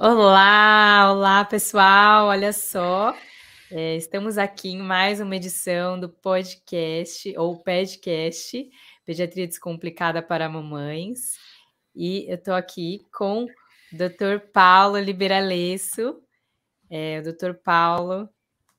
Olá, 0.00 1.10
olá 1.10 1.44
pessoal, 1.44 2.28
olha 2.28 2.52
só, 2.52 3.12
é, 3.68 3.96
estamos 3.96 4.38
aqui 4.38 4.68
em 4.68 4.78
mais 4.78 5.20
uma 5.20 5.34
edição 5.34 5.98
do 5.98 6.08
podcast 6.08 7.36
ou 7.36 7.60
podcast 7.60 8.70
Pediatria 9.04 9.48
Descomplicada 9.48 10.22
para 10.22 10.48
Mamães 10.48 11.36
e 11.96 12.26
eu 12.28 12.36
estou 12.36 12.54
aqui 12.54 13.00
com 13.12 13.42
o 13.42 13.48
Dr. 13.90 14.38
Paulo 14.52 15.00
Liberalesso. 15.00 16.22
É, 16.88 17.18
o 17.18 17.32
Dr. 17.32 17.54
Paulo, 17.54 18.28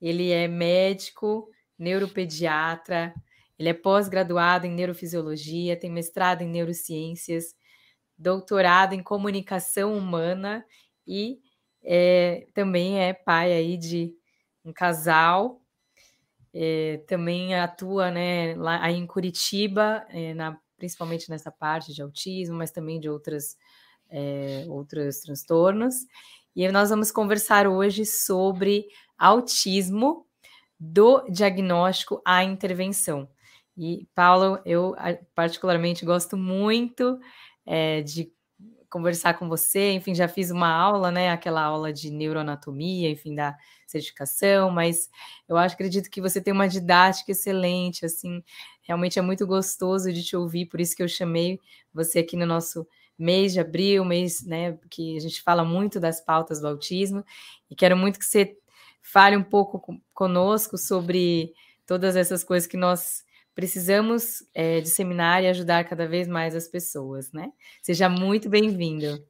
ele 0.01 0.31
é 0.31 0.47
médico, 0.47 1.49
neuropediatra, 1.77 3.13
ele 3.59 3.67
é 3.67 3.73
pós-graduado 3.73 4.67
em 4.67 4.71
neurofisiologia, 4.71 5.75
tem 5.75 5.91
mestrado 5.91 6.43
em 6.43 6.47
neurociências, 6.47 7.53
doutorado 8.17 8.93
em 8.93 9.03
comunicação 9.03 9.97
humana 9.97 10.65
e 11.09 11.39
é, 11.83 12.47
também 12.53 13.01
é 13.01 13.13
pai 13.13 13.51
aí 13.51 13.75
de 13.75 14.13
um 14.63 14.71
casal. 14.71 15.59
É, 16.53 17.03
também 17.07 17.55
atua 17.55 18.11
né, 18.11 18.55
lá 18.55 18.83
aí 18.83 18.95
em 18.95 19.07
Curitiba, 19.07 20.05
é, 20.09 20.33
na, 20.33 20.59
principalmente 20.77 21.29
nessa 21.29 21.51
parte 21.51 21.93
de 21.93 22.01
autismo, 22.01 22.57
mas 22.57 22.71
também 22.71 22.99
de 22.99 23.09
outras, 23.09 23.57
é, 24.09 24.65
outros 24.67 25.19
transtornos. 25.19 25.95
E 26.55 26.67
nós 26.71 26.89
vamos 26.89 27.11
conversar 27.11 27.67
hoje 27.67 28.05
sobre 28.05 28.87
autismo 29.17 30.27
do 30.79 31.23
diagnóstico 31.29 32.21
à 32.25 32.43
intervenção. 32.43 33.29
E, 33.77 34.07
Paulo, 34.13 34.59
eu 34.65 34.95
particularmente 35.33 36.05
gosto 36.05 36.35
muito 36.35 37.19
é, 37.65 38.01
de 38.01 38.31
conversar 38.89 39.35
com 39.35 39.47
você, 39.47 39.91
enfim, 39.93 40.15
já 40.15 40.27
fiz 40.27 40.51
uma 40.51 40.69
aula, 40.69 41.11
né, 41.11 41.29
aquela 41.31 41.61
aula 41.63 41.93
de 41.93 42.09
neuroanatomia, 42.11 43.09
enfim, 43.09 43.35
da 43.35 43.55
certificação, 43.87 44.69
mas 44.71 45.09
eu 45.47 45.57
acho, 45.57 45.75
acredito 45.75 46.09
que 46.09 46.21
você 46.21 46.41
tem 46.41 46.53
uma 46.53 46.67
didática 46.67 47.31
excelente, 47.31 48.05
assim, 48.05 48.43
realmente 48.81 49.19
é 49.19 49.21
muito 49.21 49.45
gostoso 49.47 50.11
de 50.11 50.23
te 50.23 50.35
ouvir, 50.35 50.65
por 50.67 50.81
isso 50.81 50.95
que 50.95 51.03
eu 51.03 51.07
chamei 51.07 51.59
você 51.93 52.19
aqui 52.19 52.35
no 52.37 52.45
nosso 52.45 52.87
mês 53.17 53.53
de 53.53 53.59
abril, 53.59 54.05
mês, 54.05 54.43
né, 54.45 54.77
que 54.89 55.17
a 55.17 55.19
gente 55.19 55.41
fala 55.41 55.63
muito 55.63 55.99
das 55.99 56.21
pautas 56.21 56.61
do 56.61 56.67
autismo, 56.67 57.23
e 57.69 57.75
quero 57.75 57.95
muito 57.97 58.17
que 58.19 58.25
você 58.25 58.57
fale 59.01 59.35
um 59.37 59.43
pouco 59.43 60.01
conosco 60.13 60.77
sobre 60.77 61.53
todas 61.85 62.15
essas 62.15 62.43
coisas 62.43 62.67
que 62.67 62.77
nós 62.77 63.23
precisamos 63.55 64.43
é, 64.53 64.81
disseminar 64.81 65.43
e 65.43 65.47
ajudar 65.47 65.87
cada 65.87 66.07
vez 66.07 66.27
mais 66.27 66.55
as 66.55 66.67
pessoas, 66.67 67.31
né? 67.31 67.51
Seja 67.81 68.07
muito 68.09 68.49
bem-vindo. 68.49 69.23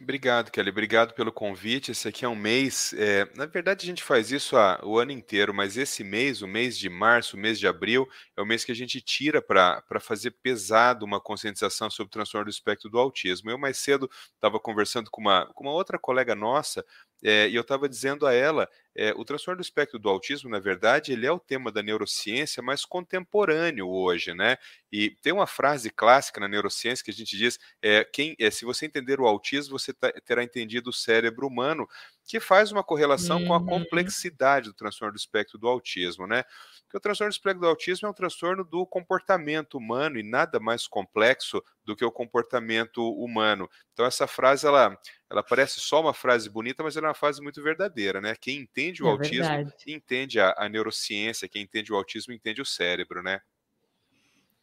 Obrigado, 0.00 0.50
Kelly. 0.52 0.70
Obrigado 0.70 1.12
pelo 1.12 1.32
convite. 1.32 1.90
Esse 1.90 2.06
aqui 2.06 2.24
é 2.24 2.28
um 2.28 2.36
mês. 2.36 2.94
É, 2.96 3.28
na 3.34 3.46
verdade, 3.46 3.84
a 3.84 3.86
gente 3.86 4.02
faz 4.02 4.30
isso 4.30 4.54
o 4.84 4.98
ano 4.98 5.10
inteiro, 5.10 5.52
mas 5.52 5.76
esse 5.76 6.04
mês, 6.04 6.40
o 6.40 6.46
mês 6.46 6.78
de 6.78 6.88
março, 6.88 7.36
o 7.36 7.40
mês 7.40 7.58
de 7.58 7.66
abril, 7.66 8.08
é 8.36 8.40
o 8.40 8.46
mês 8.46 8.64
que 8.64 8.70
a 8.70 8.74
gente 8.74 9.00
tira 9.00 9.42
para 9.42 9.82
fazer 10.00 10.30
pesado 10.42 11.04
uma 11.04 11.20
conscientização 11.20 11.90
sobre 11.90 12.08
o 12.08 12.12
transtorno 12.12 12.44
do 12.44 12.50
espectro 12.50 12.88
do 12.88 12.98
autismo. 12.98 13.50
Eu, 13.50 13.58
mais 13.58 13.78
cedo, 13.78 14.08
estava 14.34 14.60
conversando 14.60 15.10
com 15.10 15.20
uma, 15.20 15.46
com 15.52 15.64
uma 15.64 15.72
outra 15.72 15.98
colega 15.98 16.34
nossa 16.34 16.84
é, 17.22 17.48
e 17.48 17.54
eu 17.54 17.62
estava 17.62 17.88
dizendo 17.88 18.26
a 18.26 18.32
ela, 18.32 18.68
é, 18.94 19.12
o 19.14 19.24
transtorno 19.24 19.58
do 19.58 19.62
espectro 19.64 19.98
do 19.98 20.08
autismo, 20.08 20.48
na 20.50 20.58
verdade, 20.58 21.12
ele 21.12 21.26
é 21.26 21.32
o 21.32 21.38
tema 21.38 21.70
da 21.70 21.82
neurociência 21.82 22.62
mais 22.62 22.84
contemporâneo 22.84 23.88
hoje, 23.88 24.34
né? 24.34 24.56
E 24.90 25.10
tem 25.22 25.32
uma 25.32 25.46
frase 25.46 25.90
clássica 25.90 26.40
na 26.40 26.48
neurociência 26.48 27.04
que 27.04 27.10
a 27.10 27.14
gente 27.14 27.36
diz, 27.36 27.58
é, 27.82 28.04
quem, 28.04 28.34
é, 28.38 28.50
se 28.50 28.64
você 28.64 28.86
entender 28.86 29.20
o 29.20 29.26
autismo, 29.26 29.78
você 29.78 29.92
terá 30.24 30.42
entendido 30.42 30.90
o 30.90 30.92
cérebro 30.92 31.46
humano, 31.46 31.88
que 32.28 32.38
faz 32.38 32.70
uma 32.70 32.84
correlação 32.84 33.38
uhum. 33.38 33.46
com 33.46 33.54
a 33.54 33.58
uhum. 33.58 33.64
complexidade 33.64 34.68
do 34.68 34.74
transtorno 34.74 35.14
do 35.14 35.16
espectro 35.16 35.58
do 35.58 35.66
autismo, 35.66 36.26
né? 36.26 36.44
Porque 36.82 36.98
o 36.98 37.00
transtorno 37.00 37.30
do 37.30 37.32
espectro 37.32 37.60
do 37.62 37.66
autismo 37.66 38.06
é 38.06 38.10
um 38.10 38.14
transtorno 38.14 38.62
do 38.62 38.86
comportamento 38.86 39.78
humano 39.78 40.18
e 40.18 40.22
nada 40.22 40.60
mais 40.60 40.86
complexo 40.86 41.64
do 41.82 41.96
que 41.96 42.04
o 42.04 42.12
comportamento 42.12 43.02
humano. 43.02 43.66
Então 43.94 44.04
essa 44.04 44.26
frase 44.26 44.66
ela, 44.66 44.94
ela 45.30 45.42
parece 45.42 45.80
só 45.80 46.02
uma 46.02 46.12
frase 46.12 46.50
bonita, 46.50 46.82
mas 46.82 46.98
ela 46.98 47.06
é 47.06 47.08
uma 47.08 47.14
frase 47.14 47.40
muito 47.40 47.62
verdadeira, 47.62 48.20
né? 48.20 48.36
Quem 48.38 48.58
entende 48.58 49.02
o 49.02 49.06
é 49.06 49.10
autismo 49.10 49.46
verdade. 49.46 49.74
entende 49.86 50.38
a, 50.38 50.54
a 50.58 50.68
neurociência, 50.68 51.48
quem 51.48 51.62
entende 51.62 51.90
o 51.90 51.96
autismo 51.96 52.34
entende 52.34 52.60
o 52.60 52.66
cérebro, 52.66 53.22
né? 53.22 53.40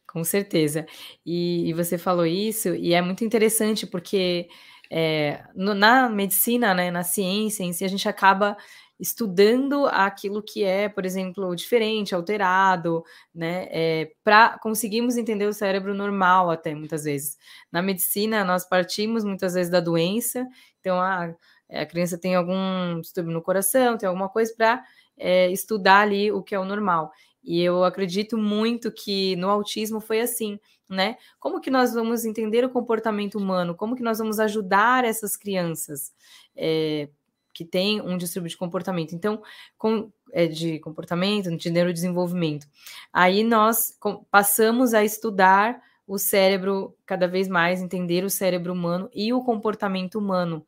Com 0.06 0.22
certeza. 0.22 0.86
E, 1.26 1.68
e, 1.68 1.72
você 1.74 1.98
falou 1.98 2.24
isso, 2.24 2.74
e 2.74 2.94
é 2.94 3.02
muito 3.02 3.24
interessante 3.24 3.86
porque 3.86 4.48
é, 4.90 5.44
no, 5.54 5.74
na 5.74 6.08
medicina, 6.08 6.74
né, 6.74 6.90
na 6.90 7.02
ciência 7.02 7.62
em 7.64 7.72
si, 7.72 7.84
a 7.84 7.88
gente 7.88 8.08
acaba 8.08 8.56
estudando 8.98 9.86
aquilo 9.86 10.42
que 10.42 10.64
é, 10.64 10.88
por 10.88 11.04
exemplo, 11.04 11.54
diferente, 11.54 12.14
alterado, 12.14 13.04
né, 13.34 13.66
é, 13.70 14.12
para 14.24 14.58
conseguirmos 14.58 15.16
entender 15.16 15.46
o 15.46 15.52
cérebro 15.52 15.94
normal 15.94 16.50
até 16.50 16.74
muitas 16.74 17.04
vezes. 17.04 17.36
Na 17.70 17.82
medicina, 17.82 18.42
nós 18.44 18.66
partimos 18.66 19.22
muitas 19.24 19.54
vezes 19.54 19.70
da 19.70 19.80
doença, 19.80 20.46
então 20.80 20.98
a, 21.00 21.34
a 21.70 21.86
criança 21.86 22.18
tem 22.18 22.34
algum 22.34 23.00
distúrbio 23.00 23.32
no 23.32 23.42
coração, 23.42 23.98
tem 23.98 24.08
alguma 24.08 24.28
coisa 24.28 24.54
para 24.56 24.82
é, 25.16 25.50
estudar 25.50 26.00
ali 26.00 26.32
o 26.32 26.42
que 26.42 26.54
é 26.54 26.58
o 26.58 26.64
normal. 26.64 27.12
E 27.44 27.62
eu 27.62 27.84
acredito 27.84 28.36
muito 28.36 28.90
que 28.90 29.36
no 29.36 29.48
autismo 29.48 30.00
foi 30.00 30.20
assim, 30.20 30.58
né? 30.88 31.16
Como 31.38 31.60
que 31.60 31.70
nós 31.70 31.92
vamos 31.92 32.24
entender 32.24 32.64
o 32.64 32.70
comportamento 32.70 33.36
humano? 33.38 33.74
Como 33.74 33.96
que 33.96 34.02
nós 34.02 34.18
vamos 34.18 34.38
ajudar 34.38 35.04
essas 35.04 35.36
crianças 35.36 36.12
é, 36.54 37.08
que 37.52 37.64
têm 37.64 38.00
um 38.00 38.16
distúrbio 38.16 38.50
de 38.50 38.56
comportamento? 38.56 39.14
Então, 39.14 39.42
com, 39.76 40.10
é, 40.32 40.46
de 40.46 40.78
comportamento, 40.80 41.54
de 41.56 41.70
neurodesenvolvimento. 41.70 42.66
Aí 43.12 43.42
nós 43.42 43.96
com, 43.98 44.24
passamos 44.30 44.94
a 44.94 45.04
estudar 45.04 45.80
o 46.06 46.18
cérebro 46.18 46.96
cada 47.04 47.26
vez 47.26 47.48
mais, 47.48 47.82
entender 47.82 48.24
o 48.24 48.30
cérebro 48.30 48.72
humano 48.72 49.10
e 49.12 49.32
o 49.32 49.42
comportamento 49.42 50.18
humano 50.18 50.64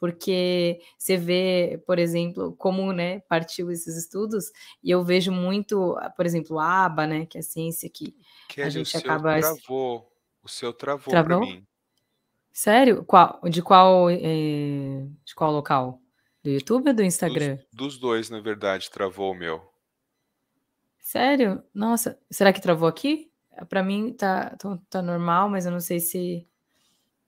porque 0.00 0.80
você 0.98 1.18
vê, 1.18 1.80
por 1.86 1.98
exemplo, 1.98 2.56
como 2.56 2.90
né, 2.90 3.20
partiu 3.28 3.70
esses 3.70 3.98
estudos, 3.98 4.50
e 4.82 4.90
eu 4.90 5.04
vejo 5.04 5.30
muito, 5.30 5.94
por 6.16 6.24
exemplo, 6.24 6.58
a 6.58 6.86
ABA, 6.86 7.06
né, 7.06 7.26
que 7.26 7.36
é 7.36 7.40
a 7.40 7.44
ciência 7.44 7.88
que 7.90 8.16
Kelly, 8.48 8.66
a 8.66 8.70
gente 8.70 8.96
o 8.96 8.98
acaba. 8.98 9.40
Seu 9.40 9.56
travou, 9.56 10.12
o 10.42 10.48
seu 10.48 10.72
travou, 10.72 11.10
travou? 11.10 11.38
para 11.38 11.46
mim. 11.46 11.66
Sério? 12.50 13.04
Qual, 13.04 13.40
de 13.48 13.62
qual 13.62 14.08
é, 14.10 15.06
de 15.24 15.34
qual 15.36 15.52
local? 15.52 16.00
Do 16.42 16.48
YouTube 16.48 16.88
ou 16.88 16.94
do 16.94 17.02
Instagram? 17.02 17.56
Dos, 17.70 17.92
dos 17.92 17.98
dois, 17.98 18.30
na 18.30 18.40
verdade, 18.40 18.90
travou 18.90 19.32
o 19.32 19.34
meu. 19.34 19.62
Sério? 20.98 21.62
Nossa, 21.74 22.18
será 22.30 22.52
que 22.52 22.62
travou 22.62 22.88
aqui? 22.88 23.30
Para 23.68 23.82
mim 23.82 24.14
tá, 24.14 24.56
tá, 24.56 24.78
tá 24.88 25.02
normal, 25.02 25.50
mas 25.50 25.66
eu 25.66 25.72
não 25.72 25.80
sei 25.80 26.00
se 26.00 26.48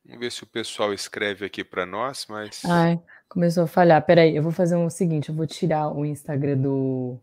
Vamos 0.04 0.20
ver 0.20 0.32
se 0.32 0.42
o 0.42 0.46
pessoal 0.46 0.92
escreve 0.92 1.44
aqui 1.46 1.62
para 1.62 1.86
nós, 1.86 2.26
mas. 2.28 2.64
Ai, 2.64 3.00
começou 3.28 3.64
a 3.64 3.68
falhar. 3.68 4.04
Peraí, 4.04 4.36
eu 4.36 4.42
vou 4.42 4.52
fazer 4.52 4.76
o 4.76 4.90
seguinte: 4.90 5.28
eu 5.28 5.34
vou 5.34 5.46
tirar 5.46 5.88
o 5.88 6.04
Instagram 6.04 6.58
do 6.58 7.20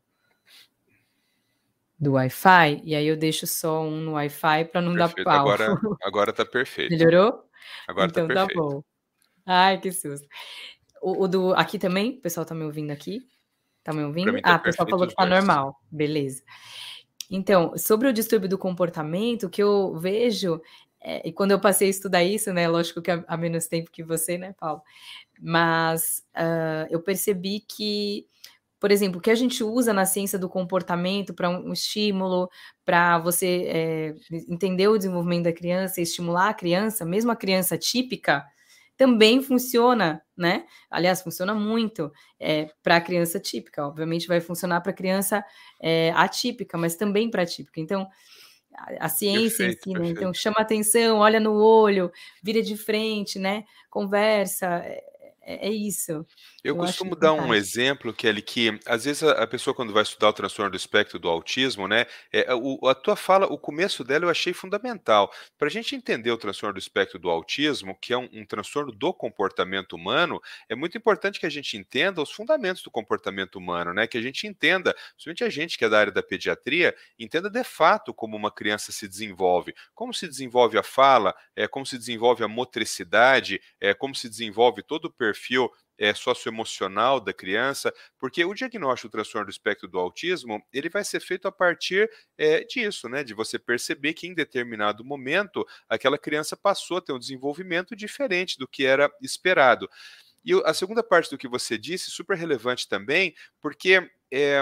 do 1.99 2.13
Wi-Fi 2.13 2.81
e 2.85 2.95
aí 2.95 3.05
eu 3.05 3.17
deixo 3.17 3.45
só 3.45 3.81
um 3.81 3.99
no 3.99 4.11
Wi-Fi 4.13 4.65
para 4.65 4.81
não 4.81 4.93
perfeito. 4.93 5.17
dar 5.17 5.23
pau. 5.23 5.39
Agora, 5.41 5.67
agora 6.01 6.33
tá 6.33 6.45
perfeito. 6.45 6.91
Melhorou? 6.91 7.43
Agora 7.87 8.09
tá 8.09 8.21
então, 8.21 8.27
tá 8.27 8.45
perfeito. 8.45 8.69
Tá 8.69 8.75
bom. 8.75 8.83
Ai, 9.45 9.79
que 9.79 9.91
susto. 9.91 10.25
O, 11.01 11.23
o, 11.23 11.27
do 11.27 11.53
aqui 11.53 11.77
também, 11.77 12.11
o 12.11 12.21
pessoal 12.21 12.45
tá 12.45 12.55
me 12.55 12.63
ouvindo 12.63 12.91
aqui? 12.91 13.21
Tá 13.83 13.91
me 13.91 14.03
ouvindo? 14.03 14.39
Tá 14.41 14.53
ah, 14.53 14.55
o 14.55 14.61
pessoal 14.61 14.87
falou 14.89 15.07
que 15.07 15.15
tá 15.15 15.25
normal. 15.25 15.75
Beleza. 15.91 16.41
Então, 17.29 17.77
sobre 17.77 18.07
o 18.07 18.13
distúrbio 18.13 18.49
do 18.49 18.57
comportamento, 18.57 19.47
o 19.47 19.49
que 19.49 19.61
eu 19.61 19.97
vejo 19.97 20.61
é, 21.01 21.27
e 21.27 21.31
quando 21.31 21.51
eu 21.51 21.59
passei 21.59 21.87
a 21.87 21.91
estudar 21.91 22.23
isso, 22.23 22.51
né, 22.53 22.67
lógico 22.67 23.01
que 23.01 23.11
há 23.11 23.37
menos 23.37 23.67
tempo 23.67 23.91
que 23.91 24.03
você, 24.03 24.37
né, 24.37 24.53
Paulo, 24.59 24.81
mas 25.39 26.23
uh, 26.35 26.87
eu 26.89 27.01
percebi 27.01 27.61
que, 27.61 28.27
por 28.79 28.91
exemplo, 28.91 29.19
o 29.19 29.21
que 29.21 29.31
a 29.31 29.35
gente 29.35 29.63
usa 29.63 29.93
na 29.93 30.05
ciência 30.05 30.37
do 30.37 30.49
comportamento 30.49 31.33
para 31.33 31.49
um, 31.49 31.71
estímulo, 31.71 32.49
para 32.83 33.17
você 33.19 33.63
é, 33.67 34.15
entender 34.49 34.87
o 34.89 34.97
desenvolvimento 34.97 35.45
da 35.45 35.53
criança, 35.53 36.01
estimular 36.01 36.49
a 36.49 36.53
criança, 36.53 37.05
mesmo 37.05 37.31
a 37.31 37.35
criança 37.35 37.77
típica, 37.77 38.45
também 38.97 39.41
funciona, 39.41 40.21
né? 40.35 40.65
Aliás, 40.91 41.21
funciona 41.21 41.53
muito 41.53 42.11
é, 42.37 42.69
para 42.83 42.97
a 42.97 43.01
criança 43.01 43.39
típica. 43.39 43.87
Obviamente, 43.87 44.27
vai 44.27 44.41
funcionar 44.41 44.81
para 44.81 44.91
a 44.91 44.95
criança 44.95 45.41
é, 45.81 46.11
atípica, 46.11 46.77
mas 46.77 46.97
também 46.97 47.31
para 47.31 47.43
atípica. 47.43 47.79
Então, 47.79 48.09
a, 48.99 49.09
ciência 49.09 49.65
perfeito, 49.67 49.89
em 49.89 49.93
si, 49.93 49.99
né? 49.99 50.07
Então 50.09 50.33
chama 50.33 50.57
atenção, 50.59 51.19
olha 51.19 51.39
no 51.39 51.53
olho, 51.53 52.11
vira 52.41 52.61
de 52.61 52.77
frente, 52.77 53.37
né? 53.37 53.63
Conversa. 53.89 54.83
É, 55.49 55.67
é, 55.67 55.69
é 55.69 55.71
isso. 55.71 56.11
Eu, 56.63 56.75
eu 56.75 56.75
costumo 56.75 57.15
dar 57.15 57.33
um 57.33 57.53
exemplo, 57.53 58.13
Kelly, 58.13 58.41
que 58.41 58.79
às 58.85 59.05
vezes 59.05 59.23
a, 59.23 59.31
a, 59.43 59.47
pessoa, 59.47 59.73
quando 59.73 59.91
vai 59.91 60.03
estudar 60.03 60.29
o 60.29 60.33
transtorno 60.33 60.69
do 60.69 60.77
espectro 60.77 61.17
do 61.17 61.27
autismo, 61.27 61.87
né, 61.87 62.05
é, 62.31 62.53
o, 62.53 62.87
a 62.87 62.93
tua 62.93 63.15
fala, 63.15 63.47
o 63.47 63.57
começo 63.57 64.03
dela 64.03 64.25
eu 64.25 64.29
achei 64.29 64.53
fundamental. 64.53 65.31
Para 65.57 65.67
a 65.67 65.71
gente 65.71 65.95
entender 65.95 66.31
o 66.31 66.37
transtorno 66.37 66.73
do 66.73 66.79
espectro 66.79 67.17
do 67.17 67.29
autismo, 67.29 67.97
que 67.99 68.13
é 68.13 68.17
um, 68.17 68.29
um, 68.31 68.45
transtorno 68.45 68.91
do 68.91 69.11
comportamento 69.11 69.93
humano, 69.93 70.39
é 70.67 70.75
muito 70.75 70.97
importante 70.97 71.39
que 71.39 71.45
a 71.45 71.49
gente 71.49 71.75
entenda 71.77 72.21
os 72.21 72.31
fundamentos 72.31 72.83
do 72.83 72.91
comportamento 72.91 73.55
humano, 73.55 73.93
né, 73.93 74.05
que 74.05 74.17
a 74.17 74.21
gente 74.21 74.45
entenda, 74.45 74.93
principalmente 75.13 75.43
a 75.43 75.49
gente 75.49 75.77
que 75.77 75.85
é 75.85 75.89
da 75.89 75.99
área 75.99 76.11
da 76.11 76.21
pediatria, 76.21 76.95
entenda 77.17 77.49
de 77.49 77.63
fato 77.63 78.13
como 78.13 78.35
uma 78.37 78.51
criança 78.51 78.91
se 78.91 79.07
desenvolve, 79.07 79.73
como 79.95 80.13
se 80.13 80.27
desenvolve 80.27 80.77
a 80.77 80.83
fala, 80.83 81.33
é, 81.55 81.67
como 81.67 81.85
se 81.85 81.97
desenvolve 81.97 82.43
a 82.43 82.47
motricidade, 82.47 83.61
é, 83.79 83.93
como 83.93 84.13
se 84.13 84.29
desenvolve 84.29 84.83
todo 84.83 85.05
o 85.05 85.09
perfil 85.11 85.38
é, 85.99 86.13
socioemocional 86.13 87.19
da 87.19 87.33
criança, 87.33 87.93
porque 88.17 88.43
o 88.45 88.53
diagnóstico 88.53 89.09
do 89.09 89.11
transtorno 89.11 89.47
do 89.47 89.51
espectro 89.51 89.87
do 89.87 89.99
autismo 89.99 90.63
ele 90.71 90.89
vai 90.89 91.03
ser 91.03 91.19
feito 91.19 91.47
a 91.47 91.51
partir 91.51 92.09
é, 92.37 92.63
disso, 92.63 93.09
né? 93.09 93.23
De 93.23 93.33
você 93.33 93.59
perceber 93.59 94.13
que 94.13 94.25
em 94.25 94.33
determinado 94.33 95.03
momento 95.03 95.65
aquela 95.89 96.17
criança 96.17 96.55
passou 96.55 96.97
a 96.97 97.01
ter 97.01 97.11
um 97.11 97.19
desenvolvimento 97.19 97.95
diferente 97.95 98.57
do 98.57 98.67
que 98.67 98.85
era 98.85 99.11
esperado. 99.21 99.89
E 100.43 100.53
a 100.65 100.73
segunda 100.73 101.03
parte 101.03 101.29
do 101.29 101.37
que 101.37 101.47
você 101.47 101.77
disse, 101.77 102.11
super 102.11 102.37
relevante 102.37 102.87
também, 102.87 103.33
porque 103.61 104.09
é, 104.31 104.61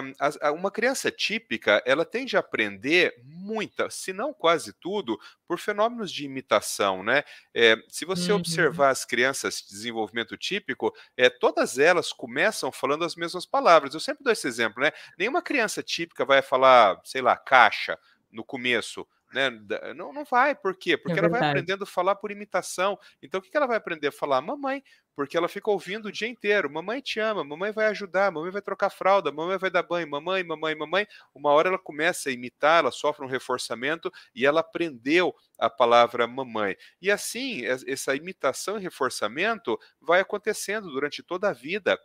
uma 0.56 0.72
criança 0.72 1.12
típica, 1.12 1.84
ela 1.86 2.06
tende 2.06 2.38
a 2.38 2.40
aprender 2.40 3.14
muita, 3.24 3.90
se 3.90 4.14
não 4.14 4.34
quase 4.34 4.74
tudo, 4.74 5.20
por 5.46 5.60
fenômenos 5.60 6.12
de 6.12 6.26
imitação, 6.26 7.04
né? 7.04 7.24
É, 7.54 7.76
se 7.90 8.06
você 8.06 8.32
uhum. 8.32 8.38
observar 8.38 8.90
as 8.90 9.04
crianças 9.04 9.62
de 9.62 9.70
desenvolvimento 9.70 10.38
típico, 10.38 10.94
é, 11.18 11.30
todas 11.30 11.78
elas 11.78 12.14
começam 12.14 12.72
falando 12.72 13.04
as 13.04 13.16
mesmas 13.16 13.46
palavras. 13.46 13.94
Eu 13.94 14.00
sempre 14.00 14.24
dou 14.24 14.32
esse 14.32 14.48
exemplo, 14.48 14.82
né? 14.82 14.92
Nenhuma 15.18 15.42
criança 15.42 15.84
típica 15.84 16.24
vai 16.24 16.42
falar, 16.42 17.00
sei 17.04 17.22
lá, 17.22 17.36
caixa 17.36 18.00
no 18.32 18.44
começo. 18.44 19.06
Né? 19.34 19.50
Não, 19.96 20.14
não 20.14 20.24
vai, 20.24 20.56
por 20.56 20.76
quê? 20.76 20.98
Porque 20.98 21.20
é 21.20 21.20
ela 21.20 21.30
vai 21.30 21.50
aprendendo 21.50 21.84
a 21.84 21.88
falar 21.88 22.16
por 22.16 22.32
imitação. 22.32 22.98
Então, 23.22 23.40
o 23.40 23.44
que 23.44 23.56
ela 23.56 23.68
vai 23.68 23.76
aprender 23.78 24.08
a 24.08 24.12
falar? 24.12 24.42
Mamãe, 24.42 24.82
porque 25.16 25.36
ela 25.36 25.50
fica 25.50 25.70
ouvindo 25.70 26.06
o 26.06 26.12
dia 26.12 26.28
inteiro: 26.28 26.72
mamãe 26.72 27.02
te 27.02 27.20
ama, 27.20 27.44
mamãe 27.44 27.72
vai 27.72 27.88
ajudar, 27.88 28.32
mamãe 28.32 28.52
vai 28.52 28.62
trocar 28.62 28.90
fralda, 28.90 29.32
mamãe 29.32 29.58
vai 29.58 29.70
dar 29.70 29.84
banho, 29.84 30.10
mamãe, 30.10 30.44
mamãe, 30.44 30.76
mamãe. 30.76 31.08
Uma 31.36 31.52
hora 31.52 31.70
ela 31.70 31.80
começa 31.80 32.30
a 32.30 32.32
imitar, 32.32 32.80
ela 32.80 32.92
sofre 32.92 33.26
um 33.26 33.30
reforçamento 33.30 34.12
e 34.34 34.46
ela 34.46 34.62
aprendeu 34.62 35.36
a 35.60 35.70
palavra 35.70 36.26
mamãe. 36.26 36.78
E 37.02 37.12
assim, 37.12 37.66
essa 37.66 38.16
imitação 38.16 38.78
e 38.78 38.82
reforçamento 38.82 39.78
vai 40.00 40.22
acontecendo 40.22 40.90
durante 40.90 41.22
toda 41.22 41.50
a 41.50 41.54
vida 41.54 42.00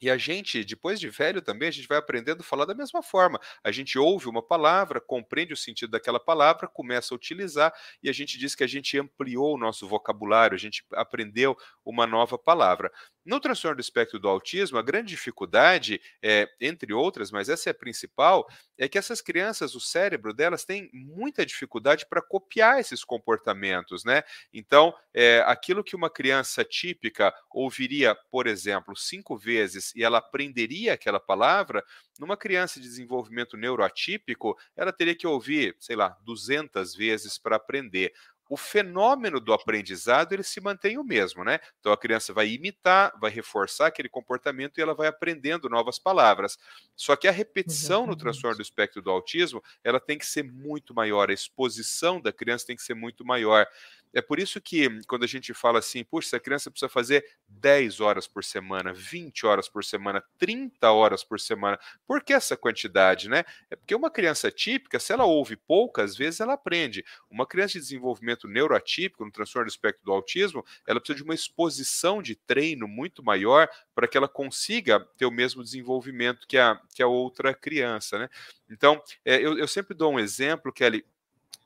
e 0.00 0.10
a 0.10 0.16
gente, 0.16 0.64
depois 0.64 0.98
de 0.98 1.08
velho 1.08 1.42
também, 1.42 1.68
a 1.68 1.72
gente 1.72 1.88
vai 1.88 1.98
aprendendo 1.98 2.40
a 2.40 2.44
falar 2.44 2.64
da 2.64 2.74
mesma 2.74 3.02
forma. 3.02 3.40
A 3.62 3.70
gente 3.70 3.98
ouve 3.98 4.28
uma 4.28 4.42
palavra, 4.42 5.00
compreende 5.00 5.52
o 5.52 5.56
sentido 5.56 5.90
daquela 5.90 6.20
palavra, 6.20 6.66
começa 6.68 7.14
a 7.14 7.16
utilizar 7.16 7.72
e 8.02 8.08
a 8.08 8.12
gente 8.12 8.38
diz 8.38 8.54
que 8.54 8.64
a 8.64 8.66
gente 8.66 8.98
ampliou 8.98 9.54
o 9.54 9.58
nosso 9.58 9.86
vocabulário, 9.86 10.54
a 10.54 10.58
gente 10.58 10.84
aprendeu 10.92 11.56
uma 11.84 12.06
nova 12.06 12.38
palavra. 12.38 12.90
No 13.24 13.38
transtorno 13.38 13.76
do 13.76 13.80
espectro 13.80 14.18
do 14.18 14.28
autismo, 14.28 14.78
a 14.78 14.82
grande 14.82 15.08
dificuldade, 15.08 16.00
é, 16.22 16.48
entre 16.60 16.92
outras, 16.92 17.30
mas 17.30 17.48
essa 17.48 17.68
é 17.68 17.72
a 17.72 17.74
principal, 17.74 18.48
é 18.78 18.88
que 18.88 18.96
essas 18.96 19.20
crianças, 19.20 19.74
o 19.74 19.80
cérebro 19.80 20.32
delas 20.32 20.64
tem 20.64 20.88
muita 20.92 21.44
dificuldade 21.44 22.06
para 22.08 22.22
copiar 22.22 22.80
esses 22.80 23.04
comportamentos, 23.04 24.04
né? 24.04 24.22
Então, 24.52 24.94
é, 25.12 25.40
aquilo 25.46 25.84
que 25.84 25.94
uma 25.94 26.08
criança 26.08 26.64
típica 26.64 27.32
ouviria, 27.50 28.14
por 28.30 28.46
exemplo, 28.46 28.96
cinco 28.96 29.36
vezes 29.36 29.89
e 29.94 30.02
ela 30.04 30.18
aprenderia 30.18 30.94
aquela 30.94 31.20
palavra, 31.20 31.84
numa 32.18 32.36
criança 32.36 32.80
de 32.80 32.86
desenvolvimento 32.86 33.56
neuroatípico, 33.56 34.56
ela 34.76 34.92
teria 34.92 35.14
que 35.14 35.26
ouvir, 35.26 35.76
sei 35.78 35.96
lá, 35.96 36.16
200 36.22 36.94
vezes 36.94 37.38
para 37.38 37.56
aprender 37.56 38.12
o 38.48 38.56
fenômeno 38.56 39.38
do 39.38 39.52
aprendizado 39.52 40.32
ele 40.32 40.42
se 40.42 40.60
mantém 40.60 40.98
o 40.98 41.04
mesmo, 41.04 41.44
né? 41.44 41.60
Então 41.78 41.92
a 41.92 41.96
criança 41.96 42.32
vai 42.34 42.48
imitar, 42.48 43.12
vai 43.20 43.30
reforçar 43.30 43.86
aquele 43.86 44.08
comportamento 44.08 44.76
e 44.78 44.82
ela 44.82 44.92
vai 44.92 45.06
aprendendo 45.06 45.68
novas 45.68 46.00
palavras. 46.00 46.58
Só 46.96 47.14
que 47.14 47.28
a 47.28 47.30
repetição 47.30 48.06
Exatamente. 48.06 48.08
no 48.08 48.16
transtorno 48.16 48.56
do 48.56 48.62
espectro 48.62 49.00
do 49.00 49.08
autismo, 49.08 49.62
ela 49.84 50.00
tem 50.00 50.18
que 50.18 50.26
ser 50.26 50.42
muito 50.42 50.92
maior, 50.92 51.30
a 51.30 51.32
exposição 51.32 52.20
da 52.20 52.32
criança 52.32 52.66
tem 52.66 52.74
que 52.74 52.82
ser 52.82 52.94
muito 52.94 53.24
maior. 53.24 53.68
É 54.12 54.20
por 54.20 54.38
isso 54.38 54.60
que 54.60 54.88
quando 55.06 55.24
a 55.24 55.26
gente 55.26 55.54
fala 55.54 55.78
assim, 55.78 56.02
puxa, 56.04 56.36
a 56.36 56.40
criança 56.40 56.70
precisa 56.70 56.88
fazer 56.88 57.24
10 57.48 58.00
horas 58.00 58.26
por 58.26 58.44
semana, 58.44 58.92
20 58.92 59.46
horas 59.46 59.68
por 59.68 59.84
semana, 59.84 60.22
30 60.38 60.90
horas 60.90 61.22
por 61.22 61.38
semana. 61.38 61.78
Por 62.06 62.22
que 62.22 62.32
essa 62.32 62.56
quantidade, 62.56 63.28
né? 63.28 63.44
É 63.70 63.76
porque 63.76 63.94
uma 63.94 64.10
criança 64.10 64.50
típica, 64.50 64.98
se 64.98 65.12
ela 65.12 65.24
ouve 65.24 65.56
poucas 65.56 66.16
vezes, 66.16 66.40
ela 66.40 66.54
aprende. 66.54 67.04
Uma 67.30 67.46
criança 67.46 67.74
de 67.74 67.80
desenvolvimento 67.80 68.48
neuroatípico, 68.48 69.24
no 69.24 69.30
transtorno 69.30 69.66
do 69.66 69.70
espectro 69.70 70.04
do 70.04 70.12
autismo, 70.12 70.64
ela 70.86 71.00
precisa 71.00 71.18
de 71.18 71.22
uma 71.22 71.34
exposição 71.34 72.22
de 72.22 72.34
treino 72.34 72.88
muito 72.88 73.22
maior 73.22 73.68
para 73.94 74.08
que 74.08 74.16
ela 74.16 74.28
consiga 74.28 75.00
ter 75.16 75.26
o 75.26 75.30
mesmo 75.30 75.62
desenvolvimento 75.62 76.46
que 76.46 76.58
a, 76.58 76.80
que 76.94 77.02
a 77.02 77.06
outra 77.06 77.54
criança, 77.54 78.18
né? 78.18 78.28
Então, 78.68 79.02
é, 79.24 79.36
eu, 79.36 79.58
eu 79.58 79.68
sempre 79.68 79.94
dou 79.94 80.12
um 80.12 80.18
exemplo, 80.18 80.72
Kelly, 80.72 81.04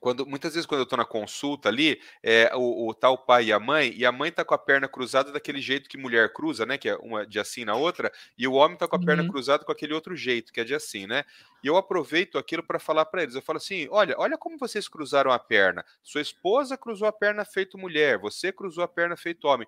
quando, 0.04 0.26
muitas 0.26 0.52
vezes, 0.52 0.66
quando 0.66 0.80
eu 0.80 0.84
estou 0.84 0.98
na 0.98 1.04
consulta 1.06 1.70
ali, 1.70 1.98
é, 2.22 2.54
o, 2.54 2.88
o 2.88 2.92
tal 2.92 3.16
pai 3.16 3.46
e 3.46 3.52
a 3.54 3.58
mãe, 3.58 3.90
e 3.96 4.04
a 4.04 4.12
mãe 4.12 4.28
está 4.28 4.44
com 4.44 4.52
a 4.52 4.58
perna 4.58 4.86
cruzada 4.86 5.32
daquele 5.32 5.62
jeito 5.62 5.88
que 5.88 5.96
mulher 5.96 6.30
cruza, 6.30 6.66
né? 6.66 6.76
Que 6.76 6.90
é 6.90 6.96
uma 6.96 7.26
de 7.26 7.40
assim 7.40 7.64
na 7.64 7.74
outra, 7.74 8.12
e 8.36 8.46
o 8.46 8.52
homem 8.52 8.74
está 8.74 8.86
com 8.86 8.96
a 8.96 8.98
uhum. 8.98 9.04
perna 9.06 9.26
cruzada 9.26 9.64
com 9.64 9.72
aquele 9.72 9.94
outro 9.94 10.14
jeito, 10.14 10.52
que 10.52 10.60
é 10.60 10.64
de 10.64 10.74
assim, 10.74 11.06
né? 11.06 11.24
E 11.62 11.68
eu 11.68 11.78
aproveito 11.78 12.36
aquilo 12.36 12.62
para 12.62 12.78
falar 12.78 13.06
para 13.06 13.22
eles. 13.22 13.34
Eu 13.34 13.40
falo 13.40 13.56
assim: 13.56 13.88
olha, 13.90 14.14
olha 14.18 14.36
como 14.36 14.58
vocês 14.58 14.86
cruzaram 14.88 15.32
a 15.32 15.38
perna. 15.38 15.82
Sua 16.02 16.20
esposa 16.20 16.76
cruzou 16.76 17.08
a 17.08 17.12
perna 17.12 17.42
feito 17.42 17.78
mulher, 17.78 18.18
você 18.18 18.52
cruzou 18.52 18.84
a 18.84 18.88
perna 18.88 19.16
feito 19.16 19.48
homem 19.48 19.66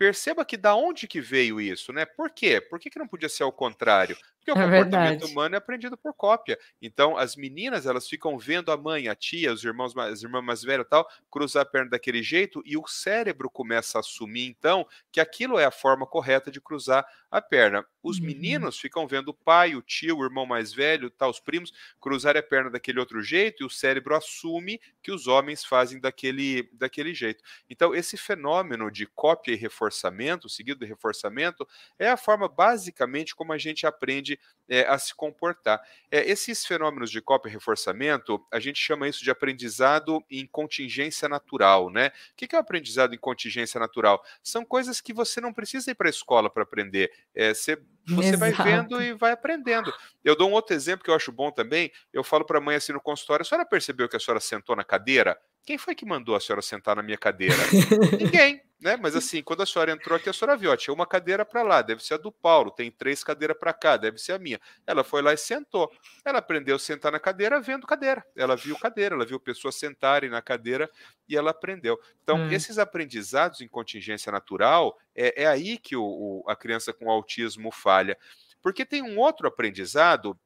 perceba 0.00 0.46
que 0.46 0.56
da 0.56 0.74
onde 0.74 1.06
que 1.06 1.20
veio 1.20 1.60
isso, 1.60 1.92
né? 1.92 2.06
Por 2.06 2.30
quê? 2.30 2.58
Por 2.58 2.80
que, 2.80 2.88
que 2.88 2.98
não 2.98 3.06
podia 3.06 3.28
ser 3.28 3.42
ao 3.42 3.52
contrário? 3.52 4.16
Porque 4.40 4.52
o 4.52 4.56
é 4.58 4.64
comportamento 4.64 5.10
verdade. 5.10 5.32
humano 5.32 5.54
é 5.54 5.58
aprendido 5.58 5.96
por 5.96 6.14
cópia. 6.14 6.58
Então, 6.80 7.16
as 7.16 7.36
meninas, 7.36 7.84
elas 7.84 8.08
ficam 8.08 8.38
vendo 8.38 8.72
a 8.72 8.76
mãe, 8.76 9.06
a 9.06 9.14
tia, 9.14 9.52
os 9.52 9.62
irmãos, 9.62 9.96
as 9.96 10.22
irmãs 10.22 10.42
mais 10.42 10.62
velhas 10.62 10.86
tal, 10.88 11.06
cruzar 11.30 11.62
a 11.62 11.66
perna 11.66 11.90
daquele 11.90 12.22
jeito 12.22 12.62
e 12.64 12.76
o 12.76 12.86
cérebro 12.86 13.50
começa 13.50 13.98
a 13.98 14.00
assumir, 14.00 14.46
então, 14.46 14.86
que 15.12 15.20
aquilo 15.20 15.58
é 15.58 15.64
a 15.64 15.70
forma 15.70 16.06
correta 16.06 16.50
de 16.50 16.60
cruzar 16.60 17.06
a 17.30 17.40
perna. 17.40 17.84
Os 18.02 18.18
uhum. 18.18 18.26
meninos 18.26 18.78
ficam 18.78 19.06
vendo 19.06 19.28
o 19.28 19.34
pai, 19.34 19.76
o 19.76 19.82
tio, 19.82 20.18
o 20.18 20.24
irmão 20.24 20.46
mais 20.46 20.72
velho, 20.72 21.10
tal, 21.10 21.30
os 21.30 21.38
primos, 21.38 21.72
cruzarem 22.00 22.40
a 22.40 22.42
perna 22.42 22.70
daquele 22.70 22.98
outro 22.98 23.22
jeito 23.22 23.62
e 23.62 23.66
o 23.66 23.70
cérebro 23.70 24.16
assume 24.16 24.80
que 25.02 25.12
os 25.12 25.26
homens 25.26 25.64
fazem 25.64 26.00
daquele, 26.00 26.68
daquele 26.72 27.14
jeito. 27.14 27.44
Então, 27.68 27.94
esse 27.94 28.16
fenômeno 28.16 28.90
de 28.90 29.06
cópia 29.06 29.52
e 29.52 29.56
reforçamento, 29.56 30.48
seguido 30.48 30.80
de 30.80 30.86
reforçamento, 30.86 31.66
é 31.98 32.08
a 32.08 32.16
forma 32.16 32.48
basicamente 32.48 33.34
como 33.34 33.52
a 33.52 33.58
gente 33.58 33.86
aprende 33.86 34.29
é, 34.68 34.86
a 34.86 34.96
se 34.98 35.14
comportar. 35.14 35.80
É, 36.10 36.30
esses 36.30 36.64
fenômenos 36.64 37.10
de 37.10 37.20
cópia 37.20 37.48
e 37.48 37.52
reforçamento, 37.52 38.40
a 38.52 38.60
gente 38.60 38.78
chama 38.78 39.08
isso 39.08 39.24
de 39.24 39.30
aprendizado 39.30 40.24
em 40.30 40.46
contingência 40.46 41.28
natural, 41.28 41.90
né? 41.90 42.12
O 42.32 42.36
que 42.36 42.54
é 42.54 42.58
o 42.58 42.60
aprendizado 42.60 43.14
em 43.14 43.18
contingência 43.18 43.80
natural? 43.80 44.22
São 44.42 44.64
coisas 44.64 45.00
que 45.00 45.12
você 45.12 45.40
não 45.40 45.52
precisa 45.52 45.90
ir 45.90 45.94
para 45.94 46.08
a 46.08 46.10
escola 46.10 46.48
para 46.48 46.62
aprender. 46.62 47.10
É, 47.34 47.52
você 47.52 47.76
você 48.06 48.36
vai 48.36 48.52
vendo 48.52 49.00
e 49.00 49.12
vai 49.12 49.32
aprendendo. 49.32 49.92
Eu 50.24 50.34
dou 50.34 50.48
um 50.48 50.52
outro 50.52 50.74
exemplo 50.74 51.04
que 51.04 51.10
eu 51.10 51.14
acho 51.14 51.30
bom 51.30 51.50
também. 51.50 51.92
Eu 52.12 52.24
falo 52.24 52.44
para 52.44 52.58
a 52.58 52.60
mãe 52.60 52.76
assim 52.76 52.92
no 52.92 53.00
consultório: 53.00 53.42
a 53.42 53.44
senhora 53.44 53.66
percebeu 53.66 54.08
que 54.08 54.16
a 54.16 54.20
senhora 54.20 54.40
sentou 54.40 54.74
na 54.74 54.84
cadeira? 54.84 55.38
Quem 55.64 55.78
foi 55.78 55.94
que 55.94 56.06
mandou 56.06 56.34
a 56.34 56.40
senhora 56.40 56.62
sentar 56.62 56.96
na 56.96 57.02
minha 57.02 57.18
cadeira? 57.18 57.56
Ninguém 58.18 58.62
né? 58.80 58.96
Mas 58.96 59.14
assim, 59.14 59.42
quando 59.42 59.62
a 59.62 59.66
senhora 59.66 59.92
entrou 59.92 60.16
aqui, 60.16 60.28
a 60.28 60.32
senhora 60.32 60.56
viu, 60.56 60.70
ó, 60.70 60.76
tinha 60.76 60.94
uma 60.94 61.06
cadeira 61.06 61.44
para 61.44 61.62
lá, 61.62 61.82
deve 61.82 62.02
ser 62.02 62.14
a 62.14 62.16
do 62.16 62.32
Paulo, 62.32 62.70
tem 62.70 62.90
três 62.90 63.22
cadeiras 63.22 63.56
para 63.58 63.72
cá, 63.72 63.96
deve 63.96 64.18
ser 64.18 64.32
a 64.32 64.38
minha. 64.38 64.58
Ela 64.86 65.04
foi 65.04 65.20
lá 65.20 65.32
e 65.32 65.36
sentou. 65.36 65.92
Ela 66.24 66.38
aprendeu 66.38 66.76
a 66.76 66.78
sentar 66.78 67.12
na 67.12 67.20
cadeira 67.20 67.60
vendo 67.60 67.86
cadeira. 67.86 68.24
Ela 68.34 68.56
viu 68.56 68.76
cadeira, 68.78 69.14
ela 69.14 69.26
viu 69.26 69.38
pessoas 69.38 69.74
sentarem 69.74 70.30
na 70.30 70.40
cadeira 70.40 70.90
e 71.28 71.36
ela 71.36 71.50
aprendeu. 71.50 72.00
Então, 72.22 72.36
hum. 72.36 72.50
esses 72.50 72.78
aprendizados 72.78 73.60
em 73.60 73.68
contingência 73.68 74.32
natural, 74.32 74.96
é, 75.14 75.42
é 75.42 75.46
aí 75.46 75.76
que 75.76 75.94
o, 75.94 76.02
o, 76.02 76.44
a 76.48 76.56
criança 76.56 76.92
com 76.92 77.10
autismo 77.10 77.70
falha. 77.70 78.16
Porque 78.62 78.84
tem 78.84 79.02
um 79.02 79.18
outro 79.18 79.46
aprendizado 79.46 80.38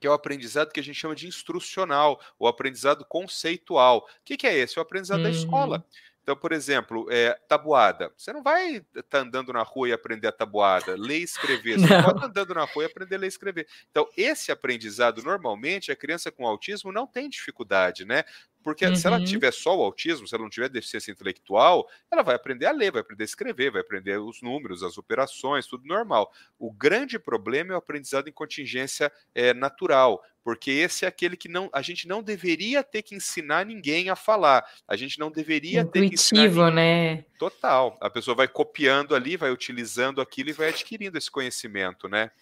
que 0.00 0.06
é 0.06 0.10
o 0.10 0.12
aprendizado 0.12 0.72
que 0.72 0.80
a 0.80 0.82
gente 0.82 0.96
chama 0.96 1.14
de 1.14 1.26
instrucional, 1.26 2.20
o 2.38 2.46
aprendizado 2.46 3.04
conceitual. 3.04 3.98
O 3.98 4.24
que, 4.24 4.36
que 4.36 4.46
é 4.46 4.56
esse? 4.56 4.78
É 4.78 4.80
o 4.80 4.82
aprendizado 4.82 5.22
da 5.22 5.30
escola. 5.30 5.78
Uhum. 5.78 5.84
Então, 6.26 6.34
por 6.34 6.50
exemplo, 6.50 7.06
é, 7.08 7.38
tabuada. 7.46 8.12
Você 8.16 8.32
não 8.32 8.42
vai 8.42 8.78
estar 8.78 9.02
tá 9.04 9.18
andando 9.20 9.52
na 9.52 9.62
rua 9.62 9.90
e 9.90 9.92
aprender 9.92 10.26
a 10.26 10.32
tabuada, 10.32 10.96
ler 10.96 11.20
e 11.20 11.22
escrever. 11.22 11.78
Você 11.78 11.86
não. 11.94 12.02
pode 12.02 12.16
estar 12.16 12.26
andando 12.26 12.54
na 12.54 12.64
rua 12.64 12.82
e 12.82 12.86
aprender 12.86 13.14
a 13.14 13.18
ler 13.20 13.26
e 13.26 13.28
escrever. 13.28 13.68
Então, 13.88 14.08
esse 14.16 14.50
aprendizado, 14.50 15.22
normalmente, 15.22 15.92
a 15.92 15.96
criança 15.96 16.32
com 16.32 16.44
autismo 16.44 16.90
não 16.90 17.06
tem 17.06 17.28
dificuldade, 17.28 18.04
né? 18.04 18.24
Porque 18.66 18.84
uhum. 18.84 18.96
se 18.96 19.06
ela 19.06 19.20
uhum. 19.20 19.24
tiver 19.24 19.52
só 19.52 19.78
o 19.78 19.80
autismo, 19.84 20.26
se 20.26 20.34
ela 20.34 20.42
não 20.42 20.50
tiver 20.50 20.68
deficiência 20.68 21.12
intelectual, 21.12 21.88
ela 22.10 22.24
vai 22.24 22.34
aprender 22.34 22.66
a 22.66 22.72
ler, 22.72 22.90
vai 22.90 23.00
aprender 23.00 23.22
a 23.22 23.24
escrever, 23.24 23.70
vai 23.70 23.80
aprender 23.80 24.18
os 24.18 24.42
números, 24.42 24.82
as 24.82 24.98
operações, 24.98 25.68
tudo 25.68 25.86
normal. 25.86 26.32
O 26.58 26.72
grande 26.72 27.16
problema 27.16 27.70
é 27.70 27.76
o 27.76 27.78
aprendizado 27.78 28.26
em 28.26 28.32
contingência 28.32 29.12
é, 29.32 29.54
natural, 29.54 30.20
porque 30.42 30.72
esse 30.72 31.04
é 31.04 31.08
aquele 31.08 31.36
que 31.36 31.48
não, 31.48 31.70
a 31.72 31.80
gente 31.80 32.08
não 32.08 32.24
deveria 32.24 32.82
ter 32.82 33.02
que 33.02 33.14
ensinar 33.14 33.64
ninguém 33.64 34.10
a 34.10 34.16
falar. 34.16 34.64
A 34.88 34.96
gente 34.96 35.16
não 35.16 35.30
deveria 35.30 35.82
Intuitivo, 35.82 35.92
ter 35.92 36.08
que 36.08 36.14
ensinar 36.16 36.72
né? 36.72 37.24
Total. 37.38 37.96
A 38.00 38.10
pessoa 38.10 38.34
vai 38.34 38.48
copiando 38.48 39.14
ali, 39.14 39.36
vai 39.36 39.52
utilizando 39.52 40.20
aquilo 40.20 40.50
e 40.50 40.52
vai 40.52 40.70
adquirindo 40.70 41.16
esse 41.16 41.30
conhecimento, 41.30 42.08
né? 42.08 42.32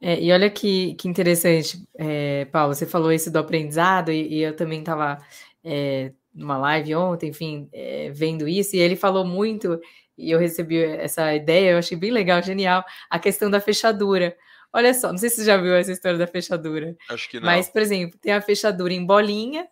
É, 0.00 0.20
e 0.20 0.30
olha 0.30 0.50
que, 0.50 0.94
que 0.94 1.08
interessante, 1.08 1.82
é, 1.98 2.44
Paulo, 2.46 2.74
você 2.74 2.86
falou 2.86 3.12
isso 3.12 3.30
do 3.30 3.38
aprendizado, 3.38 4.12
e, 4.12 4.34
e 4.34 4.42
eu 4.42 4.54
também 4.54 4.80
estava 4.80 5.18
é, 5.64 6.12
numa 6.34 6.58
live 6.58 6.94
ontem, 6.94 7.30
enfim, 7.30 7.68
é, 7.72 8.10
vendo 8.10 8.46
isso, 8.46 8.76
e 8.76 8.78
ele 8.78 8.94
falou 8.94 9.24
muito, 9.24 9.80
e 10.16 10.30
eu 10.30 10.38
recebi 10.38 10.82
essa 10.82 11.34
ideia, 11.34 11.72
eu 11.72 11.78
achei 11.78 11.96
bem 11.96 12.10
legal, 12.10 12.42
genial, 12.42 12.84
a 13.08 13.18
questão 13.18 13.50
da 13.50 13.60
fechadura. 13.60 14.36
Olha 14.72 14.92
só, 14.92 15.10
não 15.10 15.18
sei 15.18 15.30
se 15.30 15.36
você 15.36 15.44
já 15.44 15.56
viu 15.56 15.74
essa 15.74 15.92
história 15.92 16.18
da 16.18 16.26
fechadura. 16.26 16.94
Acho 17.08 17.30
que 17.30 17.40
não. 17.40 17.46
Mas, 17.46 17.68
por 17.68 17.80
exemplo, 17.80 18.18
tem 18.20 18.32
a 18.32 18.42
fechadura 18.42 18.92
em 18.92 19.04
bolinha, 19.04 19.66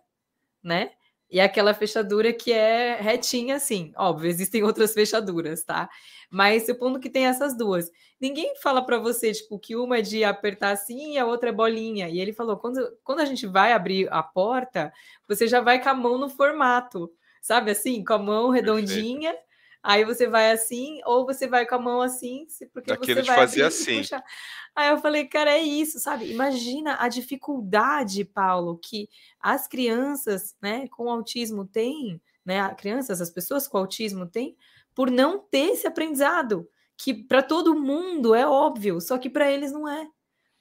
né? 0.63 0.91
E 1.31 1.41
aquela 1.41 1.75
fechadura 1.75 2.33
que 2.33 2.53
é 2.53 3.01
retinha, 3.01 3.57
assim. 3.57 3.93
Óbvio, 3.97 4.29
existem 4.29 4.63
outras 4.63 4.95
fechaduras, 4.95 5.65
tá? 5.65 5.89
Mas 6.31 6.67
supondo 6.67 7.01
que 7.01 7.11
tem 7.11 7.27
essas 7.27 7.57
duas. 7.57 7.91
Ninguém 8.21 8.55
fala 8.63 8.85
para 8.85 8.99
você, 8.99 9.33
tipo, 9.33 9.59
que 9.59 9.75
uma 9.77 9.99
é 9.99 10.03
de 10.03 10.25
apertar 10.25 10.71
assim 10.71 11.15
e 11.15 11.19
a 11.19 11.27
outra 11.27 11.49
é 11.51 11.53
bolinha. 11.53 12.09
E 12.09 12.21
ele 12.21 12.33
falou: 12.33 12.57
quando, 12.57 12.81
quando 13.03 13.21
a 13.21 13.25
gente 13.25 13.47
vai 13.47 13.73
abrir 13.73 14.09
a 14.13 14.23
porta, 14.23 14.93
você 15.29 15.47
já 15.49 15.61
vai 15.61 15.83
com 15.83 15.89
a 15.89 15.95
mão 15.95 16.19
no 16.19 16.29
formato, 16.29 17.11
sabe 17.43 17.71
assim? 17.71 18.05
Com 18.05 18.15
a 18.15 18.19
mão 18.19 18.51
redondinha. 18.51 19.31
Perfeito. 19.33 19.54
Aí 19.87 20.03
você 20.03 20.27
vai 20.27 20.51
assim, 20.51 20.99
ou 21.05 21.27
você 21.27 21.47
vai 21.47 21.67
com 21.67 21.75
a 21.75 21.79
mão 21.79 22.01
assim, 22.01 22.47
porque 22.73 22.91
Daquele 22.91 23.21
você 23.21 23.27
vai 23.27 23.37
fazer 23.37 23.65
assim. 23.65 24.01
Aí 24.75 24.89
eu 24.89 24.97
falei, 24.97 25.27
cara, 25.27 25.51
é 25.51 25.61
isso, 25.61 26.01
sabe? 26.01 26.33
Imagina 26.33 26.97
a 26.99 27.07
dificuldade, 27.07 28.25
Paulo, 28.25 28.79
que 28.83 29.11
as 29.39 29.69
crianças, 29.69 30.57
né, 30.63 30.89
com 30.89 31.11
autismo 31.11 31.67
têm, 31.67 32.19
né, 32.43 32.67
crianças, 32.77 33.21
as 33.21 33.29
pessoas 33.29 33.69
com 33.69 33.77
autismo 33.77 34.25
têm, 34.25 34.57
por 34.95 35.11
não 35.11 35.39
ter 35.39 35.73
esse 35.73 35.87
aprendizado, 35.87 36.67
que 36.97 37.13
para 37.13 37.43
todo 37.43 37.79
mundo 37.79 38.35
é 38.35 38.47
óbvio, 38.47 39.03
só 39.03 39.19
que 39.19 39.29
para 39.29 39.53
eles 39.53 39.71
não 39.71 39.87
é. 39.87 40.09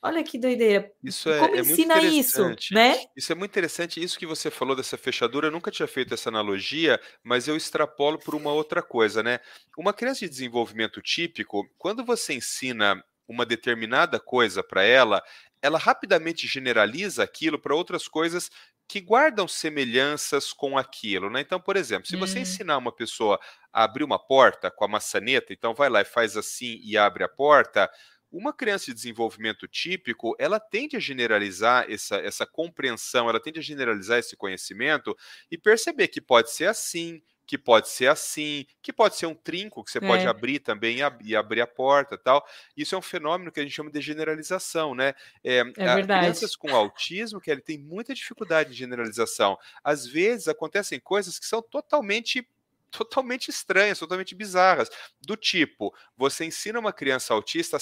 Olha 0.05 0.21
que 0.21 0.37
doideira. 0.37 0.91
Isso 1.01 1.29
é, 1.29 1.39
Como 1.39 1.55
é 1.55 1.59
ensina 1.59 2.01
isso, 2.01 2.53
né? 2.71 3.05
Isso 3.15 3.31
é 3.31 3.35
muito 3.35 3.51
interessante. 3.51 4.03
Isso 4.03 4.19
que 4.19 4.25
você 4.25 4.51
falou 4.51 4.75
dessa 4.75 4.97
fechadura, 4.97 5.47
eu 5.47 5.51
nunca 5.51 5.71
tinha 5.71 5.87
feito 5.87 6.13
essa 6.13 6.27
analogia, 6.27 6.99
mas 7.23 7.47
eu 7.47 7.55
extrapolo 7.55 8.19
por 8.19 8.35
uma 8.35 8.51
outra 8.51 8.81
coisa, 8.81 9.23
né? 9.23 9.39
Uma 9.77 9.93
criança 9.93 10.19
de 10.19 10.29
desenvolvimento 10.29 11.01
típico, 11.01 11.65
quando 11.77 12.03
você 12.03 12.33
ensina 12.33 13.01
uma 13.25 13.45
determinada 13.45 14.19
coisa 14.19 14.61
para 14.61 14.83
ela, 14.83 15.23
ela 15.61 15.79
rapidamente 15.79 16.45
generaliza 16.47 17.23
aquilo 17.23 17.57
para 17.57 17.73
outras 17.73 18.05
coisas 18.05 18.49
que 18.85 18.99
guardam 18.99 19.47
semelhanças 19.47 20.51
com 20.51 20.77
aquilo, 20.77 21.29
né? 21.29 21.39
Então, 21.39 21.61
por 21.61 21.77
exemplo, 21.77 22.07
se 22.07 22.17
você 22.17 22.39
hum. 22.39 22.41
ensinar 22.41 22.77
uma 22.77 22.91
pessoa 22.91 23.39
a 23.71 23.85
abrir 23.85 24.03
uma 24.03 24.19
porta 24.19 24.69
com 24.69 24.83
a 24.83 24.87
maçaneta, 24.89 25.53
então 25.53 25.73
vai 25.73 25.89
lá 25.89 26.01
e 26.01 26.05
faz 26.05 26.35
assim 26.35 26.81
e 26.83 26.97
abre 26.97 27.23
a 27.23 27.29
porta, 27.29 27.89
uma 28.33 28.51
criança 28.51 28.87
de 28.87 28.95
desenvolvimento 28.95 29.67
típico, 29.67 30.35
ela 30.39 30.59
tende 30.59 30.97
a 30.97 30.99
generalizar 30.99 31.85
essa, 31.87 32.15
essa 32.17 32.47
compreensão, 32.47 33.29
ela 33.29 33.39
tende 33.39 33.59
a 33.59 33.63
generalizar 33.63 34.17
esse 34.17 34.35
conhecimento 34.35 35.15
e 35.51 35.57
perceber 35.57 36.07
que 36.07 36.19
pode 36.19 36.51
ser 36.51 36.65
assim, 36.65 37.21
que 37.45 37.57
pode 37.57 37.89
ser 37.89 38.07
assim, 38.07 38.65
que 38.81 38.91
pode 38.91 39.17
ser 39.17 39.27
um 39.27 39.35
trinco 39.35 39.83
que 39.83 39.91
você 39.91 39.99
é. 39.99 40.01
pode 40.01 40.25
abrir 40.25 40.59
também 40.59 40.97
e, 40.97 41.03
ab 41.03 41.23
e, 41.23 41.35
abrir 41.35 41.61
a 41.61 41.67
porta 41.67 42.17
tal. 42.17 42.43
Isso 42.75 42.95
é 42.95 42.97
um 42.97 43.01
fenômeno 43.01 43.51
que 43.51 43.59
a 43.59 43.63
gente 43.63 43.75
chama 43.75 43.91
de 43.91 44.01
generalização, 44.01 44.95
né? 44.95 45.13
É, 45.43 45.57
é 45.57 45.63
verdade. 45.63 46.21
Crianças 46.21 46.55
com 46.55 46.75
autismo, 46.75 47.39
que 47.39 47.51
ele 47.51 47.61
tem 47.61 47.77
muita 47.77 48.13
dificuldade 48.15 48.71
de 48.71 48.75
generalização. 48.75 49.57
Às 49.83 50.07
vezes 50.07 50.47
acontecem 50.47 50.99
coisas 50.99 51.37
que 51.37 51.45
são 51.45 51.61
totalmente 51.61 52.47
totalmente 52.93 53.49
estranhas, 53.49 53.99
totalmente 53.99 54.35
bizarras, 54.35 54.89
do 55.19 55.35
tipo, 55.35 55.93
você 56.15 56.45
ensina 56.45 56.79
uma 56.79 56.93
criança 56.93 57.33
autista, 57.33 57.77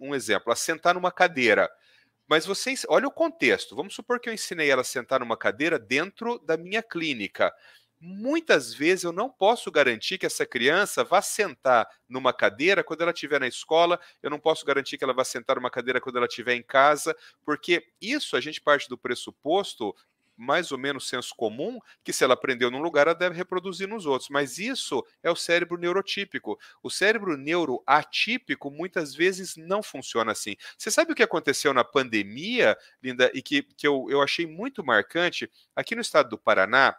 um 0.00 0.14
exemplo, 0.14 0.52
a 0.52 0.56
sentar 0.56 0.94
numa 0.94 1.12
cadeira. 1.12 1.68
Mas 2.26 2.46
você, 2.46 2.72
olha 2.88 3.06
o 3.06 3.12
contexto. 3.12 3.76
Vamos 3.76 3.94
supor 3.94 4.18
que 4.18 4.28
eu 4.28 4.32
ensinei 4.32 4.70
ela 4.70 4.80
a 4.80 4.84
sentar 4.84 5.20
numa 5.20 5.36
cadeira 5.36 5.78
dentro 5.78 6.38
da 6.38 6.56
minha 6.56 6.82
clínica 6.82 7.52
muitas 8.06 8.74
vezes 8.74 9.04
eu 9.04 9.12
não 9.12 9.30
posso 9.30 9.70
garantir 9.70 10.18
que 10.18 10.26
essa 10.26 10.44
criança 10.44 11.02
vá 11.02 11.22
sentar 11.22 11.88
numa 12.06 12.34
cadeira 12.34 12.84
quando 12.84 13.00
ela 13.00 13.12
estiver 13.12 13.40
na 13.40 13.46
escola, 13.46 13.98
eu 14.22 14.28
não 14.28 14.38
posso 14.38 14.64
garantir 14.66 14.98
que 14.98 15.04
ela 15.04 15.14
vá 15.14 15.24
sentar 15.24 15.56
numa 15.56 15.70
cadeira 15.70 16.00
quando 16.00 16.16
ela 16.16 16.26
estiver 16.26 16.54
em 16.54 16.62
casa, 16.62 17.16
porque 17.44 17.82
isso 18.00 18.36
a 18.36 18.40
gente 18.42 18.60
parte 18.60 18.90
do 18.90 18.98
pressuposto 18.98 19.94
mais 20.36 20.72
ou 20.72 20.78
menos 20.78 21.08
senso 21.08 21.34
comum, 21.36 21.78
que 22.02 22.12
se 22.12 22.24
ela 22.24 22.34
aprendeu 22.34 22.70
num 22.70 22.82
lugar, 22.82 23.06
ela 23.06 23.14
deve 23.14 23.36
reproduzir 23.36 23.88
nos 23.88 24.06
outros. 24.06 24.30
Mas 24.30 24.58
isso 24.58 25.04
é 25.22 25.30
o 25.30 25.36
cérebro 25.36 25.78
neurotípico. 25.78 26.58
O 26.82 26.90
cérebro 26.90 27.36
neuroatípico 27.36 28.70
muitas 28.70 29.14
vezes 29.14 29.56
não 29.56 29.82
funciona 29.82 30.32
assim. 30.32 30.56
Você 30.76 30.90
sabe 30.90 31.12
o 31.12 31.14
que 31.14 31.22
aconteceu 31.22 31.72
na 31.72 31.84
pandemia, 31.84 32.76
Linda, 33.02 33.30
e 33.34 33.42
que, 33.42 33.62
que 33.62 33.86
eu, 33.86 34.06
eu 34.08 34.22
achei 34.22 34.46
muito 34.46 34.84
marcante? 34.84 35.50
Aqui 35.74 35.94
no 35.94 36.00
estado 36.00 36.30
do 36.30 36.38
Paraná, 36.38 36.96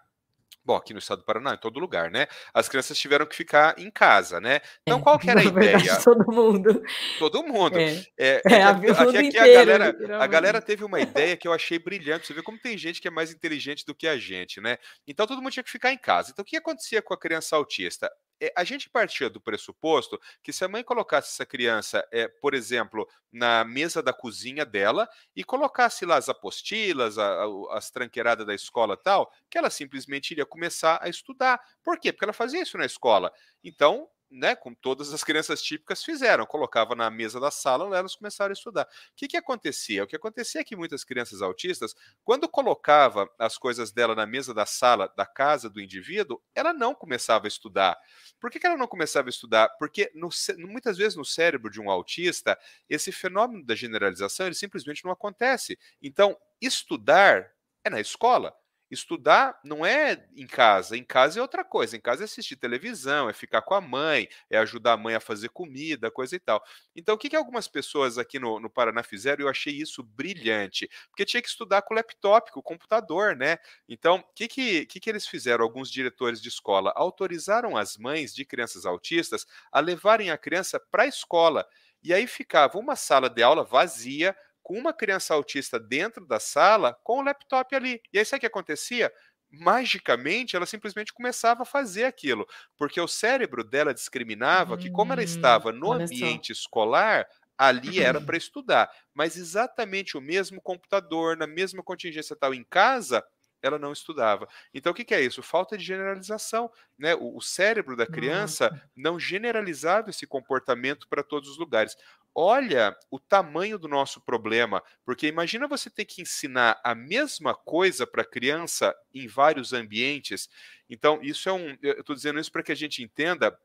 Bom, 0.65 0.75
aqui 0.75 0.93
no 0.93 0.99
estado 0.99 1.19
do 1.19 1.25
Paraná, 1.25 1.53
em 1.53 1.57
todo 1.57 1.79
lugar, 1.79 2.09
né? 2.09 2.25
As 2.51 2.67
crianças 2.67 2.97
tiveram 2.97 3.27
que 3.27 3.35
ficar 3.35 3.77
em 3.77 3.91
casa, 3.91 4.41
né? 4.41 4.61
Então, 4.81 4.97
é, 4.97 5.01
qual 5.01 5.19
que 5.19 5.29
era 5.29 5.41
a 5.41 5.43
ideia? 5.45 5.77
Verdade, 5.77 6.03
todo 6.03 6.31
mundo. 6.31 6.83
Todo 7.19 7.43
mundo. 7.43 7.77
É, 7.77 8.03
é, 8.17 8.41
é 8.49 8.63
aqui, 8.63 8.89
aqui, 8.89 9.17
aqui 9.17 9.37
a, 9.37 9.47
galera, 9.47 9.95
a 10.23 10.27
galera 10.27 10.61
teve 10.61 10.83
uma 10.83 10.99
ideia 10.99 11.37
que 11.37 11.47
eu 11.47 11.53
achei 11.53 11.77
brilhante. 11.77 12.25
Você 12.25 12.33
vê 12.33 12.41
como 12.41 12.57
tem 12.57 12.75
gente 12.77 12.99
que 12.99 13.07
é 13.07 13.11
mais 13.11 13.31
inteligente 13.31 13.85
do 13.85 13.93
que 13.93 14.07
a 14.07 14.17
gente, 14.17 14.59
né? 14.59 14.77
Então, 15.07 15.27
todo 15.27 15.39
mundo 15.39 15.51
tinha 15.51 15.63
que 15.63 15.69
ficar 15.69 15.91
em 15.91 15.97
casa. 15.99 16.31
Então, 16.31 16.41
o 16.41 16.45
que 16.45 16.57
acontecia 16.57 16.99
com 16.99 17.13
a 17.13 17.19
criança 17.19 17.55
autista? 17.55 18.11
É, 18.41 18.51
a 18.55 18.63
gente 18.63 18.89
partia 18.89 19.29
do 19.29 19.39
pressuposto 19.39 20.19
que 20.43 20.51
se 20.51 20.63
a 20.65 20.67
mãe 20.67 20.83
colocasse 20.83 21.29
essa 21.29 21.45
criança, 21.45 22.05
é, 22.11 22.27
por 22.27 22.53
exemplo, 22.53 23.07
na 23.31 23.63
mesa 23.63 24.01
da 24.03 24.13
cozinha 24.13 24.65
dela 24.65 25.07
e 25.35 25.43
colocasse 25.43 26.05
lá 26.05 26.17
as 26.17 26.29
apostilas, 26.29 27.17
a, 27.17 27.43
a, 27.43 27.77
as 27.77 27.89
tranqueiradas 27.89 28.45
da 28.45 28.53
escola 28.53 28.97
tal, 28.97 29.31
que 29.49 29.57
ela 29.57 29.69
simplesmente 29.69 30.31
iria 30.31 30.45
começar 30.45 30.99
a 31.01 31.09
estudar. 31.09 31.59
Por 31.83 31.99
quê? 31.99 32.11
Porque 32.11 32.25
ela 32.25 32.33
fazia 32.33 32.61
isso 32.61 32.77
na 32.77 32.85
escola. 32.85 33.31
Então, 33.63 34.07
né, 34.29 34.55
como 34.55 34.75
todas 34.75 35.13
as 35.13 35.23
crianças 35.23 35.61
típicas 35.61 36.03
fizeram, 36.03 36.45
colocava 36.45 36.95
na 36.95 37.09
mesa 37.09 37.39
da 37.39 37.51
sala, 37.51 37.95
elas 37.95 38.15
começaram 38.15 38.51
a 38.51 38.53
estudar. 38.53 38.83
O 38.83 38.87
que, 39.15 39.27
que 39.27 39.37
acontecia? 39.37 40.03
O 40.03 40.07
que 40.07 40.15
acontecia 40.15 40.61
é 40.61 40.63
que 40.63 40.75
muitas 40.75 41.03
crianças 41.03 41.41
autistas, 41.41 41.95
quando 42.23 42.49
colocava 42.49 43.29
as 43.39 43.57
coisas 43.57 43.91
dela 43.91 44.15
na 44.15 44.25
mesa 44.25 44.53
da 44.53 44.65
sala 44.65 45.11
da 45.15 45.25
casa 45.25 45.69
do 45.69 45.81
indivíduo, 45.81 46.41
ela 46.53 46.73
não 46.73 46.93
começava 46.93 47.45
a 47.45 47.47
estudar. 47.47 47.97
Por 48.39 48.49
que, 48.49 48.59
que 48.59 48.67
ela 48.67 48.77
não 48.77 48.87
começava 48.87 49.27
a 49.27 49.29
estudar? 49.29 49.69
Porque 49.77 50.11
no, 50.13 50.29
muitas 50.59 50.97
vezes 50.97 51.15
no 51.15 51.25
cérebro 51.25 51.69
de 51.71 51.79
um 51.79 51.89
autista, 51.89 52.57
esse 52.89 53.11
fenômeno 53.11 53.65
da 53.65 53.75
generalização 53.75 54.45
ele 54.45 54.55
simplesmente 54.55 55.03
não 55.05 55.11
acontece. 55.11 55.77
Então, 56.01 56.37
estudar 56.61 57.51
é 57.83 57.89
na 57.89 57.99
escola. 57.99 58.53
Estudar 58.89 59.59
não 59.63 59.85
é 59.85 60.27
em 60.35 60.45
casa, 60.45 60.95
em 60.95 61.03
casa 61.03 61.39
é 61.39 61.41
outra 61.41 61.63
coisa. 61.63 61.97
Em 61.97 61.99
casa 61.99 62.23
é 62.23 62.25
assistir 62.25 62.55
televisão, 62.55 63.27
é 63.29 63.33
ficar 63.33 63.61
com 63.63 63.73
a 63.73 63.81
mãe, 63.81 64.27
é 64.49 64.57
ajudar 64.59 64.93
a 64.93 64.97
mãe 64.97 65.15
a 65.15 65.19
fazer 65.19 65.49
comida, 65.49 66.11
coisa 66.11 66.35
e 66.35 66.39
tal. 66.39 66.63
Então, 66.95 67.15
o 67.15 67.17
que, 67.17 67.29
que 67.29 67.35
algumas 67.35 67.67
pessoas 67.67 68.17
aqui 68.17 68.37
no, 68.39 68.59
no 68.59 68.69
Paraná 68.69 69.01
fizeram? 69.03 69.43
Eu 69.43 69.49
achei 69.49 69.73
isso 69.73 70.03
brilhante, 70.03 70.87
porque 71.09 71.25
tinha 71.25 71.41
que 71.41 71.49
estudar 71.49 71.81
com 71.81 71.93
o 71.93 71.97
laptop, 71.97 72.51
com 72.51 72.59
o 72.59 72.63
computador, 72.63 73.35
né? 73.35 73.57
Então, 73.89 74.17
o 74.17 74.33
que, 74.35 74.47
que, 74.47 74.85
que, 74.85 74.99
que 74.99 75.09
eles 75.09 75.27
fizeram? 75.27 75.63
Alguns 75.63 75.89
diretores 75.89 76.41
de 76.41 76.49
escola 76.49 76.93
autorizaram 76.95 77.75
as 77.75 77.97
mães 77.97 78.33
de 78.35 78.45
crianças 78.45 78.85
autistas 78.85 79.45
a 79.71 79.79
levarem 79.79 80.29
a 80.29 80.37
criança 80.37 80.79
para 80.79 81.03
a 81.03 81.07
escola. 81.07 81.65
E 82.03 82.13
aí 82.13 82.27
ficava 82.27 82.77
uma 82.77 82.95
sala 82.95 83.29
de 83.29 83.41
aula 83.41 83.63
vazia, 83.63 84.35
com 84.65 84.79
uma 84.79 84.91
criança 84.91 85.31
autista 85.35 85.79
dentro 85.79 86.25
da 86.25 86.39
sala 86.39 86.97
com 87.03 87.19
o 87.19 87.21
laptop 87.21 87.75
ali. 87.75 88.01
E 88.11 88.17
aí 88.17 88.25
sabe 88.25 88.39
o 88.39 88.41
que 88.41 88.47
acontecia? 88.47 89.13
magicamente 89.57 90.55
ela 90.55 90.65
simplesmente 90.65 91.13
começava 91.13 91.61
a 91.61 91.65
fazer 91.65 92.03
aquilo, 92.03 92.45
porque 92.75 92.99
o 92.99 93.07
cérebro 93.07 93.63
dela 93.63 93.93
discriminava 93.93 94.77
que 94.77 94.91
como 94.91 95.13
ela 95.13 95.21
hum, 95.21 95.23
estava 95.23 95.71
no 95.71 95.93
ambiente 95.93 96.51
escolar, 96.51 97.25
ali 97.57 98.01
era 98.01 98.19
para 98.25 98.35
estudar, 98.35 98.91
mas 99.13 99.37
exatamente 99.37 100.17
o 100.17 100.21
mesmo 100.21 100.59
computador, 100.59 101.37
na 101.37 101.47
mesma 101.47 101.81
contingência 101.81 102.35
tal 102.35 102.53
em 102.53 102.65
casa, 102.65 103.23
ela 103.61 103.79
não 103.79 103.91
estudava. 103.91 104.47
Então, 104.73 104.91
o 104.91 104.95
que, 104.95 105.03
que 105.03 105.15
é 105.15 105.21
isso? 105.21 105.41
Falta 105.41 105.77
de 105.77 105.83
generalização. 105.83 106.71
Né? 106.97 107.15
O, 107.15 107.37
o 107.37 107.41
cérebro 107.41 107.95
da 107.95 108.05
criança 108.05 108.69
Nossa. 108.69 108.89
não 108.95 109.19
generalizava 109.19 110.09
esse 110.09 110.27
comportamento 110.27 111.07
para 111.07 111.23
todos 111.23 111.49
os 111.49 111.57
lugares. 111.57 111.95
Olha 112.35 112.95
o 113.09 113.17
tamanho 113.17 113.79
do 113.79 113.87
nosso 113.87 114.19
problema, 114.19 114.83
porque 115.05 115.27
imagina 115.27 115.67
você 115.67 115.89
ter 115.89 116.03
que 116.03 116.21
ensinar 116.21 116.79
a 116.83 116.93
mesma 116.93 117.55
coisa 117.55 118.05
para 118.05 118.23
a 118.23 118.29
criança 118.29 118.93
em 119.13 119.25
vários 119.25 119.71
ambientes. 119.71 120.49
Então, 120.89 121.19
isso 121.23 121.47
é 121.47 121.53
um. 121.53 121.77
Eu 121.81 122.01
estou 122.01 122.15
dizendo 122.15 122.39
isso 122.39 122.51
para 122.51 122.61
que 122.61 122.73
a 122.73 122.75
gente 122.75 123.01
entenda 123.01 123.57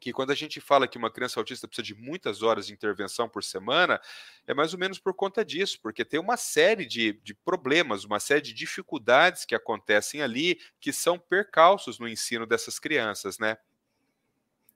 que 0.00 0.12
quando 0.12 0.30
a 0.30 0.34
gente 0.34 0.60
fala 0.60 0.88
que 0.88 0.96
uma 0.96 1.10
criança 1.10 1.38
autista 1.38 1.68
precisa 1.68 1.84
de 1.84 1.94
muitas 1.94 2.42
horas 2.42 2.66
de 2.66 2.72
intervenção 2.72 3.28
por 3.28 3.44
semana, 3.44 4.00
é 4.46 4.54
mais 4.54 4.72
ou 4.72 4.78
menos 4.78 4.98
por 4.98 5.14
conta 5.14 5.44
disso, 5.44 5.78
porque 5.82 6.04
tem 6.04 6.18
uma 6.18 6.38
série 6.38 6.86
de, 6.86 7.12
de 7.22 7.34
problemas, 7.34 8.04
uma 8.04 8.18
série 8.18 8.40
de 8.40 8.54
dificuldades 8.54 9.44
que 9.44 9.54
acontecem 9.54 10.22
ali, 10.22 10.58
que 10.80 10.92
são 10.92 11.18
percalços 11.18 11.98
no 11.98 12.08
ensino 12.08 12.46
dessas 12.46 12.78
crianças, 12.78 13.38
né? 13.38 13.58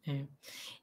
É. 0.07 0.27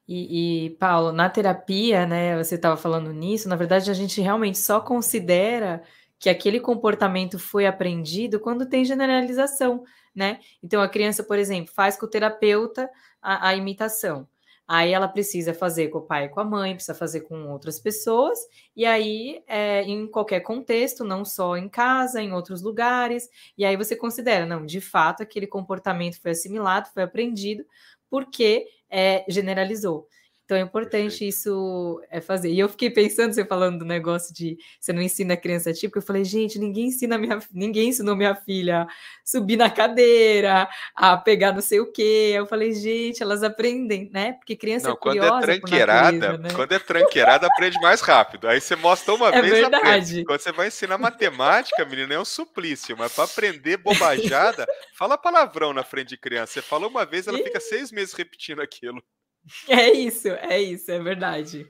E, 0.07 0.65
e, 0.65 0.69
Paulo, 0.71 1.11
na 1.11 1.29
terapia, 1.29 2.05
né, 2.05 2.37
você 2.37 2.55
estava 2.55 2.75
falando 2.75 3.13
nisso, 3.13 3.47
na 3.47 3.55
verdade 3.55 3.89
a 3.89 3.93
gente 3.93 4.19
realmente 4.19 4.57
só 4.57 4.81
considera 4.81 5.83
que 6.19 6.29
aquele 6.29 6.59
comportamento 6.59 7.39
foi 7.39 7.65
aprendido 7.65 8.39
quando 8.39 8.65
tem 8.65 8.85
generalização, 8.85 9.83
né? 10.13 10.39
Então 10.61 10.81
a 10.81 10.89
criança, 10.89 11.23
por 11.23 11.39
exemplo, 11.39 11.73
faz 11.73 11.97
com 11.97 12.05
o 12.05 12.09
terapeuta 12.09 12.89
a, 13.21 13.49
a 13.49 13.55
imitação. 13.55 14.27
Aí 14.67 14.93
ela 14.93 15.07
precisa 15.07 15.53
fazer 15.53 15.89
com 15.89 15.97
o 15.97 16.01
pai 16.01 16.25
e 16.25 16.29
com 16.29 16.39
a 16.39 16.45
mãe, 16.45 16.73
precisa 16.73 16.95
fazer 16.95 17.21
com 17.21 17.49
outras 17.51 17.79
pessoas, 17.79 18.39
e 18.73 18.85
aí 18.85 19.43
é, 19.45 19.81
em 19.83 20.07
qualquer 20.07 20.39
contexto, 20.41 21.03
não 21.03 21.25
só 21.25 21.57
em 21.57 21.67
casa, 21.67 22.21
em 22.21 22.31
outros 22.31 22.61
lugares, 22.61 23.27
e 23.57 23.65
aí 23.65 23.75
você 23.75 23.97
considera, 23.97 24.45
não, 24.45 24.65
de 24.65 24.79
fato, 24.79 25.23
aquele 25.23 25.47
comportamento 25.47 26.21
foi 26.21 26.31
assimilado, 26.31 26.89
foi 26.93 27.03
aprendido, 27.03 27.65
porque 28.09 28.65
é, 28.91 29.25
generalizou. 29.29 30.07
Então 30.51 30.59
é 30.59 30.63
importante 30.63 31.11
Perfeito. 31.11 31.29
isso 31.29 32.01
é 32.09 32.19
fazer. 32.19 32.51
E 32.51 32.59
eu 32.59 32.67
fiquei 32.67 32.89
pensando, 32.89 33.31
você 33.31 33.45
falando 33.45 33.79
do 33.79 33.85
negócio 33.85 34.33
de 34.35 34.57
você 34.77 34.91
não 34.91 35.01
ensina 35.01 35.33
a 35.35 35.37
criança 35.37 35.71
típica, 35.71 35.99
eu 35.99 36.03
falei, 36.03 36.25
gente, 36.25 36.59
ninguém 36.59 36.87
ensina 36.87 37.17
minha, 37.17 37.39
ninguém 37.53 37.87
ensinou 37.87 38.17
minha 38.17 38.35
filha 38.35 38.81
a 38.81 38.87
subir 39.23 39.55
na 39.55 39.69
cadeira, 39.69 40.67
a 40.93 41.15
pegar 41.15 41.53
não 41.53 41.61
sei 41.61 41.79
o 41.79 41.89
quê. 41.89 42.33
Eu 42.35 42.45
falei, 42.45 42.73
gente, 42.73 43.23
elas 43.23 43.43
aprendem, 43.43 44.09
né? 44.11 44.33
Porque 44.33 44.57
criança 44.57 44.89
não, 44.89 44.95
é 44.95 44.97
quando 44.97 45.23
é 45.23 45.39
tranqueirada, 45.39 46.11
natureza, 46.11 46.37
né? 46.37 46.49
quando 46.53 46.71
é 46.73 46.79
tranqueirada, 46.79 47.47
aprende 47.47 47.79
mais 47.79 48.01
rápido. 48.01 48.49
Aí 48.49 48.59
você 48.59 48.75
mostra 48.75 49.13
uma 49.13 49.29
é 49.29 49.41
vez, 49.41 49.53
verdade. 49.53 49.87
aprende. 49.87 50.25
Quando 50.25 50.41
você 50.41 50.51
vai 50.51 50.67
ensinar 50.67 50.97
matemática, 50.97 51.85
menina, 51.85 52.15
é 52.15 52.19
um 52.19 52.25
suplício, 52.25 52.97
mas 52.97 53.13
para 53.13 53.23
aprender 53.23 53.77
bobajada, 53.77 54.67
fala 54.99 55.17
palavrão 55.17 55.71
na 55.71 55.85
frente 55.85 56.09
de 56.09 56.17
criança. 56.17 56.51
Você 56.51 56.61
fala 56.61 56.89
uma 56.89 57.05
vez, 57.05 57.25
ela 57.25 57.37
fica 57.37 57.61
seis 57.61 57.89
meses 57.89 58.13
repetindo 58.13 58.61
aquilo. 58.61 59.01
É 59.69 59.91
isso, 59.91 60.27
é 60.27 60.59
isso, 60.59 60.91
é 60.91 60.99
verdade. 60.99 61.67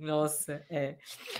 Nossa, 0.00 0.64
é. 0.70 0.96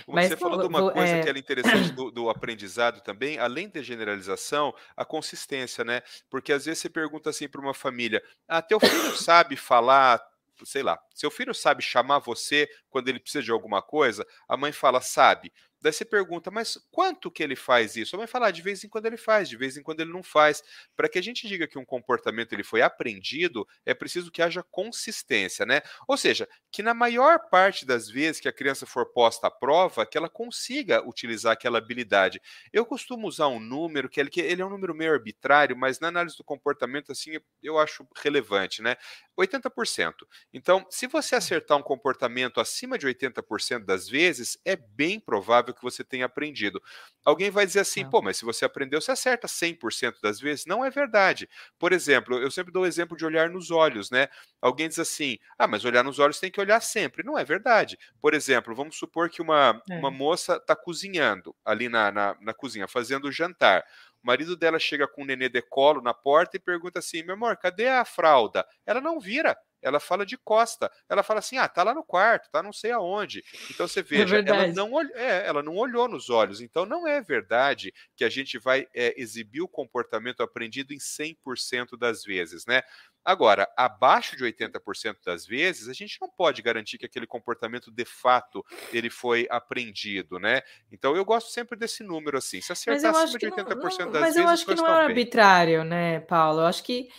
Mas 0.07 0.27
você 0.27 0.37
falou 0.37 0.59
de 0.59 0.67
uma 0.67 0.91
coisa 0.91 1.15
é... 1.15 1.23
que 1.23 1.29
era 1.29 1.39
interessante 1.39 1.91
do, 1.93 2.11
do, 2.11 2.29
aprendizado 2.29 3.01
também, 3.01 3.39
além 3.39 3.67
da 3.67 3.81
generalização, 3.81 4.73
a 4.95 5.03
consistência, 5.03 5.83
né? 5.83 6.03
Porque 6.29 6.53
às 6.53 6.65
vezes 6.65 6.79
você 6.79 6.89
pergunta 6.89 7.31
assim 7.31 7.49
para 7.49 7.59
uma 7.59 7.73
família: 7.73 8.23
ah, 8.47 8.61
teu 8.61 8.79
filho 8.79 9.15
sabe 9.17 9.55
falar, 9.55 10.21
sei 10.63 10.83
lá, 10.83 10.99
seu 11.15 11.31
filho 11.31 11.55
sabe 11.55 11.81
chamar 11.81 12.19
você 12.19 12.69
quando 12.87 13.07
ele 13.09 13.19
precisa 13.19 13.43
de 13.43 13.51
alguma 13.51 13.81
coisa? 13.81 14.27
A 14.47 14.55
mãe 14.55 14.71
fala, 14.71 15.01
sabe. 15.01 15.51
Daí 15.81 15.91
você 15.91 16.05
pergunta, 16.05 16.51
mas 16.51 16.77
quanto 16.91 17.31
que 17.31 17.41
ele 17.41 17.55
faz 17.55 17.95
isso? 17.95 18.17
Vai 18.17 18.27
falar, 18.27 18.47
ah, 18.47 18.51
de 18.51 18.61
vez 18.61 18.83
em 18.83 18.89
quando 18.89 19.07
ele 19.07 19.17
faz, 19.17 19.49
de 19.49 19.57
vez 19.57 19.77
em 19.77 19.83
quando 19.83 20.01
ele 20.01 20.11
não 20.11 20.21
faz. 20.23 20.63
Para 20.95 21.09
que 21.09 21.17
a 21.17 21.23
gente 21.23 21.47
diga 21.47 21.67
que 21.67 21.79
um 21.79 21.85
comportamento 21.85 22.53
ele 22.53 22.63
foi 22.63 22.81
aprendido, 22.81 23.67
é 23.85 23.93
preciso 23.93 24.31
que 24.31 24.41
haja 24.41 24.63
consistência, 24.69 25.65
né? 25.65 25.81
Ou 26.07 26.17
seja, 26.17 26.47
que 26.71 26.83
na 26.83 26.93
maior 26.93 27.39
parte 27.49 27.85
das 27.85 28.09
vezes 28.09 28.39
que 28.39 28.47
a 28.47 28.53
criança 28.53 28.85
for 28.85 29.05
posta 29.11 29.47
à 29.47 29.51
prova, 29.51 30.05
que 30.05 30.17
ela 30.17 30.29
consiga 30.29 31.01
utilizar 31.07 31.53
aquela 31.53 31.77
habilidade. 31.79 32.41
Eu 32.71 32.85
costumo 32.85 33.27
usar 33.27 33.47
um 33.47 33.59
número 33.59 34.09
que 34.09 34.19
ele, 34.19 34.29
que 34.29 34.41
ele 34.41 34.61
é 34.61 34.65
um 34.65 34.69
número 34.69 34.93
meio 34.93 35.13
arbitrário, 35.13 35.75
mas 35.75 35.99
na 35.99 36.07
análise 36.09 36.37
do 36.37 36.43
comportamento 36.43 37.11
assim 37.11 37.31
eu 37.61 37.77
acho 37.79 38.07
relevante, 38.23 38.81
né? 38.81 38.95
80%. 39.37 40.13
Então, 40.53 40.85
se 40.89 41.07
você 41.07 41.35
acertar 41.35 41.77
um 41.77 41.81
comportamento 41.83 42.59
acima 42.59 42.97
de 42.97 43.07
80% 43.07 43.85
das 43.85 44.07
vezes, 44.07 44.57
é 44.65 44.75
bem 44.75 45.19
provável 45.19 45.73
que 45.73 45.81
você 45.81 46.03
tenha 46.03 46.25
aprendido. 46.25 46.81
Alguém 47.23 47.49
vai 47.49 47.65
dizer 47.65 47.81
assim, 47.81 48.07
pô, 48.09 48.21
mas 48.21 48.37
se 48.37 48.45
você 48.45 48.65
aprendeu, 48.65 49.01
você 49.01 49.11
acerta 49.11 49.47
100% 49.47 50.15
das 50.21 50.39
vezes. 50.39 50.65
Não 50.65 50.83
é 50.83 50.89
verdade. 50.89 51.49
Por 51.79 51.93
exemplo, 51.93 52.37
eu 52.37 52.51
sempre 52.51 52.71
dou 52.71 52.83
o 52.83 52.87
exemplo 52.87 53.17
de 53.17 53.25
olhar 53.25 53.49
nos 53.49 53.71
olhos, 53.71 54.09
né? 54.11 54.27
Alguém 54.61 54.87
diz 54.87 54.99
assim, 54.99 55.37
ah, 55.57 55.67
mas 55.67 55.85
olhar 55.85 56.03
nos 56.03 56.19
olhos 56.19 56.39
tem 56.39 56.51
que 56.51 56.59
olhar 56.59 56.81
sempre. 56.81 57.23
Não 57.23 57.37
é 57.37 57.43
verdade. 57.43 57.97
Por 58.21 58.33
exemplo, 58.33 58.75
vamos 58.75 58.97
supor 58.97 59.29
que 59.29 59.41
uma, 59.41 59.81
é. 59.89 59.95
uma 59.95 60.11
moça 60.11 60.57
está 60.57 60.75
cozinhando 60.75 61.55
ali 61.65 61.89
na, 61.89 62.11
na, 62.11 62.37
na 62.41 62.53
cozinha, 62.53 62.87
fazendo 62.87 63.27
o 63.27 63.31
jantar. 63.31 63.83
O 64.23 64.27
marido 64.27 64.55
dela 64.55 64.77
chega 64.77 65.07
com 65.07 65.23
o 65.23 65.25
nenê 65.25 65.49
de 65.49 65.61
colo 65.61 66.01
na 66.01 66.13
porta 66.13 66.57
e 66.57 66.59
pergunta 66.59 66.99
assim: 66.99 67.23
meu 67.23 67.35
amor, 67.35 67.57
cadê 67.57 67.87
a 67.87 68.05
fralda? 68.05 68.65
Ela 68.85 69.01
não 69.01 69.19
vira 69.19 69.57
ela 69.81 69.99
fala 69.99 70.25
de 70.25 70.37
costa. 70.37 70.91
Ela 71.09 71.23
fala 71.23 71.39
assim: 71.39 71.57
ah, 71.57 71.67
tá 71.67 71.83
lá 71.83 71.93
no 71.93 72.03
quarto, 72.03 72.49
tá 72.51 72.61
não 72.61 72.73
sei 72.73 72.91
aonde. 72.91 73.43
Então 73.69 73.87
você 73.87 74.01
é 74.01 74.03
veja, 74.03 74.37
é 74.37 74.43
ela, 74.47 74.67
não 74.67 74.91
olhou, 74.91 75.15
é, 75.15 75.47
ela 75.47 75.63
não 75.63 75.75
olhou 75.75 76.07
nos 76.07 76.29
olhos. 76.29 76.61
Então 76.61 76.85
não 76.85 77.07
é 77.07 77.21
verdade 77.21 77.93
que 78.15 78.23
a 78.23 78.29
gente 78.29 78.57
vai 78.57 78.87
é, 78.93 79.13
exibir 79.19 79.61
o 79.61 79.67
comportamento 79.67 80.41
aprendido 80.41 80.93
em 80.93 80.97
100% 80.97 81.97
das 81.97 82.23
vezes, 82.23 82.65
né? 82.65 82.81
Agora, 83.23 83.69
abaixo 83.77 84.35
de 84.35 84.43
80% 84.43 85.17
das 85.23 85.45
vezes, 85.45 85.87
a 85.87 85.93
gente 85.93 86.17
não 86.19 86.27
pode 86.27 86.59
garantir 86.61 86.97
que 86.97 87.05
aquele 87.05 87.27
comportamento 87.27 87.91
de 87.91 88.03
fato 88.03 88.65
ele 88.91 89.11
foi 89.11 89.47
aprendido, 89.49 90.39
né? 90.39 90.61
Então 90.91 91.15
eu 91.15 91.23
gosto 91.23 91.51
sempre 91.51 91.77
desse 91.77 92.03
número 92.03 92.39
assim. 92.39 92.59
Se 92.61 92.71
acertar 92.71 93.15
acima 93.15 93.37
de 93.37 93.47
80% 93.47 93.51
não, 93.51 93.75
das 93.75 93.77
mas 93.77 94.03
vezes, 94.03 94.11
mas 94.13 94.35
eu 94.37 94.47
acho 94.47 94.65
que 94.65 94.75
não 94.75 94.87
é 94.87 95.03
arbitrário, 95.03 95.83
né, 95.83 96.19
Paulo? 96.21 96.61
Eu 96.61 96.65
acho 96.65 96.83
que 96.83 97.09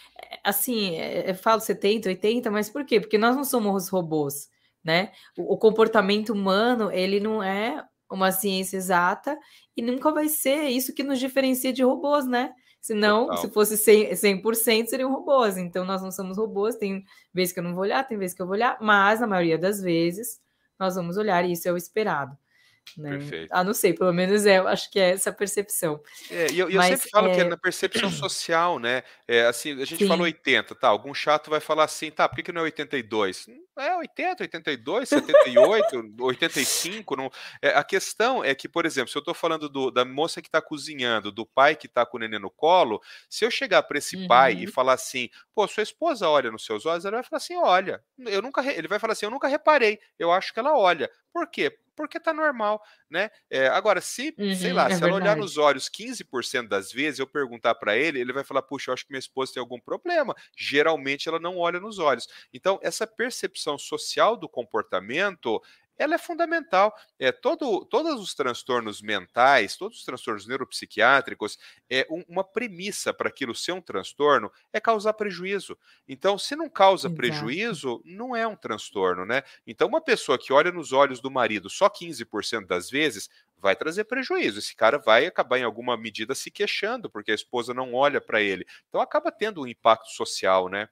assim, 0.42 0.96
eu 0.98 1.34
falo 1.34 1.60
70, 1.60 2.08
80, 2.08 2.50
mas 2.52 2.70
por 2.70 2.84
quê? 2.84 3.00
Porque 3.00 3.18
nós 3.18 3.34
não 3.34 3.44
somos 3.44 3.88
robôs, 3.88 4.48
né? 4.84 5.12
O, 5.36 5.54
o 5.54 5.58
comportamento 5.58 6.30
humano, 6.30 6.90
ele 6.92 7.18
não 7.20 7.42
é 7.42 7.84
uma 8.10 8.30
ciência 8.30 8.76
exata 8.76 9.38
e 9.76 9.82
nunca 9.82 10.12
vai 10.12 10.28
ser 10.28 10.68
isso 10.68 10.94
que 10.94 11.02
nos 11.02 11.18
diferencia 11.18 11.72
de 11.72 11.82
robôs, 11.82 12.26
né? 12.26 12.52
Senão, 12.80 13.26
Total. 13.26 13.40
se 13.42 13.50
fosse 13.50 13.74
100%, 13.76 14.42
100% 14.42 14.86
seriam 14.86 15.12
robôs. 15.12 15.56
Então, 15.56 15.84
nós 15.84 16.02
não 16.02 16.10
somos 16.10 16.36
robôs. 16.36 16.74
Tem 16.74 17.04
vezes 17.32 17.52
que 17.52 17.60
eu 17.60 17.64
não 17.64 17.74
vou 17.74 17.82
olhar, 17.82 18.06
tem 18.06 18.18
vezes 18.18 18.34
que 18.34 18.42
eu 18.42 18.46
vou 18.46 18.56
olhar, 18.56 18.76
mas 18.80 19.20
na 19.20 19.26
maioria 19.26 19.56
das 19.56 19.80
vezes 19.80 20.40
nós 20.78 20.96
vamos 20.96 21.16
olhar 21.16 21.44
e 21.44 21.52
isso 21.52 21.68
é 21.68 21.72
o 21.72 21.76
esperado. 21.76 22.36
Né? 22.96 23.10
Perfeito. 23.10 23.48
Ah, 23.50 23.64
não 23.64 23.72
sei, 23.72 23.94
pelo 23.94 24.12
menos 24.12 24.44
é, 24.44 24.58
eu 24.58 24.68
acho 24.68 24.90
que 24.90 24.98
é 24.98 25.10
essa 25.10 25.32
percepção. 25.32 26.00
É, 26.30 26.50
e 26.50 26.58
eu, 26.58 26.68
eu 26.68 26.82
sempre 26.82 27.08
falo 27.10 27.28
é... 27.28 27.34
que 27.34 27.40
é 27.40 27.44
na 27.44 27.56
percepção 27.56 28.10
social, 28.12 28.78
né? 28.78 29.02
É, 29.26 29.46
assim, 29.46 29.72
a 29.80 29.84
gente 29.84 29.98
Sim. 29.98 30.08
fala 30.08 30.22
80, 30.22 30.74
tá? 30.74 30.88
Algum 30.88 31.14
chato 31.14 31.50
vai 31.50 31.60
falar 31.60 31.84
assim, 31.84 32.10
tá, 32.10 32.28
por 32.28 32.36
que, 32.36 32.42
que 32.42 32.52
não 32.52 32.60
é 32.60 32.64
82? 32.64 33.46
É 33.78 33.96
80, 33.96 34.44
82, 34.44 35.08
78, 35.08 36.14
85. 36.20 37.16
Não... 37.16 37.30
É, 37.62 37.70
a 37.70 37.82
questão 37.82 38.44
é 38.44 38.54
que, 38.54 38.68
por 38.68 38.84
exemplo, 38.84 39.10
se 39.10 39.16
eu 39.16 39.20
estou 39.20 39.34
falando 39.34 39.68
do, 39.68 39.90
da 39.90 40.04
moça 40.04 40.42
que 40.42 40.48
está 40.48 40.60
cozinhando, 40.60 41.32
do 41.32 41.46
pai 41.46 41.74
que 41.74 41.86
está 41.86 42.04
com 42.04 42.18
o 42.18 42.20
neném 42.20 42.38
no 42.38 42.50
colo, 42.50 43.00
se 43.30 43.44
eu 43.44 43.50
chegar 43.50 43.82
para 43.84 43.96
esse 43.96 44.16
uhum. 44.16 44.28
pai 44.28 44.52
e 44.54 44.66
uhum. 44.66 44.72
falar 44.72 44.94
assim, 44.94 45.30
pô, 45.54 45.66
sua 45.66 45.82
esposa 45.82 46.28
olha 46.28 46.50
nos 46.50 46.66
seus 46.66 46.84
olhos, 46.84 47.06
ela 47.06 47.16
vai 47.16 47.24
falar 47.24 47.38
assim, 47.38 47.56
olha, 47.56 48.02
eu 48.18 48.42
nunca, 48.42 48.62
ele 48.70 48.88
vai 48.88 48.98
falar 48.98 49.14
assim, 49.14 49.24
eu 49.24 49.30
nunca 49.30 49.48
reparei, 49.48 49.98
eu 50.18 50.30
acho 50.30 50.52
que 50.52 50.60
ela 50.60 50.76
olha. 50.76 51.10
Por 51.32 51.48
quê? 51.48 51.78
Porque 51.96 52.20
tá 52.20 52.32
normal, 52.32 52.80
né? 53.10 53.30
É, 53.50 53.68
agora, 53.68 54.00
se, 54.00 54.38
uhum, 54.38 54.54
sei 54.54 54.72
lá, 54.72 54.88
é 54.88 54.90
se 54.90 55.00
verdade. 55.00 55.04
ela 55.04 55.14
olhar 55.14 55.36
nos 55.36 55.56
olhos 55.56 55.88
15% 55.88 56.68
das 56.68 56.92
vezes, 56.92 57.18
eu 57.18 57.26
perguntar 57.26 57.74
para 57.74 57.96
ele, 57.96 58.20
ele 58.20 58.32
vai 58.32 58.44
falar, 58.44 58.62
puxa, 58.62 58.90
eu 58.90 58.94
acho 58.94 59.04
que 59.04 59.12
minha 59.12 59.18
esposa 59.18 59.52
tem 59.54 59.60
algum 59.60 59.80
problema. 59.80 60.34
Geralmente 60.56 61.28
ela 61.28 61.38
não 61.38 61.58
olha 61.58 61.80
nos 61.80 61.98
olhos. 61.98 62.26
Então, 62.52 62.78
essa 62.82 63.06
percepção 63.06 63.78
social 63.78 64.36
do 64.36 64.48
comportamento 64.48 65.60
ela 66.02 66.14
é 66.14 66.18
fundamental. 66.18 66.94
É, 67.18 67.32
todo, 67.32 67.84
todos 67.86 68.20
os 68.20 68.34
transtornos 68.34 69.00
mentais, 69.00 69.76
todos 69.76 69.98
os 69.98 70.04
transtornos 70.04 70.46
neuropsiquiátricos, 70.46 71.58
é 71.88 72.06
um, 72.10 72.24
uma 72.28 72.44
premissa 72.44 73.14
para 73.14 73.28
aquilo 73.28 73.54
ser 73.54 73.72
um 73.72 73.80
transtorno 73.80 74.50
é 74.72 74.80
causar 74.80 75.12
prejuízo. 75.14 75.78
Então, 76.08 76.38
se 76.38 76.56
não 76.56 76.68
causa 76.68 77.08
Exato. 77.08 77.16
prejuízo, 77.16 78.02
não 78.04 78.34
é 78.34 78.46
um 78.46 78.56
transtorno, 78.56 79.24
né? 79.24 79.42
Então, 79.66 79.88
uma 79.88 80.00
pessoa 80.00 80.38
que 80.38 80.52
olha 80.52 80.72
nos 80.72 80.92
olhos 80.92 81.20
do 81.20 81.30
marido 81.30 81.70
só 81.70 81.88
15% 81.88 82.66
das 82.66 82.90
vezes 82.90 83.28
vai 83.56 83.76
trazer 83.76 84.04
prejuízo. 84.04 84.58
Esse 84.58 84.74
cara 84.74 84.98
vai 84.98 85.24
acabar 85.26 85.58
em 85.58 85.62
alguma 85.62 85.96
medida 85.96 86.34
se 86.34 86.50
queixando 86.50 87.08
porque 87.08 87.30
a 87.30 87.34
esposa 87.34 87.72
não 87.72 87.94
olha 87.94 88.20
para 88.20 88.40
ele. 88.42 88.66
Então 88.88 89.00
acaba 89.00 89.30
tendo 89.30 89.62
um 89.62 89.66
impacto 89.66 90.08
social, 90.10 90.68
né? 90.68 90.88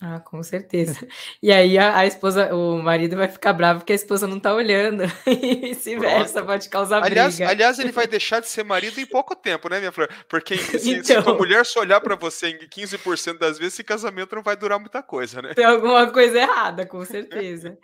Ah, 0.00 0.20
com 0.20 0.42
certeza. 0.42 0.94
E 1.42 1.52
aí 1.52 1.76
a, 1.78 1.98
a, 1.98 2.06
esposa, 2.06 2.54
o 2.54 2.80
marido 2.82 3.16
vai 3.16 3.28
ficar 3.28 3.52
bravo 3.52 3.80
porque 3.80 3.92
a 3.92 3.96
esposa 3.96 4.26
não 4.26 4.38
tá 4.38 4.54
olhando. 4.54 5.04
E 5.26 5.56
vice-versa, 5.56 6.44
pode 6.44 6.68
causar 6.68 7.02
aliás, 7.02 7.36
briga. 7.36 7.50
Aliás, 7.50 7.78
ele 7.78 7.92
vai 7.92 8.06
deixar 8.08 8.40
de 8.40 8.48
ser 8.48 8.64
marido 8.64 9.00
em 9.00 9.06
pouco 9.06 9.34
tempo, 9.34 9.68
né, 9.68 9.78
minha 9.78 9.92
flor? 9.92 10.08
Porque 10.28 10.56
se, 10.56 10.92
então... 10.92 11.04
se 11.04 11.14
a 11.14 11.34
mulher 11.34 11.64
só 11.66 11.80
olhar 11.80 12.00
para 12.00 12.16
você 12.16 12.48
em 12.48 12.58
15% 12.58 13.38
das 13.38 13.58
vezes, 13.58 13.74
esse 13.74 13.84
casamento 13.84 14.36
não 14.36 14.42
vai 14.42 14.56
durar 14.56 14.78
muita 14.78 15.02
coisa, 15.02 15.42
né? 15.42 15.54
Tem 15.54 15.64
alguma 15.64 16.10
coisa 16.12 16.38
errada, 16.38 16.86
com 16.86 17.04
certeza. 17.04 17.76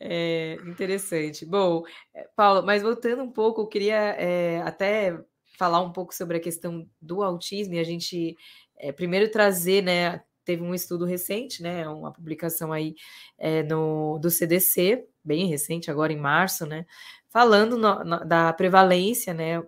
É 0.00 0.56
interessante. 0.64 1.44
Bom, 1.44 1.82
eh, 2.14 2.28
Paulo, 2.36 2.64
mas 2.64 2.82
voltando 2.82 3.22
um 3.22 3.32
pouco, 3.32 3.62
eu 3.62 3.66
queria 3.66 4.14
é, 4.16 4.62
até 4.62 5.18
falar 5.58 5.80
um 5.80 5.92
pouco 5.92 6.14
sobre 6.14 6.36
a 6.36 6.40
questão 6.40 6.88
do 7.02 7.22
autismo 7.22 7.74
e 7.74 7.80
a 7.80 7.84
gente 7.84 8.36
é, 8.78 8.92
primeiro 8.92 9.28
trazer, 9.28 9.82
né? 9.82 10.22
Teve 10.48 10.62
um 10.62 10.74
estudo 10.74 11.04
recente, 11.04 11.62
né? 11.62 11.86
Uma 11.86 12.10
publicação 12.10 12.72
aí 12.72 12.94
é, 13.36 13.62
no, 13.64 14.18
do 14.18 14.30
CDC, 14.30 15.06
bem 15.22 15.46
recente, 15.46 15.90
agora 15.90 16.10
em 16.10 16.16
março, 16.16 16.64
né? 16.64 16.86
Falando 17.28 17.76
no, 17.76 18.02
no, 18.02 18.24
da 18.24 18.50
prevalência, 18.54 19.34
né? 19.34 19.62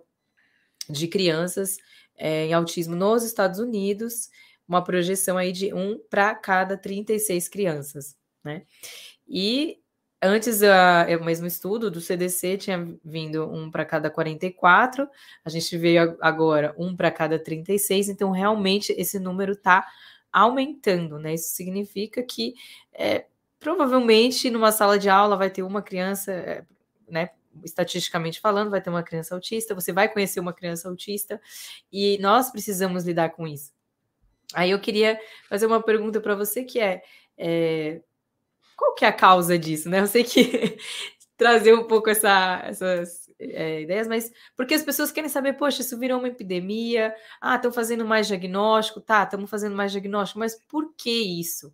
De 0.89 1.07
crianças 1.07 1.77
em 2.17 2.51
autismo 2.51 2.95
nos 2.95 3.23
Estados 3.23 3.59
Unidos, 3.59 4.31
uma 4.67 4.83
projeção 4.83 5.37
aí 5.37 5.51
de 5.51 5.71
um 5.71 5.99
para 6.09 6.33
cada 6.33 6.75
36 6.75 7.47
crianças, 7.47 8.17
né? 8.43 8.63
E 9.27 9.77
Antes, 10.23 10.61
uh, 10.61 11.19
o 11.19 11.25
mesmo 11.25 11.47
estudo 11.47 11.89
do 11.89 11.99
CDC 11.99 12.55
tinha 12.55 12.95
vindo 13.03 13.51
um 13.51 13.71
para 13.71 13.83
cada 13.83 14.07
44, 14.07 15.09
a 15.43 15.49
gente 15.49 15.75
veio 15.79 16.15
agora 16.21 16.75
um 16.77 16.95
para 16.95 17.09
cada 17.09 17.39
36, 17.39 18.07
então 18.07 18.29
realmente 18.29 18.93
esse 18.95 19.17
número 19.17 19.53
está 19.53 19.83
aumentando, 20.31 21.19
né? 21.19 21.33
Isso 21.33 21.49
significa 21.55 22.23
que 22.23 22.53
é, 22.93 23.25
provavelmente 23.59 24.49
numa 24.49 24.71
sala 24.71 24.97
de 24.97 25.09
aula 25.09 25.37
vai 25.37 25.49
ter 25.49 25.63
uma 25.63 25.81
criança, 25.81 26.31
é, 26.31 26.65
né? 27.09 27.29
Estatisticamente 27.63 28.39
falando, 28.39 28.71
vai 28.71 28.81
ter 28.81 28.89
uma 28.89 29.03
criança 29.03 29.35
autista, 29.35 29.75
você 29.75 29.91
vai 29.91 30.07
conhecer 30.07 30.39
uma 30.39 30.53
criança 30.53 30.87
autista 30.87 31.41
e 31.91 32.17
nós 32.19 32.49
precisamos 32.49 33.03
lidar 33.03 33.31
com 33.31 33.47
isso. 33.47 33.73
Aí 34.53 34.71
eu 34.71 34.79
queria 34.79 35.19
fazer 35.49 35.65
uma 35.65 35.81
pergunta 35.81 36.19
para 36.21 36.35
você 36.35 36.63
que 36.63 36.79
é, 36.79 37.01
é 37.37 38.01
qual 38.75 38.95
que 38.95 39.05
é 39.05 39.07
a 39.07 39.13
causa 39.13 39.59
disso, 39.59 39.89
né? 39.89 39.99
Eu 39.99 40.07
sei 40.07 40.23
que 40.23 40.77
trazer 41.37 41.73
um 41.73 41.83
pouco 41.85 42.09
essa, 42.09 42.61
essas 42.65 43.20
é, 43.41 43.81
ideias, 43.81 44.07
mas 44.07 44.31
porque 44.55 44.73
as 44.73 44.83
pessoas 44.83 45.11
querem 45.11 45.29
saber, 45.29 45.53
poxa, 45.53 45.81
isso 45.81 45.97
virou 45.97 46.19
uma 46.19 46.27
epidemia, 46.27 47.15
ah, 47.39 47.55
estão 47.55 47.71
fazendo 47.71 48.05
mais 48.05 48.27
diagnóstico, 48.27 49.01
tá, 49.01 49.23
estamos 49.23 49.49
fazendo 49.49 49.75
mais 49.75 49.91
diagnóstico, 49.91 50.39
mas 50.39 50.55
por 50.67 50.93
que 50.95 51.39
isso? 51.39 51.73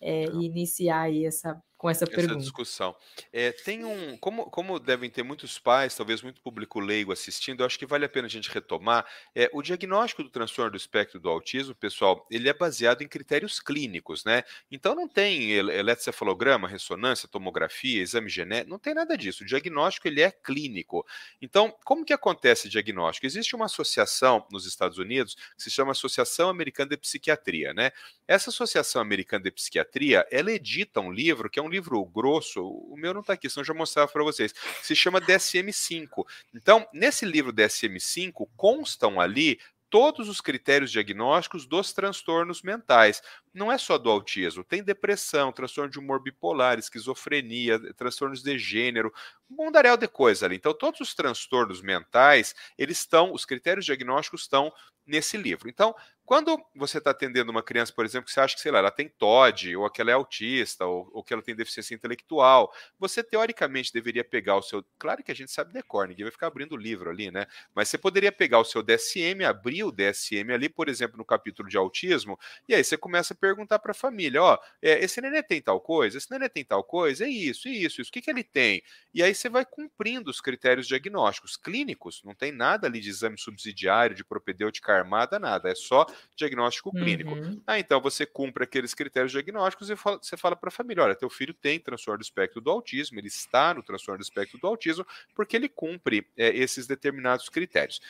É, 0.00 0.24
iniciar 0.24 1.02
aí 1.02 1.26
essa 1.26 1.62
com 1.82 1.90
essa, 1.90 2.04
essa 2.04 2.14
pergunta. 2.14 2.38
discussão. 2.38 2.94
É, 3.32 3.50
tem 3.50 3.84
um, 3.84 4.16
como, 4.18 4.44
como 4.44 4.78
devem 4.78 5.10
ter 5.10 5.24
muitos 5.24 5.58
pais, 5.58 5.96
talvez 5.96 6.22
muito 6.22 6.40
público 6.40 6.78
leigo 6.78 7.10
assistindo, 7.10 7.60
eu 7.60 7.66
acho 7.66 7.76
que 7.76 7.84
vale 7.84 8.04
a 8.04 8.08
pena 8.08 8.28
a 8.28 8.30
gente 8.30 8.48
retomar. 8.48 9.04
É, 9.34 9.50
o 9.52 9.60
diagnóstico 9.60 10.22
do 10.22 10.30
transtorno 10.30 10.70
do 10.70 10.76
espectro 10.76 11.18
do 11.18 11.28
autismo, 11.28 11.74
pessoal, 11.74 12.24
ele 12.30 12.48
é 12.48 12.54
baseado 12.54 13.02
em 13.02 13.08
critérios 13.08 13.58
clínicos, 13.58 14.24
né? 14.24 14.44
Então 14.70 14.94
não 14.94 15.08
tem 15.08 15.50
eletrocefalograma, 15.50 16.68
ressonância, 16.68 17.26
tomografia, 17.26 18.00
exame 18.00 18.28
genético, 18.28 18.70
não 18.70 18.78
tem 18.78 18.94
nada 18.94 19.18
disso. 19.18 19.42
O 19.42 19.46
diagnóstico 19.46 20.06
ele 20.06 20.22
é 20.22 20.30
clínico. 20.30 21.04
Então, 21.40 21.74
como 21.84 22.04
que 22.04 22.12
acontece 22.12 22.68
o 22.68 22.70
diagnóstico? 22.70 23.26
Existe 23.26 23.56
uma 23.56 23.64
associação 23.64 24.46
nos 24.52 24.66
Estados 24.66 24.98
Unidos 24.98 25.34
que 25.34 25.64
se 25.64 25.70
chama 25.70 25.90
Associação 25.90 26.48
Americana 26.48 26.90
de 26.90 26.96
Psiquiatria, 26.96 27.74
né? 27.74 27.90
Essa 28.28 28.50
Associação 28.50 29.02
Americana 29.02 29.42
de 29.42 29.50
Psiquiatria, 29.50 30.24
ela 30.30 30.52
edita 30.52 31.00
um 31.00 31.10
livro 31.10 31.50
que 31.50 31.58
é 31.58 31.62
um 31.62 31.71
livro 31.72 32.04
grosso, 32.04 32.64
o 32.64 32.96
meu 32.96 33.12
não 33.12 33.20
está 33.20 33.32
aqui, 33.32 33.48
senão 33.48 33.62
eu 33.62 33.66
já 33.66 33.74
mostrava 33.74 34.10
para 34.10 34.22
vocês, 34.22 34.54
se 34.82 34.94
chama 34.94 35.20
DSM-5. 35.20 36.24
Então, 36.54 36.86
nesse 36.92 37.24
livro 37.24 37.52
DSM-5 37.52 38.48
constam 38.56 39.20
ali 39.20 39.58
todos 39.92 40.26
os 40.26 40.40
critérios 40.40 40.90
diagnósticos 40.90 41.66
dos 41.66 41.92
transtornos 41.92 42.62
mentais. 42.62 43.22
Não 43.52 43.70
é 43.70 43.76
só 43.76 43.98
do 43.98 44.08
autismo, 44.10 44.64
tem 44.64 44.82
depressão, 44.82 45.52
transtorno 45.52 45.90
de 45.90 45.98
humor 45.98 46.22
bipolar, 46.22 46.78
esquizofrenia, 46.78 47.78
transtornos 47.92 48.42
de 48.42 48.56
gênero, 48.56 49.12
um 49.50 49.66
mundaréu 49.66 49.98
de 49.98 50.08
coisa 50.08 50.46
ali. 50.46 50.56
Então, 50.56 50.72
todos 50.72 51.00
os 51.00 51.14
transtornos 51.14 51.82
mentais, 51.82 52.54
eles 52.78 53.00
estão, 53.00 53.34
os 53.34 53.44
critérios 53.44 53.84
diagnósticos 53.84 54.40
estão 54.42 54.72
nesse 55.06 55.36
livro. 55.36 55.68
Então, 55.68 55.94
quando 56.24 56.56
você 56.74 56.98
está 56.98 57.10
atendendo 57.10 57.50
uma 57.50 57.62
criança, 57.62 57.92
por 57.92 58.04
exemplo, 58.04 58.26
que 58.26 58.32
você 58.32 58.40
acha 58.40 58.54
que, 58.54 58.60
sei 58.60 58.70
lá, 58.70 58.78
ela 58.78 58.90
tem 58.90 59.08
TOD, 59.08 59.76
ou 59.76 59.90
que 59.90 60.00
ela 60.00 60.12
é 60.12 60.14
autista, 60.14 60.86
ou, 60.86 61.10
ou, 61.12 61.22
que 61.22 61.32
ela 61.32 61.42
tem 61.42 61.54
deficiência 61.54 61.94
intelectual, 61.94 62.72
você 62.98 63.24
teoricamente 63.24 63.92
deveria 63.92 64.22
pegar 64.24 64.56
o 64.56 64.62
seu. 64.62 64.84
Claro 64.98 65.22
que 65.22 65.32
a 65.32 65.34
gente 65.34 65.50
sabe 65.50 65.72
decor, 65.72 66.06
ninguém 66.06 66.24
vai 66.24 66.30
ficar 66.30 66.46
abrindo 66.46 66.72
o 66.72 66.76
livro 66.76 67.10
ali, 67.10 67.30
né? 67.30 67.46
Mas 67.74 67.88
você 67.88 67.98
poderia 67.98 68.30
pegar 68.30 68.60
o 68.60 68.64
seu 68.64 68.82
DSM, 68.82 69.44
abrir 69.44 69.82
o 69.82 69.90
DSM 69.90 70.52
ali, 70.52 70.68
por 70.68 70.88
exemplo, 70.88 71.18
no 71.18 71.24
capítulo 71.24 71.68
de 71.68 71.76
autismo, 71.76 72.38
e 72.68 72.74
aí 72.74 72.84
você 72.84 72.96
começa 72.96 73.34
a 73.34 73.36
perguntar 73.36 73.80
para 73.80 73.90
a 73.90 73.94
família: 73.94 74.42
ó, 74.42 74.58
é, 74.80 75.04
esse 75.04 75.20
nenê 75.20 75.42
tem 75.42 75.60
tal 75.60 75.80
coisa, 75.80 76.18
esse 76.18 76.30
nenê 76.30 76.48
tem 76.48 76.64
tal 76.64 76.84
coisa, 76.84 77.24
é 77.24 77.28
isso, 77.28 77.68
isso, 77.68 78.00
isso, 78.00 78.08
o 78.10 78.12
que, 78.12 78.22
que 78.22 78.30
ele 78.30 78.44
tem? 78.44 78.82
E 79.12 79.22
aí 79.22 79.34
você 79.34 79.48
vai 79.48 79.66
cumprindo 79.66 80.30
os 80.30 80.40
critérios 80.40 80.86
diagnósticos 80.86 81.56
clínicos, 81.56 82.22
não 82.24 82.34
tem 82.34 82.52
nada 82.52 82.86
ali 82.86 83.00
de 83.00 83.10
exame 83.10 83.36
subsidiário, 83.36 84.14
de 84.14 84.24
propedêutica 84.24 84.91
armada, 84.98 85.38
nada, 85.38 85.70
é 85.70 85.74
só 85.74 86.06
diagnóstico 86.36 86.90
uhum. 86.94 87.02
clínico. 87.02 87.62
Ah, 87.66 87.78
então 87.78 88.00
você 88.00 88.26
cumpre 88.26 88.64
aqueles 88.64 88.94
critérios 88.94 89.32
diagnósticos 89.32 89.90
e 89.90 89.96
fala, 89.96 90.18
você 90.20 90.36
fala 90.36 90.56
para 90.56 90.68
a 90.68 90.72
família: 90.72 91.02
olha, 91.02 91.14
teu 91.14 91.30
filho 91.30 91.54
tem 91.54 91.78
transtorno 91.78 92.18
do 92.18 92.22
espectro 92.22 92.60
do 92.60 92.70
autismo, 92.70 93.18
ele 93.18 93.28
está 93.28 93.74
no 93.74 93.82
transtorno 93.82 94.18
do 94.18 94.24
espectro 94.24 94.58
do 94.58 94.66
autismo, 94.66 95.06
porque 95.34 95.56
ele 95.56 95.68
cumpre 95.68 96.26
é, 96.36 96.48
esses 96.56 96.86
determinados 96.86 97.48
critérios. 97.48 98.00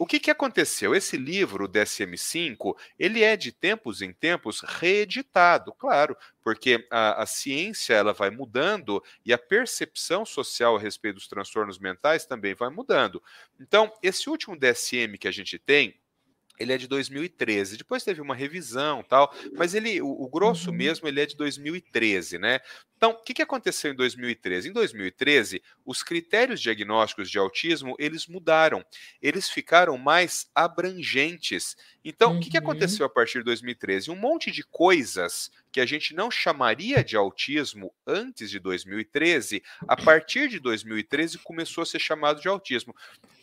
O 0.00 0.06
que, 0.06 0.18
que 0.18 0.30
aconteceu? 0.30 0.94
Esse 0.94 1.18
livro, 1.18 1.66
o 1.66 1.68
DSM-5, 1.68 2.74
ele 2.98 3.22
é 3.22 3.36
de 3.36 3.52
tempos 3.52 4.00
em 4.00 4.14
tempos 4.14 4.62
reeditado, 4.62 5.74
claro, 5.74 6.16
porque 6.42 6.86
a, 6.90 7.22
a, 7.22 7.26
ciência 7.26 7.92
ela 7.92 8.14
vai 8.14 8.30
mudando 8.30 9.04
e 9.26 9.30
a 9.30 9.36
percepção 9.36 10.24
social 10.24 10.74
a 10.74 10.80
respeito 10.80 11.16
dos 11.16 11.28
transtornos 11.28 11.78
mentais 11.78 12.24
também 12.24 12.54
vai 12.54 12.70
mudando. 12.70 13.22
Então, 13.60 13.92
esse 14.02 14.30
último 14.30 14.58
DSM 14.58 15.18
que 15.18 15.28
a 15.28 15.30
gente 15.30 15.58
tem, 15.58 15.99
ele 16.60 16.74
é 16.74 16.78
de 16.78 16.86
2013. 16.86 17.78
Depois 17.78 18.04
teve 18.04 18.20
uma 18.20 18.34
revisão 18.34 19.02
tal, 19.02 19.34
mas 19.56 19.74
ele, 19.74 20.00
o, 20.02 20.08
o 20.08 20.28
grosso 20.28 20.70
uhum. 20.70 20.76
mesmo, 20.76 21.08
ele 21.08 21.20
é 21.20 21.26
de 21.26 21.34
2013, 21.34 22.38
né? 22.38 22.60
Então, 22.96 23.12
o 23.12 23.22
que, 23.22 23.32
que 23.32 23.40
aconteceu 23.40 23.90
em 23.90 23.96
2013? 23.96 24.68
Em 24.68 24.72
2013, 24.74 25.62
os 25.86 26.02
critérios 26.02 26.60
diagnósticos 26.60 27.30
de 27.30 27.38
autismo 27.38 27.96
eles 27.98 28.26
mudaram, 28.26 28.84
eles 29.22 29.48
ficaram 29.48 29.96
mais 29.96 30.50
abrangentes. 30.54 31.78
Então, 32.04 32.32
uhum. 32.32 32.36
o 32.36 32.40
que, 32.40 32.50
que 32.50 32.58
uhum. 32.58 32.64
aconteceu 32.64 33.06
a 33.06 33.08
partir 33.08 33.38
de 33.38 33.44
2013? 33.44 34.10
Um 34.10 34.16
monte 34.16 34.50
de 34.50 34.62
coisas 34.62 35.50
que 35.72 35.80
a 35.80 35.86
gente 35.86 36.14
não 36.14 36.30
chamaria 36.30 37.02
de 37.02 37.16
autismo 37.16 37.90
antes 38.06 38.50
de 38.50 38.58
2013, 38.58 39.62
a 39.88 39.96
partir 39.96 40.48
de 40.48 40.60
2013 40.60 41.38
começou 41.38 41.82
a 41.82 41.86
ser 41.86 42.00
chamado 42.00 42.42
de 42.42 42.48
autismo. 42.48 42.94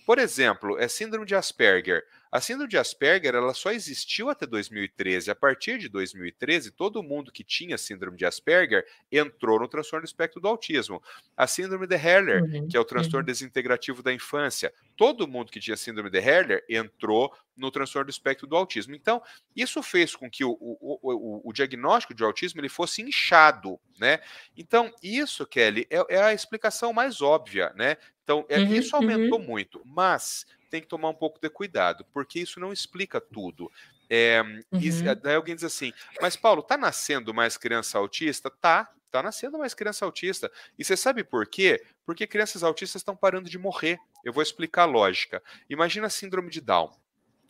Por 0.06 0.20
exemplo, 0.20 0.78
é 0.78 0.88
síndrome 0.88 1.26
de 1.26 1.36
Asperger. 1.36 2.06
A 2.32 2.42
síndrome 2.42 2.70
de 2.70 2.78
Asperger 2.78 3.36
ela 3.36 3.54
só 3.54 3.72
existiu 3.72 4.30
até 4.30 4.46
2013. 4.46 5.32
A 5.32 5.36
partir 5.36 5.78
de 5.78 5.90
2013, 5.90 6.72
todo 6.72 7.04
mundo 7.04 7.32
que 7.32 7.44
tinha 7.44 7.78
síndrome 7.78 8.18
de 8.18 8.26
Asperger 8.26 8.86
entrou 9.12 9.60
no 9.60 9.68
transtorno 9.68 10.04
do 10.04 10.08
espectro 10.08 10.42
do 10.42 10.48
autismo. 10.48 11.02
A 11.36 11.48
síndrome 11.48 11.88
de 11.88 11.96
Herler, 11.96 12.44
uhum, 12.44 12.68
que 12.68 12.76
é 12.76 12.80
o 12.80 12.86
transtorno 12.86 13.20
uhum. 13.20 13.26
desintegrativo 13.26 14.04
da 14.04 14.14
infância, 14.14 14.74
todo 14.96 15.28
mundo 15.28 15.52
que 15.52 15.60
tinha 15.60 15.78
síndrome 15.78 16.10
de 16.10 16.20
Herler 16.20 16.64
entrou 16.70 17.34
no 17.56 17.72
transtorno 17.72 18.06
do 18.06 18.12
espectro 18.12 18.46
do 18.46 18.56
autismo. 18.56 18.96
Então, 18.96 19.22
isso 19.56 19.82
fez 19.82 20.16
com 20.16 20.30
que 20.30 20.44
o, 20.44 20.52
o, 20.60 21.00
o, 21.02 21.50
o 21.50 21.54
diagnóstico 21.54 22.14
de 22.14 22.24
autismo 22.24 22.62
ele 22.62 22.70
fosse 22.70 23.02
inchado, 23.02 23.80
né? 24.00 24.20
Então, 24.56 24.94
isso, 25.02 25.46
Kelly, 25.46 25.88
é, 25.90 26.16
é 26.16 26.22
a 26.22 26.34
explicação 26.34 26.94
mais 26.94 27.22
óbvia, 27.22 27.74
né? 27.76 27.98
Então, 28.24 28.46
é, 28.50 28.60
uhum, 28.60 28.74
isso 28.74 28.96
aumentou 28.96 29.40
uhum. 29.40 29.46
muito, 29.46 29.82
mas 29.86 30.46
tem 30.70 30.82
que 30.82 30.88
tomar 30.88 31.10
um 31.10 31.14
pouco 31.14 31.40
de 31.40 31.50
cuidado, 31.50 32.06
porque 32.14 32.40
isso 32.40 32.60
não 32.60 32.74
explica 32.74 33.20
tudo. 33.20 33.72
É, 34.10 34.42
uhum. 34.42 34.80
e, 34.80 35.16
daí 35.16 35.36
alguém 35.36 35.56
diz 35.56 35.64
assim, 35.64 35.92
mas 36.22 36.36
Paulo, 36.36 36.64
tá 36.64 36.78
nascendo 36.78 37.34
mais 37.34 37.58
criança 37.58 37.98
autista? 37.98 38.50
Tá, 38.50 38.90
tá 39.12 39.22
nascendo 39.22 39.58
mais 39.58 39.74
criança 39.74 40.06
autista. 40.06 40.52
E 40.78 40.84
você 40.84 40.96
sabe 40.96 41.24
por 41.24 41.48
quê? 41.48 41.84
Porque 42.06 42.28
crianças 42.28 42.64
autistas 42.64 43.02
estão 43.02 43.16
parando 43.16 43.50
de 43.50 43.58
morrer. 43.58 43.98
Eu 44.24 44.32
vou 44.32 44.44
explicar 44.44 44.84
a 44.84 44.86
lógica. 44.86 45.42
Imagina 45.70 46.08
a 46.08 46.10
síndrome 46.10 46.50
de 46.50 46.62
Down. 46.62 46.92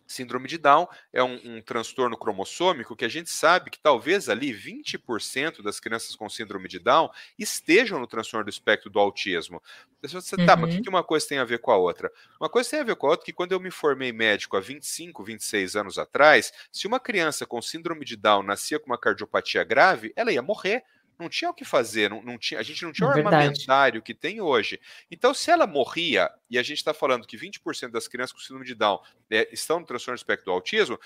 Síndrome 0.07 0.47
de 0.47 0.57
Down 0.57 0.87
é 1.11 1.21
um, 1.21 1.39
um, 1.43 1.61
transtorno 1.61 2.17
cromossômico 2.17 2.95
que 2.95 3.03
a 3.03 3.09
gente 3.09 3.29
sabe 3.29 3.69
que 3.69 3.79
talvez 3.79 4.29
ali 4.29 4.53
20% 4.53 5.61
das 5.61 5.79
crianças 5.79 6.15
com 6.15 6.29
síndrome 6.29 6.69
de 6.69 6.79
Down 6.79 7.09
estejam 7.37 7.99
no 7.99 8.07
transtorno 8.07 8.45
do 8.45 8.49
espectro 8.49 8.89
do 8.89 8.99
autismo. 8.99 9.61
Você, 10.01 10.35
uhum. 10.35 10.45
Tá, 10.45 10.55
mas 10.55 10.65
o 10.65 10.71
que, 10.71 10.77
uhum. 10.77 10.83
que 10.83 10.89
uma 10.89 11.03
coisa 11.03 11.27
tem 11.27 11.39
a 11.39 11.43
ver 11.43 11.59
com 11.59 11.71
a 11.71 11.77
outra? 11.77 12.11
Uma 12.39 12.49
coisa 12.49 12.69
tem 12.69 12.79
a 12.79 12.83
ver 12.83 12.95
com 12.95 13.07
a 13.07 13.09
outra 13.11 13.25
que 13.25 13.33
quando 13.33 13.51
eu 13.51 13.59
me 13.59 13.69
formei 13.69 14.13
médico 14.13 14.55
há 14.55 14.59
25, 14.59 15.23
26 15.23 15.75
anos 15.75 15.97
atrás, 15.97 16.53
se 16.71 16.87
uma 16.87 16.99
criança 16.99 17.45
com 17.45 17.61
síndrome 17.61 18.05
de 18.05 18.15
Down 18.15 18.43
nascia 18.43 18.79
com 18.79 18.87
uma 18.87 18.97
cardiopatia 18.97 19.63
grave, 19.63 20.13
ela 20.15 20.31
ia 20.31 20.41
morrer 20.41 20.83
não 21.19 21.29
tinha 21.29 21.49
o 21.49 21.53
que 21.53 21.65
fazer, 21.65 22.09
não, 22.09 22.21
não 22.21 22.37
tinha, 22.37 22.59
a 22.59 22.63
gente 22.63 22.83
não 22.83 22.91
tinha 22.91 23.07
o 23.07 23.11
armamentário 23.11 24.01
que 24.01 24.13
tem 24.13 24.39
hoje. 24.39 24.79
Então, 25.09 25.33
se 25.33 25.49
ela 25.49 25.65
morria, 25.65 26.29
e 26.49 26.57
a 26.57 26.63
gente 26.63 26.77
está 26.77 26.93
falando 26.93 27.25
que 27.25 27.37
20% 27.37 27.89
das 27.89 28.07
crianças 28.07 28.33
com 28.33 28.39
síndrome 28.39 28.65
de 28.65 28.75
Down 28.75 29.01
é, 29.29 29.47
estão 29.51 29.79
no 29.79 29.85
transtorno 29.85 30.15
do 30.15 30.19
espectro 30.19 30.45
do 30.45 30.51
autismo, 30.51 30.99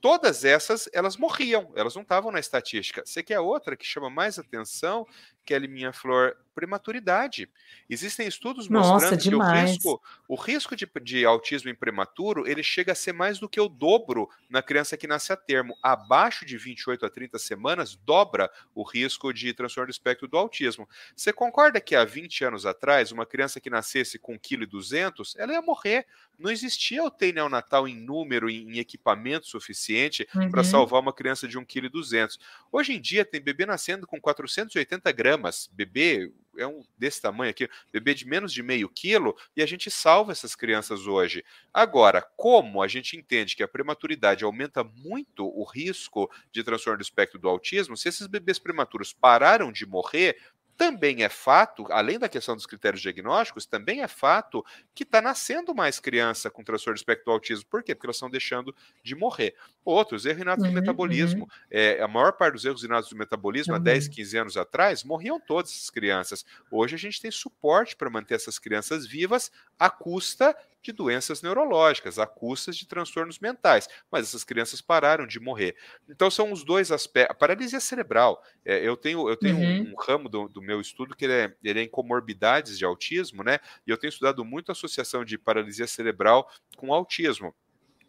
todas 0.00 0.44
essas, 0.44 0.88
elas 0.92 1.16
morriam, 1.16 1.72
elas 1.76 1.94
não 1.94 2.02
estavam 2.02 2.32
na 2.32 2.40
estatística. 2.40 3.02
Você 3.04 3.22
quer 3.22 3.40
outra 3.40 3.76
que 3.76 3.84
chama 3.84 4.08
mais 4.08 4.38
atenção, 4.38 5.06
Kelly 5.48 5.66
Minha 5.66 5.94
Flor, 5.94 6.36
prematuridade. 6.58 7.48
Existem 7.88 8.26
estudos 8.26 8.68
mostrando 8.68 9.12
Nossa, 9.12 9.16
que 9.16 9.34
o 9.34 9.40
risco, 9.40 10.02
o 10.26 10.34
risco 10.34 10.74
de, 10.76 10.90
de, 11.02 11.24
autismo 11.24 11.70
em 11.70 11.74
prematuro 11.74 12.46
ele 12.46 12.64
chega 12.64 12.92
a 12.92 12.94
ser 12.94 13.12
mais 13.12 13.38
do 13.38 13.48
que 13.48 13.60
o 13.60 13.68
dobro 13.68 14.28
na 14.50 14.60
criança 14.60 14.96
que 14.96 15.06
nasce 15.06 15.32
a 15.32 15.36
termo. 15.36 15.74
Abaixo 15.80 16.44
de 16.44 16.58
28 16.58 17.06
a 17.06 17.08
30 17.08 17.38
semanas, 17.38 17.94
dobra 17.94 18.50
o 18.74 18.82
risco 18.82 19.32
de 19.32 19.54
transtorno 19.54 19.86
do 19.86 19.92
espectro 19.92 20.26
do 20.26 20.36
autismo. 20.36 20.86
Você 21.16 21.32
concorda 21.32 21.80
que 21.80 21.94
há 21.94 22.04
20 22.04 22.44
anos 22.44 22.66
atrás, 22.66 23.10
uma 23.10 23.24
criança 23.24 23.60
que 23.60 23.70
nascesse 23.70 24.18
com 24.18 24.36
1,2 24.36 25.12
kg, 25.12 25.40
ela 25.40 25.52
ia 25.52 25.62
morrer? 25.62 26.06
Não 26.38 26.50
existia 26.50 27.02
o 27.02 27.10
TEI 27.10 27.32
neonatal 27.32 27.88
em 27.88 27.96
número, 27.96 28.50
em, 28.50 28.74
em 28.74 28.78
equipamento 28.78 29.46
suficiente 29.46 30.28
uhum. 30.34 30.50
para 30.50 30.62
salvar 30.62 31.00
uma 31.00 31.12
criança 31.12 31.48
de 31.48 31.58
1,2 31.58 31.66
kg. 31.66 32.28
Hoje 32.70 32.92
em 32.92 33.00
dia, 33.00 33.24
tem 33.24 33.40
bebê 33.40 33.64
nascendo 33.64 34.06
com 34.06 34.20
480 34.20 35.10
gramas. 35.12 35.37
Bebê 35.72 36.32
é 36.58 36.66
um 36.66 36.82
desse 36.96 37.22
tamanho 37.22 37.50
aqui, 37.50 37.68
bebê 37.92 38.14
de 38.14 38.26
menos 38.26 38.52
de 38.52 38.62
meio 38.62 38.88
quilo, 38.88 39.36
e 39.56 39.62
a 39.62 39.66
gente 39.66 39.90
salva 39.90 40.32
essas 40.32 40.54
crianças 40.54 41.06
hoje. 41.06 41.44
Agora, 41.72 42.20
como 42.36 42.82
a 42.82 42.88
gente 42.88 43.16
entende 43.16 43.54
que 43.54 43.62
a 43.62 43.68
prematuridade 43.68 44.44
aumenta 44.44 44.82
muito 44.82 45.46
o 45.46 45.64
risco 45.64 46.30
de 46.50 46.64
transtorno 46.64 46.98
do 46.98 47.02
espectro 47.02 47.38
do 47.38 47.48
autismo, 47.48 47.96
se 47.96 48.08
esses 48.08 48.26
bebês 48.26 48.58
prematuros 48.58 49.12
pararam 49.12 49.70
de 49.70 49.86
morrer, 49.86 50.36
também 50.78 51.24
é 51.24 51.28
fato, 51.28 51.84
além 51.90 52.20
da 52.20 52.28
questão 52.28 52.54
dos 52.54 52.64
critérios 52.64 53.02
diagnósticos, 53.02 53.66
também 53.66 54.00
é 54.00 54.06
fato 54.06 54.64
que 54.94 55.02
está 55.02 55.20
nascendo 55.20 55.74
mais 55.74 55.98
criança 55.98 56.48
com 56.48 56.62
transtorno 56.62 56.94
de 56.94 57.00
espectro 57.00 57.24
do 57.24 57.32
autismo. 57.32 57.66
Por 57.68 57.82
quê? 57.82 57.96
Porque 57.96 58.06
elas 58.06 58.14
estão 58.14 58.30
deixando 58.30 58.72
de 59.02 59.16
morrer. 59.16 59.56
Outros, 59.84 60.24
erros 60.24 60.40
inatos 60.40 60.64
uhum, 60.64 60.70
do 60.70 60.80
metabolismo. 60.80 61.42
Uhum. 61.42 61.48
É, 61.68 62.00
a 62.00 62.06
maior 62.06 62.32
parte 62.32 62.54
dos 62.54 62.64
erros 62.64 62.84
inatos 62.84 63.10
do 63.10 63.16
metabolismo, 63.16 63.74
uhum. 63.74 63.80
há 63.80 63.82
10, 63.82 64.06
15 64.06 64.38
anos 64.38 64.56
atrás, 64.56 65.02
morriam 65.02 65.40
todas 65.40 65.72
essas 65.72 65.90
crianças. 65.90 66.44
Hoje 66.70 66.94
a 66.94 66.98
gente 66.98 67.20
tem 67.20 67.30
suporte 67.32 67.96
para 67.96 68.08
manter 68.08 68.34
essas 68.34 68.56
crianças 68.56 69.04
vivas 69.04 69.50
à 69.76 69.90
custa 69.90 70.56
de 70.82 70.92
doenças 70.92 71.42
neurológicas, 71.42 72.18
a 72.18 72.26
custas 72.26 72.76
de 72.76 72.86
transtornos 72.86 73.38
mentais, 73.38 73.88
mas 74.10 74.28
essas 74.28 74.44
crianças 74.44 74.80
pararam 74.80 75.26
de 75.26 75.40
morrer. 75.40 75.76
Então 76.08 76.30
são 76.30 76.52
os 76.52 76.64
dois 76.64 76.92
aspectos. 76.92 77.34
A 77.34 77.38
paralisia 77.38 77.80
cerebral, 77.80 78.42
é, 78.64 78.86
eu 78.86 78.96
tenho, 78.96 79.28
eu 79.28 79.36
tenho 79.36 79.56
uhum. 79.56 79.88
um, 79.88 79.92
um, 79.92 79.94
ramo 79.96 80.28
do, 80.28 80.48
do, 80.48 80.62
meu 80.62 80.80
estudo 80.80 81.16
que 81.16 81.24
ele 81.24 81.34
é, 81.34 81.54
ele 81.62 81.80
é 81.80 81.82
em 81.82 81.88
comorbidades 81.88 82.78
de 82.78 82.84
autismo, 82.84 83.42
né? 83.42 83.58
E 83.86 83.90
eu 83.90 83.98
tenho 83.98 84.10
estudado 84.10 84.44
muito 84.44 84.70
a 84.70 84.72
associação 84.72 85.24
de 85.24 85.36
paralisia 85.36 85.86
cerebral 85.86 86.50
com 86.76 86.92
autismo. 86.92 87.54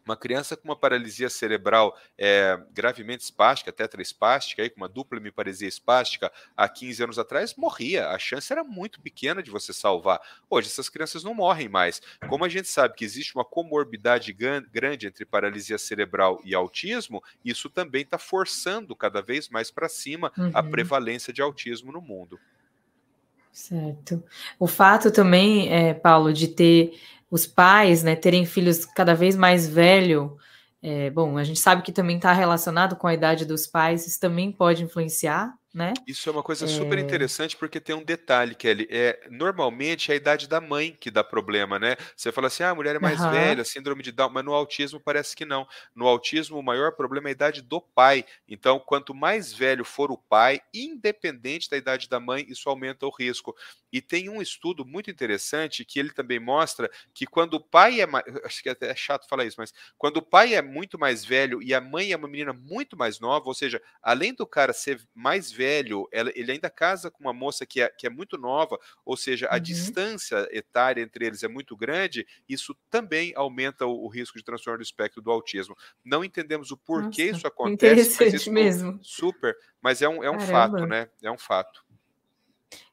Uma 0.09 0.17
criança 0.17 0.57
com 0.57 0.67
uma 0.67 0.75
paralisia 0.75 1.29
cerebral 1.29 1.95
é, 2.17 2.59
gravemente 2.73 3.23
espástica, 3.23 3.71
tetraespástica, 3.71 4.63
aí, 4.63 4.69
com 4.71 4.81
uma 4.81 4.89
dupla 4.89 5.19
hemiparesia 5.19 5.67
espástica, 5.67 6.31
há 6.57 6.67
15 6.67 7.03
anos 7.03 7.19
atrás, 7.19 7.53
morria. 7.55 8.09
A 8.09 8.17
chance 8.17 8.51
era 8.51 8.63
muito 8.63 8.99
pequena 8.99 9.43
de 9.43 9.51
você 9.51 9.71
salvar. 9.71 10.19
Hoje, 10.49 10.67
essas 10.67 10.89
crianças 10.89 11.23
não 11.23 11.35
morrem 11.35 11.69
mais. 11.69 12.01
Como 12.27 12.43
a 12.43 12.49
gente 12.49 12.67
sabe 12.67 12.95
que 12.95 13.05
existe 13.05 13.35
uma 13.35 13.45
comorbidade 13.45 14.33
grande 14.33 15.05
entre 15.05 15.25
paralisia 15.25 15.77
cerebral 15.77 16.41
e 16.43 16.55
autismo, 16.55 17.23
isso 17.45 17.69
também 17.69 18.01
está 18.01 18.17
forçando 18.17 18.95
cada 18.95 19.21
vez 19.21 19.47
mais 19.47 19.69
para 19.69 19.87
cima 19.87 20.31
uhum. 20.35 20.49
a 20.55 20.63
prevalência 20.63 21.31
de 21.31 21.43
autismo 21.43 21.91
no 21.91 22.01
mundo. 22.01 22.39
Certo. 23.51 24.23
O 24.57 24.65
fato 24.65 25.11
também, 25.11 25.71
é, 25.71 25.93
Paulo, 25.93 26.33
de 26.33 26.47
ter 26.47 26.99
os 27.29 27.45
pais, 27.45 28.03
né, 28.03 28.15
terem 28.15 28.45
filhos 28.45 28.85
cada 28.85 29.13
vez 29.13 29.35
mais 29.35 29.67
velho, 29.67 30.37
é, 30.81 31.09
bom, 31.09 31.37
a 31.37 31.43
gente 31.43 31.59
sabe 31.59 31.81
que 31.81 31.91
também 31.91 32.15
está 32.15 32.31
relacionado 32.31 32.95
com 32.95 33.07
a 33.07 33.13
idade 33.13 33.45
dos 33.45 33.67
pais, 33.67 34.07
isso 34.07 34.19
também 34.19 34.51
pode 34.51 34.83
influenciar, 34.83 35.53
né? 35.73 35.93
Isso 36.07 36.27
é 36.27 36.31
uma 36.31 36.41
coisa 36.41 36.67
super 36.67 36.97
é... 36.97 37.01
interessante 37.01 37.55
porque 37.55 37.79
tem 37.79 37.95
um 37.95 38.03
detalhe, 38.03 38.55
Kelly. 38.55 38.87
É, 38.89 39.27
normalmente 39.29 40.11
é 40.11 40.15
a 40.15 40.17
idade 40.17 40.47
da 40.47 40.59
mãe 40.59 40.97
que 40.99 41.11
dá 41.11 41.23
problema, 41.23 41.77
né? 41.77 41.95
Você 42.15 42.31
fala 42.31 42.47
assim, 42.47 42.63
ah, 42.63 42.71
a 42.71 42.75
mulher 42.75 42.95
é 42.95 42.99
mais 42.99 43.19
uhum. 43.19 43.31
velha, 43.31 43.63
síndrome 43.63 44.01
de 44.01 44.11
Down, 44.11 44.31
mas 44.31 44.43
no 44.43 44.53
autismo 44.53 44.99
parece 44.99 45.35
que 45.35 45.45
não. 45.45 45.67
No 45.93 46.07
autismo, 46.07 46.57
o 46.57 46.63
maior 46.63 46.93
problema 46.93 47.27
é 47.27 47.29
a 47.29 47.33
idade 47.33 47.61
do 47.61 47.79
pai. 47.79 48.25
Então, 48.47 48.79
quanto 48.79 49.13
mais 49.13 49.53
velho 49.53 49.85
for 49.85 50.11
o 50.11 50.17
pai, 50.17 50.59
independente 50.73 51.69
da 51.69 51.77
idade 51.77 52.09
da 52.09 52.19
mãe, 52.19 52.45
isso 52.49 52.67
aumenta 52.67 53.05
o 53.05 53.11
risco. 53.11 53.55
E 53.91 54.01
tem 54.01 54.29
um 54.29 54.41
estudo 54.41 54.85
muito 54.85 55.09
interessante 55.09 55.85
que 55.85 55.99
ele 55.99 56.11
também 56.11 56.39
mostra 56.39 56.89
que 57.13 57.25
quando 57.25 57.55
o 57.55 57.59
pai 57.59 58.01
é 58.01 58.05
mais. 58.05 58.23
Acho 58.43 58.61
que 58.63 58.69
é 58.69 58.71
até 58.71 58.95
chato 58.95 59.27
falar 59.27 59.45
isso, 59.45 59.57
mas 59.59 59.73
quando 59.97 60.17
o 60.17 60.21
pai 60.21 60.55
é 60.55 60.61
muito 60.61 60.97
mais 60.97 61.25
velho 61.25 61.61
e 61.61 61.73
a 61.73 61.81
mãe 61.81 62.11
é 62.11 62.17
uma 62.17 62.27
menina 62.27 62.53
muito 62.53 62.97
mais 62.97 63.19
nova, 63.19 63.47
ou 63.47 63.53
seja, 63.53 63.81
além 64.01 64.33
do 64.33 64.45
cara 64.45 64.73
ser 64.73 65.01
mais 65.13 65.51
velho, 65.51 65.58
ela, 66.11 66.31
ele 66.35 66.51
ainda 66.51 66.69
casa 66.69 67.09
com 67.09 67.21
uma 67.21 67.33
moça 67.33 67.65
que 67.65 67.81
é, 67.81 67.89
que 67.89 68.07
é 68.07 68.09
muito 68.09 68.37
nova, 68.37 68.77
ou 69.05 69.17
seja, 69.17 69.47
a 69.47 69.55
uhum. 69.55 69.59
distância 69.59 70.47
etária 70.51 71.01
entre 71.01 71.25
eles 71.25 71.43
é 71.43 71.47
muito 71.47 71.75
grande, 71.75 72.25
isso 72.47 72.75
também 72.89 73.33
aumenta 73.35 73.85
o, 73.85 74.05
o, 74.05 74.07
risco 74.07 74.37
de 74.37 74.43
transtorno 74.43 74.79
do 74.79 74.83
espectro 74.83 75.21
do 75.21 75.31
autismo. 75.31 75.75
Não 76.03 76.23
entendemos 76.23 76.71
o 76.71 76.77
porquê 76.77 77.27
Nossa, 77.27 77.37
isso 77.37 77.47
acontece. 77.47 77.93
Interessante 77.93 78.35
isso 78.35 78.51
mesmo. 78.51 78.99
Super, 79.01 79.55
mas 79.81 80.01
é 80.01 80.09
um, 80.09 80.23
é 80.23 80.31
um 80.31 80.39
fato, 80.39 80.85
né? 80.85 81.09
É 81.21 81.31
um 81.31 81.37
fato. 81.37 81.83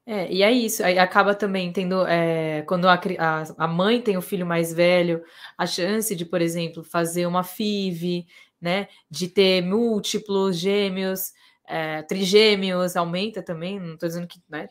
É, 0.08 0.32
e 0.32 0.40
é 0.40 0.52
isso, 0.52 0.84
aí 0.84 1.00
acaba 1.00 1.34
também 1.34 1.72
tendo, 1.72 2.06
é, 2.06 2.62
quando 2.62 2.86
a, 2.86 2.94
a, 2.94 3.42
a, 3.64 3.66
mãe 3.66 4.00
tem 4.00 4.16
o 4.16 4.22
filho 4.22 4.46
mais 4.46 4.72
velho, 4.72 5.20
a 5.58 5.66
chance 5.66 6.14
de, 6.14 6.24
por 6.24 6.40
exemplo, 6.40 6.84
fazer 6.84 7.26
uma 7.26 7.42
FIV, 7.42 8.24
né, 8.60 8.86
de 9.10 9.26
ter 9.26 9.62
múltiplos 9.62 10.56
gêmeos, 10.58 11.32
é, 11.66 12.02
trigêmeos 12.02 12.96
aumenta 12.96 13.42
também, 13.42 13.78
não 13.80 13.94
estou 13.94 14.08
dizendo 14.08 14.26
que, 14.26 14.40
né, 14.48 14.68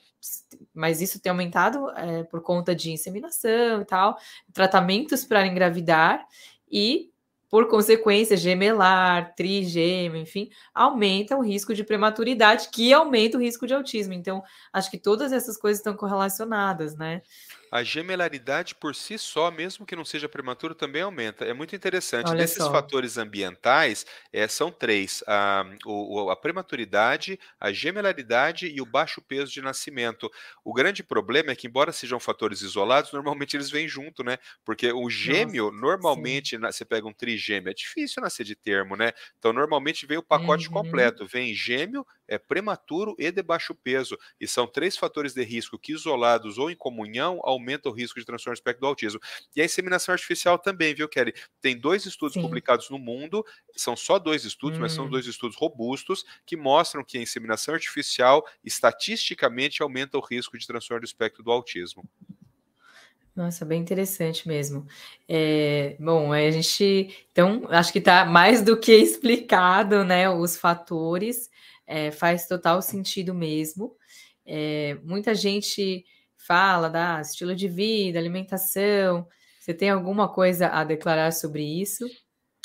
mas 0.74 1.02
isso 1.02 1.20
tem 1.20 1.30
aumentado 1.30 1.90
é, 1.92 2.24
por 2.24 2.42
conta 2.42 2.76
de 2.76 2.92
inseminação 2.92 3.82
e 3.82 3.86
tal, 3.86 4.18
tratamentos 4.54 5.26
para 5.26 5.46
engravidar 5.46 6.26
e, 6.72 7.12
por 7.50 7.68
consequência, 7.70 8.36
gemelar, 8.36 9.34
trigêmeo, 9.36 10.22
enfim, 10.22 10.50
aumenta 10.74 11.38
o 11.38 11.42
risco 11.42 11.74
de 11.74 11.84
prematuridade, 11.84 12.70
que 12.70 12.92
aumenta 12.92 13.38
o 13.38 13.42
risco 13.42 13.68
de 13.68 13.74
autismo. 13.74 14.14
Então, 14.14 14.44
acho 14.74 14.90
que 14.90 14.98
todas 14.98 15.32
essas 15.32 15.56
coisas 15.56 15.80
estão 15.80 15.96
correlacionadas, 15.96 16.98
né? 16.98 17.22
A 17.76 17.84
gemelaridade 17.84 18.74
por 18.76 18.96
si 18.96 19.18
só, 19.18 19.52
mesmo 19.52 19.86
que 19.86 19.96
não 19.96 20.06
seja 20.06 20.30
prematuro, 20.30 20.74
também 20.74 21.02
aumenta. 21.02 21.44
É 21.44 21.54
muito 21.54 21.76
interessante. 21.76 22.32
Olha 22.32 22.38
Desses 22.38 22.64
só. 22.64 22.72
fatores 22.72 23.18
ambientais, 23.18 24.06
é, 24.32 24.48
são 24.48 24.72
três: 24.72 25.22
a, 25.28 25.66
o, 25.86 26.30
a 26.30 26.36
prematuridade, 26.38 27.38
a 27.60 27.74
gemelaridade 27.74 28.68
e 28.68 28.80
o 28.82 28.86
baixo 28.86 29.22
peso 29.22 29.52
de 29.52 29.62
nascimento. 29.62 30.32
O 30.64 30.74
grande 30.74 31.04
problema 31.04 31.52
é 31.52 31.56
que, 31.56 31.68
embora 31.68 31.92
sejam 31.92 32.18
fatores 32.20 32.62
isolados, 32.62 33.12
normalmente 33.12 33.58
eles 33.58 33.70
vêm 33.70 33.88
junto, 33.90 34.24
né? 34.24 34.38
Porque 34.64 34.94
o 34.94 35.10
gêmeo, 35.10 35.70
Nossa, 36.02 36.22
normalmente, 36.26 36.58
na, 36.58 36.72
você 36.72 36.86
pega 36.86 37.06
um 37.08 37.14
trigêmeo, 37.14 37.70
é 37.72 37.74
difícil 37.74 38.22
nascer 38.22 38.46
de 38.46 38.56
termo, 38.56 38.96
né? 38.96 39.12
Então, 39.38 39.52
normalmente 39.52 40.06
vem 40.06 40.18
o 40.18 40.24
pacote 40.24 40.68
uhum. 40.68 40.72
completo: 40.72 41.26
vem 41.28 41.54
gêmeo, 41.54 42.06
é 42.28 42.38
prematuro 42.38 43.16
e 43.20 43.32
de 43.32 43.44
baixo 43.44 43.76
peso. 43.76 44.18
E 44.40 44.48
são 44.48 44.66
três 44.66 44.98
fatores 44.98 45.34
de 45.34 45.44
risco 45.44 45.78
que, 45.78 45.94
isolados 45.94 46.58
ou 46.58 46.72
em 46.72 46.76
comunhão, 46.76 47.40
aumentam 47.44 47.76
aumenta 47.76 47.90
o 47.90 47.92
risco 47.92 48.20
de 48.20 48.26
transtorno 48.26 48.56
do 48.56 48.58
espectro 48.58 48.82
do 48.82 48.88
autismo. 48.88 49.20
E 49.56 49.62
a 49.62 49.66
inseminação 49.66 50.14
artificial 50.14 50.58
também, 50.58 50.94
viu, 50.94 51.10
Kelly? 51.10 51.34
Tem 51.62 51.78
dois 51.78 52.06
estudos 52.06 52.34
Sim. 52.34 52.42
publicados 52.42 52.90
no 52.90 52.98
mundo, 52.98 53.46
são 53.76 53.96
só 53.96 54.18
dois 54.18 54.46
estudos, 54.46 54.78
hum. 54.78 54.82
mas 54.82 54.92
são 54.94 55.06
hum. 55.06 55.10
dois 55.10 55.26
estudos 55.26 55.58
robustos 55.58 56.24
que 56.46 56.56
mostram 56.56 57.04
que 57.04 57.18
a 57.18 57.22
inseminação 57.22 57.74
artificial 57.74 58.46
estatisticamente 58.64 59.82
aumenta 59.82 60.18
o 60.18 60.22
risco 60.22 60.58
de 60.58 60.66
transtorno 60.66 61.02
do 61.02 61.06
espectro 61.06 61.44
do 61.44 61.52
autismo. 61.52 62.08
Nossa, 63.36 63.66
bem 63.66 63.82
interessante 63.82 64.48
mesmo. 64.48 64.88
É, 65.28 65.98
bom, 66.00 66.32
a 66.32 66.50
gente, 66.52 67.28
então, 67.32 67.64
acho 67.70 67.92
que 67.92 68.00
está 68.00 68.24
mais 68.24 68.62
do 68.62 68.80
que 68.80 68.94
explicado, 68.94 70.06
né, 70.06 70.30
os 70.30 70.56
fatores, 70.56 71.50
é, 71.88 72.12
faz 72.12 72.48
total 72.48 72.82
sentido 72.82 73.34
mesmo. 73.34 73.96
É, 74.46 74.98
muita 75.04 75.34
gente 75.34 76.06
fala 76.48 76.90
da 76.90 77.22
estilo 77.22 77.56
de 77.56 77.68
vida, 77.68 78.20
alimentação. 78.20 79.28
Você 79.60 79.74
tem 79.74 79.90
alguma 79.90 80.32
coisa 80.32 80.68
a 80.68 80.84
declarar 80.84 81.32
sobre 81.32 81.64
isso? 81.64 82.06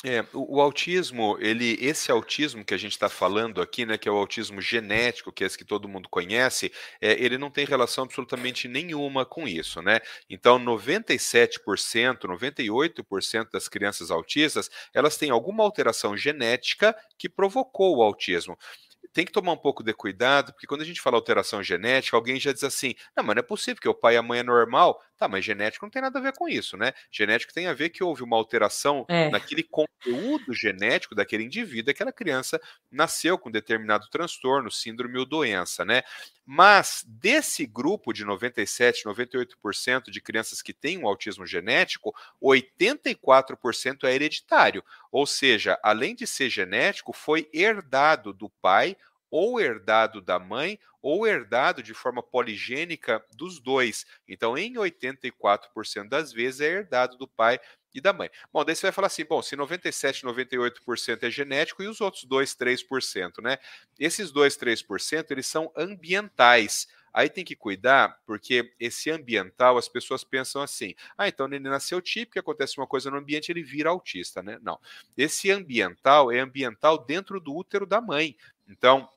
É, 0.03 0.25
o, 0.33 0.57
o, 0.57 0.61
autismo, 0.61 1.37
ele, 1.39 1.77
esse 1.79 2.11
autismo 2.11 2.65
que 2.65 2.73
a 2.73 2.77
gente 2.77 2.93
está 2.93 3.07
falando 3.07 3.61
aqui, 3.61 3.85
né, 3.85 3.99
que 3.99 4.09
é 4.09 4.11
o 4.11 4.17
autismo 4.17 4.59
genético, 4.59 5.31
que 5.31 5.43
é 5.43 5.47
esse 5.47 5.55
que 5.55 5.63
todo 5.63 5.87
mundo 5.87 6.09
conhece, 6.09 6.71
é, 6.99 7.11
ele 7.23 7.37
não 7.37 7.51
tem 7.51 7.65
relação 7.65 8.05
absolutamente 8.05 8.67
nenhuma 8.67 9.27
com 9.27 9.47
isso, 9.47 9.79
né? 9.79 9.99
Então, 10.27 10.57
97%, 10.57 12.21
98% 12.23 13.51
das 13.51 13.67
crianças 13.67 14.09
autistas, 14.09 14.71
elas 14.91 15.17
têm 15.17 15.29
alguma 15.29 15.63
alteração 15.63 16.17
genética 16.17 16.95
que 17.15 17.29
provocou 17.29 17.97
o 17.97 18.01
autismo 18.01 18.57
tem 19.13 19.25
que 19.25 19.31
tomar 19.31 19.53
um 19.53 19.57
pouco 19.57 19.83
de 19.83 19.93
cuidado, 19.93 20.53
porque 20.53 20.67
quando 20.67 20.81
a 20.81 20.85
gente 20.85 21.01
fala 21.01 21.17
alteração 21.17 21.61
genética, 21.63 22.15
alguém 22.15 22.39
já 22.39 22.53
diz 22.53 22.63
assim: 22.63 22.93
não, 23.15 23.23
mas 23.23 23.35
não 23.35 23.41
é 23.41 23.43
possível 23.43 23.81
que 23.81 23.89
o 23.89 23.93
pai 23.93 24.15
e 24.15 24.17
a 24.17 24.21
mãe 24.23 24.39
é 24.39 24.43
normal. 24.43 25.01
Tá, 25.21 25.27
mas 25.27 25.45
genético 25.45 25.85
não 25.85 25.91
tem 25.91 26.01
nada 26.01 26.17
a 26.17 26.21
ver 26.21 26.33
com 26.33 26.49
isso, 26.49 26.75
né? 26.75 26.93
Genético 27.11 27.53
tem 27.53 27.67
a 27.67 27.75
ver 27.75 27.89
que 27.89 28.03
houve 28.03 28.23
uma 28.23 28.35
alteração 28.35 29.05
é. 29.07 29.29
naquele 29.29 29.61
conteúdo 29.61 30.51
genético 30.51 31.13
daquele 31.13 31.43
indivíduo, 31.43 31.91
aquela 31.91 32.11
criança 32.11 32.59
nasceu 32.91 33.37
com 33.37 33.51
determinado 33.51 34.09
transtorno, 34.09 34.71
síndrome 34.71 35.19
ou 35.19 35.25
doença, 35.27 35.85
né? 35.85 36.01
Mas 36.43 37.03
desse 37.05 37.67
grupo 37.67 38.11
de 38.11 38.25
97, 38.25 39.05
98% 39.05 40.09
de 40.09 40.19
crianças 40.19 40.59
que 40.59 40.73
têm 40.73 40.97
um 40.97 41.07
autismo 41.07 41.45
genético, 41.45 42.15
84% 42.43 44.05
é 44.05 44.15
hereditário. 44.15 44.83
Ou 45.11 45.27
seja, 45.27 45.77
além 45.83 46.15
de 46.15 46.25
ser 46.25 46.49
genético, 46.49 47.13
foi 47.13 47.47
herdado 47.53 48.33
do 48.33 48.49
pai 48.59 48.97
ou 49.31 49.59
herdado 49.59 50.21
da 50.21 50.37
mãe 50.37 50.77
ou 51.01 51.25
herdado 51.25 51.81
de 51.81 51.93
forma 51.93 52.21
poligênica 52.21 53.25
dos 53.35 53.59
dois. 53.59 54.05
Então, 54.27 54.57
em 54.57 54.73
84% 54.73 56.07
das 56.07 56.31
vezes 56.31 56.61
é 56.61 56.67
herdado 56.67 57.17
do 57.17 57.27
pai 57.27 57.59
e 57.93 57.99
da 57.99 58.13
mãe. 58.13 58.29
Bom, 58.53 58.63
daí 58.63 58.75
você 58.75 58.83
vai 58.83 58.91
falar 58.91 59.07
assim, 59.07 59.25
bom, 59.25 59.41
se 59.41 59.55
97, 59.55 60.23
98% 60.23 61.23
é 61.23 61.29
genético 61.31 61.81
e 61.81 61.87
os 61.87 61.99
outros 62.01 62.23
2, 62.25 62.55
3%, 62.55 63.41
né? 63.41 63.57
Esses 63.99 64.31
2, 64.31 64.57
3%, 64.57 65.31
eles 65.31 65.47
são 65.47 65.71
ambientais. 65.75 66.87
Aí 67.13 67.29
tem 67.29 67.43
que 67.43 67.57
cuidar, 67.57 68.21
porque 68.25 68.73
esse 68.79 69.11
ambiental, 69.11 69.77
as 69.77 69.89
pessoas 69.89 70.23
pensam 70.23 70.61
assim: 70.61 70.95
ah, 71.17 71.27
então 71.27 71.45
ele 71.45 71.59
nasceu 71.59 72.01
típico, 72.01 72.39
acontece 72.39 72.77
uma 72.77 72.87
coisa 72.87 73.11
no 73.11 73.17
ambiente, 73.17 73.51
ele 73.51 73.63
vira 73.63 73.89
autista, 73.89 74.41
né? 74.41 74.57
Não. 74.61 74.79
Esse 75.17 75.51
ambiental 75.51 76.31
é 76.31 76.39
ambiental 76.39 77.03
dentro 77.03 77.41
do 77.41 77.53
útero 77.53 77.85
da 77.85 77.99
mãe. 77.99 78.37
Então, 78.69 79.09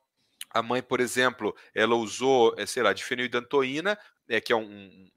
a 0.55 0.63
mãe, 0.63 0.81
por 0.81 1.01
exemplo, 1.01 1.53
ela 1.73 1.95
usou, 1.95 2.55
eh, 2.57 2.65
sei 2.65 2.81
lá, 2.81 2.93
difenidantoína, 2.93 3.99
é, 4.29 4.39
que 4.39 4.53
é 4.53 4.55
um, 4.55 5.09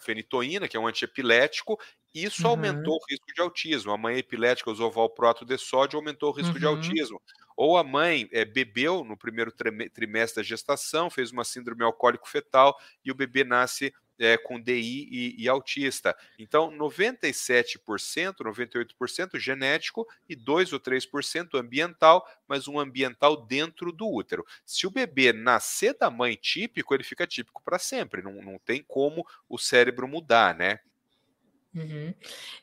fenitoína, 0.00 0.68
que 0.68 0.76
é 0.76 0.80
um 0.80 0.86
antiepilético, 0.86 1.76
isso 2.14 2.44
uhum. 2.44 2.50
aumentou 2.50 2.94
o 2.94 3.04
risco 3.10 3.26
de 3.34 3.40
autismo. 3.40 3.90
A 3.90 3.98
mãe 3.98 4.16
epilética 4.16 4.70
usou 4.70 4.88
valproato 4.88 5.44
de 5.44 5.58
sódio, 5.58 5.98
aumentou 5.98 6.30
o 6.30 6.32
risco 6.32 6.54
uhum. 6.54 6.60
de 6.60 6.66
autismo. 6.66 7.20
Ou 7.56 7.76
a 7.76 7.82
mãe 7.82 8.28
é, 8.30 8.44
bebeu 8.44 9.02
no 9.02 9.16
primeiro 9.16 9.52
trimestre 9.92 10.40
da 10.40 10.46
gestação, 10.46 11.10
fez 11.10 11.32
uma 11.32 11.42
síndrome 11.42 11.82
alcoólico-fetal 11.82 12.78
e 13.04 13.10
o 13.10 13.16
bebê 13.16 13.42
nasce 13.42 13.92
é, 14.18 14.36
com 14.36 14.60
DI 14.60 15.08
e, 15.10 15.42
e, 15.42 15.48
autista. 15.48 16.16
Então, 16.38 16.70
97%, 16.70 18.36
98% 18.40 19.38
genético 19.38 20.06
e 20.28 20.34
2 20.34 20.72
ou 20.72 20.80
3% 20.80 21.54
ambiental, 21.54 22.26
mas 22.46 22.66
um 22.66 22.78
ambiental 22.78 23.46
dentro 23.46 23.92
do 23.92 24.08
útero. 24.08 24.44
Se 24.64 24.86
o 24.86 24.90
bebê 24.90 25.32
nascer 25.32 25.96
da 25.98 26.10
mãe 26.10 26.34
típico, 26.34 26.94
ele 26.94 27.04
fica 27.04 27.26
típico 27.26 27.62
para 27.62 27.78
sempre. 27.78 28.22
Não, 28.22 28.32
não 28.42 28.58
tem 28.58 28.84
como 28.86 29.24
o 29.48 29.58
cérebro 29.58 30.08
mudar, 30.08 30.54
né? 30.54 30.80
Uhum. 31.74 32.14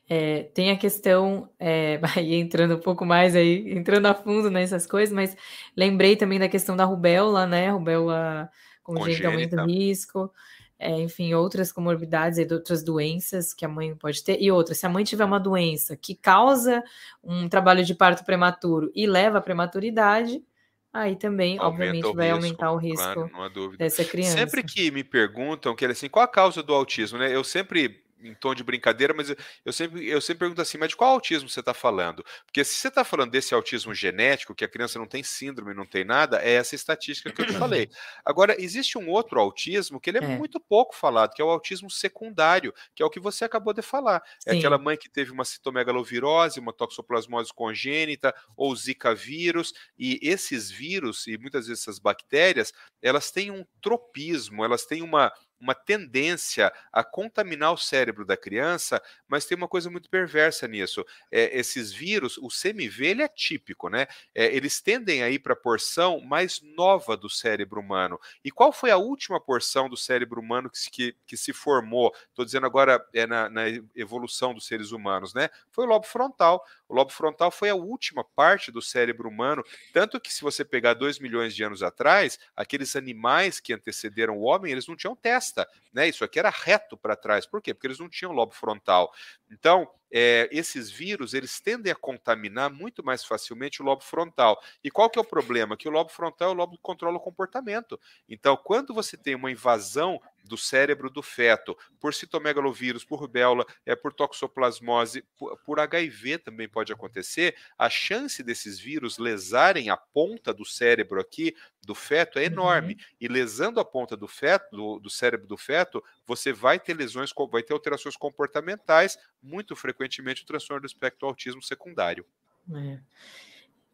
É, 0.09 0.43
tem 0.53 0.71
a 0.71 0.77
questão, 0.77 1.49
é, 1.59 1.99
entrando 2.19 2.75
um 2.75 2.79
pouco 2.79 3.05
mais 3.05 3.35
aí, 3.35 3.71
entrando 3.71 4.07
a 4.07 4.13
fundo 4.13 4.49
nessas 4.49 4.85
coisas, 4.85 5.13
mas 5.13 5.35
lembrei 5.75 6.15
também 6.15 6.39
da 6.39 6.49
questão 6.49 6.75
da 6.75 6.83
rubéola, 6.83 7.45
né? 7.45 7.69
Rubéola 7.69 8.49
congênita 8.83 9.27
aumenta 9.27 9.63
o 9.63 9.65
risco 9.65 10.31
é, 10.77 10.99
enfim, 10.99 11.33
outras 11.33 11.71
comorbidades 11.71 12.37
e 12.37 12.53
outras 12.53 12.83
doenças 12.83 13.53
que 13.53 13.65
a 13.65 13.67
mãe 13.67 13.95
pode 13.95 14.23
ter. 14.23 14.41
E 14.41 14.51
outra, 14.51 14.75
se 14.75 14.85
a 14.85 14.89
mãe 14.89 15.03
tiver 15.03 15.25
uma 15.25 15.39
doença 15.39 15.95
que 15.95 16.15
causa 16.15 16.83
um 17.23 17.47
trabalho 17.47 17.83
de 17.83 17.95
parto 17.95 18.25
prematuro 18.25 18.91
e 18.93 19.07
leva 19.07 19.37
à 19.37 19.41
prematuridade, 19.41 20.43
aí 20.91 21.15
também, 21.15 21.57
Aumenta 21.57 21.67
obviamente, 21.67 22.15
vai 22.15 22.27
risco, 22.27 22.35
aumentar 22.35 22.71
o 22.71 22.77
risco 22.77 23.29
claro, 23.29 23.77
dessa 23.77 24.03
criança. 24.03 24.37
Sempre 24.37 24.63
que 24.63 24.91
me 24.91 25.03
perguntam 25.03 25.75
que 25.75 25.85
assim, 25.85 26.09
qual 26.09 26.23
a 26.23 26.27
causa 26.27 26.61
do 26.61 26.73
autismo, 26.73 27.17
né? 27.17 27.33
Eu 27.33 27.43
sempre 27.43 28.04
em 28.21 28.33
tom 28.33 28.55
de 28.55 28.63
brincadeira, 28.63 29.13
mas 29.13 29.33
eu 29.63 29.73
sempre, 29.73 30.07
eu 30.07 30.21
sempre 30.21 30.39
pergunto 30.39 30.61
assim, 30.61 30.77
mas 30.77 30.89
de 30.89 30.95
qual 30.95 31.11
autismo 31.11 31.49
você 31.49 31.59
está 31.59 31.73
falando? 31.73 32.23
Porque 32.45 32.63
se 32.63 32.75
você 32.75 32.87
está 32.87 33.03
falando 33.03 33.31
desse 33.31 33.53
autismo 33.53 33.93
genético, 33.93 34.55
que 34.55 34.63
a 34.63 34.67
criança 34.67 34.97
não 34.97 35.07
tem 35.07 35.23
síndrome, 35.23 35.73
não 35.73 35.85
tem 35.85 36.03
nada, 36.03 36.41
é 36.41 36.53
essa 36.53 36.75
estatística 36.75 37.31
que 37.31 37.41
eu 37.41 37.45
te 37.45 37.53
falei. 37.53 37.89
Agora, 38.25 38.55
existe 38.59 38.97
um 38.97 39.09
outro 39.09 39.39
autismo 39.39 39.99
que 39.99 40.09
ele 40.09 40.19
é, 40.19 40.23
é, 40.23 40.27
muito 40.27 40.59
pouco 40.59 40.95
falado, 40.95 41.33
que 41.33 41.41
é 41.41 41.45
o 41.45 41.49
autismo 41.49 41.89
secundário, 41.89 42.73
que 42.95 43.03
é 43.03 43.05
o 43.05 43.09
que 43.09 43.19
você 43.19 43.45
acabou 43.45 43.73
de 43.73 43.81
falar. 43.81 44.21
Sim. 44.39 44.51
É 44.51 44.57
aquela 44.57 44.77
mãe 44.77 44.97
que 44.97 45.09
teve 45.09 45.31
uma 45.31 45.45
citomegalovirose, 45.45 46.59
uma 46.59 46.73
toxoplasmose 46.73 47.53
congênita 47.53 48.33
ou 48.55 48.75
zika 48.75 49.13
vírus, 49.13 49.73
e 49.97 50.19
esses 50.21 50.71
vírus 50.71 51.27
e 51.27 51.37
muitas 51.37 51.67
vezes 51.67 51.83
essas 51.83 51.99
bactérias, 51.99 52.73
elas 53.01 53.31
têm 53.31 53.51
um 53.51 53.65
tropismo, 53.81 54.63
elas 54.63 54.85
têm 54.85 55.01
uma 55.01 55.31
uma 55.59 55.73
tendência 55.73 56.71
a 56.91 57.03
contaminar 57.03 57.73
o 57.73 57.77
cérebro 57.77 58.25
da 58.25 58.37
criança, 58.37 59.01
mas 59.27 59.45
tem 59.45 59.57
uma 59.57 59.67
coisa 59.67 59.89
muito 59.89 60.09
perversa 60.09 60.67
nisso. 60.67 61.05
É, 61.31 61.57
esses 61.57 61.91
vírus, 61.91 62.37
o 62.37 62.47
CMV, 62.49 63.05
ele 63.05 63.23
é 63.23 63.27
típico, 63.27 63.89
né? 63.89 64.07
É, 64.33 64.45
eles 64.55 64.81
tendem 64.81 65.23
a 65.23 65.29
ir 65.29 65.39
para 65.39 65.53
a 65.53 65.55
porção 65.55 66.19
mais 66.21 66.61
nova 66.61 67.15
do 67.15 67.29
cérebro 67.29 67.79
humano. 67.79 68.19
E 68.43 68.51
qual 68.51 68.71
foi 68.71 68.91
a 68.91 68.97
última 68.97 69.39
porção 69.39 69.89
do 69.89 69.97
cérebro 69.97 70.41
humano 70.41 70.69
que, 70.69 70.89
que, 70.89 71.15
que 71.25 71.37
se 71.37 71.53
formou? 71.53 72.13
Estou 72.29 72.45
dizendo 72.45 72.65
agora 72.65 73.05
é 73.13 73.25
na, 73.25 73.49
na 73.49 73.63
evolução 73.95 74.53
dos 74.53 74.65
seres 74.67 74.91
humanos, 74.91 75.33
né? 75.33 75.49
Foi 75.71 75.85
o 75.85 75.87
lobo 75.87 76.05
frontal. 76.05 76.63
O 76.87 76.93
lobo 76.93 77.11
frontal 77.11 77.49
foi 77.49 77.69
a 77.69 77.75
última 77.75 78.23
parte 78.23 78.71
do 78.71 78.81
cérebro 78.81 79.27
humano, 79.27 79.63
tanto 79.91 80.19
que 80.19 80.31
se 80.31 80.41
você 80.41 80.63
pegar 80.63 80.93
dois 80.93 81.19
milhões 81.19 81.55
de 81.55 81.63
anos 81.63 81.81
atrás, 81.81 82.37
aqueles 82.55 82.95
animais 82.95 83.59
que 83.59 83.73
antecederam 83.73 84.37
o 84.37 84.41
homem, 84.41 84.71
eles 84.71 84.87
não 84.87 84.95
tinham 84.95 85.15
testa, 85.15 85.44
né? 85.93 86.07
Isso 86.07 86.23
aqui 86.23 86.39
era 86.39 86.49
reto 86.49 86.97
para 86.97 87.15
trás. 87.15 87.45
Por 87.45 87.61
quê? 87.61 87.73
Porque 87.73 87.87
eles 87.87 87.99
não 87.99 88.09
tinham 88.09 88.31
lobo 88.31 88.53
frontal. 88.53 89.11
Então, 89.51 89.89
é, 90.11 90.49
esses 90.51 90.89
vírus 90.89 91.33
eles 91.33 91.59
tendem 91.59 91.91
a 91.91 91.95
contaminar 91.95 92.71
muito 92.71 93.03
mais 93.03 93.23
facilmente 93.23 93.81
o 93.81 93.85
lobo 93.85 94.03
frontal. 94.03 94.61
E 94.83 94.91
qual 94.91 95.09
que 95.09 95.19
é 95.19 95.21
o 95.21 95.25
problema? 95.25 95.77
Que 95.77 95.87
o 95.87 95.91
lobo 95.91 96.09
frontal 96.09 96.49
é 96.49 96.51
o 96.51 96.55
lobo 96.55 96.75
que 96.75 96.81
controla 96.81 97.17
o 97.17 97.21
comportamento. 97.21 97.99
Então, 98.27 98.57
quando 98.57 98.93
você 98.93 99.17
tem 99.17 99.35
uma 99.35 99.51
invasão 99.51 100.21
do 100.45 100.57
cérebro 100.57 101.09
do 101.09 101.23
feto 101.23 101.75
por 101.99 102.13
citomegalovírus, 102.13 103.03
por 103.03 103.19
rubéola, 103.19 103.65
é, 103.85 103.95
por 103.95 104.13
toxoplasmose, 104.13 105.23
por, 105.37 105.57
por 105.65 105.79
HIV 105.79 106.37
também 106.39 106.69
pode 106.69 106.93
acontecer, 106.93 107.55
a 107.77 107.89
chance 107.89 108.43
desses 108.43 108.79
vírus 108.79 109.17
lesarem 109.17 109.89
a 109.89 109.97
ponta 109.97 110.53
do 110.53 110.63
cérebro 110.63 111.19
aqui 111.19 111.55
do 111.85 111.95
feto 111.95 112.39
é 112.39 112.45
enorme. 112.45 112.93
Uhum. 112.93 112.99
E 113.21 113.27
lesando 113.27 113.79
a 113.79 113.85
ponta 113.85 114.15
do 114.15 114.27
feto, 114.27 114.75
do, 114.75 114.99
do 114.99 115.09
cérebro 115.09 115.47
do 115.47 115.57
feto, 115.57 116.03
você 116.25 116.51
vai 116.51 116.79
ter 116.79 116.95
lesões, 116.95 117.31
vai 117.51 117.63
ter 117.63 117.73
alterações 117.73 118.15
comportamentais, 118.15 119.17
muito 119.41 119.75
frequentemente 119.95 120.43
o 120.43 120.45
transtorno 120.45 120.81
do 120.81 120.87
espectro 120.87 121.27
autismo 121.27 121.61
secundário. 121.63 122.25
É. 122.73 122.99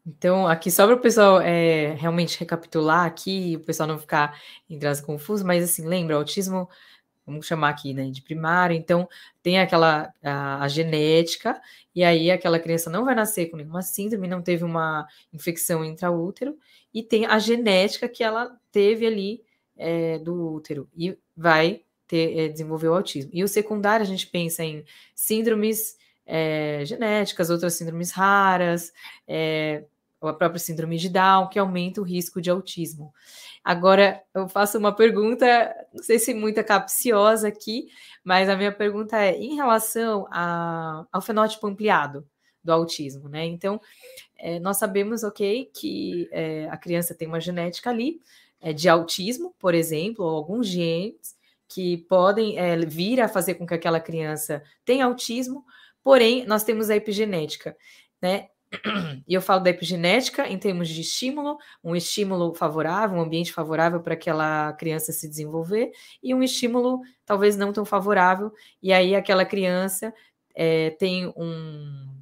Então, 0.05 0.47
aqui 0.47 0.71
só 0.71 0.87
para 0.87 0.95
o 0.95 0.99
pessoal 0.99 1.39
é, 1.39 1.93
realmente 1.93 2.39
recapitular 2.39 3.05
aqui, 3.05 3.55
o 3.55 3.63
pessoal 3.63 3.87
não 3.87 3.99
ficar 3.99 4.41
em 4.67 4.79
trás 4.79 4.99
confuso, 4.99 5.45
mas 5.45 5.63
assim, 5.63 5.85
lembra, 5.85 6.15
autismo, 6.15 6.67
vamos 7.23 7.45
chamar 7.45 7.69
aqui, 7.69 7.93
né, 7.93 8.09
de 8.09 8.21
primário, 8.21 8.75
então 8.75 9.07
tem 9.43 9.59
aquela, 9.59 10.11
a, 10.23 10.63
a, 10.63 10.67
genética, 10.67 11.61
e 11.93 12.03
aí 12.03 12.31
aquela 12.31 12.59
criança 12.59 12.89
não 12.89 13.05
vai 13.05 13.13
nascer 13.13 13.51
com 13.51 13.57
nenhuma 13.57 13.83
síndrome, 13.83 14.27
não 14.27 14.41
teve 14.41 14.63
uma 14.63 15.07
infecção 15.31 15.85
intraútero, 15.85 16.57
e 16.91 17.03
tem 17.03 17.27
a 17.27 17.37
genética 17.37 18.09
que 18.09 18.23
ela 18.23 18.57
teve 18.71 19.05
ali 19.05 19.43
é, 19.77 20.17
do 20.17 20.53
útero, 20.55 20.89
e 20.97 21.15
vai 21.37 21.83
ter, 22.11 22.37
é, 22.37 22.47
desenvolver 22.49 22.89
o 22.89 22.93
autismo. 22.93 23.31
E 23.33 23.41
o 23.41 23.47
secundário, 23.47 24.03
a 24.03 24.07
gente 24.07 24.27
pensa 24.27 24.65
em 24.65 24.83
síndromes 25.15 25.95
é, 26.25 26.83
genéticas, 26.83 27.49
outras 27.49 27.75
síndromes 27.75 28.11
raras, 28.11 28.91
é, 29.25 29.85
a 30.21 30.33
própria 30.33 30.59
síndrome 30.59 30.97
de 30.97 31.07
Down, 31.07 31.47
que 31.47 31.57
aumenta 31.57 32.01
o 32.01 32.03
risco 32.03 32.41
de 32.41 32.49
autismo. 32.49 33.13
Agora, 33.63 34.21
eu 34.35 34.49
faço 34.49 34.77
uma 34.77 34.93
pergunta, 34.93 35.73
não 35.93 36.03
sei 36.03 36.19
se 36.19 36.33
muito 36.33 36.61
capciosa 36.65 37.47
aqui, 37.47 37.87
mas 38.25 38.49
a 38.49 38.57
minha 38.57 38.73
pergunta 38.73 39.17
é 39.17 39.37
em 39.37 39.55
relação 39.55 40.27
a, 40.29 41.05
ao 41.13 41.21
fenótipo 41.21 41.65
ampliado 41.65 42.27
do 42.61 42.73
autismo, 42.73 43.29
né? 43.29 43.45
Então, 43.45 43.79
é, 44.37 44.59
nós 44.59 44.77
sabemos, 44.77 45.23
ok, 45.23 45.71
que 45.73 46.27
é, 46.31 46.67
a 46.69 46.77
criança 46.77 47.15
tem 47.15 47.27
uma 47.27 47.39
genética 47.39 47.89
ali 47.89 48.19
é, 48.59 48.73
de 48.73 48.89
autismo, 48.89 49.55
por 49.57 49.73
exemplo, 49.73 50.25
ou 50.25 50.35
alguns 50.35 50.67
genes, 50.67 51.39
que 51.73 51.97
podem 52.09 52.57
é, 52.57 52.77
vir 52.77 53.21
a 53.21 53.27
fazer 53.27 53.55
com 53.55 53.65
que 53.65 53.73
aquela 53.73 53.99
criança 53.99 54.63
tenha 54.83 55.05
autismo, 55.05 55.65
porém, 56.03 56.45
nós 56.45 56.63
temos 56.63 56.89
a 56.89 56.95
epigenética, 56.95 57.75
né? 58.21 58.47
E 59.27 59.33
eu 59.33 59.41
falo 59.41 59.61
da 59.61 59.69
epigenética 59.69 60.47
em 60.47 60.57
termos 60.57 60.87
de 60.87 61.01
estímulo, 61.01 61.57
um 61.83 61.95
estímulo 61.95 62.53
favorável, 62.53 63.17
um 63.17 63.21
ambiente 63.21 63.51
favorável 63.51 64.01
para 64.01 64.13
aquela 64.13 64.73
criança 64.73 65.11
se 65.11 65.27
desenvolver, 65.27 65.91
e 66.23 66.33
um 66.33 66.41
estímulo 66.41 67.01
talvez 67.25 67.57
não 67.57 67.73
tão 67.73 67.85
favorável, 67.85 68.51
e 68.81 68.93
aí 68.93 69.15
aquela 69.15 69.45
criança 69.45 70.13
é, 70.55 70.91
tem 70.91 71.27
um, 71.35 72.20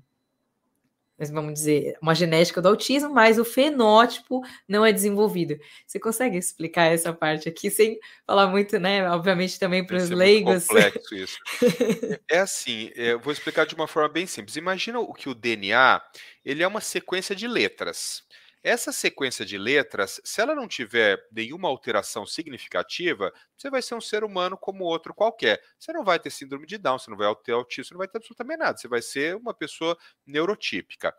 vamos 1.29 1.53
dizer, 1.53 1.97
uma 2.01 2.15
genética 2.15 2.61
do 2.61 2.69
autismo, 2.69 3.09
mas 3.09 3.37
o 3.37 3.43
fenótipo 3.43 4.41
não 4.67 4.85
é 4.85 4.93
desenvolvido. 4.93 5.59
Você 5.85 5.99
consegue 5.99 6.37
explicar 6.37 6.85
essa 6.85 7.11
parte 7.11 7.49
aqui 7.49 7.69
sem 7.69 7.99
falar 8.25 8.47
muito, 8.47 8.79
né? 8.79 9.09
Obviamente 9.09 9.59
também 9.59 9.85
para 9.85 9.97
os 9.97 10.09
leigos. 10.09 10.65
complexo 10.65 11.15
isso. 11.15 11.37
é 12.29 12.39
assim, 12.39 12.91
é, 12.95 13.13
eu 13.13 13.19
vou 13.19 13.33
explicar 13.33 13.65
de 13.65 13.75
uma 13.75 13.87
forma 13.87 14.07
bem 14.07 14.25
simples. 14.25 14.55
Imagina 14.55 14.99
o 14.99 15.13
que 15.13 15.27
o 15.27 15.35
DNA, 15.35 16.01
ele 16.45 16.63
é 16.63 16.67
uma 16.67 16.81
sequência 16.81 17.35
de 17.35 17.47
letras. 17.47 18.23
Essa 18.63 18.91
sequência 18.91 19.45
de 19.45 19.57
letras, 19.57 20.19
se 20.23 20.41
ela 20.41 20.53
não 20.53 20.67
tiver 20.67 21.17
nenhuma 21.31 21.69
alteração 21.69 22.25
significativa, 22.25 23.33
você 23.59 23.69
vai 23.69 23.81
ser 23.81 23.93
um 23.93 23.99
ser 23.99 24.23
humano 24.23 24.57
como 24.57 24.85
outro 24.85 25.13
qualquer. 25.13 25.61
Você 25.77 25.91
não 25.91 26.03
vai 26.03 26.17
ter 26.17 26.29
síndrome 26.29 26.65
de 26.65 26.77
Down, 26.77 26.97
você 26.97 27.11
não 27.11 27.17
vai 27.17 27.35
ter 27.43 27.51
autismo, 27.51 27.83
você 27.83 27.93
não 27.93 27.99
vai 27.99 28.07
ter 28.07 28.17
absolutamente 28.17 28.59
nada. 28.59 28.77
Você 28.77 28.87
vai 28.87 29.01
ser 29.01 29.35
uma 29.35 29.53
pessoa 29.53 29.97
neurotípica. 30.25 31.13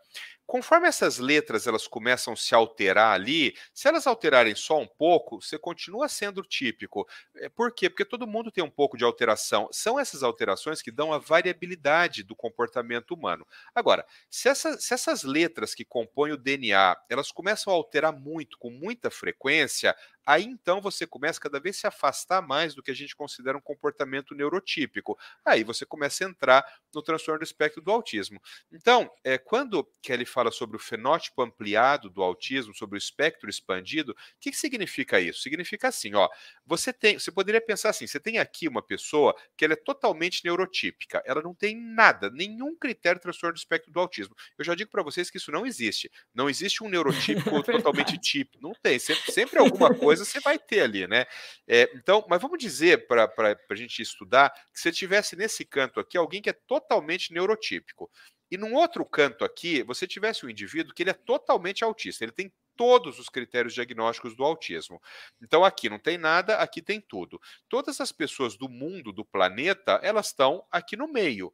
Conforme 0.47 0.87
essas 0.87 1.19
letras 1.19 1.67
elas 1.67 1.87
começam 1.87 2.33
a 2.33 2.35
se 2.35 2.53
alterar 2.55 3.13
ali, 3.13 3.55
se 3.73 3.87
elas 3.87 4.07
alterarem 4.07 4.55
só 4.55 4.79
um 4.79 4.87
pouco, 4.87 5.39
você 5.39 5.57
continua 5.57 6.09
sendo 6.09 6.41
típico. 6.41 7.07
É, 7.37 7.47
por 7.47 7.73
quê? 7.73 7.89
Porque 7.89 8.03
todo 8.03 8.27
mundo 8.27 8.51
tem 8.51 8.63
um 8.63 8.69
pouco 8.69 8.97
de 8.97 9.03
alteração. 9.03 9.69
São 9.71 9.99
essas 9.99 10.23
alterações 10.23 10.81
que 10.81 10.91
dão 10.91 11.13
a 11.13 11.19
variabilidade 11.19 12.23
do 12.23 12.35
comportamento 12.35 13.11
humano. 13.11 13.47
Agora, 13.75 14.03
se, 14.31 14.49
essa, 14.49 14.77
se 14.79 14.93
essas 14.95 15.23
letras 15.23 15.75
que 15.75 15.85
compõem 15.85 16.31
o 16.31 16.37
DNA, 16.37 16.97
elas 17.07 17.31
começam 17.31 17.71
a 17.71 17.75
alterar 17.75 18.11
muito, 18.11 18.57
com 18.57 18.71
muita 18.71 19.11
frequência, 19.11 19.95
aí 20.25 20.43
então 20.43 20.81
você 20.81 21.05
começa 21.07 21.39
cada 21.39 21.59
vez 21.59 21.77
a 21.77 21.79
se 21.79 21.87
afastar 21.87 22.41
mais 22.41 22.73
do 22.73 22.81
que 22.81 22.91
a 22.91 22.95
gente 22.95 23.15
considera 23.15 23.57
um 23.57 23.61
comportamento 23.61 24.35
neurotípico. 24.35 25.17
Aí 25.45 25.63
você 25.63 25.85
começa 25.85 26.25
a 26.25 26.29
entrar 26.29 26.65
no 26.93 27.01
transtorno 27.01 27.39
do 27.39 27.43
espectro 27.43 27.81
do 27.81 27.91
autismo. 27.91 28.41
Então, 28.71 29.09
é, 29.23 29.37
quando 29.37 29.87
Kelly 30.01 30.25
fala 30.25 30.51
sobre 30.51 30.75
o 30.77 30.79
fenótipo 30.79 31.41
ampliado 31.41 32.09
do 32.09 32.21
autismo, 32.21 32.73
sobre 32.73 32.97
o 32.97 32.99
espectro 32.99 33.49
expandido, 33.49 34.11
o 34.11 34.15
que, 34.39 34.51
que 34.51 34.57
significa 34.57 35.19
isso? 35.19 35.41
Significa 35.41 35.87
assim, 35.87 36.13
ó, 36.13 36.29
você 36.65 36.93
tem, 36.93 37.17
você 37.17 37.31
poderia 37.31 37.61
pensar 37.61 37.89
assim, 37.89 38.07
você 38.07 38.19
tem 38.19 38.37
aqui 38.37 38.67
uma 38.67 38.81
pessoa 38.81 39.35
que 39.57 39.65
ela 39.65 39.73
é 39.73 39.77
totalmente 39.77 40.43
neurotípica, 40.43 41.21
ela 41.25 41.41
não 41.41 41.53
tem 41.53 41.75
nada, 41.75 42.29
nenhum 42.29 42.75
critério 42.75 43.19
de 43.19 43.23
transtorno 43.23 43.53
do 43.53 43.59
espectro 43.59 43.91
do 43.91 43.99
autismo. 43.99 44.35
Eu 44.57 44.65
já 44.65 44.75
digo 44.75 44.91
para 44.91 45.03
vocês 45.03 45.29
que 45.29 45.37
isso 45.37 45.51
não 45.51 45.65
existe. 45.65 46.11
Não 46.33 46.49
existe 46.49 46.83
um 46.83 46.89
neurotípico 46.91 47.57
é 47.57 47.63
totalmente 47.63 48.17
típico, 48.17 48.61
não 48.61 48.73
tem, 48.81 48.99
sempre, 48.99 49.31
sempre 49.31 49.59
alguma 49.59 49.93
coisa 49.93 50.10
coisa 50.11 50.25
você 50.25 50.39
vai 50.39 50.59
ter 50.59 50.81
ali, 50.81 51.07
né? 51.07 51.25
É, 51.67 51.89
então, 51.95 52.25
mas 52.29 52.41
vamos 52.41 52.57
dizer, 52.57 53.07
para 53.07 53.31
a 53.69 53.75
gente 53.75 54.01
estudar, 54.01 54.51
que 54.73 54.79
se 54.79 54.91
tivesse 54.91 55.35
nesse 55.35 55.65
canto 55.65 55.99
aqui 55.99 56.17
alguém 56.17 56.41
que 56.41 56.49
é 56.49 56.53
totalmente 56.53 57.33
neurotípico, 57.33 58.09
e 58.49 58.57
num 58.57 58.73
outro 58.73 59.05
canto 59.05 59.45
aqui, 59.45 59.81
você 59.83 60.05
tivesse 60.05 60.45
um 60.45 60.49
indivíduo 60.49 60.93
que 60.93 61.03
ele 61.03 61.09
é 61.09 61.13
totalmente 61.13 61.83
autista, 61.83 62.25
ele 62.25 62.33
tem 62.33 62.51
todos 62.75 63.19
os 63.19 63.29
critérios 63.29 63.73
diagnósticos 63.73 64.35
do 64.35 64.43
autismo. 64.43 65.01
Então 65.41 65.63
aqui 65.63 65.89
não 65.89 65.99
tem 65.99 66.17
nada, 66.17 66.57
aqui 66.57 66.81
tem 66.81 66.99
tudo. 66.99 67.39
Todas 67.69 68.01
as 68.01 68.11
pessoas 68.11 68.57
do 68.57 68.67
mundo, 68.67 69.13
do 69.13 69.23
planeta, 69.23 69.99
elas 70.03 70.27
estão 70.27 70.65
aqui 70.71 70.97
no 70.97 71.07
meio. 71.07 71.53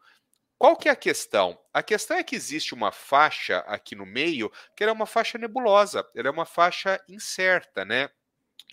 Qual 0.58 0.76
que 0.76 0.90
é 0.90 0.92
a 0.92 0.96
questão? 0.96 1.60
A 1.72 1.84
questão 1.84 2.18
é 2.18 2.24
que 2.24 2.36
existe 2.36 2.74
uma 2.74 2.92
faixa 2.92 3.60
aqui 3.68 3.96
no 3.96 4.06
meio, 4.06 4.52
que 4.76 4.84
é 4.84 4.92
uma 4.92 5.06
faixa 5.06 5.38
nebulosa, 5.38 6.08
ela 6.16 6.30
é 6.30 6.32
uma 6.32 6.46
faixa 6.46 7.00
incerta, 7.08 7.86
né? 7.86 8.10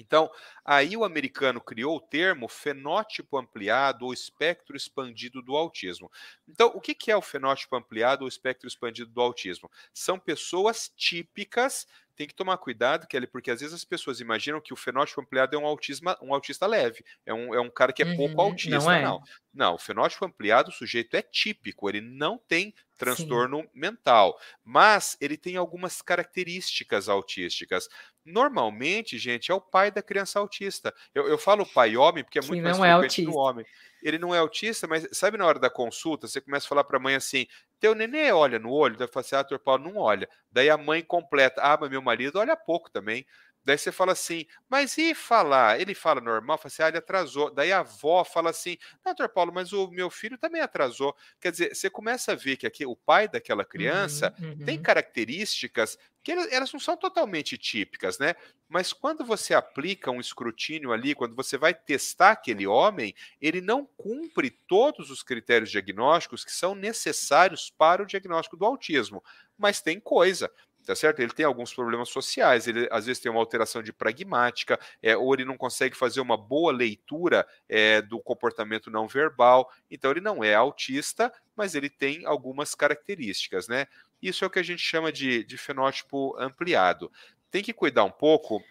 Então, 0.00 0.30
aí 0.64 0.96
o 0.96 1.04
americano 1.04 1.60
criou 1.60 1.96
o 1.96 2.00
termo 2.00 2.48
fenótipo 2.48 3.38
ampliado 3.38 4.06
ou 4.06 4.12
espectro 4.12 4.76
expandido 4.76 5.40
do 5.40 5.56
autismo. 5.56 6.10
Então, 6.48 6.72
o 6.74 6.80
que 6.80 7.10
é 7.10 7.16
o 7.16 7.22
fenótipo 7.22 7.76
ampliado 7.76 8.22
ou 8.22 8.28
espectro 8.28 8.66
expandido 8.66 9.10
do 9.10 9.20
autismo? 9.20 9.70
São 9.92 10.18
pessoas 10.18 10.92
típicas 10.96 11.86
tem 12.16 12.28
que 12.28 12.34
tomar 12.34 12.56
cuidado, 12.58 13.06
Kelly, 13.06 13.26
porque 13.26 13.50
às 13.50 13.60
vezes 13.60 13.74
as 13.74 13.84
pessoas 13.84 14.20
imaginam 14.20 14.60
que 14.60 14.72
o 14.72 14.76
fenótipo 14.76 15.20
ampliado 15.20 15.56
é 15.56 15.58
um, 15.58 15.66
autismo, 15.66 16.14
um 16.22 16.32
autista 16.32 16.66
leve, 16.66 17.04
é 17.26 17.34
um, 17.34 17.54
é 17.54 17.60
um 17.60 17.70
cara 17.70 17.92
que 17.92 18.02
é 18.02 18.06
uhum, 18.06 18.16
pouco 18.16 18.40
autista. 18.40 18.78
Não, 18.78 18.92
é. 18.92 19.02
não. 19.02 19.22
Não, 19.52 19.74
o 19.74 19.78
fenótipo 19.78 20.24
ampliado, 20.24 20.68
o 20.68 20.72
sujeito 20.72 21.16
é 21.16 21.22
típico, 21.22 21.88
ele 21.88 22.00
não 22.00 22.38
tem 22.38 22.74
transtorno 22.96 23.62
Sim. 23.62 23.68
mental, 23.74 24.38
mas 24.62 25.16
ele 25.20 25.36
tem 25.36 25.56
algumas 25.56 26.00
características 26.00 27.08
autísticas. 27.08 27.88
Normalmente, 28.24 29.18
gente, 29.18 29.52
é 29.52 29.54
o 29.54 29.60
pai 29.60 29.90
da 29.90 30.02
criança 30.02 30.38
autista. 30.38 30.94
Eu, 31.14 31.28
eu 31.28 31.36
falo 31.36 31.66
pai 31.66 31.96
homem 31.96 32.24
porque 32.24 32.38
é 32.38 32.42
muito 32.42 32.62
mais 32.62 32.78
é 32.78 32.80
frequente 32.80 33.22
é 33.22 33.24
no 33.24 33.36
homem. 33.36 33.66
Ele 34.02 34.18
não 34.18 34.34
é 34.34 34.38
autista, 34.38 34.86
mas 34.86 35.06
sabe 35.12 35.36
na 35.36 35.46
hora 35.46 35.58
da 35.58 35.68
consulta, 35.68 36.26
você 36.26 36.40
começa 36.40 36.66
a 36.66 36.68
falar 36.68 36.84
para 36.84 36.96
a 36.96 37.00
mãe 37.00 37.14
assim: 37.14 37.46
teu 37.78 37.94
nenê 37.94 38.32
olha 38.32 38.58
no 38.58 38.70
olho? 38.70 38.96
Daí 38.96 39.08
fala 39.08 39.24
assim: 39.24 39.36
ah, 39.36 39.42
doutor 39.42 39.58
Paulo 39.58 39.84
não 39.84 39.96
olha. 39.98 40.28
Daí 40.50 40.70
a 40.70 40.78
mãe 40.78 41.02
completa: 41.02 41.60
ah, 41.62 41.76
mas 41.78 41.90
meu 41.90 42.00
marido 42.00 42.38
olha 42.38 42.56
pouco 42.56 42.90
também. 42.90 43.26
Daí 43.64 43.78
você 43.78 43.90
fala 43.90 44.12
assim, 44.12 44.46
mas 44.68 44.98
e 44.98 45.14
falar? 45.14 45.80
Ele 45.80 45.94
fala 45.94 46.20
normal? 46.20 46.58
Fala 46.58 46.66
assim, 46.66 46.82
ah, 46.82 46.88
ele 46.88 46.98
atrasou. 46.98 47.50
Daí 47.50 47.72
a 47.72 47.80
avó 47.80 48.22
fala 48.24 48.50
assim, 48.50 48.76
não, 49.04 49.14
doutor 49.14 49.32
Paulo, 49.32 49.52
mas 49.52 49.72
o 49.72 49.90
meu 49.90 50.10
filho 50.10 50.36
também 50.36 50.60
atrasou. 50.60 51.16
Quer 51.40 51.50
dizer, 51.50 51.74
você 51.74 51.88
começa 51.88 52.32
a 52.32 52.34
ver 52.34 52.56
que 52.56 52.66
aqui 52.66 52.84
o 52.84 52.94
pai 52.94 53.26
daquela 53.26 53.64
criança 53.64 54.34
uhum, 54.38 54.50
uhum. 54.50 54.64
tem 54.64 54.80
características 54.80 55.98
que 56.24 56.32
elas 56.32 56.72
não 56.72 56.80
são 56.80 56.96
totalmente 56.96 57.58
típicas, 57.58 58.18
né? 58.18 58.34
Mas 58.66 58.94
quando 58.94 59.26
você 59.26 59.52
aplica 59.52 60.10
um 60.10 60.20
escrutínio 60.20 60.90
ali, 60.90 61.14
quando 61.14 61.36
você 61.36 61.58
vai 61.58 61.74
testar 61.74 62.30
aquele 62.30 62.66
homem, 62.66 63.14
ele 63.38 63.60
não 63.60 63.84
cumpre 63.84 64.50
todos 64.50 65.10
os 65.10 65.22
critérios 65.22 65.70
diagnósticos 65.70 66.42
que 66.42 66.50
são 66.50 66.74
necessários 66.74 67.70
para 67.70 68.02
o 68.02 68.06
diagnóstico 68.06 68.56
do 68.56 68.64
autismo. 68.64 69.22
Mas 69.58 69.82
tem 69.82 70.00
coisa 70.00 70.50
tá 70.84 70.94
certo? 70.94 71.20
Ele 71.20 71.32
tem 71.32 71.44
alguns 71.44 71.72
problemas 71.72 72.08
sociais, 72.08 72.68
ele 72.68 72.88
às 72.90 73.06
vezes 73.06 73.20
tem 73.22 73.30
uma 73.30 73.40
alteração 73.40 73.82
de 73.82 73.92
pragmática, 73.92 74.78
é, 75.02 75.16
ou 75.16 75.32
ele 75.34 75.44
não 75.44 75.56
consegue 75.56 75.96
fazer 75.96 76.20
uma 76.20 76.36
boa 76.36 76.72
leitura 76.72 77.46
é, 77.68 78.02
do 78.02 78.20
comportamento 78.20 78.90
não 78.90 79.08
verbal, 79.08 79.70
então 79.90 80.10
ele 80.10 80.20
não 80.20 80.42
é 80.44 80.54
autista, 80.54 81.32
mas 81.56 81.74
ele 81.74 81.88
tem 81.88 82.26
algumas 82.26 82.74
características, 82.74 83.68
né? 83.68 83.86
Isso 84.22 84.44
é 84.44 84.46
o 84.46 84.50
que 84.50 84.58
a 84.58 84.64
gente 84.64 84.82
chama 84.82 85.12
de, 85.12 85.44
de 85.44 85.58
fenótipo 85.58 86.34
ampliado. 86.38 87.10
Tem 87.50 87.62
que 87.62 87.72
cuidar 87.72 88.04
um 88.04 88.10
pouco 88.10 88.62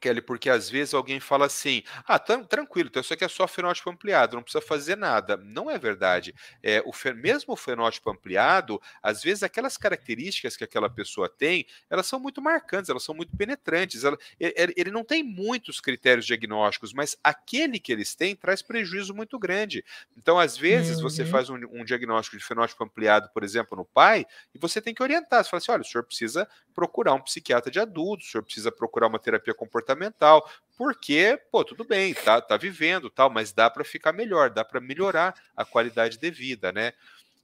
Kelly, 0.00 0.22
porque 0.22 0.48
às 0.48 0.70
vezes 0.70 0.94
alguém 0.94 1.20
fala 1.20 1.46
assim: 1.46 1.82
ah, 2.06 2.18
tranquilo, 2.18 2.88
então 2.88 3.00
isso 3.00 3.12
aqui 3.12 3.24
é 3.24 3.28
só 3.28 3.46
fenótipo 3.46 3.90
ampliado, 3.90 4.36
não 4.36 4.42
precisa 4.42 4.64
fazer 4.64 4.96
nada. 4.96 5.36
Não 5.36 5.70
é 5.70 5.78
verdade. 5.78 6.34
É, 6.62 6.82
o 6.84 6.92
mesmo 7.14 7.54
o 7.54 7.56
fenótipo 7.56 8.10
ampliado, 8.10 8.80
às 9.02 9.22
vezes 9.22 9.42
aquelas 9.42 9.76
características 9.76 10.56
que 10.56 10.64
aquela 10.64 10.88
pessoa 10.88 11.28
tem, 11.28 11.66
elas 11.90 12.06
são 12.06 12.20
muito 12.20 12.40
marcantes, 12.40 12.90
elas 12.90 13.02
são 13.02 13.14
muito 13.14 13.36
penetrantes. 13.36 14.04
Ela, 14.04 14.16
ele, 14.38 14.74
ele, 14.76 14.90
não 14.90 15.04
tem 15.04 15.22
muitos 15.22 15.80
critérios 15.80 16.26
diagnósticos, 16.26 16.92
mas 16.92 17.16
aquele 17.22 17.78
que 17.78 17.92
eles 17.92 18.14
têm 18.14 18.36
traz 18.36 18.62
prejuízo 18.62 19.14
muito 19.14 19.38
grande. 19.38 19.84
Então, 20.16 20.38
às 20.38 20.56
vezes, 20.56 20.98
uhum. 20.98 21.02
você 21.02 21.24
faz 21.24 21.50
um, 21.50 21.56
um, 21.72 21.84
diagnóstico 21.84 22.36
de 22.36 22.44
fenótipo 22.44 22.84
ampliado, 22.84 23.30
por 23.32 23.42
exemplo, 23.42 23.76
no 23.76 23.84
pai, 23.84 24.24
e 24.54 24.58
você 24.58 24.80
tem 24.80 24.94
que 24.94 25.02
orientar. 25.02 25.42
Você 25.42 25.50
fala 25.50 25.58
assim: 25.58 25.72
olha, 25.72 25.82
o 25.82 25.84
senhor 25.84 26.04
precisa 26.04 26.48
procurar 26.74 27.14
um 27.14 27.20
psiquiatra 27.20 27.70
de 27.70 27.80
adultos, 27.80 28.28
o 28.28 28.30
senhor 28.30 28.44
precisa 28.44 28.70
procurar 28.70 29.08
uma 29.08 29.18
terapia 29.18 29.54
comportamental 29.54 29.87
comportamental, 29.88 30.48
porque, 30.76 31.40
pô, 31.50 31.64
tudo 31.64 31.84
bem, 31.84 32.14
tá, 32.14 32.40
tá 32.40 32.56
vivendo, 32.56 33.10
tal, 33.10 33.30
mas 33.30 33.52
dá 33.52 33.70
para 33.70 33.84
ficar 33.84 34.12
melhor, 34.12 34.50
dá 34.50 34.64
para 34.64 34.80
melhorar 34.80 35.34
a 35.56 35.64
qualidade 35.64 36.18
de 36.18 36.30
vida, 36.30 36.70
né? 36.72 36.92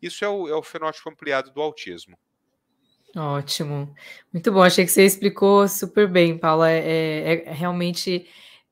Isso 0.01 0.25
é 0.25 0.29
o, 0.29 0.49
é 0.49 0.55
o 0.55 0.63
fenótipo 0.63 1.09
ampliado 1.09 1.51
do 1.51 1.61
autismo. 1.61 2.17
Ótimo, 3.17 3.95
muito 4.33 4.53
bom. 4.53 4.63
Achei 4.63 4.85
que 4.85 4.91
você 4.91 5.05
explicou 5.05 5.67
super 5.69 6.09
bem, 6.09 6.37
Paula. 6.37 6.71
É, 6.71 6.79
é, 6.79 7.45
é, 7.47 7.53
realmente 7.53 8.29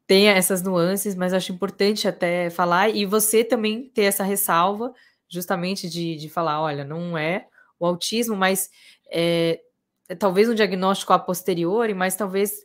tem 0.06 0.28
essas 0.28 0.62
nuances, 0.62 1.14
mas 1.14 1.32
acho 1.32 1.52
importante 1.52 2.06
até 2.06 2.50
falar 2.50 2.90
e 2.90 3.06
você 3.06 3.44
também 3.44 3.88
ter 3.88 4.02
essa 4.02 4.24
ressalva, 4.24 4.92
justamente 5.28 5.88
de, 5.88 6.16
de 6.16 6.28
falar, 6.28 6.60
olha, 6.60 6.84
não 6.84 7.16
é 7.16 7.46
o 7.78 7.86
autismo, 7.86 8.36
mas 8.36 8.68
é, 9.10 9.60
é 10.08 10.14
talvez 10.14 10.48
um 10.48 10.54
diagnóstico 10.54 11.12
a 11.12 11.18
posteriori, 11.18 11.94
mas 11.94 12.16
talvez 12.16 12.64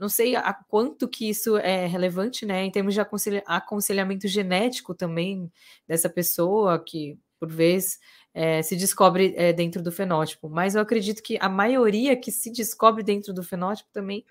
não 0.00 0.08
sei 0.08 0.34
a 0.34 0.54
quanto 0.54 1.06
que 1.06 1.28
isso 1.28 1.58
é 1.58 1.86
relevante, 1.86 2.46
né, 2.46 2.64
em 2.64 2.70
termos 2.70 2.94
de 2.94 3.00
aconselha 3.00 3.42
aconselhamento 3.46 4.26
genético 4.26 4.94
também 4.94 5.52
dessa 5.86 6.08
pessoa, 6.08 6.82
que 6.82 7.18
por 7.38 7.50
vezes 7.50 7.98
é, 8.32 8.62
se 8.62 8.76
descobre 8.76 9.34
é, 9.36 9.52
dentro 9.52 9.82
do 9.82 9.92
fenótipo. 9.92 10.48
Mas 10.48 10.74
eu 10.74 10.80
acredito 10.80 11.22
que 11.22 11.36
a 11.40 11.48
maioria 11.48 12.16
que 12.16 12.30
se 12.30 12.50
descobre 12.50 13.02
dentro 13.02 13.34
do 13.34 13.42
fenótipo 13.42 13.90
também 13.92 14.24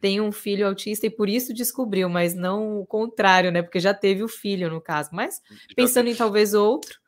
tem 0.00 0.20
um 0.20 0.32
filho 0.32 0.66
autista 0.66 1.06
e 1.06 1.10
por 1.10 1.28
isso 1.28 1.52
descobriu, 1.52 2.08
mas 2.08 2.34
não 2.34 2.80
o 2.80 2.86
contrário, 2.86 3.50
né? 3.50 3.62
Porque 3.62 3.80
já 3.80 3.92
teve 3.92 4.22
o 4.22 4.28
filho 4.28 4.70
no 4.70 4.80
caso. 4.80 5.10
Mas 5.12 5.42
pensando 5.76 6.08
em 6.08 6.14
talvez 6.14 6.54
outro, 6.54 6.98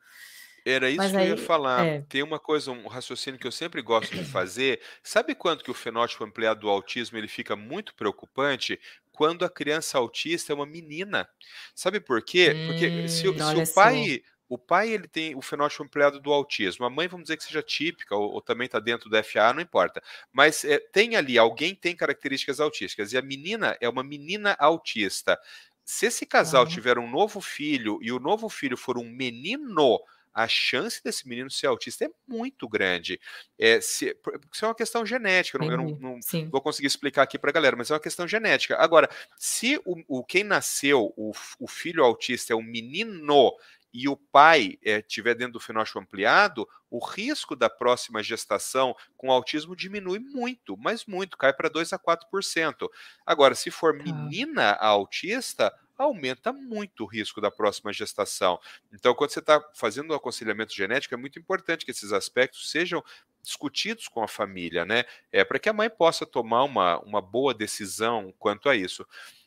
era 0.65 0.89
isso 0.89 0.99
Mas 0.99 1.13
que 1.13 1.21
eu 1.21 1.27
ia 1.27 1.37
falar. 1.37 1.89
é. 1.89 2.07
Tem 2.09 2.21
uma 2.23 2.39
coisa, 2.39 2.71
um 2.71 2.87
raciocínio 2.87 3.39
que 3.39 3.47
eu 3.47 3.51
sempre 3.51 3.81
gosto 3.81 4.15
de 4.15 4.23
fazer. 4.23 4.81
Sabe 5.03 5.35
quando 5.35 5.63
que 5.63 5.71
o 5.71 5.73
fenótipo 5.73 6.23
ampliado 6.23 6.61
do 6.61 6.69
autismo 6.69 7.17
ele 7.17 7.27
fica 7.27 7.55
muito 7.55 7.95
preocupante? 7.95 8.79
Quando 9.11 9.45
a 9.45 9.49
criança 9.49 9.97
autista 9.97 10.51
é 10.53 10.55
uma 10.55 10.65
menina. 10.65 11.27
Sabe 11.75 11.99
por 11.99 12.23
quê? 12.23 12.59
Porque 12.65 12.93
se, 13.07 13.27
Hum, 13.27 13.39
se 13.39 13.57
o 13.57 13.63
só. 13.65 13.73
pai 13.73 14.21
o 14.49 14.57
pai 14.57 14.89
ele 14.91 15.07
tem 15.07 15.35
o 15.35 15.41
fenótipo 15.41 15.83
ampliado 15.83 16.19
do 16.19 16.31
autismo, 16.31 16.85
a 16.85 16.89
mãe 16.89 17.07
vamos 17.07 17.23
dizer 17.23 17.37
que 17.37 17.43
seja 17.43 17.63
típica 17.63 18.15
ou, 18.15 18.33
ou 18.33 18.41
também 18.41 18.65
está 18.67 18.79
dentro 18.79 19.09
do 19.09 19.17
FA, 19.17 19.51
não 19.51 19.61
importa. 19.61 19.99
Mas 20.31 20.63
é, 20.63 20.77
tem 20.77 21.15
ali, 21.15 21.39
alguém 21.39 21.73
tem 21.73 21.95
características 21.95 22.59
autísticas 22.59 23.13
e 23.13 23.17
a 23.17 23.21
menina 23.21 23.75
é 23.81 23.89
uma 23.89 24.03
menina 24.03 24.55
autista. 24.59 25.39
Se 25.83 26.05
esse 26.05 26.25
casal 26.25 26.65
tiver 26.67 26.97
um 26.97 27.09
novo 27.09 27.41
filho 27.41 27.97
e 28.01 28.11
o 28.11 28.19
novo 28.19 28.47
filho 28.49 28.77
for 28.77 28.97
um 28.97 29.09
menino, 29.09 29.99
a 30.33 30.47
chance 30.47 31.01
desse 31.03 31.27
menino 31.27 31.49
ser 31.49 31.67
autista 31.67 32.05
é 32.05 32.09
muito 32.27 32.67
grande. 32.67 33.19
É, 33.59 33.79
se, 33.79 34.17
isso 34.51 34.65
é 34.65 34.67
uma 34.67 34.75
questão 34.75 35.05
genética, 35.05 35.57
não, 35.57 35.69
eu 35.69 35.77
não, 35.77 35.89
não 35.99 36.19
vou 36.49 36.61
conseguir 36.61 36.87
explicar 36.87 37.23
aqui 37.23 37.37
para 37.37 37.49
a 37.49 37.53
galera, 37.53 37.75
mas 37.75 37.91
é 37.91 37.93
uma 37.93 37.99
questão 37.99 38.27
genética. 38.27 38.77
Agora, 38.77 39.09
se 39.37 39.79
o, 39.85 40.19
o 40.19 40.23
quem 40.23 40.43
nasceu, 40.43 41.13
o, 41.15 41.31
o 41.59 41.67
filho 41.67 42.03
autista 42.03 42.53
é 42.53 42.55
um 42.55 42.63
menino 42.63 43.53
e 43.93 44.09
o 44.09 44.17
pai 44.17 44.79
é, 44.83 45.01
tiver 45.01 45.35
dentro 45.35 45.53
do 45.53 45.59
fenótipo 45.59 45.99
ampliado, 45.99 46.67
o 46.89 46.97
risco 46.97 47.55
da 47.55 47.69
próxima 47.69 48.23
gestação 48.23 48.95
com 49.15 49.31
autismo 49.31 49.75
diminui 49.75 50.17
muito, 50.17 50.75
mas 50.75 51.05
muito, 51.05 51.37
cai 51.37 51.53
para 51.53 51.69
2 51.69 51.93
a 51.93 51.99
4%. 51.99 52.89
Agora, 53.23 53.53
se 53.53 53.69
for 53.69 53.95
tá. 53.95 54.03
menina 54.03 54.71
autista, 54.73 55.71
aumenta 55.97 56.51
muito 56.51 57.03
o 57.03 57.07
risco 57.07 57.39
da 57.39 57.51
próxima 57.51 57.93
gestação. 57.93 58.59
Então, 58.91 59.13
quando 59.13 59.31
você 59.31 59.39
está 59.39 59.61
fazendo 59.75 60.09
o 60.09 60.13
um 60.13 60.15
aconselhamento 60.15 60.73
genético, 60.73 61.13
é 61.13 61.17
muito 61.17 61.39
importante 61.39 61.85
que 61.85 61.91
esses 61.91 62.11
aspectos 62.11 62.69
sejam 62.71 63.03
discutidos 63.41 64.07
com 64.07 64.23
a 64.23 64.27
família, 64.27 64.85
né? 64.85 65.03
É 65.31 65.43
para 65.43 65.59
que 65.59 65.69
a 65.69 65.73
mãe 65.73 65.89
possa 65.89 66.25
tomar 66.25 66.63
uma, 66.63 66.99
uma 66.99 67.21
boa 67.21 67.53
decisão 67.53 68.33
quanto 68.39 68.69
a 68.69 68.75
isso. 68.75 69.05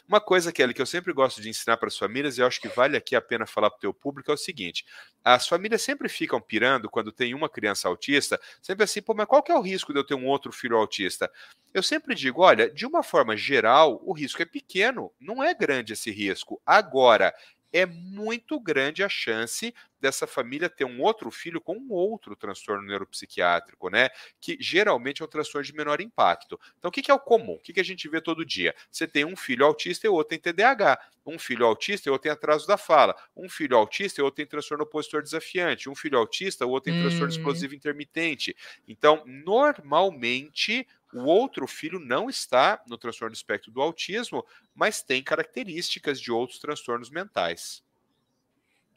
Uma 0.08 0.20
coisa, 0.20 0.52
Kelly, 0.52 0.72
que 0.72 0.80
eu 0.80 0.86
sempre 0.86 1.12
gosto 1.12 1.42
de 1.42 1.48
ensinar 1.48 1.76
para 1.78 1.88
as 1.88 1.98
famílias, 1.98 2.38
e 2.38 2.42
acho 2.42 2.60
que 2.60 2.68
vale 2.68 2.96
aqui 2.96 3.16
a 3.16 3.20
pena 3.20 3.44
falar 3.44 3.70
para 3.70 3.76
o 3.78 3.80
teu 3.80 3.92
público, 3.92 4.30
é 4.30 4.34
o 4.34 4.36
seguinte: 4.36 4.84
as 5.24 5.48
famílias 5.48 5.82
sempre 5.82 6.08
ficam 6.08 6.40
pirando 6.40 6.88
quando 6.88 7.10
tem 7.10 7.34
uma 7.34 7.48
criança 7.48 7.88
autista, 7.88 8.40
sempre 8.62 8.84
assim, 8.84 9.02
pô, 9.02 9.14
mas 9.14 9.26
qual 9.26 9.42
que 9.42 9.50
é 9.50 9.56
o 9.56 9.60
risco 9.60 9.92
de 9.92 9.98
eu 9.98 10.04
ter 10.06 10.14
um 10.14 10.26
outro 10.26 10.52
filho 10.52 10.76
autista? 10.76 11.28
Eu 11.74 11.82
sempre 11.82 12.14
digo, 12.14 12.40
olha, 12.42 12.70
de 12.70 12.86
uma 12.86 13.02
forma 13.02 13.36
geral, 13.36 14.00
o 14.04 14.12
risco 14.12 14.40
é 14.40 14.44
pequeno, 14.44 15.12
não 15.20 15.42
é 15.42 15.52
grande 15.52 15.92
esse 15.92 16.10
risco. 16.10 16.62
Agora, 16.64 17.34
é 17.76 17.84
muito 17.84 18.58
grande 18.58 19.04
a 19.04 19.08
chance 19.08 19.74
dessa 20.00 20.26
família 20.26 20.70
ter 20.70 20.86
um 20.86 21.02
outro 21.02 21.30
filho 21.30 21.60
com 21.60 21.76
um 21.76 21.92
outro 21.92 22.34
transtorno 22.34 22.86
neuropsiquiátrico, 22.86 23.90
né? 23.90 24.08
Que 24.40 24.56
geralmente 24.58 25.20
é 25.20 25.24
um 25.26 25.28
transtorno 25.28 25.66
de 25.66 25.74
menor 25.74 26.00
impacto. 26.00 26.58
Então, 26.78 26.88
o 26.88 26.92
que, 26.92 27.10
é 27.10 27.14
o 27.14 27.20
comum? 27.20 27.54
O 27.54 27.58
que, 27.58 27.78
a 27.78 27.84
gente 27.84 28.08
vê 28.08 28.18
todo 28.18 28.46
dia? 28.46 28.74
Você 28.90 29.06
tem 29.06 29.26
um 29.26 29.36
filho 29.36 29.66
autista 29.66 30.06
e 30.06 30.10
outro 30.10 30.30
tem 30.30 30.38
TDAH. 30.38 30.98
Um 31.26 31.38
filho 31.38 31.66
autista 31.66 32.08
e 32.08 32.10
outro 32.10 32.22
tem 32.22 32.32
atraso 32.32 32.66
da 32.66 32.78
fala. 32.78 33.14
Um 33.36 33.48
filho 33.48 33.76
autista 33.76 34.20
e 34.20 34.24
outro 34.24 34.36
tem 34.36 34.46
transtorno 34.46 34.84
opositor 34.84 35.22
desafiante. 35.22 35.90
Um 35.90 35.94
filho 35.94 36.18
autista 36.18 36.64
e 36.64 36.66
outro 36.66 36.90
tem 36.90 36.98
transtorno 36.98 37.32
uhum. 37.32 37.38
explosivo 37.38 37.74
intermitente. 37.74 38.56
Então, 38.88 39.22
normalmente, 39.26 40.86
o 41.16 41.24
outro 41.24 41.66
filho 41.66 41.98
não 41.98 42.28
está 42.28 42.82
no 42.88 42.98
transtorno 42.98 43.32
do 43.32 43.36
espectro 43.36 43.70
do 43.70 43.80
autismo, 43.80 44.44
mas 44.74 45.02
tem 45.02 45.22
características 45.22 46.20
de 46.20 46.30
outros 46.30 46.58
transtornos 46.58 47.10
mentais. 47.10 47.82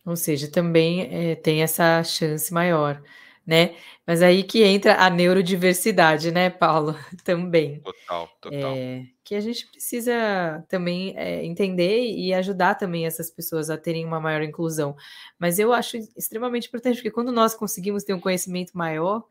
Ou 0.06 0.16
seja, 0.16 0.50
também 0.50 1.02
é, 1.02 1.36
tem 1.36 1.62
essa 1.62 2.04
chance 2.04 2.54
maior, 2.54 3.02
né? 3.46 3.76
Mas 4.08 4.22
aí 4.22 4.44
que 4.44 4.64
entra 4.64 4.96
a 4.96 5.10
neurodiversidade, 5.10 6.32
né, 6.32 6.50
Paulo? 6.50 6.96
Também. 7.24 7.80
Total, 7.82 8.28
total. 8.42 8.74
É, 8.76 9.06
que 9.24 9.36
a 9.36 9.40
gente 9.40 9.68
precisa 9.68 10.66
também 10.68 11.14
é, 11.16 11.46
entender 11.46 12.02
e 12.12 12.34
ajudar 12.34 12.74
também 12.74 13.06
essas 13.06 13.30
pessoas 13.30 13.70
a 13.70 13.78
terem 13.78 14.04
uma 14.04 14.20
maior 14.20 14.42
inclusão. 14.42 14.96
Mas 15.38 15.60
eu 15.60 15.72
acho 15.72 15.98
extremamente 16.18 16.68
importante, 16.68 16.96
porque 16.96 17.12
quando 17.12 17.32
nós 17.32 17.54
conseguimos 17.54 18.04
ter 18.04 18.14
um 18.14 18.20
conhecimento 18.20 18.76
maior, 18.76 19.24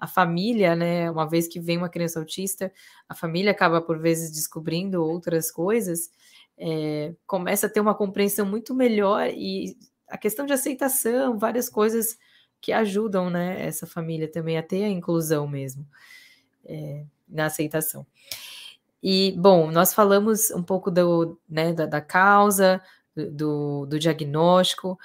a 0.00 0.06
família, 0.06 0.74
né, 0.74 1.10
uma 1.10 1.28
vez 1.28 1.46
que 1.46 1.60
vem 1.60 1.76
uma 1.76 1.88
criança 1.88 2.18
autista, 2.18 2.72
a 3.08 3.14
família 3.14 3.50
acaba 3.50 3.82
por 3.82 3.98
vezes 3.98 4.32
descobrindo 4.32 5.04
outras 5.04 5.50
coisas, 5.50 6.10
é, 6.56 7.14
começa 7.26 7.66
a 7.66 7.70
ter 7.70 7.80
uma 7.80 7.94
compreensão 7.94 8.46
muito 8.46 8.74
melhor 8.74 9.28
e 9.28 9.76
a 10.08 10.16
questão 10.16 10.46
de 10.46 10.52
aceitação, 10.52 11.38
várias 11.38 11.68
coisas 11.68 12.18
que 12.60 12.72
ajudam, 12.72 13.30
né, 13.30 13.66
essa 13.66 13.86
família 13.86 14.30
também 14.30 14.56
a 14.56 14.62
ter 14.62 14.84
a 14.84 14.88
inclusão 14.88 15.46
mesmo 15.46 15.86
é, 16.64 17.04
na 17.28 17.46
aceitação. 17.46 18.06
E, 19.02 19.34
bom, 19.38 19.70
nós 19.70 19.94
falamos 19.94 20.50
um 20.50 20.62
pouco 20.62 20.90
do, 20.90 21.38
né, 21.48 21.72
da, 21.72 21.86
da 21.86 22.00
causa, 22.00 22.82
do, 23.14 23.86
do 23.86 23.98
diagnóstico. 23.98 24.98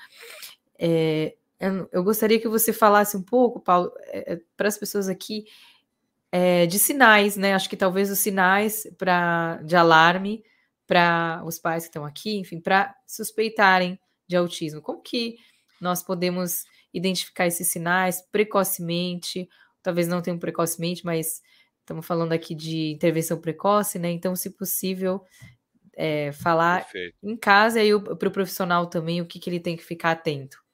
É, 0.77 1.35
eu 1.91 2.03
gostaria 2.03 2.39
que 2.39 2.47
você 2.47 2.73
falasse 2.73 3.15
um 3.15 3.21
pouco, 3.21 3.59
Paulo, 3.59 3.91
é, 4.07 4.33
é 4.33 4.39
para 4.57 4.67
as 4.67 4.77
pessoas 4.77 5.07
aqui, 5.07 5.45
é, 6.31 6.65
de 6.65 6.77
sinais, 6.77 7.37
né? 7.37 7.53
Acho 7.53 7.69
que 7.69 7.77
talvez 7.77 8.11
os 8.11 8.19
sinais 8.19 8.85
pra, 8.97 9.61
de 9.63 9.75
alarme 9.75 10.43
para 10.85 11.41
os 11.45 11.57
pais 11.57 11.83
que 11.83 11.89
estão 11.89 12.05
aqui, 12.05 12.37
enfim, 12.37 12.59
para 12.59 12.93
suspeitarem 13.07 13.99
de 14.27 14.35
autismo. 14.35 14.81
Como 14.81 15.01
que 15.01 15.37
nós 15.79 16.03
podemos 16.03 16.65
identificar 16.93 17.47
esses 17.47 17.69
sinais 17.69 18.21
precocemente? 18.31 19.47
Talvez 19.81 20.07
não 20.07 20.21
tenham 20.21 20.37
precocemente, 20.37 21.05
mas 21.05 21.41
estamos 21.79 22.05
falando 22.05 22.33
aqui 22.33 22.53
de 22.53 22.91
intervenção 22.91 23.39
precoce, 23.39 23.97
né? 23.97 24.11
Então, 24.11 24.35
se 24.35 24.49
possível, 24.49 25.23
é, 25.95 26.31
falar 26.33 26.83
Perfeito. 26.83 27.15
em 27.23 27.37
casa 27.37 27.81
e 27.81 27.97
para 27.97 28.27
o 28.27 28.31
profissional 28.31 28.87
também 28.87 29.21
o 29.21 29.25
que, 29.25 29.39
que 29.39 29.49
ele 29.49 29.59
tem 29.59 29.77
que 29.77 29.83
ficar 29.83 30.11
atento. 30.11 30.64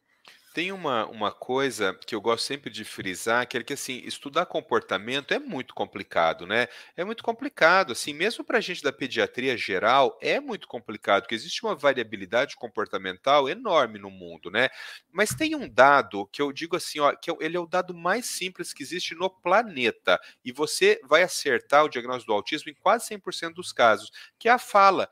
Tem 0.53 0.69
uma, 0.73 1.05
uma 1.07 1.31
coisa 1.31 1.97
que 2.05 2.13
eu 2.13 2.19
gosto 2.19 2.43
sempre 2.45 2.69
de 2.69 2.83
frisar, 2.83 3.47
que 3.47 3.57
é 3.57 3.63
que 3.63 3.71
assim, 3.71 4.01
estudar 4.03 4.45
comportamento 4.45 5.33
é 5.33 5.39
muito 5.39 5.73
complicado, 5.73 6.45
né? 6.45 6.67
É 6.93 7.05
muito 7.05 7.23
complicado, 7.23 7.93
assim, 7.93 8.13
mesmo 8.13 8.43
para 8.43 8.57
a 8.57 8.61
gente 8.61 8.83
da 8.83 8.91
pediatria 8.91 9.55
geral, 9.55 10.17
é 10.21 10.41
muito 10.41 10.67
complicado, 10.67 11.21
porque 11.23 11.35
existe 11.35 11.63
uma 11.63 11.73
variabilidade 11.73 12.57
comportamental 12.57 13.47
enorme 13.47 13.97
no 13.97 14.11
mundo, 14.11 14.51
né? 14.51 14.67
Mas 15.09 15.29
tem 15.33 15.55
um 15.55 15.69
dado 15.69 16.27
que 16.27 16.41
eu 16.41 16.51
digo 16.51 16.75
assim, 16.75 16.99
ó, 16.99 17.15
que 17.15 17.31
é 17.31 17.35
ele 17.39 17.55
é 17.55 17.59
o 17.59 17.65
dado 17.65 17.93
mais 17.93 18.25
simples 18.25 18.73
que 18.73 18.83
existe 18.83 19.15
no 19.15 19.29
planeta, 19.29 20.19
e 20.43 20.51
você 20.51 20.99
vai 21.07 21.23
acertar 21.23 21.85
o 21.85 21.89
diagnóstico 21.89 22.27
do 22.27 22.35
autismo 22.35 22.69
em 22.69 22.75
quase 22.75 23.05
100% 23.07 23.55
dos 23.55 23.71
casos, 23.71 24.11
que 24.37 24.49
é 24.49 24.51
a 24.51 24.57
fala. 24.59 25.09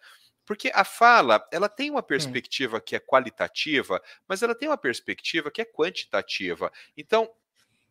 Porque 0.50 0.72
a 0.74 0.84
fala, 0.84 1.48
ela 1.52 1.70
tem 1.70 1.92
uma 1.92 2.02
perspectiva 2.02 2.82
que 2.82 2.96
é 2.96 3.00
qualitativa, 3.00 4.02
mas 4.28 4.42
ela 4.42 4.56
tem 4.56 4.68
uma 4.68 4.80
perspectiva 4.80 5.52
que 5.52 5.62
é 5.62 5.66
quantitativa. 5.66 6.72
Então, 6.98 7.30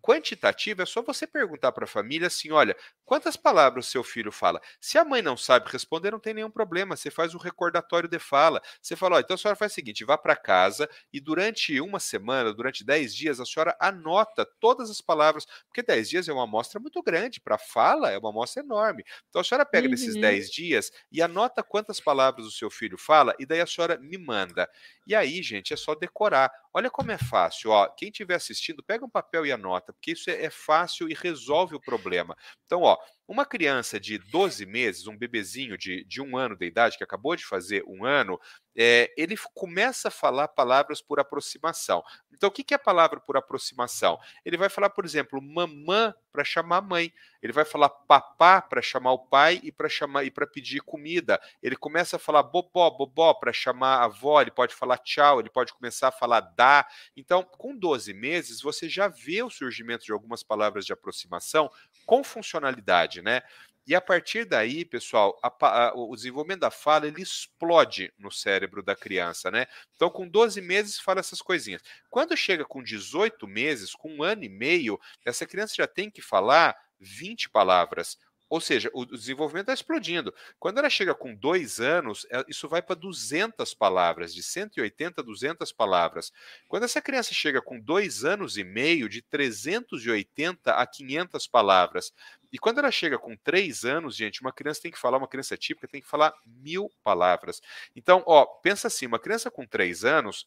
quantitativa 0.00 0.82
é 0.82 0.86
só 0.86 1.02
você 1.02 1.26
perguntar 1.26 1.72
para 1.72 1.84
a 1.84 1.88
família 1.88 2.26
assim: 2.26 2.50
olha, 2.50 2.76
quantas 3.04 3.36
palavras 3.36 3.86
o 3.86 3.90
seu 3.90 4.04
filho 4.04 4.32
fala? 4.32 4.60
Se 4.80 4.98
a 4.98 5.04
mãe 5.04 5.22
não 5.22 5.36
sabe 5.36 5.70
responder, 5.70 6.10
não 6.10 6.20
tem 6.20 6.34
nenhum 6.34 6.50
problema. 6.50 6.96
Você 6.96 7.10
faz 7.10 7.34
um 7.34 7.38
recordatório 7.38 8.08
de 8.08 8.18
fala. 8.18 8.60
Você 8.80 8.96
fala: 8.96 9.16
ó, 9.16 9.20
então 9.20 9.34
a 9.34 9.38
senhora 9.38 9.56
faz 9.56 9.72
o 9.72 9.74
seguinte: 9.74 10.04
vá 10.04 10.16
para 10.16 10.36
casa 10.36 10.88
e 11.12 11.20
durante 11.20 11.80
uma 11.80 12.00
semana, 12.00 12.52
durante 12.52 12.84
10 12.84 13.14
dias, 13.14 13.40
a 13.40 13.46
senhora 13.46 13.76
anota 13.80 14.46
todas 14.60 14.90
as 14.90 15.00
palavras, 15.00 15.46
porque 15.66 15.82
10 15.82 16.08
dias 16.08 16.28
é 16.28 16.32
uma 16.32 16.44
amostra 16.44 16.80
muito 16.80 17.02
grande. 17.02 17.40
Para 17.40 17.58
fala, 17.58 18.10
é 18.10 18.18
uma 18.18 18.30
amostra 18.30 18.62
enorme. 18.62 19.04
Então 19.28 19.40
a 19.40 19.44
senhora 19.44 19.66
pega 19.66 19.86
uhum. 19.86 19.92
nesses 19.92 20.14
10 20.14 20.50
dias 20.50 20.90
e 21.10 21.22
anota 21.22 21.62
quantas 21.62 22.00
palavras 22.00 22.46
o 22.46 22.50
seu 22.50 22.70
filho 22.70 22.98
fala, 22.98 23.34
e 23.38 23.46
daí 23.46 23.60
a 23.60 23.66
senhora 23.66 23.98
me 23.98 24.18
manda. 24.18 24.68
E 25.06 25.14
aí, 25.14 25.42
gente, 25.42 25.72
é 25.72 25.76
só 25.76 25.94
decorar. 25.94 26.50
Olha 26.78 26.90
como 26.90 27.10
é 27.10 27.18
fácil. 27.18 27.72
Ó, 27.72 27.88
quem 27.88 28.08
estiver 28.08 28.36
assistindo, 28.36 28.84
pega 28.84 29.04
um 29.04 29.10
papel 29.10 29.44
e 29.44 29.50
anota, 29.50 29.92
porque 29.92 30.12
isso 30.12 30.30
é, 30.30 30.44
é 30.44 30.48
fácil 30.48 31.08
e 31.10 31.12
resolve 31.12 31.74
o 31.74 31.80
problema. 31.80 32.36
Então, 32.66 32.82
ó, 32.82 32.96
uma 33.28 33.44
criança 33.44 34.00
de 34.00 34.16
12 34.16 34.64
meses, 34.64 35.06
um 35.06 35.16
bebezinho 35.16 35.76
de, 35.76 36.02
de 36.04 36.22
um 36.22 36.34
ano 36.34 36.56
de 36.56 36.64
idade, 36.64 36.96
que 36.96 37.04
acabou 37.04 37.36
de 37.36 37.44
fazer 37.44 37.84
um 37.86 38.02
ano, 38.02 38.40
é, 38.74 39.12
ele 39.18 39.36
começa 39.54 40.08
a 40.08 40.10
falar 40.10 40.48
palavras 40.48 41.02
por 41.02 41.20
aproximação. 41.20 42.02
Então, 42.32 42.48
o 42.48 42.52
que, 42.52 42.64
que 42.64 42.72
é 42.72 42.76
a 42.76 42.78
palavra 42.78 43.20
por 43.20 43.36
aproximação? 43.36 44.18
Ele 44.44 44.56
vai 44.56 44.70
falar, 44.70 44.88
por 44.90 45.04
exemplo, 45.04 45.42
mamã 45.42 46.14
para 46.32 46.44
chamar 46.44 46.80
mãe. 46.80 47.12
Ele 47.42 47.52
vai 47.52 47.64
falar 47.64 47.88
papá 47.88 48.62
para 48.62 48.80
chamar 48.80 49.12
o 49.12 49.18
pai 49.18 49.60
e 49.62 49.72
para 49.72 49.88
chamar 49.88 50.24
e 50.24 50.30
para 50.30 50.46
pedir 50.46 50.80
comida. 50.80 51.40
Ele 51.62 51.76
começa 51.76 52.16
a 52.16 52.18
falar 52.18 52.44
bobó, 52.44 52.88
bobó 52.90 53.34
para 53.34 53.52
chamar 53.52 53.96
a 53.96 54.04
avó. 54.04 54.40
Ele 54.40 54.52
pode 54.52 54.74
falar 54.74 54.98
tchau. 54.98 55.40
Ele 55.40 55.50
pode 55.50 55.74
começar 55.74 56.08
a 56.08 56.12
falar 56.12 56.40
dá. 56.40 56.86
Então, 57.16 57.42
com 57.42 57.76
12 57.76 58.14
meses, 58.14 58.62
você 58.62 58.88
já 58.88 59.08
vê 59.08 59.42
o 59.42 59.50
surgimento 59.50 60.04
de 60.04 60.12
algumas 60.12 60.42
palavras 60.44 60.86
de 60.86 60.92
aproximação 60.92 61.68
com 62.08 62.24
funcionalidade, 62.24 63.20
né? 63.20 63.42
E 63.86 63.94
a 63.94 64.00
partir 64.00 64.46
daí, 64.46 64.82
pessoal, 64.82 65.38
a, 65.42 65.52
a, 65.88 65.94
o 65.94 66.16
desenvolvimento 66.16 66.60
da 66.60 66.70
fala 66.70 67.06
ele 67.06 67.20
explode 67.20 68.10
no 68.18 68.30
cérebro 68.30 68.82
da 68.82 68.96
criança, 68.96 69.50
né? 69.50 69.66
Então, 69.94 70.08
com 70.08 70.26
12 70.26 70.62
meses, 70.62 70.98
fala 70.98 71.20
essas 71.20 71.42
coisinhas. 71.42 71.82
Quando 72.08 72.34
chega 72.34 72.64
com 72.64 72.82
18 72.82 73.46
meses, 73.46 73.94
com 73.94 74.10
um 74.10 74.22
ano 74.22 74.42
e 74.42 74.48
meio, 74.48 74.98
essa 75.22 75.46
criança 75.46 75.74
já 75.76 75.86
tem 75.86 76.10
que 76.10 76.22
falar 76.22 76.74
20 76.98 77.50
palavras. 77.50 78.16
Ou 78.48 78.60
seja, 78.60 78.90
o 78.94 79.04
desenvolvimento 79.04 79.64
está 79.64 79.74
explodindo. 79.74 80.34
Quando 80.58 80.78
ela 80.78 80.88
chega 80.88 81.14
com 81.14 81.34
dois 81.34 81.80
anos, 81.80 82.26
é, 82.30 82.44
isso 82.48 82.68
vai 82.68 82.80
para 82.80 82.96
200 82.96 83.74
palavras, 83.74 84.34
de 84.34 84.42
180 84.42 85.20
a 85.20 85.24
200 85.24 85.72
palavras. 85.72 86.32
Quando 86.66 86.84
essa 86.84 87.02
criança 87.02 87.34
chega 87.34 87.60
com 87.60 87.78
dois 87.78 88.24
anos 88.24 88.56
e 88.56 88.64
meio, 88.64 89.08
de 89.08 89.20
380 89.22 90.72
a 90.72 90.86
500 90.86 91.46
palavras. 91.46 92.12
E 92.52 92.58
quando 92.58 92.78
ela 92.78 92.90
chega 92.90 93.18
com 93.18 93.36
três 93.36 93.84
anos, 93.84 94.16
gente, 94.16 94.40
uma 94.40 94.52
criança 94.52 94.80
tem 94.82 94.90
que 94.90 94.98
falar, 94.98 95.18
uma 95.18 95.28
criança 95.28 95.56
típica 95.56 95.86
tem 95.86 96.00
que 96.00 96.08
falar 96.08 96.32
mil 96.46 96.90
palavras. 97.04 97.60
Então, 97.94 98.22
ó, 98.26 98.46
pensa 98.46 98.86
assim, 98.88 99.06
uma 99.06 99.18
criança 99.18 99.50
com 99.50 99.66
três 99.66 100.04
anos, 100.04 100.46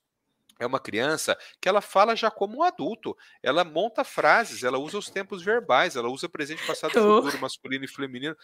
é 0.64 0.68
uma 0.68 0.80
criança 0.80 1.38
que 1.60 1.68
ela 1.68 1.82
fala 1.82 2.16
já 2.16 2.30
como 2.30 2.58
um 2.58 2.64
adulto. 2.64 3.18
Ela 3.42 3.64
monta 3.64 4.04
frases, 4.04 4.64
ela 4.64 4.78
usa 4.78 4.98
os 4.98 5.10
tempos 5.10 5.44
verbais, 5.44 5.96
ela 5.96 6.10
usa 6.10 6.30
presente, 6.30 6.66
passado, 6.66 6.92
futuro, 6.94 7.40
masculino 7.40 7.86
e 7.86 7.88
feminino, 7.88 8.36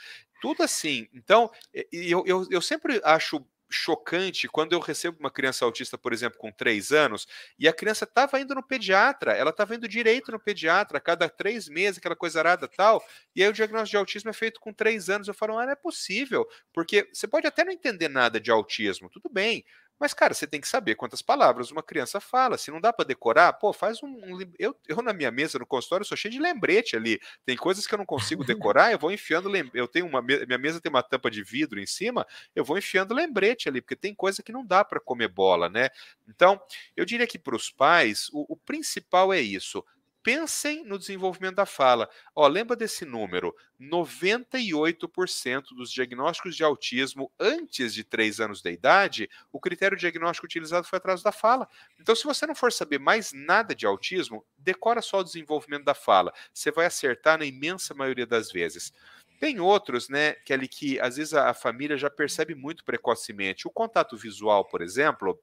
tudo 0.41 0.63
assim. 0.63 1.07
Então, 1.13 1.51
eu, 1.91 2.23
eu, 2.25 2.47
eu 2.49 2.61
sempre 2.61 2.99
acho 3.03 3.45
chocante 3.69 4.47
quando 4.47 4.73
eu 4.73 4.79
recebo 4.79 5.17
uma 5.19 5.29
criança 5.29 5.65
autista, 5.65 5.97
por 5.97 6.13
exemplo, 6.13 6.39
com 6.39 6.51
três 6.51 6.91
anos, 6.91 7.27
e 7.59 7.67
a 7.67 7.73
criança 7.73 8.05
estava 8.05 8.39
indo 8.39 8.55
no 8.55 8.63
pediatra, 8.63 9.33
ela 9.33 9.49
estava 9.49 9.75
indo 9.75 9.87
direito 9.87 10.31
no 10.31 10.39
pediatra, 10.39 10.97
a 10.97 11.01
cada 11.01 11.29
três 11.29 11.67
meses, 11.67 11.97
aquela 11.97 12.15
coisa 12.15 12.39
arada 12.39 12.67
tal, 12.67 13.03
e 13.35 13.43
aí 13.43 13.49
o 13.49 13.53
diagnóstico 13.53 13.91
de 13.91 13.97
autismo 13.97 14.29
é 14.29 14.33
feito 14.33 14.59
com 14.59 14.73
três 14.73 15.09
anos. 15.09 15.27
Eu 15.27 15.33
falo, 15.33 15.57
ah, 15.57 15.65
não 15.65 15.73
é 15.73 15.75
possível, 15.75 16.47
porque 16.73 17.09
você 17.11 17.27
pode 17.27 17.45
até 17.45 17.63
não 17.63 17.71
entender 17.71 18.07
nada 18.07 18.39
de 18.39 18.49
autismo, 18.49 19.09
tudo 19.09 19.29
bem, 19.29 19.65
mas, 19.99 20.13
cara, 20.13 20.33
você 20.33 20.45
tem 20.45 20.61
que 20.61 20.67
saber 20.67 20.95
quantas 20.95 21.21
palavras 21.21 21.71
uma 21.71 21.81
criança 21.81 22.19
fala. 22.19 22.57
Se 22.57 22.69
não 22.69 22.79
dá 22.79 22.93
para 22.93 23.05
decorar, 23.05 23.53
pô, 23.53 23.73
faz 23.73 24.01
um. 24.03 24.39
eu, 24.59 24.75
eu, 24.87 25.01
na 25.01 25.11
minha 25.11 25.31
mesa, 25.31 25.57
no 25.57 25.65
consultório, 25.65 26.05
sou 26.05 26.15
cheio 26.15 26.31
de 26.31 26.39
lembrete 26.39 26.95
ali. 26.95 27.19
Tem 27.45 27.57
coisas 27.57 27.87
que 27.87 27.93
eu 27.93 27.97
não 27.97 28.05
consigo 28.05 28.43
decorar, 28.45 28.91
eu 28.91 28.99
vou 28.99 29.11
enfiando. 29.11 29.49
Eu 29.73 29.87
tenho 29.87 30.05
uma. 30.05 30.21
Minha 30.21 30.57
mesa 30.57 30.79
tem 30.79 30.89
uma 30.89 31.01
tampa 31.01 31.31
de 31.31 31.43
vidro 31.43 31.79
em 31.79 31.87
cima, 31.87 32.25
eu 32.55 32.63
vou 32.63 32.77
enfiando 32.77 33.13
lembrete 33.13 33.67
ali, 33.67 33.81
porque 33.81 33.95
tem 33.95 34.13
coisa 34.13 34.43
que 34.43 34.51
não 34.51 34.65
dá 34.65 34.85
para 34.85 34.99
comer 34.99 35.29
bola, 35.29 35.67
né? 35.67 35.89
Então, 36.27 36.61
eu 36.95 37.05
diria 37.05 37.25
que 37.25 37.39
para 37.39 37.55
os 37.55 37.71
pais, 37.71 38.29
o, 38.31 38.53
o 38.53 38.55
principal 38.55 39.33
é 39.33 39.41
isso 39.41 39.83
pensem 40.27 40.83
no 40.83 40.99
desenvolvimento 40.99 41.55
da 41.55 41.65
fala. 41.65 42.09
Ó, 42.35 42.45
lembra 42.49 42.75
desse 42.75 43.05
número? 43.05 43.55
98% 43.79 45.73
dos 45.73 45.89
diagnósticos 45.89 46.53
de 46.53 46.65
autismo 46.65 47.31
antes 47.39 47.93
de 47.93 48.03
3 48.03 48.41
anos 48.41 48.61
de 48.61 48.69
idade, 48.69 49.29
o 49.53 49.59
critério 49.61 49.95
diagnóstico 49.97 50.45
utilizado 50.45 50.85
foi 50.85 50.97
atraso 50.97 51.23
da 51.23 51.31
fala. 51.31 51.65
Então, 51.97 52.13
se 52.13 52.25
você 52.25 52.45
não 52.45 52.53
for 52.53 52.73
saber 52.73 52.99
mais 52.99 53.31
nada 53.31 53.73
de 53.73 53.85
autismo, 53.85 54.45
decora 54.57 55.01
só 55.01 55.19
o 55.19 55.23
desenvolvimento 55.23 55.85
da 55.85 55.93
fala. 55.93 56.33
Você 56.53 56.71
vai 56.71 56.87
acertar 56.87 57.39
na 57.39 57.45
imensa 57.45 57.93
maioria 57.93 58.25
das 58.25 58.51
vezes. 58.51 58.91
Tem 59.39 59.61
outros, 59.61 60.09
né, 60.09 60.35
ali 60.49 60.67
que 60.67 60.99
às 60.99 61.15
vezes 61.15 61.33
a 61.33 61.53
família 61.53 61.95
já 61.95 62.09
percebe 62.09 62.53
muito 62.53 62.83
precocemente. 62.83 63.65
O 63.65 63.71
contato 63.71 64.17
visual, 64.17 64.65
por 64.65 64.81
exemplo, 64.81 65.39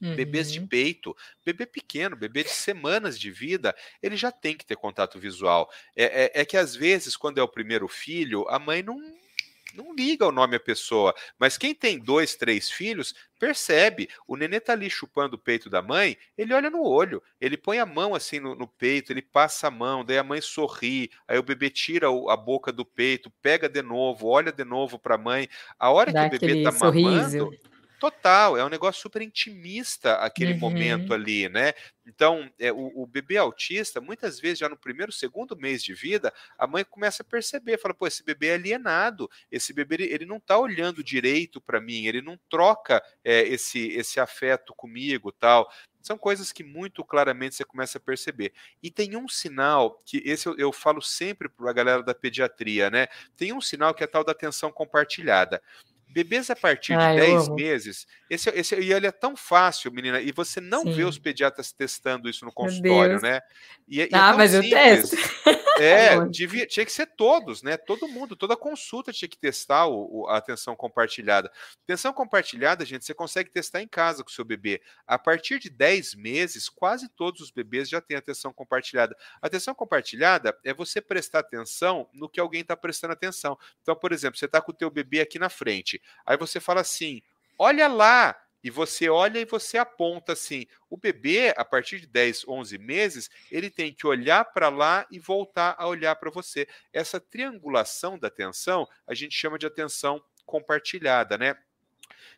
Uhum. 0.00 0.14
Bebês 0.14 0.52
de 0.52 0.60
uhum. 0.60 0.66
peito, 0.66 1.16
bebê 1.44 1.66
pequeno, 1.66 2.14
bebê 2.14 2.44
de 2.44 2.50
semanas 2.50 3.18
de 3.18 3.30
vida, 3.30 3.74
ele 4.00 4.16
já 4.16 4.30
tem 4.30 4.56
que 4.56 4.64
ter 4.64 4.76
contato 4.76 5.18
visual. 5.18 5.68
É, 5.96 6.24
é, 6.24 6.40
é 6.42 6.44
que 6.44 6.56
às 6.56 6.74
vezes, 6.74 7.16
quando 7.16 7.38
é 7.38 7.42
o 7.42 7.48
primeiro 7.48 7.88
filho, 7.88 8.48
a 8.48 8.60
mãe 8.60 8.80
não, 8.80 8.96
não 9.74 9.92
liga 9.92 10.24
o 10.26 10.32
nome 10.32 10.54
à 10.54 10.60
pessoa. 10.60 11.12
Mas 11.36 11.58
quem 11.58 11.74
tem 11.74 11.98
dois, 11.98 12.36
três 12.36 12.70
filhos, 12.70 13.12
percebe. 13.40 14.08
O 14.26 14.36
nenê 14.36 14.60
tá 14.60 14.72
ali 14.72 14.88
chupando 14.88 15.34
o 15.34 15.38
peito 15.38 15.68
da 15.68 15.82
mãe, 15.82 16.16
ele 16.36 16.54
olha 16.54 16.70
no 16.70 16.84
olho, 16.84 17.20
ele 17.40 17.56
põe 17.56 17.80
a 17.80 17.86
mão 17.86 18.14
assim 18.14 18.38
no, 18.38 18.54
no 18.54 18.68
peito, 18.68 19.12
ele 19.12 19.22
passa 19.22 19.66
a 19.66 19.70
mão, 19.70 20.04
daí 20.04 20.18
a 20.18 20.24
mãe 20.24 20.40
sorri, 20.40 21.10
aí 21.26 21.38
o 21.38 21.42
bebê 21.42 21.70
tira 21.70 22.06
a 22.06 22.36
boca 22.36 22.70
do 22.70 22.84
peito, 22.84 23.32
pega 23.42 23.68
de 23.68 23.82
novo, 23.82 24.28
olha 24.28 24.52
de 24.52 24.64
novo 24.64 24.96
para 24.96 25.16
a 25.16 25.18
mãe. 25.18 25.48
A 25.76 25.90
hora 25.90 26.12
Dá 26.12 26.30
que 26.30 26.36
o 26.36 26.40
bebê 26.40 26.62
tá 26.62 26.70
sorriso. 26.70 27.38
mamando 27.38 27.77
Total, 27.98 28.56
é 28.56 28.64
um 28.64 28.68
negócio 28.68 29.02
super 29.02 29.22
intimista 29.22 30.14
aquele 30.14 30.52
uhum. 30.52 30.58
momento 30.60 31.12
ali, 31.12 31.48
né? 31.48 31.72
Então, 32.06 32.48
é, 32.58 32.72
o, 32.72 33.02
o, 33.02 33.06
bebê 33.06 33.36
autista, 33.36 34.00
muitas 34.00 34.38
vezes, 34.38 34.60
já 34.60 34.68
no 34.68 34.76
primeiro, 34.76 35.10
segundo 35.10 35.56
mês 35.56 35.82
de 35.82 35.92
vida, 35.92 36.32
a 36.56 36.66
mãe 36.66 36.84
começa 36.84 37.22
a 37.22 37.26
perceber, 37.26 37.76
fala, 37.76 37.92
pô, 37.92 38.06
esse 38.06 38.24
bebê 38.24 38.48
é 38.48 38.54
alienado, 38.54 39.28
esse 39.50 39.72
bebê 39.72 39.96
ele, 39.96 40.04
ele 40.04 40.26
não 40.26 40.36
está 40.36 40.56
olhando 40.56 41.02
direito 41.02 41.60
para 41.60 41.80
mim, 41.80 42.06
ele 42.06 42.22
não 42.22 42.38
troca 42.48 43.02
é, 43.24 43.42
esse, 43.42 43.88
esse 43.88 44.20
afeto 44.20 44.72
comigo 44.74 45.32
tal. 45.32 45.68
São 46.00 46.16
coisas 46.16 46.52
que 46.52 46.62
muito 46.62 47.04
claramente 47.04 47.56
você 47.56 47.64
começa 47.64 47.98
a 47.98 48.00
perceber. 48.00 48.52
E 48.80 48.90
tem 48.90 49.16
um 49.16 49.28
sinal, 49.28 50.00
que 50.06 50.22
esse 50.24 50.46
eu, 50.46 50.56
eu 50.56 50.72
falo 50.72 51.02
sempre 51.02 51.48
para 51.48 51.68
a 51.68 51.74
galera 51.74 52.02
da 52.02 52.14
pediatria, 52.14 52.88
né? 52.88 53.08
Tem 53.36 53.52
um 53.52 53.60
sinal 53.60 53.92
que 53.92 54.04
é 54.04 54.06
a 54.06 54.08
tal 54.08 54.24
da 54.24 54.32
atenção 54.32 54.70
compartilhada. 54.70 55.60
Bebês 56.10 56.50
a 56.50 56.56
partir 56.56 56.94
ah, 56.94 57.12
de 57.12 57.20
10 57.20 57.48
meses, 57.50 58.06
esse, 58.30 58.48
esse, 58.50 58.74
e 58.76 58.92
ele 58.92 59.06
é 59.06 59.12
tão 59.12 59.36
fácil, 59.36 59.92
menina, 59.92 60.20
e 60.20 60.32
você 60.32 60.60
não 60.60 60.82
Sim. 60.82 60.92
vê 60.92 61.04
os 61.04 61.18
pediatras 61.18 61.72
testando 61.72 62.28
isso 62.28 62.44
no 62.44 62.52
consultório, 62.52 63.20
né? 63.20 63.40
E, 63.86 64.00
e 64.00 64.08
ah, 64.12 64.32
é 64.32 64.36
mas 64.36 64.50
simples. 64.52 64.72
eu 64.72 64.78
testo. 64.78 65.16
É, 65.80 66.24
devia, 66.26 66.66
tinha 66.66 66.84
que 66.84 66.92
ser 66.92 67.06
todos, 67.06 67.62
né? 67.62 67.76
Todo 67.76 68.08
mundo, 68.08 68.36
toda 68.36 68.56
consulta 68.56 69.12
tinha 69.12 69.28
que 69.28 69.38
testar 69.38 69.86
o, 69.86 70.22
o, 70.22 70.28
a 70.28 70.36
atenção 70.36 70.74
compartilhada. 70.74 71.50
Atenção 71.84 72.12
compartilhada, 72.12 72.84
gente, 72.84 73.04
você 73.04 73.14
consegue 73.14 73.50
testar 73.50 73.82
em 73.82 73.88
casa 73.88 74.22
com 74.22 74.30
o 74.30 74.32
seu 74.32 74.44
bebê. 74.44 74.80
A 75.06 75.18
partir 75.18 75.58
de 75.58 75.70
10 75.70 76.14
meses, 76.14 76.68
quase 76.68 77.08
todos 77.08 77.40
os 77.40 77.50
bebês 77.50 77.88
já 77.88 78.00
têm 78.00 78.16
atenção 78.16 78.52
compartilhada. 78.52 79.16
Atenção 79.40 79.74
compartilhada 79.74 80.56
é 80.64 80.74
você 80.74 81.00
prestar 81.00 81.40
atenção 81.40 82.08
no 82.12 82.28
que 82.28 82.40
alguém 82.40 82.62
está 82.62 82.76
prestando 82.76 83.12
atenção. 83.12 83.58
Então, 83.82 83.94
por 83.94 84.12
exemplo, 84.12 84.38
você 84.38 84.46
está 84.46 84.60
com 84.60 84.72
o 84.72 84.74
teu 84.74 84.90
bebê 84.90 85.20
aqui 85.20 85.38
na 85.38 85.48
frente, 85.48 86.00
aí 86.26 86.36
você 86.36 86.60
fala 86.60 86.80
assim, 86.80 87.22
olha 87.58 87.88
lá, 87.88 88.36
e 88.62 88.70
você 88.70 89.08
olha 89.08 89.38
e 89.38 89.44
você 89.44 89.78
aponta 89.78 90.32
assim. 90.32 90.66
O 90.90 90.96
bebê, 90.96 91.54
a 91.56 91.64
partir 91.64 92.00
de 92.00 92.06
10, 92.06 92.46
11 92.48 92.78
meses, 92.78 93.30
ele 93.50 93.70
tem 93.70 93.92
que 93.92 94.06
olhar 94.06 94.44
para 94.46 94.68
lá 94.68 95.06
e 95.10 95.18
voltar 95.18 95.74
a 95.78 95.86
olhar 95.86 96.16
para 96.16 96.30
você. 96.30 96.66
Essa 96.92 97.20
triangulação 97.20 98.18
da 98.18 98.28
atenção, 98.28 98.88
a 99.06 99.14
gente 99.14 99.34
chama 99.34 99.58
de 99.58 99.66
atenção 99.66 100.22
compartilhada, 100.44 101.36
né? 101.36 101.56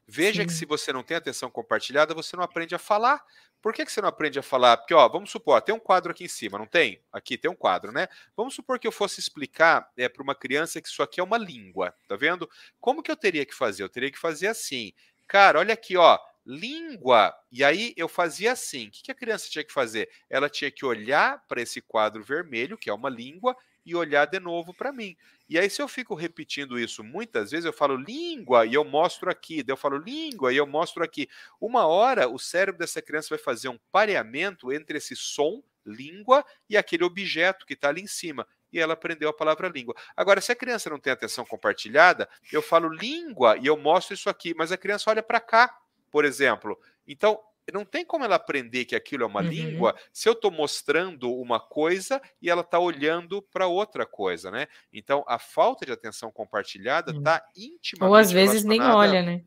Veja 0.06 0.42
Sim. 0.42 0.46
que 0.48 0.52
se 0.52 0.66
você 0.66 0.92
não 0.92 1.02
tem 1.02 1.16
atenção 1.16 1.50
compartilhada, 1.50 2.12
você 2.14 2.36
não 2.36 2.42
aprende 2.42 2.74
a 2.74 2.78
falar. 2.78 3.24
Por 3.62 3.74
que, 3.74 3.84
que 3.84 3.92
você 3.92 4.00
não 4.00 4.08
aprende 4.08 4.38
a 4.38 4.42
falar? 4.42 4.78
Porque, 4.78 4.94
ó, 4.94 5.06
vamos 5.06 5.30
supor, 5.30 5.60
tem 5.60 5.74
um 5.74 5.78
quadro 5.78 6.10
aqui 6.10 6.24
em 6.24 6.28
cima, 6.28 6.58
não 6.58 6.66
tem? 6.66 7.02
Aqui 7.12 7.36
tem 7.36 7.50
um 7.50 7.54
quadro, 7.54 7.92
né? 7.92 8.08
Vamos 8.34 8.54
supor 8.54 8.78
que 8.78 8.86
eu 8.88 8.92
fosse 8.92 9.20
explicar 9.20 9.90
é, 9.96 10.08
para 10.08 10.22
uma 10.22 10.34
criança 10.34 10.80
que 10.80 10.88
isso 10.88 11.02
aqui 11.02 11.20
é 11.20 11.22
uma 11.22 11.36
língua, 11.36 11.94
tá 12.08 12.16
vendo? 12.16 12.48
Como 12.80 13.02
que 13.02 13.10
eu 13.10 13.16
teria 13.16 13.44
que 13.44 13.54
fazer? 13.54 13.82
Eu 13.82 13.88
teria 13.88 14.10
que 14.10 14.18
fazer 14.18 14.46
assim. 14.46 14.92
Cara, 15.30 15.60
olha 15.60 15.74
aqui, 15.74 15.96
ó, 15.96 16.18
língua. 16.44 17.32
E 17.52 17.62
aí 17.62 17.94
eu 17.96 18.08
fazia 18.08 18.50
assim. 18.50 18.88
O 18.88 18.90
que 18.90 19.12
a 19.12 19.14
criança 19.14 19.48
tinha 19.48 19.62
que 19.64 19.72
fazer? 19.72 20.10
Ela 20.28 20.48
tinha 20.50 20.72
que 20.72 20.84
olhar 20.84 21.40
para 21.46 21.62
esse 21.62 21.80
quadro 21.80 22.20
vermelho, 22.20 22.76
que 22.76 22.90
é 22.90 22.92
uma 22.92 23.08
língua, 23.08 23.56
e 23.86 23.94
olhar 23.94 24.26
de 24.26 24.40
novo 24.40 24.74
para 24.74 24.92
mim. 24.92 25.16
E 25.48 25.56
aí, 25.56 25.70
se 25.70 25.80
eu 25.80 25.86
fico 25.86 26.16
repetindo 26.16 26.76
isso 26.80 27.04
muitas 27.04 27.52
vezes, 27.52 27.64
eu 27.64 27.72
falo 27.72 27.94
língua 27.96 28.66
e 28.66 28.74
eu 28.74 28.84
mostro 28.84 29.30
aqui, 29.30 29.62
daí 29.62 29.72
eu 29.72 29.76
falo 29.76 29.98
língua 29.98 30.52
e 30.52 30.56
eu 30.56 30.66
mostro 30.66 31.04
aqui. 31.04 31.28
Uma 31.60 31.86
hora, 31.86 32.28
o 32.28 32.38
cérebro 32.38 32.78
dessa 32.80 33.00
criança 33.00 33.28
vai 33.30 33.38
fazer 33.38 33.68
um 33.68 33.78
pareamento 33.92 34.72
entre 34.72 34.98
esse 34.98 35.14
som, 35.14 35.62
língua, 35.86 36.44
e 36.68 36.76
aquele 36.76 37.04
objeto 37.04 37.64
que 37.64 37.74
está 37.74 37.88
ali 37.88 38.02
em 38.02 38.06
cima 38.08 38.44
e 38.72 38.78
ela 38.78 38.94
aprendeu 38.94 39.28
a 39.28 39.34
palavra 39.34 39.68
língua. 39.68 39.94
Agora, 40.16 40.40
se 40.40 40.52
a 40.52 40.56
criança 40.56 40.90
não 40.90 40.98
tem 40.98 41.12
atenção 41.12 41.44
compartilhada, 41.44 42.28
eu 42.52 42.62
falo 42.62 42.88
língua 42.88 43.56
e 43.58 43.66
eu 43.66 43.76
mostro 43.76 44.14
isso 44.14 44.28
aqui, 44.30 44.54
mas 44.54 44.72
a 44.72 44.76
criança 44.76 45.10
olha 45.10 45.22
para 45.22 45.40
cá, 45.40 45.76
por 46.10 46.24
exemplo. 46.24 46.78
Então, 47.06 47.40
não 47.72 47.84
tem 47.84 48.04
como 48.04 48.24
ela 48.24 48.36
aprender 48.36 48.84
que 48.84 48.96
aquilo 48.96 49.22
é 49.22 49.26
uma 49.26 49.42
uhum. 49.42 49.48
língua 49.48 49.94
se 50.12 50.28
eu 50.28 50.32
estou 50.32 50.50
mostrando 50.50 51.32
uma 51.32 51.60
coisa 51.60 52.20
e 52.40 52.50
ela 52.50 52.62
está 52.62 52.78
olhando 52.78 53.42
para 53.42 53.66
outra 53.66 54.04
coisa, 54.04 54.50
né? 54.50 54.66
Então, 54.92 55.24
a 55.26 55.38
falta 55.38 55.86
de 55.86 55.92
atenção 55.92 56.32
compartilhada 56.32 57.12
está 57.12 57.44
uhum. 57.56 57.62
intimamente 57.64 58.10
Ou 58.10 58.14
às 58.14 58.32
vezes 58.32 58.64
nem 58.64 58.80
olha, 58.82 59.22
né? 59.22 59.42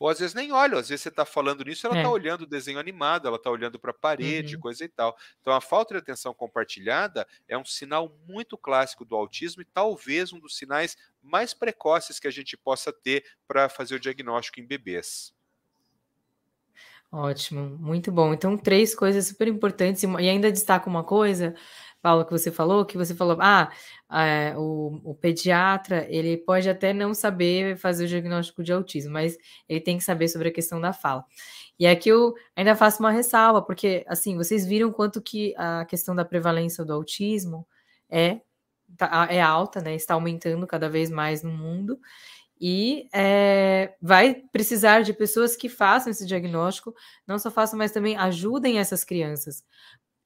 Ou 0.00 0.08
às 0.08 0.18
vezes 0.18 0.34
nem 0.34 0.50
olha, 0.50 0.78
às 0.78 0.88
vezes 0.88 1.02
você 1.02 1.10
está 1.10 1.26
falando 1.26 1.62
nisso, 1.62 1.86
ela 1.86 1.94
está 1.94 2.08
é. 2.08 2.10
olhando 2.10 2.42
o 2.42 2.46
desenho 2.46 2.78
animado, 2.78 3.28
ela 3.28 3.36
está 3.36 3.50
olhando 3.50 3.78
para 3.78 3.90
a 3.90 3.94
parede, 3.94 4.54
uhum. 4.54 4.62
coisa 4.62 4.82
e 4.82 4.88
tal. 4.88 5.14
Então 5.42 5.52
a 5.52 5.60
falta 5.60 5.92
de 5.92 5.98
atenção 5.98 6.32
compartilhada 6.32 7.28
é 7.46 7.58
um 7.58 7.66
sinal 7.66 8.10
muito 8.26 8.56
clássico 8.56 9.04
do 9.04 9.14
autismo 9.14 9.60
e 9.60 9.66
talvez 9.66 10.32
um 10.32 10.40
dos 10.40 10.56
sinais 10.56 10.96
mais 11.22 11.52
precoces 11.52 12.18
que 12.18 12.26
a 12.26 12.30
gente 12.30 12.56
possa 12.56 12.90
ter 12.90 13.26
para 13.46 13.68
fazer 13.68 13.96
o 13.96 14.00
diagnóstico 14.00 14.58
em 14.58 14.66
bebês. 14.66 15.34
Ótimo, 17.12 17.76
muito 17.78 18.12
bom. 18.12 18.32
Então, 18.32 18.56
três 18.56 18.94
coisas 18.94 19.26
super 19.26 19.48
importantes, 19.48 20.02
e 20.04 20.28
ainda 20.28 20.50
destaco 20.50 20.88
uma 20.88 21.02
coisa 21.02 21.56
Paulo, 22.02 22.24
que 22.24 22.32
você 22.32 22.50
falou, 22.50 22.84
que 22.84 22.96
você 22.96 23.14
falou, 23.14 23.36
ah, 23.40 23.70
é, 24.10 24.54
o, 24.56 25.00
o, 25.04 25.14
pediatra, 25.14 26.06
ele 26.08 26.36
pode 26.36 26.68
até 26.68 26.92
não 26.92 27.12
saber 27.14 27.76
fazer 27.76 28.04
o 28.04 28.08
diagnóstico 28.08 28.62
de 28.62 28.72
autismo, 28.72 29.12
mas 29.12 29.36
ele 29.68 29.80
tem 29.80 29.98
que 29.98 30.04
saber 30.04 30.28
sobre 30.28 30.48
a 30.48 30.52
questão 30.52 30.80
da 30.80 30.92
fala. 30.92 31.24
E 31.78 31.86
aqui 31.86 32.08
eu 32.08 32.34
ainda 32.56 32.74
faço 32.76 33.00
uma 33.00 33.10
ressalva, 33.10 33.62
porque, 33.62 34.04
assim, 34.08 34.36
vocês 34.36 34.66
viram 34.66 34.92
quanto 34.92 35.20
que 35.20 35.54
a 35.56 35.84
questão 35.86 36.14
da 36.14 36.24
prevalência 36.24 36.84
do 36.84 36.92
autismo 36.92 37.66
é 38.08 38.40
tá, 38.96 39.28
é 39.30 39.40
alta, 39.40 39.80
né? 39.80 39.94
Está 39.94 40.14
aumentando 40.14 40.66
cada 40.66 40.88
vez 40.88 41.10
mais 41.10 41.42
no 41.42 41.50
mundo 41.50 41.98
e 42.60 43.08
é, 43.14 43.94
vai 44.02 44.34
precisar 44.52 45.00
de 45.00 45.14
pessoas 45.14 45.56
que 45.56 45.68
façam 45.68 46.10
esse 46.10 46.26
diagnóstico, 46.26 46.94
não 47.26 47.38
só 47.38 47.50
façam, 47.50 47.78
mas 47.78 47.90
também 47.90 48.16
ajudem 48.18 48.78
essas 48.78 49.02
crianças. 49.02 49.64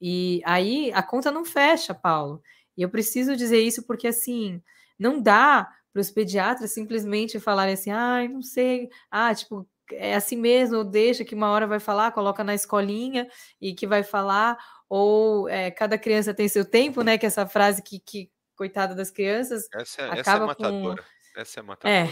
E 0.07 0.39
aí 0.45 0.91
a 0.93 1.01
conta 1.01 1.31
não 1.31 1.43
fecha, 1.43 1.91
Paulo. 1.91 2.39
E 2.77 2.83
eu 2.83 2.89
preciso 2.89 3.35
dizer 3.35 3.59
isso 3.61 3.81
porque 3.87 4.07
assim 4.07 4.61
não 4.99 5.19
dá 5.19 5.67
para 5.91 5.99
os 5.99 6.11
pediatras 6.11 6.71
simplesmente 6.71 7.39
falarem 7.39 7.73
assim, 7.73 7.89
ah, 7.89 8.23
não 8.29 8.43
sei, 8.43 8.87
ah, 9.09 9.33
tipo, 9.33 9.67
é 9.91 10.13
assim 10.13 10.35
mesmo, 10.37 10.83
deixa 10.83 11.25
que 11.25 11.33
uma 11.33 11.49
hora 11.49 11.65
vai 11.65 11.79
falar, 11.79 12.11
coloca 12.11 12.43
na 12.43 12.53
escolinha 12.53 13.27
e 13.59 13.73
que 13.73 13.87
vai 13.87 14.03
falar, 14.03 14.55
ou 14.87 15.49
é, 15.49 15.71
cada 15.71 15.97
criança 15.97 16.35
tem 16.35 16.47
seu 16.47 16.65
tempo, 16.65 17.01
né? 17.01 17.17
Que 17.17 17.25
essa 17.25 17.47
frase 17.47 17.81
que, 17.81 17.99
que 17.99 18.29
coitada 18.55 18.93
das 18.93 19.09
crianças, 19.09 19.67
essa, 19.73 20.05
acaba 20.05 20.19
essa 20.19 20.31
é 20.37 20.39
matadora. 20.45 21.01
Com 21.01 21.14
essa 21.35 21.59
é 21.59 21.63
matadora. 21.63 22.07
É, 22.07 22.09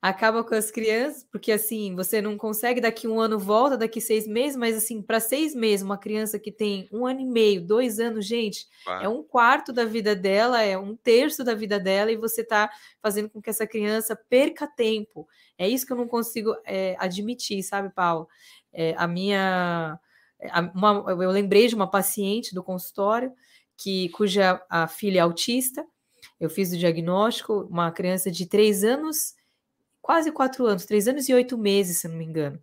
acaba 0.00 0.44
com 0.44 0.54
as 0.54 0.70
crianças, 0.70 1.24
porque 1.30 1.50
assim, 1.50 1.94
você 1.94 2.20
não 2.20 2.36
consegue 2.36 2.80
daqui 2.80 3.08
um 3.08 3.18
ano 3.18 3.38
volta, 3.38 3.76
daqui 3.76 4.00
seis 4.00 4.26
meses, 4.26 4.56
mas 4.56 4.76
assim, 4.76 5.00
para 5.00 5.18
seis 5.20 5.54
meses, 5.54 5.84
uma 5.84 5.96
criança 5.96 6.38
que 6.38 6.52
tem 6.52 6.88
um 6.92 7.06
ano 7.06 7.20
e 7.20 7.26
meio, 7.26 7.66
dois 7.66 7.98
anos, 7.98 8.26
gente, 8.26 8.66
é 9.00 9.08
um 9.08 9.22
quarto 9.22 9.72
da 9.72 9.84
vida 9.84 10.14
dela, 10.14 10.62
é 10.62 10.76
um 10.76 10.94
terço 10.94 11.42
da 11.42 11.54
vida 11.54 11.80
dela, 11.80 12.12
e 12.12 12.16
você 12.16 12.42
está 12.42 12.70
fazendo 13.00 13.30
com 13.30 13.40
que 13.40 13.50
essa 13.50 13.66
criança 13.66 14.14
perca 14.14 14.66
tempo. 14.66 15.26
É 15.56 15.66
isso 15.66 15.86
que 15.86 15.92
eu 15.92 15.96
não 15.96 16.06
consigo 16.06 16.54
é, 16.64 16.94
admitir, 16.98 17.62
sabe, 17.62 17.90
Paulo? 17.90 18.28
É, 18.72 18.94
a 18.98 19.06
minha. 19.06 19.98
A, 20.50 20.60
uma, 20.74 21.04
eu 21.10 21.30
lembrei 21.30 21.66
de 21.66 21.74
uma 21.74 21.90
paciente 21.90 22.54
do 22.54 22.62
consultório 22.62 23.32
que 23.76 24.08
cuja 24.10 24.62
a 24.68 24.86
filha 24.86 25.18
é 25.18 25.22
autista 25.22 25.84
eu 26.40 26.48
fiz 26.48 26.72
o 26.72 26.78
diagnóstico, 26.78 27.66
uma 27.70 27.90
criança 27.90 28.30
de 28.30 28.46
três 28.46 28.84
anos, 28.84 29.34
quase 30.00 30.32
quatro 30.32 30.66
anos, 30.66 30.84
três 30.84 31.08
anos 31.08 31.28
e 31.28 31.34
oito 31.34 31.58
meses, 31.58 31.98
se 31.98 32.08
não 32.08 32.16
me 32.16 32.24
engano. 32.24 32.60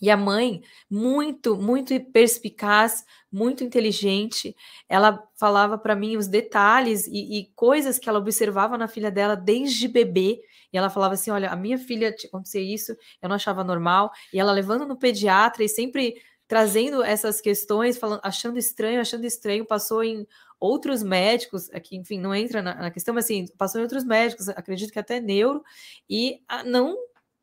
E 0.00 0.10
a 0.10 0.16
mãe, 0.16 0.62
muito, 0.88 1.56
muito 1.56 1.98
perspicaz, 2.12 3.04
muito 3.32 3.64
inteligente, 3.64 4.56
ela 4.88 5.26
falava 5.36 5.76
para 5.76 5.96
mim 5.96 6.16
os 6.16 6.28
detalhes 6.28 7.06
e, 7.08 7.40
e, 7.40 7.46
coisas 7.56 7.98
que 7.98 8.08
ela 8.08 8.18
observava 8.18 8.78
na 8.78 8.86
filha 8.86 9.10
dela 9.10 9.34
desde 9.34 9.88
bebê. 9.88 10.40
E 10.72 10.78
ela 10.78 10.88
falava 10.88 11.14
assim: 11.14 11.30
Olha, 11.30 11.50
a 11.50 11.56
minha 11.56 11.78
filha 11.78 12.14
aconteceu 12.24 12.62
isso, 12.62 12.96
eu 13.20 13.28
não 13.28 13.36
achava 13.36 13.64
normal. 13.64 14.12
E 14.32 14.38
ela 14.38 14.52
levando 14.52 14.86
no 14.86 14.96
pediatra 14.96 15.64
e 15.64 15.68
sempre 15.68 16.14
trazendo 16.48 17.02
essas 17.02 17.40
questões, 17.40 17.98
falando, 17.98 18.20
achando 18.24 18.58
estranho, 18.58 19.00
achando 19.00 19.26
estranho, 19.26 19.66
passou 19.66 20.02
em 20.02 20.26
outros 20.58 21.02
médicos, 21.02 21.70
aqui, 21.70 21.96
enfim, 21.96 22.18
não 22.18 22.34
entra 22.34 22.62
na, 22.62 22.74
na, 22.74 22.90
questão, 22.90 23.14
mas 23.14 23.26
assim, 23.26 23.46
passou 23.56 23.78
em 23.78 23.84
outros 23.84 24.02
médicos, 24.02 24.48
acredito 24.48 24.92
que 24.92 24.98
até 24.98 25.20
neuro, 25.20 25.62
e 26.08 26.42
a, 26.48 26.64
não 26.64 26.96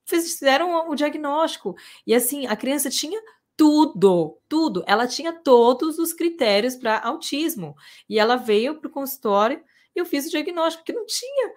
fizeram 0.05 0.89
o 0.89 0.95
diagnóstico. 0.95 1.75
E 2.05 2.13
assim, 2.13 2.47
a 2.47 2.55
criança 2.55 2.89
tinha 2.89 3.21
tudo, 3.55 4.39
tudo. 4.49 4.83
Ela 4.85 5.07
tinha 5.07 5.31
todos 5.31 5.97
os 5.97 6.11
critérios 6.11 6.75
para 6.75 6.99
autismo. 6.99 7.75
E 8.09 8.19
ela 8.19 8.35
veio 8.35 8.79
para 8.79 8.87
o 8.87 8.91
consultório 8.91 9.63
e 9.95 9.99
eu 9.99 10.05
fiz 10.05 10.27
o 10.27 10.29
diagnóstico, 10.29 10.83
porque 10.83 10.93
não 10.93 11.05
tinha 11.05 11.53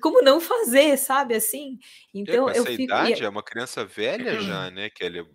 como 0.00 0.22
não 0.22 0.40
fazer, 0.40 0.96
sabe 0.96 1.34
assim? 1.34 1.78
Então 2.12 2.48
eu 2.48 2.64
fico 2.64 2.82
idade, 2.82 3.24
é 3.24 3.28
uma 3.28 3.42
criança 3.42 3.84
velha 3.84 4.38
já, 4.40 4.70
né, 4.70 4.88
Kelly? 4.88 5.26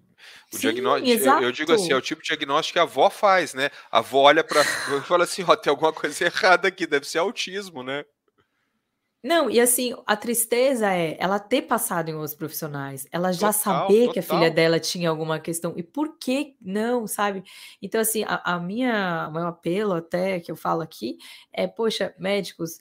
O 0.52 0.58
Sim, 0.58 0.62
diagnóstico, 0.62 1.24
eu, 1.24 1.42
eu, 1.42 1.52
digo 1.52 1.72
assim, 1.74 1.92
é 1.92 1.96
o 1.96 2.02
tipo 2.02 2.22
de 2.22 2.28
diagnóstico 2.28 2.74
que 2.74 2.80
a 2.80 2.84
avó 2.84 3.10
faz, 3.10 3.54
né? 3.54 3.70
A 3.92 4.00
avó 4.00 4.22
olha 4.22 4.44
para 4.44 4.62
e 4.98 5.02
fala 5.08 5.24
assim, 5.24 5.44
ó, 5.48 5.56
tem 5.56 5.72
alguma 5.72 5.94
coisa 5.94 6.26
errada 6.26 6.68
aqui, 6.68 6.86
deve 6.88 7.08
ser 7.08 7.20
autismo, 7.20 7.84
né? 7.84 8.04
Não, 9.22 9.50
e 9.50 9.60
assim, 9.60 9.94
a 10.06 10.16
tristeza 10.16 10.94
é 10.94 11.18
ela 11.20 11.40
ter 11.40 11.64
passado 11.64 12.08
em 12.08 12.14
outros 12.14 12.34
profissionais, 12.34 13.06
ela 13.12 13.34
já 13.34 13.52
total, 13.52 13.82
saber 13.82 14.00
total. 14.00 14.14
que 14.14 14.20
a 14.20 14.24
filha 14.24 14.50
dela 14.50 14.80
tinha 14.80 15.10
alguma 15.10 15.40
questão, 15.42 15.74
e 15.76 15.84
por 15.84 16.18
que 16.18 16.56
não, 16.62 17.06
sabe? 17.06 17.44
Então, 17.82 18.00
assim, 18.00 18.24
a, 18.24 18.42
a 18.46 18.60
minha, 18.60 19.30
meu 19.34 19.46
apelo 19.46 19.94
até 19.94 20.40
que 20.40 20.50
eu 20.50 20.56
falo 20.56 20.82
aqui 20.82 21.18
é, 21.52 21.68
poxa, 21.68 22.16
médicos, 22.18 22.80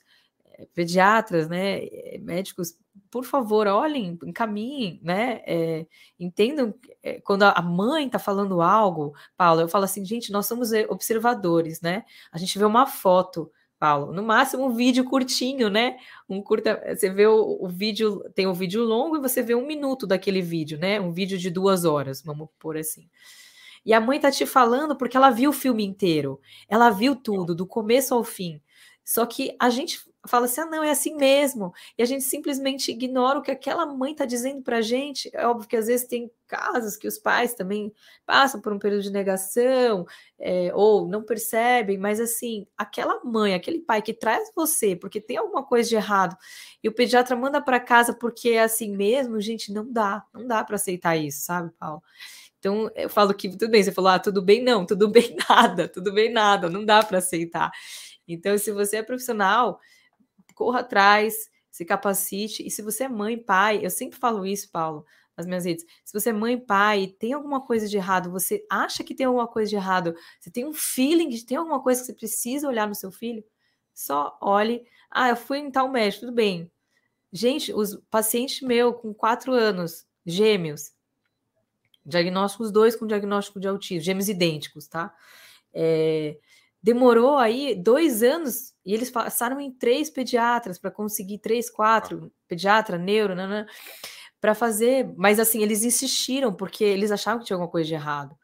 pediatras, 0.73 1.47
né, 1.47 1.81
médicos 2.21 2.77
por 3.11 3.25
favor, 3.25 3.67
olhem, 3.67 4.17
encaminhem, 4.23 4.99
né? 5.03 5.41
É, 5.45 5.85
entendam 6.19 6.73
é, 7.01 7.19
quando 7.21 7.43
a 7.43 7.61
mãe 7.61 8.05
está 8.05 8.19
falando 8.19 8.61
algo, 8.61 9.13
Paulo, 9.35 9.61
eu 9.61 9.67
falo 9.67 9.85
assim, 9.85 10.05
gente, 10.05 10.31
nós 10.31 10.45
somos 10.45 10.71
eh, 10.71 10.85
observadores, 10.89 11.81
né? 11.81 12.03
A 12.31 12.37
gente 12.37 12.57
vê 12.57 12.65
uma 12.65 12.85
foto, 12.85 13.51
Paulo, 13.79 14.13
no 14.13 14.21
máximo 14.21 14.65
um 14.65 14.75
vídeo 14.75 15.05
curtinho, 15.05 15.69
né? 15.69 15.97
Um 16.27 16.41
curta, 16.41 16.81
você 16.95 17.09
vê 17.09 17.25
o, 17.25 17.57
o 17.61 17.67
vídeo, 17.67 18.23
tem 18.35 18.45
o 18.45 18.51
um 18.51 18.53
vídeo 18.53 18.83
longo 18.83 19.17
e 19.17 19.21
você 19.21 19.41
vê 19.41 19.55
um 19.55 19.65
minuto 19.65 20.05
daquele 20.05 20.41
vídeo, 20.41 20.77
né? 20.77 20.99
Um 21.01 21.11
vídeo 21.11 21.37
de 21.37 21.49
duas 21.49 21.85
horas, 21.85 22.21
vamos 22.21 22.49
por 22.59 22.77
assim. 22.77 23.09
E 23.85 23.93
a 23.93 24.01
mãe 24.01 24.19
tá 24.19 24.29
te 24.29 24.45
falando 24.45 24.95
porque 24.95 25.17
ela 25.17 25.31
viu 25.31 25.49
o 25.49 25.53
filme 25.53 25.83
inteiro, 25.83 26.39
ela 26.67 26.89
viu 26.89 27.15
tudo, 27.15 27.55
do 27.55 27.65
começo 27.65 28.13
ao 28.13 28.23
fim. 28.23 28.61
Só 29.03 29.25
que 29.25 29.55
a 29.59 29.69
gente 29.71 29.99
fala 30.29 30.45
assim: 30.45 30.61
ah, 30.61 30.65
não, 30.65 30.83
é 30.83 30.91
assim 30.91 31.15
mesmo. 31.15 31.73
E 31.97 32.03
a 32.03 32.05
gente 32.05 32.23
simplesmente 32.23 32.91
ignora 32.91 33.39
o 33.39 33.41
que 33.41 33.51
aquela 33.51 33.85
mãe 33.85 34.11
está 34.11 34.25
dizendo 34.25 34.61
para 34.61 34.77
a 34.77 34.81
gente. 34.81 35.29
É 35.33 35.45
óbvio 35.47 35.67
que 35.67 35.75
às 35.75 35.87
vezes 35.87 36.07
tem 36.07 36.31
casos 36.47 36.97
que 36.97 37.07
os 37.07 37.17
pais 37.17 37.53
também 37.53 37.93
passam 38.25 38.59
por 38.59 38.73
um 38.73 38.79
período 38.79 39.03
de 39.03 39.11
negação 39.11 40.05
é, 40.39 40.71
ou 40.73 41.07
não 41.07 41.23
percebem, 41.23 41.97
mas 41.97 42.19
assim, 42.19 42.65
aquela 42.75 43.23
mãe, 43.23 43.53
aquele 43.53 43.79
pai 43.79 44.01
que 44.01 44.13
traz 44.13 44.51
você 44.55 44.95
porque 44.95 45.21
tem 45.21 45.37
alguma 45.37 45.63
coisa 45.63 45.87
de 45.87 45.95
errado 45.95 46.35
e 46.83 46.89
o 46.89 46.93
pediatra 46.93 47.35
manda 47.35 47.61
para 47.61 47.79
casa 47.79 48.13
porque 48.13 48.49
é 48.49 48.63
assim 48.63 48.95
mesmo, 48.95 49.39
gente, 49.39 49.71
não 49.71 49.91
dá, 49.91 50.25
não 50.33 50.47
dá 50.47 50.63
para 50.63 50.75
aceitar 50.75 51.15
isso, 51.15 51.45
sabe, 51.45 51.71
Paulo? 51.79 52.01
Então, 52.57 52.91
eu 52.95 53.09
falo 53.09 53.33
que 53.33 53.49
tudo 53.49 53.69
bem, 53.69 53.83
você 53.83 53.91
falou, 53.91 54.11
ah, 54.11 54.19
tudo 54.19 54.41
bem, 54.41 54.61
não, 54.61 54.85
tudo 54.85 55.07
bem 55.07 55.35
nada, 55.49 55.87
tudo 55.87 56.11
bem 56.11 56.31
nada, 56.31 56.69
não 56.69 56.83
dá 56.83 57.01
para 57.03 57.19
aceitar. 57.19 57.71
Então, 58.27 58.57
se 58.57 58.71
você 58.71 58.97
é 58.97 59.03
profissional, 59.03 59.79
corra 60.59 60.81
atrás, 60.81 61.49
se 61.71 61.85
capacite. 61.85 62.67
E 62.67 62.69
se 62.69 62.81
você 62.81 63.05
é 63.05 63.07
mãe, 63.07 63.37
pai, 63.37 63.79
eu 63.81 63.89
sempre 63.89 64.19
falo 64.19 64.45
isso, 64.45 64.69
Paulo, 64.69 65.05
nas 65.37 65.47
minhas 65.47 65.63
redes. 65.63 65.85
Se 66.03 66.11
você 66.11 66.31
é 66.31 66.33
mãe, 66.33 66.59
pai, 66.59 67.15
tem 67.17 67.31
alguma 67.31 67.61
coisa 67.65 67.87
de 67.87 67.95
errado, 67.95 68.29
você 68.29 68.65
acha 68.69 69.01
que 69.01 69.15
tem 69.15 69.25
alguma 69.25 69.47
coisa 69.47 69.69
de 69.69 69.77
errado, 69.77 70.13
você 70.37 70.51
tem 70.51 70.65
um 70.65 70.73
feeling 70.73 71.29
de 71.29 71.45
tem 71.45 71.55
alguma 71.55 71.81
coisa 71.81 72.01
que 72.01 72.07
você 72.07 72.13
precisa 72.13 72.67
olhar 72.67 72.85
no 72.89 72.93
seu 72.93 73.09
filho, 73.09 73.41
só 73.93 74.37
olhe. 74.41 74.85
Ah, 75.09 75.29
eu 75.29 75.37
fui 75.37 75.59
em 75.59 75.71
tal 75.71 75.87
médico, 75.89 76.25
tudo 76.25 76.33
bem. 76.33 76.69
Gente, 77.31 77.73
os 77.73 77.95
pacientes 78.11 78.61
meu 78.61 78.93
com 78.93 79.13
quatro 79.13 79.53
anos, 79.53 80.05
gêmeos, 80.25 80.91
diagnósticos 82.05 82.69
dois 82.69 82.97
com 82.97 83.07
diagnóstico 83.07 83.61
de 83.61 83.67
autismo, 83.69 84.03
gêmeos 84.03 84.27
idênticos, 84.27 84.87
tá? 84.89 85.15
É, 85.73 86.37
demorou 86.81 87.37
aí 87.37 87.75
dois 87.75 88.23
anos 88.23 88.73
e 88.85 88.93
eles 88.93 89.11
passaram 89.11 89.59
em 89.59 89.71
três 89.71 90.09
pediatras 90.09 90.79
para 90.79 90.91
conseguir 90.91 91.39
três, 91.39 91.69
quatro, 91.69 92.31
pediatra, 92.47 92.97
neuro, 92.97 93.35
para 94.39 94.55
fazer. 94.55 95.13
Mas 95.17 95.39
assim, 95.39 95.61
eles 95.61 95.83
insistiram 95.83 96.53
porque 96.53 96.83
eles 96.83 97.11
achavam 97.11 97.39
que 97.39 97.45
tinha 97.45 97.55
alguma 97.55 97.71
coisa 97.71 97.87
de 97.87 97.93
errado. 97.93 98.35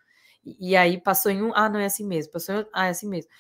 E, 0.44 0.72
e 0.72 0.76
aí 0.76 1.00
passou 1.00 1.32
em 1.32 1.42
um, 1.42 1.52
ah, 1.56 1.70
não 1.70 1.80
é 1.80 1.86
assim 1.86 2.06
mesmo, 2.06 2.32
passou 2.32 2.54
em 2.54 2.58
outro, 2.60 2.72
ah, 2.74 2.88
é 2.88 2.90
assim 2.90 3.10
mesmo. 3.10 3.32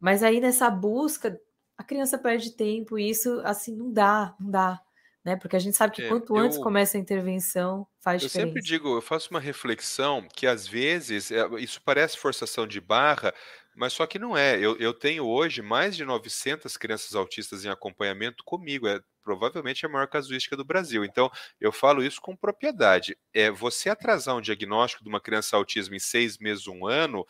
Mas 0.00 0.22
aí 0.22 0.40
nessa 0.40 0.68
busca, 0.68 1.38
a 1.76 1.84
criança 1.84 2.18
perde 2.18 2.52
tempo 2.52 2.98
e 2.98 3.08
isso 3.08 3.40
assim 3.44 3.76
não 3.76 3.92
dá, 3.92 4.34
não 4.40 4.50
dá. 4.50 4.80
Né? 5.24 5.36
Porque 5.36 5.54
a 5.54 5.58
gente 5.60 5.76
sabe 5.76 5.94
que 5.94 6.02
é, 6.02 6.08
quanto 6.08 6.36
antes 6.36 6.58
começa 6.58 6.96
a 6.96 7.00
intervenção, 7.00 7.86
faz 8.00 8.20
eu 8.20 8.26
diferença. 8.26 8.48
Eu 8.48 8.54
sempre 8.54 8.68
digo, 8.68 8.96
eu 8.96 9.00
faço 9.00 9.30
uma 9.30 9.38
reflexão 9.38 10.26
que 10.34 10.48
às 10.48 10.66
vezes 10.66 11.30
é, 11.30 11.46
isso 11.60 11.80
parece 11.84 12.18
forçação 12.18 12.66
de 12.66 12.80
barra, 12.80 13.32
mas 13.74 13.92
só 13.92 14.06
que 14.06 14.18
não 14.18 14.36
é. 14.36 14.56
Eu, 14.58 14.76
eu 14.78 14.92
tenho 14.92 15.26
hoje 15.26 15.62
mais 15.62 15.96
de 15.96 16.04
900 16.04 16.76
crianças 16.76 17.14
autistas 17.14 17.64
em 17.64 17.68
acompanhamento 17.68 18.44
comigo. 18.44 18.86
É 18.86 19.00
provavelmente 19.22 19.86
a 19.86 19.88
maior 19.88 20.08
casuística 20.08 20.56
do 20.56 20.64
Brasil. 20.64 21.04
Então, 21.04 21.30
eu 21.60 21.72
falo 21.72 22.02
isso 22.02 22.20
com 22.20 22.36
propriedade. 22.36 23.16
É 23.32 23.50
Você 23.50 23.88
atrasar 23.88 24.36
um 24.36 24.40
diagnóstico 24.40 25.02
de 25.04 25.08
uma 25.08 25.20
criança 25.20 25.56
autismo 25.56 25.94
em 25.94 26.00
seis 26.00 26.38
meses, 26.38 26.66
um 26.66 26.86
ano, 26.86 27.24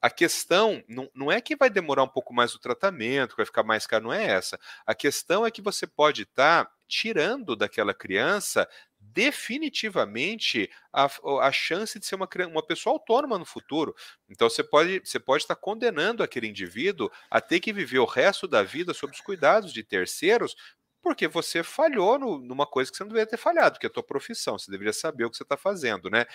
a 0.00 0.10
questão 0.10 0.82
não, 0.88 1.10
não 1.14 1.32
é 1.32 1.40
que 1.40 1.56
vai 1.56 1.70
demorar 1.70 2.02
um 2.04 2.08
pouco 2.08 2.32
mais 2.34 2.54
o 2.54 2.60
tratamento, 2.60 3.30
que 3.30 3.38
vai 3.38 3.46
ficar 3.46 3.62
mais 3.62 3.86
caro, 3.86 4.04
não 4.04 4.12
é 4.12 4.24
essa. 4.24 4.58
A 4.86 4.94
questão 4.94 5.44
é 5.46 5.50
que 5.50 5.62
você 5.62 5.86
pode 5.86 6.22
estar 6.22 6.64
tá 6.66 6.72
tirando 6.86 7.56
daquela 7.56 7.94
criança 7.94 8.68
definitivamente 9.16 10.70
a, 10.92 11.08
a 11.40 11.50
chance 11.50 11.98
de 11.98 12.04
ser 12.04 12.16
uma, 12.16 12.28
uma 12.50 12.64
pessoa 12.64 12.92
autônoma 12.92 13.38
no 13.38 13.46
futuro. 13.46 13.94
Então 14.28 14.50
você 14.50 14.62
pode, 14.62 15.00
você 15.02 15.18
pode 15.18 15.44
estar 15.44 15.56
condenando 15.56 16.22
aquele 16.22 16.46
indivíduo 16.46 17.10
a 17.30 17.40
ter 17.40 17.58
que 17.60 17.72
viver 17.72 17.98
o 17.98 18.04
resto 18.04 18.46
da 18.46 18.62
vida 18.62 18.92
sob 18.92 19.14
os 19.14 19.20
cuidados 19.22 19.72
de 19.72 19.82
terceiros, 19.82 20.54
porque 21.02 21.26
você 21.26 21.62
falhou 21.62 22.18
no, 22.18 22.38
numa 22.38 22.66
coisa 22.66 22.90
que 22.90 22.96
você 22.98 23.04
não 23.04 23.08
deveria 23.08 23.30
ter 23.30 23.38
falhado, 23.38 23.78
que 23.78 23.86
é 23.86 23.88
a 23.88 23.92
tua 23.92 24.02
profissão, 24.02 24.58
você 24.58 24.70
deveria 24.70 24.92
saber 24.92 25.24
o 25.24 25.30
que 25.30 25.38
você 25.38 25.44
está 25.44 25.56
fazendo, 25.56 26.10
né? 26.10 26.26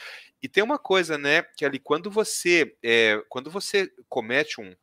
E 0.41 0.49
tem 0.49 0.63
uma 0.63 0.79
coisa, 0.79 1.19
né, 1.19 1.43
que 1.55 1.63
ali 1.63 1.77
quando 1.77 2.09
você 2.09 2.75
é, 2.82 3.21
quando 3.29 3.51
você 3.51 3.91
comete 4.09 4.59
um, 4.59 4.75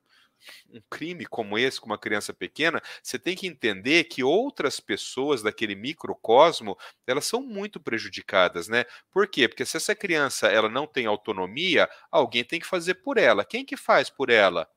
um 0.71 0.81
crime 0.91 1.27
como 1.27 1.59
esse 1.59 1.81
com 1.81 1.87
uma 1.87 1.99
criança 1.99 2.33
pequena, 2.33 2.81
você 3.03 3.19
tem 3.19 3.37
que 3.37 3.47
entender 3.47 4.05
que 4.05 4.23
outras 4.25 4.81
pessoas 4.81 5.43
daquele 5.43 5.75
microcosmo, 5.75 6.77
elas 7.07 7.27
são 7.27 7.41
muito 7.43 7.81
prejudicadas, 7.81 8.69
né? 8.69 8.85
Por 9.11 9.27
quê? 9.29 9.49
Porque 9.49 9.65
se 9.65 9.77
essa 9.77 9.95
criança 9.95 10.49
ela 10.49 10.69
não 10.69 10.87
tem 10.87 11.07
autonomia, 11.07 11.89
alguém 12.11 12.45
tem 12.45 12.61
que 12.61 12.67
fazer 12.67 12.95
por 12.97 13.17
ela. 13.19 13.45
Quem 13.45 13.65
que 13.65 13.77
faz 13.77 14.11
por 14.11 14.31
ela? 14.31 14.69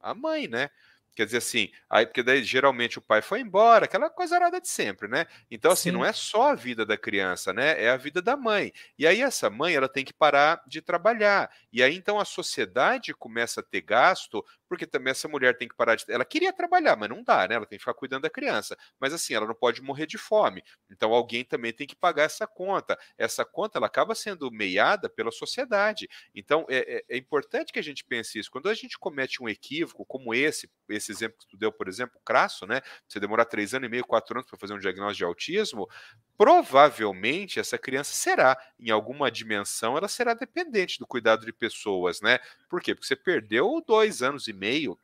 A 0.00 0.14
mãe, 0.14 0.48
né? 0.48 0.70
Quer 1.14 1.26
dizer 1.26 1.38
assim, 1.38 1.70
aí, 1.88 2.06
porque 2.06 2.22
daí 2.22 2.42
geralmente 2.42 2.98
o 2.98 3.02
pai 3.02 3.20
foi 3.20 3.40
embora, 3.40 3.84
aquela 3.84 4.08
coisa 4.08 4.36
arada 4.36 4.60
de 4.60 4.68
sempre, 4.68 5.08
né? 5.08 5.26
Então, 5.50 5.72
assim, 5.72 5.90
Sim. 5.90 5.96
não 5.96 6.04
é 6.04 6.12
só 6.12 6.50
a 6.50 6.54
vida 6.54 6.86
da 6.86 6.96
criança, 6.96 7.52
né? 7.52 7.82
É 7.82 7.90
a 7.90 7.96
vida 7.96 8.22
da 8.22 8.36
mãe. 8.36 8.72
E 8.98 9.06
aí, 9.06 9.20
essa 9.20 9.50
mãe, 9.50 9.74
ela 9.74 9.88
tem 9.88 10.04
que 10.04 10.12
parar 10.12 10.62
de 10.66 10.80
trabalhar. 10.80 11.50
E 11.72 11.82
aí, 11.82 11.94
então, 11.96 12.18
a 12.18 12.24
sociedade 12.24 13.12
começa 13.12 13.60
a 13.60 13.64
ter 13.64 13.80
gasto 13.80 14.44
porque 14.70 14.86
também 14.86 15.10
essa 15.10 15.26
mulher 15.26 15.58
tem 15.58 15.66
que 15.66 15.74
parar 15.74 15.96
de. 15.96 16.04
Ela 16.08 16.24
queria 16.24 16.52
trabalhar, 16.52 16.94
mas 16.94 17.08
não 17.08 17.24
dá, 17.24 17.48
né? 17.48 17.56
Ela 17.56 17.66
tem 17.66 17.76
que 17.76 17.82
ficar 17.82 17.92
cuidando 17.92 18.22
da 18.22 18.30
criança. 18.30 18.76
Mas 19.00 19.12
assim, 19.12 19.34
ela 19.34 19.44
não 19.44 19.54
pode 19.54 19.82
morrer 19.82 20.06
de 20.06 20.16
fome. 20.16 20.62
Então 20.88 21.12
alguém 21.12 21.44
também 21.44 21.72
tem 21.72 21.88
que 21.88 21.96
pagar 21.96 22.22
essa 22.22 22.46
conta. 22.46 22.96
Essa 23.18 23.44
conta 23.44 23.78
ela 23.78 23.88
acaba 23.88 24.14
sendo 24.14 24.48
meiada 24.48 25.10
pela 25.10 25.32
sociedade. 25.32 26.08
Então 26.32 26.66
é, 26.68 26.98
é, 26.98 27.04
é 27.08 27.16
importante 27.16 27.72
que 27.72 27.80
a 27.80 27.82
gente 27.82 28.04
pense 28.04 28.38
isso. 28.38 28.48
Quando 28.48 28.68
a 28.68 28.74
gente 28.74 28.96
comete 28.96 29.42
um 29.42 29.48
equívoco 29.48 30.04
como 30.06 30.32
esse, 30.32 30.70
esse 30.90 31.12
exemplo 31.12 31.38
que 31.38 31.46
tu 31.46 31.56
deu, 31.56 31.72
por 31.72 31.88
exemplo, 31.88 32.20
crasso, 32.24 32.66
né? 32.66 32.80
Você 33.08 33.20
demorar 33.20 33.44
três 33.44 33.74
anos 33.74 33.86
e 33.86 33.90
meio, 33.90 34.04
quatro 34.04 34.36
anos 34.38 34.48
para 34.48 34.58
fazer 34.58 34.74
um 34.74 34.78
diagnóstico 34.78 35.18
de 35.18 35.24
autismo, 35.24 35.88
provavelmente 36.36 37.60
essa 37.60 37.78
criança 37.78 38.12
será, 38.12 38.56
em 38.78 38.90
alguma 38.90 39.30
dimensão, 39.30 39.96
ela 39.96 40.08
será 40.08 40.34
dependente 40.34 40.98
do 40.98 41.06
cuidado 41.06 41.44
de 41.44 41.52
pessoas, 41.52 42.20
né? 42.20 42.38
Por 42.68 42.80
quê? 42.80 42.94
Porque 42.94 43.06
você 43.06 43.16
perdeu 43.16 43.82
dois 43.86 44.22
anos 44.22 44.48
e 44.48 44.52
meio 44.52 44.98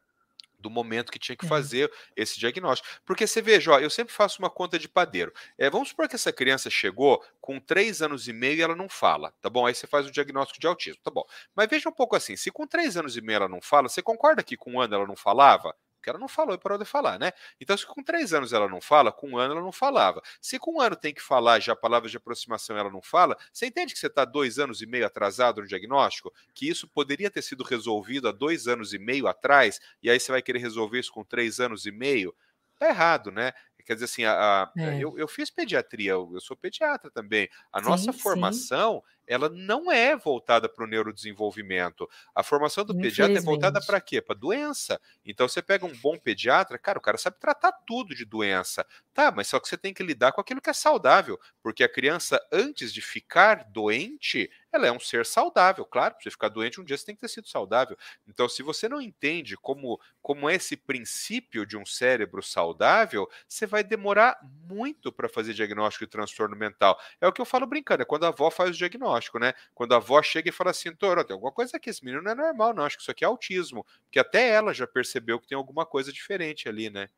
do 0.67 0.71
momento 0.71 1.13
que 1.13 1.19
tinha 1.19 1.37
que 1.37 1.47
é. 1.47 1.49
fazer 1.49 1.91
esse 2.17 2.39
diagnóstico. 2.39 2.89
Porque 3.05 3.27
você 3.27 3.41
veja, 3.41 3.73
ó, 3.73 3.79
eu 3.79 3.89
sempre 3.89 4.13
faço 4.13 4.41
uma 4.41 4.51
conta 4.51 4.79
de 4.79 4.89
padeiro. 4.89 5.33
É, 5.57 5.71
vamos 5.71 5.91
supor 5.91 6.09
que 6.09 6.17
essa 6.17 6.33
criança 6.33 6.69
chegou 6.69 7.25
com 7.41 7.61
três 7.61 8.03
anos 8.03 8.27
e 8.27 8.33
meio 8.33 8.59
e 8.59 8.63
ela 8.63 8.75
não 8.75 8.89
fala, 8.89 9.33
tá 9.41 9.49
bom? 9.49 9.65
Aí 9.65 9.75
você 9.75 9.87
faz 9.87 10.07
o 10.07 10.11
diagnóstico 10.11 10.59
de 10.59 10.67
autismo, 10.67 11.01
tá 11.03 11.11
bom. 11.11 11.25
Mas 11.55 11.69
veja 11.69 11.89
um 11.89 11.93
pouco 11.93 12.17
assim, 12.17 12.37
se 12.37 12.51
com 12.51 12.67
três 12.67 12.97
anos 12.97 13.17
e 13.17 13.21
meio 13.21 13.37
ela 13.37 13.49
não 13.49 13.61
fala, 13.61 13.89
você 13.89 14.03
concorda 14.03 14.43
que 14.43 14.57
com 14.57 14.73
um 14.73 14.81
ano 14.81 14.97
ela 14.97 15.07
não 15.07 15.17
falava? 15.17 15.75
Porque 16.07 16.11
ela 16.11 16.21
não 16.21 16.29
falou 16.29 16.55
e 16.55 16.59
parou 16.59 16.79
de 16.79 16.85
falar, 16.85 17.19
né? 17.19 17.33
Então, 17.61 17.77
se 17.77 17.85
com 17.85 18.01
três 18.01 18.33
anos 18.33 18.53
ela 18.53 18.69
não 18.69 18.81
fala, 18.81 19.11
com 19.11 19.31
um 19.31 19.39
ano 19.39 19.55
ela 19.55 19.61
não 19.61 19.73
falava. 19.73 20.23
Se 20.41 20.57
com 20.57 20.77
um 20.77 20.81
ano 20.81 20.95
tem 20.95 21.13
que 21.13 21.21
falar 21.21 21.59
já 21.59 21.75
palavras 21.75 22.13
de 22.13 22.17
aproximação 22.17 22.79
ela 22.79 22.89
não 22.89 23.03
fala, 23.03 23.37
você 23.53 23.67
entende 23.67 23.93
que 23.93 23.99
você 23.99 24.07
está 24.07 24.25
dois 24.25 24.61
anos 24.61 24.81
e 24.81 24.87
meio 24.87 25.05
atrasado 25.05 25.61
no 25.61 25.67
diagnóstico? 25.67 26.33
Que 26.55 26.69
isso 26.69 26.87
poderia 26.87 27.29
ter 27.29 27.43
sido 27.43 27.65
resolvido 27.65 28.29
há 28.29 28.33
dois 28.33 28.69
anos 28.69 28.95
e 28.95 29.01
meio 29.01 29.27
atrás, 29.27 29.81
e 30.01 30.09
aí 30.09 30.21
você 30.21 30.31
vai 30.31 30.41
querer 30.41 30.61
resolver 30.61 31.01
isso 31.01 31.13
com 31.13 31.25
três 31.25 31.59
anos 31.59 31.87
e 31.87 31.91
meio? 31.91 32.33
Tá 32.79 32.89
errado, 32.89 33.33
né? 33.33 33.53
Quer 33.85 33.95
dizer 33.95 34.07
assim, 34.07 34.25
a, 34.25 34.33
a 34.33 34.73
é. 34.77 34.99
eu, 34.99 35.17
eu, 35.17 35.29
fiz 35.29 35.49
pediatria, 35.49 36.11
eu, 36.11 36.29
eu, 36.35 36.41
sou 36.41 36.57
pediatra 36.57 37.09
também. 37.09 37.49
A 37.73 37.81
sim, 37.81 37.89
nossa 37.89 38.13
formação, 38.13 39.01
sim. 39.05 39.16
Ela 39.27 39.49
não 39.49 39.91
é 39.91 40.17
voltada 40.17 40.69
para 40.69 40.85
o 40.85 40.87
neurodesenvolvimento. 40.87 42.09
A 42.35 42.43
formação 42.43 42.85
do 42.85 42.95
pediatra 42.95 43.39
é 43.39 43.43
voltada 43.43 43.81
para 43.81 44.01
quê? 44.01 44.21
Para 44.21 44.35
doença. 44.37 45.01
Então 45.25 45.49
você 45.49 45.61
pega 45.63 45.85
um 45.87 45.95
bom 45.97 46.19
pediatra, 46.19 46.79
cara, 46.79 46.99
o 46.99 47.03
cara 47.03 47.19
sabe 47.19 47.39
tratar 47.39 47.73
tudo 47.87 48.15
de 48.15 48.25
doença. 48.25 48.87
Tá, 49.13 49.31
mas 49.31 49.49
só 49.49 49.59
que 49.59 49.69
você 49.69 49.77
tem 49.77 49.95
que 49.95 50.03
lidar 50.03 50.33
com 50.33 50.41
aquilo 50.41 50.61
que 50.61 50.71
é 50.71 50.73
saudável, 50.75 51.39
porque 51.63 51.83
a 51.83 51.89
criança, 51.89 52.39
antes 52.53 52.93
de 52.93 53.01
ficar 53.01 53.65
doente, 53.71 54.51
ela 54.73 54.87
é 54.87 54.93
um 54.93 55.01
ser 55.01 55.25
saudável. 55.25 55.85
Claro, 55.87 56.15
para 56.15 56.23
você 56.23 56.31
ficar 56.31 56.49
doente 56.49 56.81
um 56.81 56.85
dia 56.85 56.97
você 56.97 57.07
tem 57.07 57.15
que 57.15 57.21
ter 57.23 57.29
sido 57.29 57.49
saudável. 57.49 57.97
Então, 58.27 58.49
se 58.49 58.63
você 58.63 58.89
não 58.89 59.01
entende 59.01 59.57
como, 59.57 59.99
como 60.21 60.49
é 60.49 60.55
esse 60.57 60.77
princípio 60.77 61.65
de 61.67 61.77
um 61.77 61.87
cérebro 61.87 62.43
saudável, 62.43 63.27
você 63.49 63.67
vai 63.67 63.83
demorar 63.83 64.39
muito 64.43 65.11
para 65.13 65.29
fazer 65.29 65.55
diagnóstico 65.55 66.05
de 66.05 66.11
transtorno 66.11 66.57
mental. 66.57 66.99
É 67.21 67.27
o 67.27 67.33
que 67.33 67.41
eu 67.41 67.47
falo 67.47 67.67
brincando, 67.67 68.03
é 68.03 68.07
quando 68.07 68.25
a 68.25 68.29
avó 68.29 68.51
faz 68.51 68.71
o 68.71 68.79
diagnóstico, 68.79 69.16
né? 69.39 69.53
Quando 69.75 69.93
a 69.93 69.97
avó 69.97 70.23
chega 70.23 70.49
e 70.49 70.53
fala 70.53 70.71
assim, 70.71 70.95
Toro, 70.95 71.25
tem 71.25 71.35
alguma 71.35 71.53
coisa 71.53 71.77
aqui, 71.77 71.91
esse 71.91 72.05
menino 72.05 72.23
não 72.23 72.31
é 72.31 72.35
normal, 72.35 72.75
não, 72.75 72.85
acho 72.85 72.97
que 72.97 73.03
isso 73.03 73.11
aqui 73.11 73.25
é 73.25 73.27
autismo. 73.27 73.85
Porque 74.05 74.19
até 74.19 74.51
ela 74.51 74.73
já 74.73 74.87
percebeu 74.87 75.41
que 75.41 75.47
tem 75.49 75.57
alguma 75.57 75.85
coisa 75.85 76.13
diferente 76.13 76.69
ali, 76.69 76.91
né? 76.91 77.09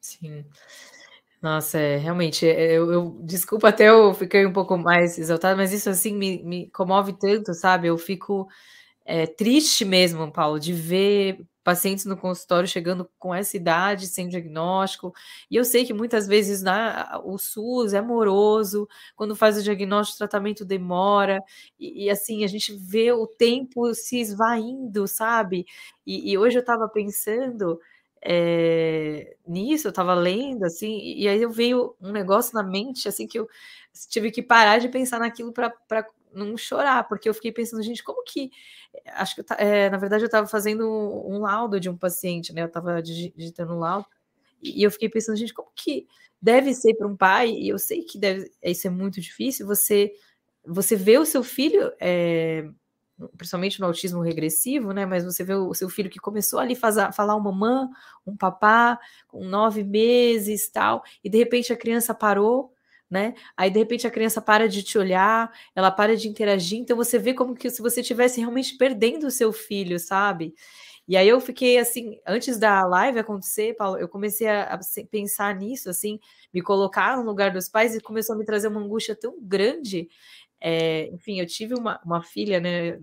Sim. 0.00 0.44
Nossa, 1.40 1.78
é, 1.78 1.96
realmente, 1.96 2.46
é, 2.46 2.72
eu, 2.72 2.92
eu 2.92 3.20
desculpa 3.24 3.68
até 3.68 3.88
eu 3.88 4.14
fiquei 4.14 4.46
um 4.46 4.52
pouco 4.52 4.76
mais 4.78 5.18
exaltada, 5.18 5.56
mas 5.56 5.72
isso 5.72 5.90
assim 5.90 6.16
me, 6.16 6.42
me 6.44 6.70
comove 6.70 7.14
tanto, 7.18 7.52
sabe? 7.52 7.88
Eu 7.88 7.98
fico 7.98 8.46
é, 9.12 9.26
triste 9.26 9.84
mesmo, 9.84 10.32
Paulo, 10.32 10.58
de 10.58 10.72
ver 10.72 11.44
pacientes 11.62 12.06
no 12.06 12.16
consultório 12.16 12.66
chegando 12.66 13.06
com 13.18 13.34
essa 13.34 13.54
idade, 13.58 14.06
sem 14.06 14.26
diagnóstico. 14.26 15.12
E 15.50 15.56
eu 15.56 15.66
sei 15.66 15.84
que 15.84 15.92
muitas 15.92 16.26
vezes 16.26 16.62
né, 16.62 17.06
o 17.22 17.36
SUS 17.36 17.92
é 17.92 18.00
moroso, 18.00 18.88
quando 19.14 19.36
faz 19.36 19.58
o 19.58 19.62
diagnóstico, 19.62 20.16
o 20.16 20.18
tratamento 20.26 20.64
demora, 20.64 21.42
e, 21.78 22.06
e 22.06 22.10
assim, 22.10 22.42
a 22.42 22.46
gente 22.46 22.72
vê 22.74 23.12
o 23.12 23.26
tempo 23.26 23.94
se 23.94 24.18
esvaindo, 24.18 25.06
sabe? 25.06 25.66
E, 26.06 26.32
e 26.32 26.38
hoje 26.38 26.56
eu 26.56 26.60
estava 26.60 26.88
pensando 26.88 27.78
é, 28.24 29.36
nisso, 29.46 29.88
eu 29.88 29.90
estava 29.90 30.14
lendo, 30.14 30.64
assim, 30.64 30.98
e 31.00 31.28
aí 31.28 31.42
eu 31.42 31.50
veio 31.50 31.94
um 32.00 32.12
negócio 32.12 32.54
na 32.54 32.62
mente, 32.62 33.08
assim, 33.08 33.26
que 33.26 33.38
eu 33.38 33.46
tive 34.08 34.30
que 34.30 34.42
parar 34.42 34.78
de 34.78 34.88
pensar 34.88 35.20
naquilo 35.20 35.52
para 35.52 35.70
não 36.32 36.56
chorar, 36.56 37.06
porque 37.08 37.28
eu 37.28 37.34
fiquei 37.34 37.52
pensando, 37.52 37.82
gente, 37.82 38.02
como 38.02 38.22
que. 38.24 38.50
Acho 39.14 39.36
que, 39.36 39.44
é, 39.58 39.90
na 39.90 39.98
verdade, 39.98 40.24
eu 40.24 40.26
estava 40.26 40.46
fazendo 40.46 40.88
um 40.88 41.38
laudo 41.40 41.80
de 41.80 41.88
um 41.88 41.96
paciente, 41.96 42.52
né? 42.52 42.62
Eu 42.62 42.66
estava 42.66 43.02
digitando 43.02 43.74
um 43.74 43.78
laudo, 43.78 44.06
e 44.62 44.82
eu 44.82 44.90
fiquei 44.90 45.08
pensando, 45.08 45.36
gente, 45.36 45.54
como 45.54 45.70
que 45.74 46.06
deve 46.40 46.74
ser 46.74 46.94
para 46.94 47.06
um 47.06 47.16
pai, 47.16 47.50
e 47.50 47.68
eu 47.68 47.78
sei 47.78 48.02
que 48.02 48.18
deve, 48.18 48.50
isso 48.62 48.86
é 48.86 48.90
muito 48.90 49.20
difícil, 49.20 49.66
você, 49.66 50.12
você 50.64 50.96
vê 50.96 51.18
o 51.18 51.24
seu 51.26 51.42
filho. 51.42 51.92
É, 52.00 52.68
principalmente 53.36 53.80
no 53.80 53.86
autismo 53.86 54.20
regressivo, 54.20 54.92
né? 54.92 55.06
Mas 55.06 55.24
você 55.24 55.44
vê 55.44 55.54
o 55.54 55.74
seu 55.74 55.88
filho 55.88 56.10
que 56.10 56.18
começou 56.18 56.58
ali 56.58 56.76
a 56.82 57.12
falar 57.12 57.36
uma 57.36 57.52
mamã, 57.52 57.90
um 58.26 58.36
papá, 58.36 58.98
com 59.28 59.44
nove 59.44 59.84
meses 59.84 60.68
tal, 60.70 61.02
e 61.22 61.30
de 61.30 61.38
repente 61.38 61.72
a 61.72 61.76
criança 61.76 62.14
parou, 62.14 62.71
né? 63.12 63.34
Aí 63.54 63.70
de 63.70 63.78
repente 63.78 64.06
a 64.06 64.10
criança 64.10 64.40
para 64.40 64.66
de 64.66 64.82
te 64.82 64.96
olhar, 64.96 65.52
ela 65.76 65.90
para 65.90 66.16
de 66.16 66.28
interagir, 66.28 66.78
então 66.78 66.96
você 66.96 67.18
vê 67.18 67.34
como 67.34 67.54
que 67.54 67.68
se 67.68 67.82
você 67.82 68.00
estivesse 68.00 68.40
realmente 68.40 68.74
perdendo 68.78 69.26
o 69.26 69.30
seu 69.30 69.52
filho, 69.52 70.00
sabe? 70.00 70.54
E 71.06 71.14
aí 71.16 71.28
eu 71.28 71.40
fiquei 71.40 71.78
assim, 71.78 72.18
antes 72.26 72.58
da 72.58 72.86
live 72.86 73.18
acontecer, 73.18 73.74
Paulo, 73.74 73.98
eu 73.98 74.08
comecei 74.08 74.48
a, 74.48 74.80
pensar 75.10 75.54
nisso, 75.54 75.90
assim, 75.90 76.18
me 76.54 76.62
colocar 76.62 77.18
no 77.18 77.22
lugar 77.24 77.50
dos 77.50 77.68
pais 77.68 77.94
e 77.94 78.00
começou 78.00 78.34
a 78.34 78.38
me 78.38 78.46
trazer 78.46 78.68
uma 78.68 78.80
angústia 78.80 79.14
tão 79.14 79.36
grande 79.42 80.08
é, 80.64 81.08
enfim, 81.08 81.40
eu 81.40 81.46
tive 81.46 81.74
uma, 81.74 82.00
uma 82.04 82.22
filha, 82.22 82.60
né? 82.60 82.96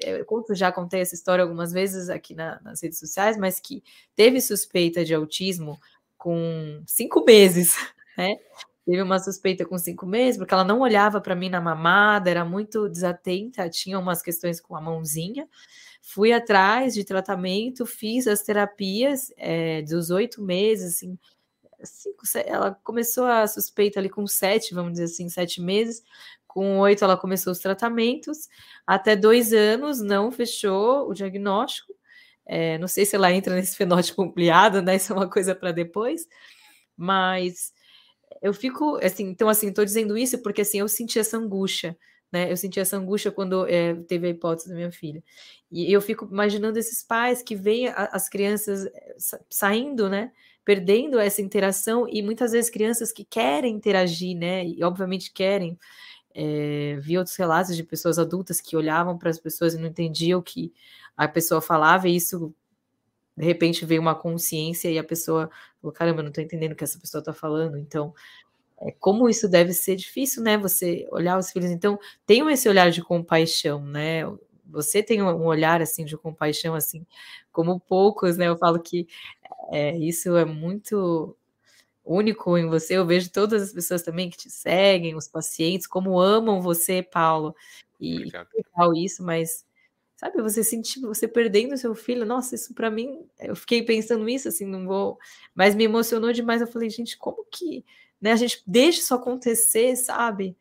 Eu 0.00 0.24
conto, 0.24 0.54
já 0.54 0.70
contei 0.70 1.00
essa 1.00 1.14
história 1.16 1.42
algumas 1.42 1.72
vezes 1.72 2.08
aqui 2.08 2.36
na, 2.36 2.60
nas 2.62 2.80
redes 2.80 3.00
sociais, 3.00 3.36
mas 3.36 3.58
que 3.58 3.82
teve 4.14 4.40
suspeita 4.40 5.04
de 5.04 5.12
autismo 5.12 5.80
com 6.16 6.80
cinco 6.86 7.24
meses, 7.24 7.74
né? 8.16 8.36
Teve 8.86 9.02
uma 9.02 9.18
suspeita 9.18 9.64
com 9.64 9.76
cinco 9.78 10.06
meses, 10.06 10.38
porque 10.38 10.54
ela 10.54 10.64
não 10.64 10.80
olhava 10.80 11.20
para 11.20 11.36
mim 11.36 11.48
na 11.48 11.60
mamada, 11.60 12.30
era 12.30 12.44
muito 12.44 12.88
desatenta, 12.88 13.68
tinha 13.68 13.98
umas 13.98 14.22
questões 14.22 14.60
com 14.60 14.74
a 14.74 14.80
mãozinha. 14.80 15.48
Fui 16.00 16.32
atrás 16.32 16.94
de 16.94 17.04
tratamento, 17.04 17.84
fiz 17.84 18.26
as 18.26 18.42
terapias 18.42 19.32
é, 19.36 19.82
dos 19.82 20.10
oito 20.10 20.42
meses, 20.42 20.96
assim, 20.96 21.18
cinco, 21.84 22.24
ela 22.46 22.74
começou 22.82 23.26
a 23.26 23.46
suspeita 23.46 24.00
ali 24.00 24.08
com 24.08 24.26
sete, 24.26 24.74
vamos 24.74 24.92
dizer 24.92 25.04
assim, 25.04 25.28
sete 25.28 25.60
meses. 25.60 26.02
Com 26.46 26.78
oito, 26.80 27.04
ela 27.04 27.16
começou 27.16 27.52
os 27.52 27.60
tratamentos. 27.60 28.48
Até 28.86 29.14
dois 29.14 29.52
anos, 29.52 30.00
não 30.00 30.32
fechou 30.32 31.08
o 31.08 31.14
diagnóstico. 31.14 31.94
É, 32.46 32.78
não 32.78 32.88
sei 32.88 33.06
se 33.06 33.14
ela 33.14 33.32
entra 33.32 33.54
nesse 33.54 33.76
fenótipo 33.76 34.22
ampliado, 34.24 34.82
né? 34.82 34.96
Isso 34.96 35.12
é 35.12 35.16
uma 35.16 35.30
coisa 35.30 35.54
para 35.54 35.70
depois. 35.72 36.26
Mas 36.96 37.72
eu 38.42 38.54
fico, 38.54 38.96
assim, 39.02 39.24
então, 39.24 39.48
assim, 39.48 39.68
estou 39.68 39.84
dizendo 39.84 40.16
isso 40.16 40.38
porque, 40.42 40.62
assim, 40.62 40.78
eu 40.80 40.88
senti 40.88 41.18
essa 41.18 41.36
angústia, 41.36 41.96
né? 42.32 42.50
Eu 42.50 42.56
senti 42.56 42.78
essa 42.80 42.96
angústia 42.96 43.30
quando 43.32 43.66
é, 43.66 43.94
teve 43.94 44.26
a 44.28 44.30
hipótese 44.30 44.68
da 44.68 44.74
minha 44.74 44.92
filha. 44.92 45.22
E 45.70 45.92
eu 45.92 46.00
fico 46.00 46.26
imaginando 46.30 46.78
esses 46.78 47.02
pais 47.02 47.42
que 47.42 47.56
veem 47.56 47.88
as 47.88 48.28
crianças 48.28 48.86
é, 48.86 49.16
saindo, 49.50 50.08
né? 50.08 50.32
Perdendo 50.64 51.18
essa 51.18 51.42
interação 51.42 52.06
e 52.08 52.22
muitas 52.22 52.52
vezes 52.52 52.70
crianças 52.70 53.12
que 53.12 53.24
querem 53.24 53.74
interagir, 53.74 54.36
né? 54.36 54.64
E 54.66 54.82
obviamente 54.84 55.32
querem, 55.32 55.78
é, 56.34 56.96
vi 57.00 57.18
outros 57.18 57.36
relatos 57.36 57.76
de 57.76 57.82
pessoas 57.84 58.18
adultas 58.18 58.60
que 58.60 58.76
olhavam 58.76 59.18
para 59.18 59.30
as 59.30 59.38
pessoas 59.38 59.74
e 59.74 59.78
não 59.78 59.88
entendiam 59.88 60.40
o 60.40 60.42
que 60.42 60.72
a 61.16 61.28
pessoa 61.28 61.60
falava, 61.60 62.08
e 62.08 62.16
isso 62.16 62.54
de 63.36 63.44
repente 63.44 63.84
veio 63.84 64.00
uma 64.00 64.14
consciência 64.14 64.90
e 64.90 64.98
a 64.98 65.04
pessoa 65.04 65.50
falou: 65.80 65.92
caramba, 65.92 66.20
eu 66.20 66.24
não 66.24 66.30
estou 66.30 66.44
entendendo 66.44 66.72
o 66.72 66.76
que 66.76 66.84
essa 66.84 66.98
pessoa 66.98 67.20
está 67.20 67.32
falando. 67.32 67.78
Então, 67.78 68.14
é, 68.80 68.92
como 68.92 69.28
isso 69.28 69.48
deve 69.48 69.72
ser 69.72 69.96
difícil, 69.96 70.42
né? 70.42 70.58
Você 70.58 71.06
olhar 71.10 71.38
os 71.38 71.50
filhos. 71.50 71.70
Então, 71.70 71.98
tenham 72.26 72.50
esse 72.50 72.68
olhar 72.68 72.90
de 72.90 73.02
compaixão, 73.02 73.84
né? 73.86 74.24
você 74.70 75.02
tem 75.02 75.22
um 75.22 75.44
olhar 75.44 75.82
assim 75.82 76.04
de 76.04 76.16
compaixão 76.16 76.74
assim 76.74 77.04
como 77.52 77.80
poucos, 77.80 78.36
né? 78.36 78.48
Eu 78.48 78.56
falo 78.56 78.80
que 78.80 79.06
é, 79.70 79.96
isso 79.98 80.36
é 80.36 80.44
muito 80.44 81.36
único 82.04 82.56
em 82.56 82.68
você. 82.68 82.94
Eu 82.96 83.06
vejo 83.06 83.30
todas 83.30 83.62
as 83.62 83.72
pessoas 83.72 84.02
também 84.02 84.30
que 84.30 84.36
te 84.36 84.50
seguem, 84.50 85.16
os 85.16 85.28
pacientes, 85.28 85.86
como 85.86 86.18
amam 86.20 86.60
você, 86.60 87.02
Paulo. 87.02 87.54
E 88.00 88.18
legal 88.18 88.94
isso, 88.94 89.22
mas 89.22 89.64
sabe, 90.20 90.42
você 90.42 90.62
sentir 90.62 91.00
você 91.00 91.26
perdendo 91.26 91.78
seu 91.78 91.94
filho, 91.94 92.26
nossa, 92.26 92.54
isso 92.54 92.74
para 92.74 92.90
mim, 92.90 93.26
eu 93.38 93.56
fiquei 93.56 93.82
pensando 93.82 94.22
nisso 94.22 94.48
assim, 94.48 94.66
não 94.66 94.84
vou, 94.84 95.18
mas 95.54 95.74
me 95.74 95.84
emocionou 95.84 96.30
demais. 96.30 96.60
Eu 96.60 96.66
falei, 96.66 96.90
gente, 96.90 97.16
como 97.16 97.42
que, 97.50 97.86
né, 98.20 98.32
a 98.32 98.36
gente 98.36 98.62
deixa 98.66 99.00
isso 99.00 99.14
acontecer, 99.14 99.96
sabe? 99.96 100.54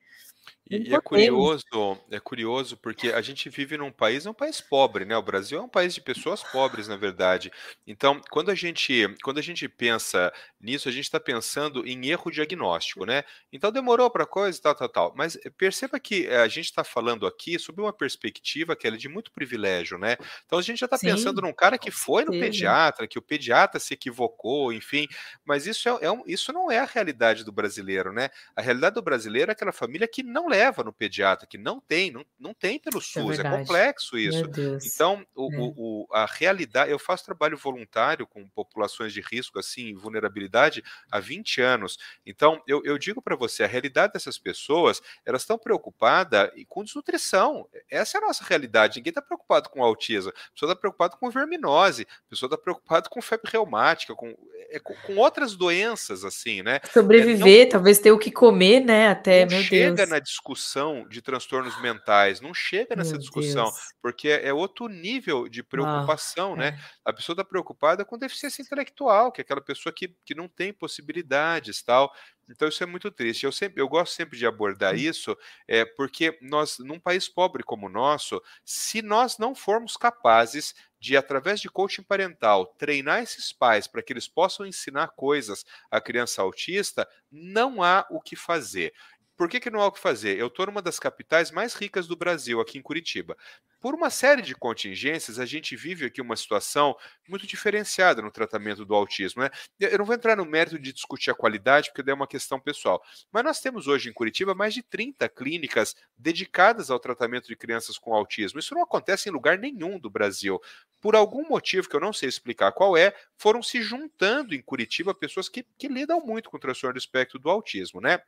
E, 0.72 0.94
é 0.94 1.00
curioso, 1.00 1.64
é 2.12 2.20
curioso 2.20 2.78
porque 2.78 3.12
a 3.12 3.22
gente 3.22 3.50
vive 3.50 3.76
num 3.76 3.92
país, 3.92 4.28
é 4.28 4.30
um 4.30 4.34
país 4.36 4.62
pobre, 4.62 5.04
né? 5.04 5.18
O 5.18 5.22
Brasil 5.24 5.58
é 5.58 5.62
um 5.64 5.68
país 5.68 5.96
de 5.96 6.02
pessoas 6.02 6.44
pobres, 6.44 6.88
na 6.88 6.96
verdade. 6.96 7.52
Então, 7.88 8.22
quando 8.30 8.52
a 8.52 8.56
gente, 8.56 9.08
quando 9.24 9.40
a 9.40 9.42
gente 9.42 9.68
pensa 9.68 10.32
nisso, 10.62 10.88
a 10.88 10.92
gente 10.92 11.06
está 11.06 11.20
pensando 11.20 11.88
em 11.88 12.06
erro 12.08 12.30
diagnóstico, 12.30 13.04
né? 13.04 13.24
Então 13.52 13.72
demorou 13.72 14.12
para 14.12 14.28
coisa, 14.28 14.62
tal, 14.62 14.76
tal, 14.76 14.90
tal. 14.90 15.14
Mas 15.16 15.36
perceba 15.58 16.00
que 16.00 16.28
a 16.28 16.48
gente 16.48 16.66
está 16.66 16.84
falando 16.84 17.26
aqui 17.26 17.58
sobre 17.58 17.82
uma 17.82 17.92
perspectiva 17.94 18.76
que 18.76 18.88
é 18.88 18.92
de 18.92 19.10
muito 19.10 19.32
privilégio, 19.32 19.98
né? 19.98 20.18
Então 20.46 20.60
a 20.60 20.62
gente 20.62 20.80
já 20.80 20.86
está 20.86 21.00
pensando 21.00 21.42
num 21.42 21.54
cara 21.54 21.80
que 21.80 21.90
foi 21.90 22.24
no 22.26 22.36
pediatra, 22.36 23.08
que 23.08 23.18
o 23.18 23.24
pediatra 23.24 23.80
se 23.80 23.96
equivocou, 23.96 24.72
enfim. 24.72 25.08
Mas 25.44 25.66
isso 25.66 25.90
é, 25.90 25.98
é 26.06 26.12
um, 26.12 26.22
isso 26.28 26.54
não 26.54 26.70
é 26.70 26.78
a 26.78 26.86
realidade 26.86 27.44
do 27.44 27.52
brasileiro, 27.52 28.14
né? 28.14 28.30
A 28.56 28.62
realidade 28.62 28.94
do 28.94 29.02
brasileiro 29.02 29.50
é 29.50 29.54
aquela 29.54 29.72
família 29.72 30.08
que 30.08 30.22
não 30.22 30.48
leva 30.48 30.59
leva 30.60 30.84
no 30.84 30.92
pediatra, 30.92 31.48
que 31.48 31.58
não 31.58 31.80
tem, 31.80 32.12
não, 32.12 32.26
não 32.38 32.54
tem 32.54 32.78
pelo 32.78 32.98
é 32.98 33.02
SUS, 33.02 33.40
é, 33.40 33.48
é 33.48 33.50
complexo 33.50 34.18
isso. 34.18 34.44
Então, 34.84 35.26
o, 35.34 35.54
é. 35.54 35.58
o, 35.58 36.08
a 36.12 36.26
realidade, 36.26 36.92
eu 36.92 37.00
faço 37.00 37.24
trabalho 37.24 37.58
voluntário 37.58 38.28
com 38.28 38.48
populações 38.50 39.14
de 39.14 39.22
risco, 39.22 39.58
assim, 39.58 39.96
vulnerabilidade, 39.96 40.84
há 41.10 41.20
20 41.20 41.62
anos. 41.62 41.98
Então, 42.26 42.62
eu, 42.68 42.82
eu 42.84 42.98
digo 42.98 43.22
para 43.22 43.38
você, 43.38 43.64
a 43.64 43.68
realidade 43.68 44.14
dessas 44.14 44.38
pessoas, 44.38 45.02
elas 45.26 45.44
estão 45.44 45.58
preocupadas 45.58 46.52
com 46.68 46.84
desnutrição. 46.84 47.68
Essa 47.90 48.18
é 48.18 48.22
a 48.22 48.28
nossa 48.28 48.44
realidade. 48.44 48.98
Ninguém 48.98 49.12
está 49.12 49.22
preocupado 49.22 49.70
com 49.70 49.82
autismo. 49.82 50.32
A 50.32 50.52
pessoa 50.54 50.72
está 50.72 50.76
preocupada 50.76 51.16
com 51.18 51.30
verminose, 51.30 52.06
a 52.28 52.30
pessoa 52.30 52.48
está 52.48 52.58
preocupada 52.58 53.10
com 53.10 53.22
febre 53.22 53.50
reumática, 53.50 54.14
com, 54.14 54.36
é, 54.70 54.80
com, 54.80 54.94
com, 55.06 55.16
outras 55.16 55.56
doenças, 55.56 56.26
assim, 56.26 56.62
né? 56.62 56.82
Sobreviver, 56.92 57.62
é, 57.62 57.64
não, 57.64 57.72
talvez 57.72 58.00
ter 58.00 58.12
o 58.12 58.20
que 58.20 58.32
comer, 58.32 58.82
né? 58.82 59.08
Até, 59.10 59.46
meu 59.46 59.62
chega 59.62 59.96
Deus. 59.96 60.10
na 60.10 60.20
discussão 60.20 60.49
discussão 60.50 61.08
de 61.08 61.22
transtornos 61.22 61.80
mentais, 61.82 62.42
não 62.42 62.54
chega 62.54 62.96
nessa 62.96 63.12
Meu 63.12 63.20
discussão, 63.20 63.66
Deus. 63.66 63.94
porque 64.02 64.30
é, 64.30 64.48
é 64.48 64.54
outro 64.54 64.88
nível 64.88 65.48
de 65.48 65.62
preocupação, 65.62 66.54
ah, 66.54 66.58
né? 66.58 66.68
É. 66.68 66.80
A 67.06 67.14
pessoa 67.14 67.34
está 67.34 67.44
preocupada 67.44 68.04
com 68.04 68.18
deficiência 68.18 68.62
intelectual, 68.62 69.32
que 69.32 69.42
é 69.42 69.44
aquela 69.44 69.62
pessoa 69.62 69.94
que, 69.94 70.16
que 70.26 70.34
não 70.34 70.48
tem 70.48 70.74
possibilidades 70.74 71.84
tal. 71.84 72.12
Então 72.50 72.68
isso 72.68 72.82
é 72.82 72.86
muito 72.88 73.12
triste. 73.12 73.46
Eu 73.46 73.52
sempre, 73.52 73.80
eu 73.80 73.88
gosto 73.88 74.14
sempre 74.14 74.38
de 74.38 74.46
abordar 74.46 74.96
isso, 74.96 75.38
é 75.68 75.86
porque 75.86 76.38
nós, 76.42 76.80
num 76.80 77.00
país 77.00 77.30
pobre 77.30 77.64
como 77.64 77.86
o 77.86 77.90
nosso, 77.90 78.42
se 78.66 79.02
nós 79.04 79.38
não 79.38 79.54
formos 79.54 79.96
capazes 79.96 80.74
de, 81.00 81.16
através 81.16 81.62
de 81.62 81.70
coaching 81.70 82.04
parental, 82.04 82.66
treinar 82.78 83.22
esses 83.22 83.54
pais 83.54 83.88
para 83.88 84.02
que 84.02 84.12
eles 84.12 84.28
possam 84.28 84.66
ensinar 84.66 85.10
coisas 85.10 85.64
à 85.92 86.02
criança 86.02 86.42
autista, 86.42 87.08
não 87.32 87.84
há 87.84 88.06
o 88.10 88.20
que 88.20 88.36
fazer. 88.36 88.94
Por 89.40 89.48
que, 89.48 89.62
que 89.62 89.70
não 89.70 89.80
há 89.80 89.88
o 89.88 89.92
que 89.94 90.02
fazer? 90.02 90.38
Eu 90.38 90.48
estou 90.48 90.66
numa 90.66 90.82
das 90.82 91.00
capitais 91.00 91.50
mais 91.50 91.74
ricas 91.74 92.06
do 92.06 92.14
Brasil, 92.18 92.60
aqui 92.60 92.78
em 92.78 92.82
Curitiba. 92.82 93.38
Por 93.80 93.96
uma 93.96 94.10
série 94.10 94.42
de 94.42 94.54
contingências, 94.54 95.40
a 95.40 95.46
gente 95.46 95.78
vive 95.78 96.06
aqui 96.06 96.20
uma 96.20 96.36
situação 96.36 96.94
muito 97.26 97.48
diferenciada 97.48 98.22
no 98.22 98.30
tratamento 98.30 98.84
do 98.84 98.94
autismo. 98.94 99.42
Né? 99.42 99.50
Eu 99.80 100.00
não 100.00 100.04
vou 100.04 100.14
entrar 100.14 100.36
no 100.36 100.44
mérito 100.44 100.78
de 100.78 100.92
discutir 100.92 101.32
a 101.32 101.34
qualidade, 101.34 101.90
porque 101.90 102.12
é 102.12 102.14
uma 102.14 102.28
questão 102.28 102.60
pessoal. 102.60 103.02
Mas 103.32 103.46
nós 103.46 103.62
temos 103.62 103.88
hoje 103.88 104.10
em 104.10 104.14
Curitiba 104.14 104.54
mais 104.54 104.74
de 104.74 104.84
30 104.84 105.30
clínicas 105.30 105.96
dedicadas 106.18 106.92
ao 106.92 107.00
tratamento 107.00 107.48
de 107.48 107.56
crianças 107.56 107.98
com 107.98 108.14
autismo. 108.14 108.60
Isso 108.60 108.76
não 108.76 108.84
acontece 108.84 109.30
em 109.30 109.32
lugar 109.32 109.58
nenhum 109.58 109.98
do 109.98 110.10
Brasil. 110.10 110.60
Por 111.00 111.16
algum 111.16 111.48
motivo 111.48 111.88
que 111.88 111.96
eu 111.96 112.02
não 112.02 112.12
sei 112.12 112.28
explicar 112.28 112.74
qual 112.74 112.98
é, 112.98 113.16
foram 113.38 113.64
se 113.64 113.82
juntando 113.82 114.54
em 114.54 114.62
Curitiba 114.62 115.16
pessoas 115.16 115.48
que, 115.48 115.66
que 115.78 115.88
lidam 115.88 116.20
muito 116.20 116.50
com 116.50 116.58
o 116.58 116.60
transtorno 116.60 116.96
do 116.96 117.00
espectro 117.00 117.40
do 117.40 117.50
autismo, 117.50 118.02
né? 118.02 118.20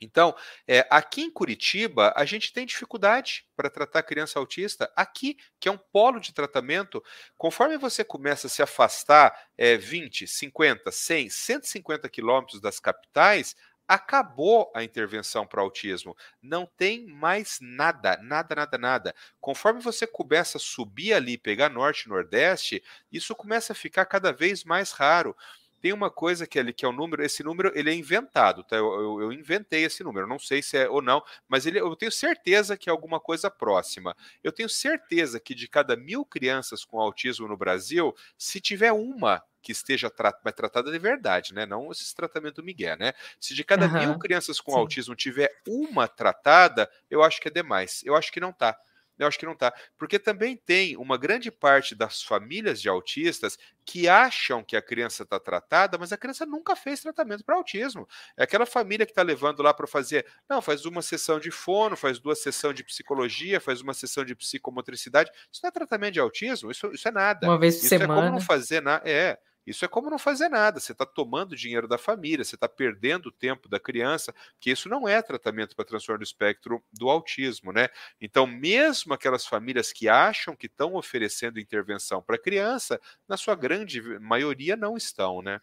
Então, 0.00 0.34
é, 0.66 0.86
aqui 0.90 1.22
em 1.22 1.30
Curitiba, 1.30 2.12
a 2.16 2.24
gente 2.24 2.52
tem 2.52 2.64
dificuldade 2.66 3.44
para 3.56 3.70
tratar 3.70 4.02
criança 4.02 4.38
autista. 4.38 4.90
Aqui, 4.94 5.36
que 5.60 5.68
é 5.68 5.72
um 5.72 5.78
polo 5.78 6.20
de 6.20 6.32
tratamento, 6.32 7.02
conforme 7.36 7.76
você 7.78 8.04
começa 8.04 8.46
a 8.46 8.50
se 8.50 8.62
afastar 8.62 9.36
é, 9.56 9.76
20, 9.76 10.26
50, 10.26 10.90
100, 10.92 11.30
150 11.30 12.08
quilômetros 12.08 12.60
das 12.60 12.78
capitais, 12.78 13.56
acabou 13.86 14.70
a 14.76 14.84
intervenção 14.84 15.46
para 15.46 15.62
autismo. 15.62 16.14
Não 16.42 16.66
tem 16.66 17.06
mais 17.06 17.58
nada, 17.60 18.18
nada, 18.22 18.54
nada, 18.54 18.76
nada. 18.78 19.14
Conforme 19.40 19.80
você 19.80 20.06
começa 20.06 20.58
a 20.58 20.60
subir 20.60 21.14
ali, 21.14 21.38
pegar 21.38 21.70
norte 21.70 22.06
nordeste, 22.08 22.82
isso 23.10 23.34
começa 23.34 23.72
a 23.72 23.76
ficar 23.76 24.04
cada 24.04 24.30
vez 24.30 24.62
mais 24.62 24.92
raro. 24.92 25.34
Tem 25.80 25.92
uma 25.92 26.10
coisa 26.10 26.46
que, 26.46 26.58
ele, 26.58 26.72
que 26.72 26.84
é 26.84 26.88
o 26.88 26.92
número, 26.92 27.22
esse 27.22 27.42
número 27.42 27.72
ele 27.74 27.90
é 27.90 27.94
inventado, 27.94 28.64
tá? 28.64 28.76
Eu, 28.76 28.86
eu, 28.86 29.22
eu, 29.22 29.32
inventei 29.32 29.84
esse 29.84 30.02
número, 30.02 30.26
não 30.26 30.38
sei 30.38 30.62
se 30.62 30.76
é 30.76 30.88
ou 30.88 31.00
não, 31.00 31.22
mas 31.48 31.66
ele, 31.66 31.78
eu 31.80 31.94
tenho 31.94 32.10
certeza 32.10 32.76
que 32.76 32.88
é 32.88 32.92
alguma 32.92 33.20
coisa 33.20 33.50
próxima. 33.50 34.16
Eu 34.42 34.52
tenho 34.52 34.68
certeza 34.68 35.38
que 35.38 35.54
de 35.54 35.68
cada 35.68 35.96
mil 35.96 36.24
crianças 36.24 36.84
com 36.84 37.00
autismo 37.00 37.46
no 37.46 37.56
Brasil, 37.56 38.14
se 38.36 38.60
tiver 38.60 38.92
uma 38.92 39.42
que 39.60 39.72
esteja 39.72 40.08
tra 40.08 40.32
tratada 40.32 40.90
de 40.90 40.98
verdade, 40.98 41.52
né? 41.52 41.66
Não 41.66 41.90
esse 41.90 42.14
tratamento 42.14 42.62
Miguel, 42.62 42.96
né? 42.96 43.12
Se 43.38 43.54
de 43.54 43.64
cada 43.64 43.86
uhum. 43.86 43.98
mil 43.98 44.18
crianças 44.18 44.60
com 44.60 44.72
Sim. 44.72 44.78
autismo 44.78 45.14
tiver 45.14 45.50
uma 45.66 46.08
tratada, 46.08 46.90
eu 47.10 47.22
acho 47.22 47.40
que 47.40 47.48
é 47.48 47.50
demais. 47.50 48.02
Eu 48.04 48.16
acho 48.16 48.32
que 48.32 48.40
não 48.40 48.52
tá. 48.52 48.78
Eu 49.18 49.26
acho 49.26 49.38
que 49.38 49.46
não 49.46 49.52
está. 49.52 49.72
Porque 49.96 50.18
também 50.18 50.56
tem 50.56 50.96
uma 50.96 51.16
grande 51.16 51.50
parte 51.50 51.94
das 51.94 52.22
famílias 52.22 52.80
de 52.80 52.88
autistas 52.88 53.58
que 53.84 54.06
acham 54.06 54.62
que 54.62 54.76
a 54.76 54.82
criança 54.82 55.22
está 55.22 55.40
tratada, 55.40 55.96
mas 55.98 56.12
a 56.12 56.16
criança 56.16 56.44
nunca 56.44 56.76
fez 56.76 57.00
tratamento 57.00 57.44
para 57.44 57.56
autismo. 57.56 58.06
É 58.36 58.44
aquela 58.44 58.66
família 58.66 59.06
que 59.06 59.12
está 59.12 59.22
levando 59.22 59.62
lá 59.62 59.72
para 59.72 59.86
fazer, 59.86 60.26
não, 60.48 60.60
faz 60.60 60.84
uma 60.84 61.00
sessão 61.00 61.40
de 61.40 61.50
fono, 61.50 61.96
faz 61.96 62.18
duas 62.18 62.40
sessões 62.40 62.74
de 62.74 62.84
psicologia, 62.84 63.60
faz 63.60 63.80
uma 63.80 63.94
sessão 63.94 64.24
de 64.24 64.34
psicomotricidade. 64.34 65.30
Isso 65.50 65.60
não 65.62 65.68
é 65.68 65.72
tratamento 65.72 66.14
de 66.14 66.20
autismo? 66.20 66.70
Isso, 66.70 66.90
isso 66.92 67.08
é 67.08 67.10
nada. 67.10 67.46
Uma 67.46 67.58
vez 67.58 67.76
por 67.76 67.80
isso 67.80 67.88
semana. 67.88 68.12
é 68.12 68.16
como 68.16 68.30
não 68.30 68.40
fazer 68.40 68.82
nada. 68.82 69.08
É. 69.08 69.38
Isso 69.68 69.84
é 69.84 69.88
como 69.88 70.08
não 70.08 70.18
fazer 70.18 70.48
nada. 70.48 70.80
Você 70.80 70.92
está 70.92 71.04
tomando 71.04 71.54
dinheiro 71.54 71.86
da 71.86 71.98
família, 71.98 72.44
você 72.44 72.54
está 72.54 72.68
perdendo 72.68 73.26
o 73.26 73.32
tempo 73.32 73.68
da 73.68 73.78
criança, 73.78 74.34
que 74.58 74.70
isso 74.70 74.88
não 74.88 75.06
é 75.06 75.20
tratamento 75.20 75.76
para 75.76 75.84
transtorno 75.84 76.20
do 76.20 76.24
espectro 76.24 76.82
do 76.92 77.10
autismo, 77.10 77.72
né? 77.72 77.88
Então, 78.20 78.46
mesmo 78.46 79.12
aquelas 79.12 79.46
famílias 79.46 79.92
que 79.92 80.08
acham 80.08 80.56
que 80.56 80.66
estão 80.66 80.94
oferecendo 80.94 81.60
intervenção 81.60 82.22
para 82.22 82.36
a 82.36 82.40
criança, 82.40 83.00
na 83.28 83.36
sua 83.36 83.54
grande 83.54 84.00
maioria 84.18 84.74
não 84.74 84.96
estão, 84.96 85.42
né? 85.42 85.60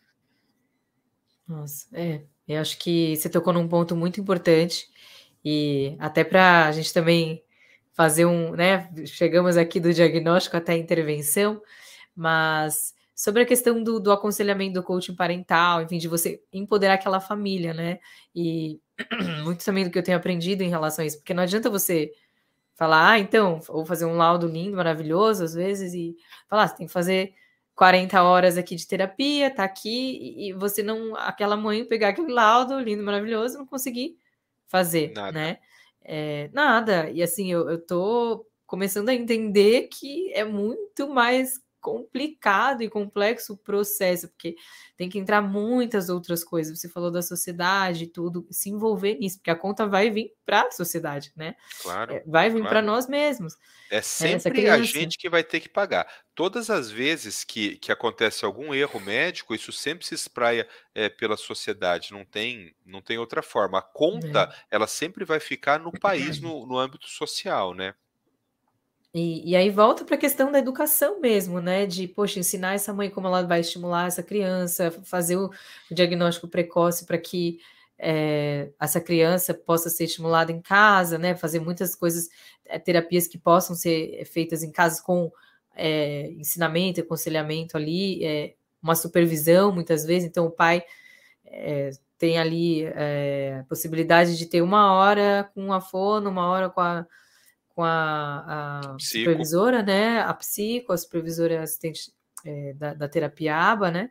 Nossa, 1.47 1.87
é. 1.93 2.23
Eu 2.47 2.61
acho 2.61 2.77
que 2.77 3.15
você 3.15 3.27
tocou 3.27 3.53
num 3.53 3.67
ponto 3.67 3.95
muito 3.95 4.21
importante 4.21 4.87
e 5.43 5.95
até 5.99 6.23
para 6.23 6.67
a 6.67 6.71
gente 6.71 6.93
também 6.93 7.43
fazer 7.93 8.25
um, 8.25 8.51
né? 8.51 8.91
Chegamos 9.05 9.57
aqui 9.57 9.79
do 9.79 9.93
diagnóstico 9.93 10.57
até 10.57 10.73
a 10.73 10.77
intervenção, 10.77 11.61
mas 12.15 12.94
sobre 13.15 13.43
a 13.43 13.45
questão 13.45 13.81
do, 13.81 13.99
do 13.99 14.11
aconselhamento 14.11 14.73
do 14.73 14.83
coaching 14.83 15.15
parental, 15.15 15.81
enfim, 15.81 15.97
de 15.97 16.07
você 16.07 16.43
empoderar 16.51 16.95
aquela 16.95 17.21
família, 17.21 17.73
né? 17.73 17.99
E 18.35 18.81
muito 19.43 19.63
também 19.63 19.85
do 19.85 19.89
que 19.89 19.97
eu 19.97 20.03
tenho 20.03 20.17
aprendido 20.17 20.61
em 20.61 20.69
relação 20.69 21.03
a 21.03 21.07
isso, 21.07 21.17
porque 21.17 21.33
não 21.33 21.43
adianta 21.43 21.69
você 21.69 22.11
falar, 22.75 23.11
ah, 23.11 23.19
então, 23.19 23.61
ou 23.69 23.85
fazer 23.85 24.05
um 24.05 24.17
laudo 24.17 24.47
lindo, 24.47 24.75
maravilhoso, 24.75 25.45
às 25.45 25.53
vezes, 25.53 25.93
e 25.93 26.15
falar, 26.49 26.63
ah, 26.63 26.67
você 26.67 26.75
tem 26.75 26.87
que 26.87 26.93
fazer 26.93 27.33
40 27.73 28.21
horas 28.21 28.57
aqui 28.57 28.75
de 28.75 28.85
terapia, 28.85 29.49
tá 29.49 29.63
aqui, 29.63 30.49
e 30.49 30.53
você 30.53 30.83
não, 30.83 31.15
aquela 31.15 31.55
mãe 31.55 31.85
pegar 31.85 32.09
aquele 32.09 32.33
laudo 32.33 32.77
lindo, 32.79 33.01
maravilhoso, 33.01 33.57
não 33.57 33.65
conseguir 33.65 34.17
fazer, 34.67 35.13
nada. 35.15 35.31
né? 35.31 35.57
É, 36.03 36.49
nada. 36.53 37.09
E 37.11 37.23
assim, 37.23 37.51
eu, 37.51 37.69
eu 37.69 37.79
tô 37.79 38.45
começando 38.65 39.09
a 39.09 39.13
entender 39.13 39.87
que 39.87 40.31
é 40.33 40.43
muito 40.43 41.07
mais 41.09 41.61
complicado 41.85 42.81
e 42.81 42.89
complexo 42.89 43.53
o 43.53 43.57
processo, 43.57 44.27
porque 44.29 44.55
tem 44.97 45.07
que 45.07 45.19
entrar 45.19 45.39
muitas 45.39 46.09
outras 46.09 46.43
coisas. 46.43 46.79
Você 46.79 46.89
falou 46.89 47.11
da 47.11 47.21
sociedade, 47.21 48.07
tudo, 48.07 48.47
se 48.49 48.71
envolver 48.71 49.19
nisso, 49.19 49.37
porque 49.37 49.51
a 49.51 49.55
conta 49.55 49.85
vai 49.85 50.09
vir 50.09 50.33
para 50.43 50.61
a 50.61 50.71
sociedade, 50.71 51.31
né? 51.35 51.55
Claro. 51.83 52.15
É, 52.15 52.23
vai 52.25 52.49
vir 52.49 52.61
claro. 52.61 52.69
para 52.69 52.81
nós 52.81 53.07
mesmos. 53.07 53.55
É 53.91 54.01
sempre 54.01 54.67
a 54.67 54.81
gente 54.81 55.15
que 55.15 55.29
vai 55.29 55.43
ter 55.43 55.59
que 55.59 55.69
pagar. 55.69 56.11
Todas 56.33 56.71
as 56.71 56.89
vezes 56.89 57.43
que, 57.43 57.77
que 57.77 57.91
acontece 57.91 58.43
algum 58.43 58.73
erro 58.73 58.99
médico, 58.99 59.53
isso 59.53 59.71
sempre 59.71 60.07
se 60.07 60.15
espraia 60.15 60.67
é, 60.95 61.07
pela 61.07 61.37
sociedade. 61.37 62.13
Não 62.13 62.25
tem, 62.25 62.75
não 62.83 62.99
tem 62.99 63.19
outra 63.19 63.43
forma. 63.43 63.77
A 63.77 63.83
conta, 63.83 64.49
é. 64.51 64.75
ela 64.75 64.87
sempre 64.87 65.23
vai 65.23 65.39
ficar 65.39 65.79
no 65.79 65.91
país, 65.91 66.41
no, 66.41 66.65
no 66.65 66.79
âmbito 66.79 67.07
social, 67.07 67.75
né? 67.75 67.93
E, 69.15 69.51
e 69.51 69.55
aí 69.55 69.69
volta 69.69 70.03
para 70.03 70.15
a 70.15 70.17
questão 70.17 70.51
da 70.51 70.59
educação 70.59 71.21
mesmo, 71.21 71.61
né? 71.61 71.85
De, 71.85 72.05
poxa, 72.05 72.37
ensinar 72.37 72.73
essa 72.73 72.93
mãe 72.93 73.09
como 73.09 73.27
ela 73.27 73.43
vai 73.43 73.61
estimular 73.61 74.07
essa 74.07 74.21
criança, 74.21 74.91
fazer 75.05 75.37
o, 75.37 75.49
diagnóstico 75.89 76.49
precoce 76.49 77.05
para 77.05 77.17
que 77.17 77.61
é, 77.97 78.71
essa 78.77 78.99
criança 78.99 79.53
possa 79.53 79.89
ser 79.89 80.03
estimulada 80.03 80.51
em 80.51 80.61
casa, 80.61 81.17
né? 81.17 81.33
Fazer 81.33 81.61
muitas 81.61 81.95
coisas, 81.95 82.27
é, 82.65 82.77
terapias 82.77 83.25
que 83.25 83.37
possam 83.37 83.73
ser 83.73 84.25
feitas 84.25 84.63
em 84.63 84.71
casa 84.71 85.01
com 85.01 85.31
é, 85.73 86.31
ensinamento, 86.33 86.99
aconselhamento 86.99 87.77
ali, 87.77 88.21
é, 88.21 88.55
uma 88.83 88.95
supervisão 88.95 89.71
muitas 89.71 90.05
vezes. 90.05 90.27
Então, 90.27 90.45
o 90.45 90.51
pai 90.51 90.83
tem 92.17 92.37
ali 92.37 92.83
é, 92.83 93.63
possibilidade 93.69 94.37
de 94.37 94.45
ter 94.45 94.61
uma 94.61 94.93
hora 94.93 95.49
com 95.53 95.71
a 95.71 95.79
fono, 95.79 96.29
uma 96.29 96.49
hora 96.49 96.69
com 96.69 96.81
a 96.81 97.05
com 97.75 97.83
a, 97.83 98.79
a 98.95 98.97
supervisora, 98.97 99.83
né? 99.83 100.21
A 100.21 100.33
psico, 100.33 100.93
a 100.93 100.97
supervisora 100.97 101.61
assistente 101.61 102.11
é, 102.45 102.73
da, 102.73 102.93
da, 102.93 103.07
terapia 103.09 103.55
ABA, 103.55 103.91
né? 103.91 104.09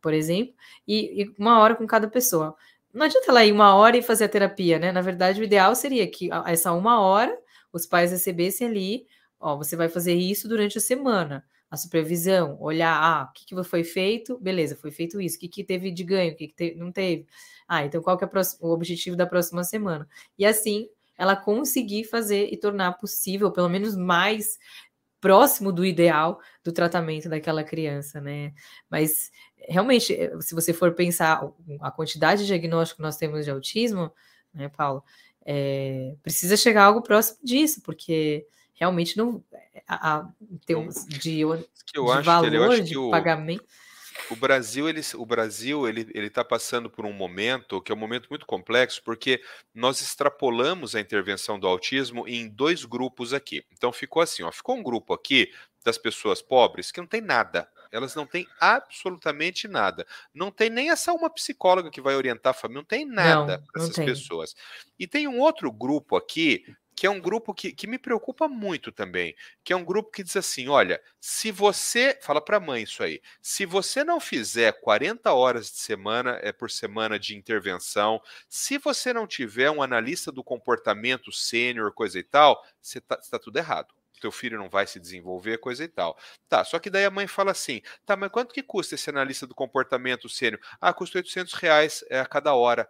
Por 0.00 0.14
exemplo, 0.14 0.54
e, 0.86 1.22
e, 1.22 1.34
uma 1.36 1.58
hora 1.58 1.74
com 1.74 1.84
cada 1.86 2.08
pessoa. 2.08 2.54
Não 2.94 3.04
adianta 3.04 3.30
ela 3.30 3.44
ir 3.44 3.52
uma 3.52 3.74
hora 3.74 3.96
e 3.96 4.02
fazer 4.02 4.24
a 4.24 4.28
terapia, 4.28 4.78
né? 4.78 4.92
Na 4.92 5.02
verdade, 5.02 5.40
o 5.40 5.44
ideal 5.44 5.74
seria 5.74 6.06
que 6.08 6.30
essa 6.46 6.72
uma 6.72 7.00
hora 7.00 7.36
os 7.72 7.84
pais 7.84 8.12
recebessem 8.12 8.68
ali, 8.68 9.06
ó, 9.38 9.56
você 9.56 9.76
vai 9.76 9.88
fazer 9.88 10.14
isso 10.14 10.48
durante 10.48 10.78
a 10.78 10.80
semana. 10.80 11.44
A 11.68 11.76
supervisão, 11.76 12.56
olhar, 12.60 12.96
ah, 12.96 13.28
o 13.28 13.32
que, 13.32 13.44
que 13.44 13.64
foi 13.64 13.82
feito? 13.82 14.38
Beleza, 14.38 14.76
foi 14.76 14.92
feito 14.92 15.20
isso. 15.20 15.36
O 15.36 15.40
que, 15.40 15.48
que 15.48 15.64
teve 15.64 15.90
de 15.90 16.04
ganho? 16.04 16.32
O 16.32 16.36
que, 16.36 16.46
que 16.46 16.54
teve, 16.54 16.76
não 16.76 16.92
teve? 16.92 17.26
Ah, 17.66 17.84
então 17.84 18.00
qual 18.00 18.16
que 18.16 18.24
é 18.24 18.28
o 18.60 18.70
objetivo 18.70 19.16
da 19.16 19.26
próxima 19.26 19.64
semana? 19.64 20.08
E 20.38 20.46
assim 20.46 20.88
ela 21.16 21.36
conseguir 21.36 22.04
fazer 22.04 22.48
e 22.52 22.56
tornar 22.56 22.92
possível, 22.92 23.50
pelo 23.50 23.68
menos 23.68 23.96
mais 23.96 24.58
próximo 25.20 25.72
do 25.72 25.84
ideal 25.84 26.38
do 26.62 26.72
tratamento 26.72 27.28
daquela 27.28 27.64
criança, 27.64 28.20
né? 28.20 28.52
Mas 28.88 29.30
realmente, 29.56 30.14
eh, 30.14 30.32
se 30.40 30.54
você 30.54 30.72
for 30.72 30.92
pensar 30.94 31.42
a 31.80 31.90
quantidade 31.90 32.42
de 32.42 32.46
diagnóstico 32.46 32.98
que 32.98 33.02
nós 33.02 33.16
temos 33.16 33.44
de 33.44 33.50
autismo, 33.50 34.12
né, 34.52 34.68
Paulo, 34.68 35.02
é, 35.44 36.14
precisa 36.22 36.56
chegar 36.56 36.84
algo 36.84 37.02
próximo 37.02 37.38
disso, 37.42 37.80
porque 37.82 38.46
realmente 38.74 39.16
não 39.16 39.42
a, 39.86 40.16
a, 40.16 40.28
em 40.40 40.58
termos 40.58 41.06
de, 41.06 41.18
de 41.18 41.44
valor, 42.22 42.80
de 42.80 42.94
pagamento. 43.10 43.64
O 44.30 44.36
Brasil, 44.36 44.88
ele, 44.88 45.00
o 45.14 45.26
Brasil, 45.26 45.88
ele 45.88 46.08
ele 46.14 46.26
está 46.26 46.44
passando 46.44 46.90
por 46.90 47.04
um 47.04 47.12
momento 47.12 47.80
que 47.80 47.92
é 47.92 47.94
um 47.94 47.98
momento 47.98 48.28
muito 48.28 48.46
complexo, 48.46 49.02
porque 49.02 49.42
nós 49.74 50.00
extrapolamos 50.00 50.94
a 50.94 51.00
intervenção 51.00 51.58
do 51.58 51.66
autismo 51.66 52.26
em 52.26 52.48
dois 52.48 52.84
grupos 52.84 53.32
aqui. 53.32 53.64
Então 53.72 53.92
ficou 53.92 54.22
assim, 54.22 54.42
ó, 54.42 54.50
ficou 54.50 54.76
um 54.76 54.82
grupo 54.82 55.12
aqui 55.12 55.52
das 55.84 55.96
pessoas 55.96 56.42
pobres 56.42 56.90
que 56.90 57.00
não 57.00 57.06
tem 57.06 57.20
nada. 57.20 57.68
Elas 57.92 58.14
não 58.14 58.26
têm 58.26 58.46
absolutamente 58.60 59.68
nada. 59.68 60.06
Não 60.34 60.50
tem 60.50 60.68
nem 60.68 60.90
essa 60.90 61.12
uma 61.12 61.30
psicóloga 61.30 61.90
que 61.90 62.00
vai 62.00 62.16
orientar 62.16 62.50
a 62.50 62.54
família, 62.54 62.80
não 62.80 62.84
tem 62.84 63.04
nada 63.04 63.62
para 63.72 63.82
essas 63.82 63.94
tem. 63.94 64.04
pessoas. 64.04 64.54
E 64.98 65.06
tem 65.06 65.28
um 65.28 65.38
outro 65.38 65.70
grupo 65.70 66.16
aqui 66.16 66.64
que 66.96 67.06
é 67.06 67.10
um 67.10 67.20
grupo 67.20 67.52
que, 67.52 67.72
que 67.72 67.86
me 67.86 67.98
preocupa 67.98 68.48
muito 68.48 68.90
também, 68.90 69.36
que 69.62 69.72
é 69.72 69.76
um 69.76 69.84
grupo 69.84 70.10
que 70.10 70.22
diz 70.22 70.34
assim, 70.34 70.66
olha, 70.66 71.00
se 71.20 71.52
você, 71.52 72.18
fala 72.22 72.40
para 72.40 72.56
a 72.56 72.60
mãe 72.60 72.82
isso 72.82 73.02
aí, 73.02 73.20
se 73.42 73.66
você 73.66 74.02
não 74.02 74.18
fizer 74.18 74.72
40 74.80 75.30
horas 75.34 75.70
de 75.70 75.76
semana 75.76 76.40
é 76.42 76.52
por 76.52 76.70
semana 76.70 77.18
de 77.18 77.36
intervenção, 77.36 78.20
se 78.48 78.78
você 78.78 79.12
não 79.12 79.26
tiver 79.26 79.70
um 79.70 79.82
analista 79.82 80.32
do 80.32 80.42
comportamento 80.42 81.30
sênior, 81.30 81.92
coisa 81.92 82.18
e 82.18 82.22
tal, 82.22 82.64
você 82.80 82.96
está 82.98 83.16
tá 83.16 83.38
tudo 83.38 83.58
errado 83.58 83.94
teu 84.18 84.32
filho 84.32 84.58
não 84.58 84.68
vai 84.68 84.86
se 84.86 84.98
desenvolver, 84.98 85.58
coisa 85.58 85.84
e 85.84 85.88
tal. 85.88 86.18
Tá, 86.48 86.64
só 86.64 86.78
que 86.78 86.90
daí 86.90 87.04
a 87.04 87.10
mãe 87.10 87.26
fala 87.26 87.50
assim, 87.50 87.82
tá, 88.04 88.16
mas 88.16 88.30
quanto 88.30 88.54
que 88.54 88.62
custa 88.62 88.94
esse 88.94 89.10
analista 89.10 89.46
do 89.46 89.54
comportamento 89.54 90.28
sênior? 90.28 90.60
Ah, 90.80 90.92
custa 90.92 91.18
800 91.18 91.52
reais 91.54 92.04
é, 92.08 92.18
a 92.18 92.26
cada 92.26 92.54
hora. 92.54 92.88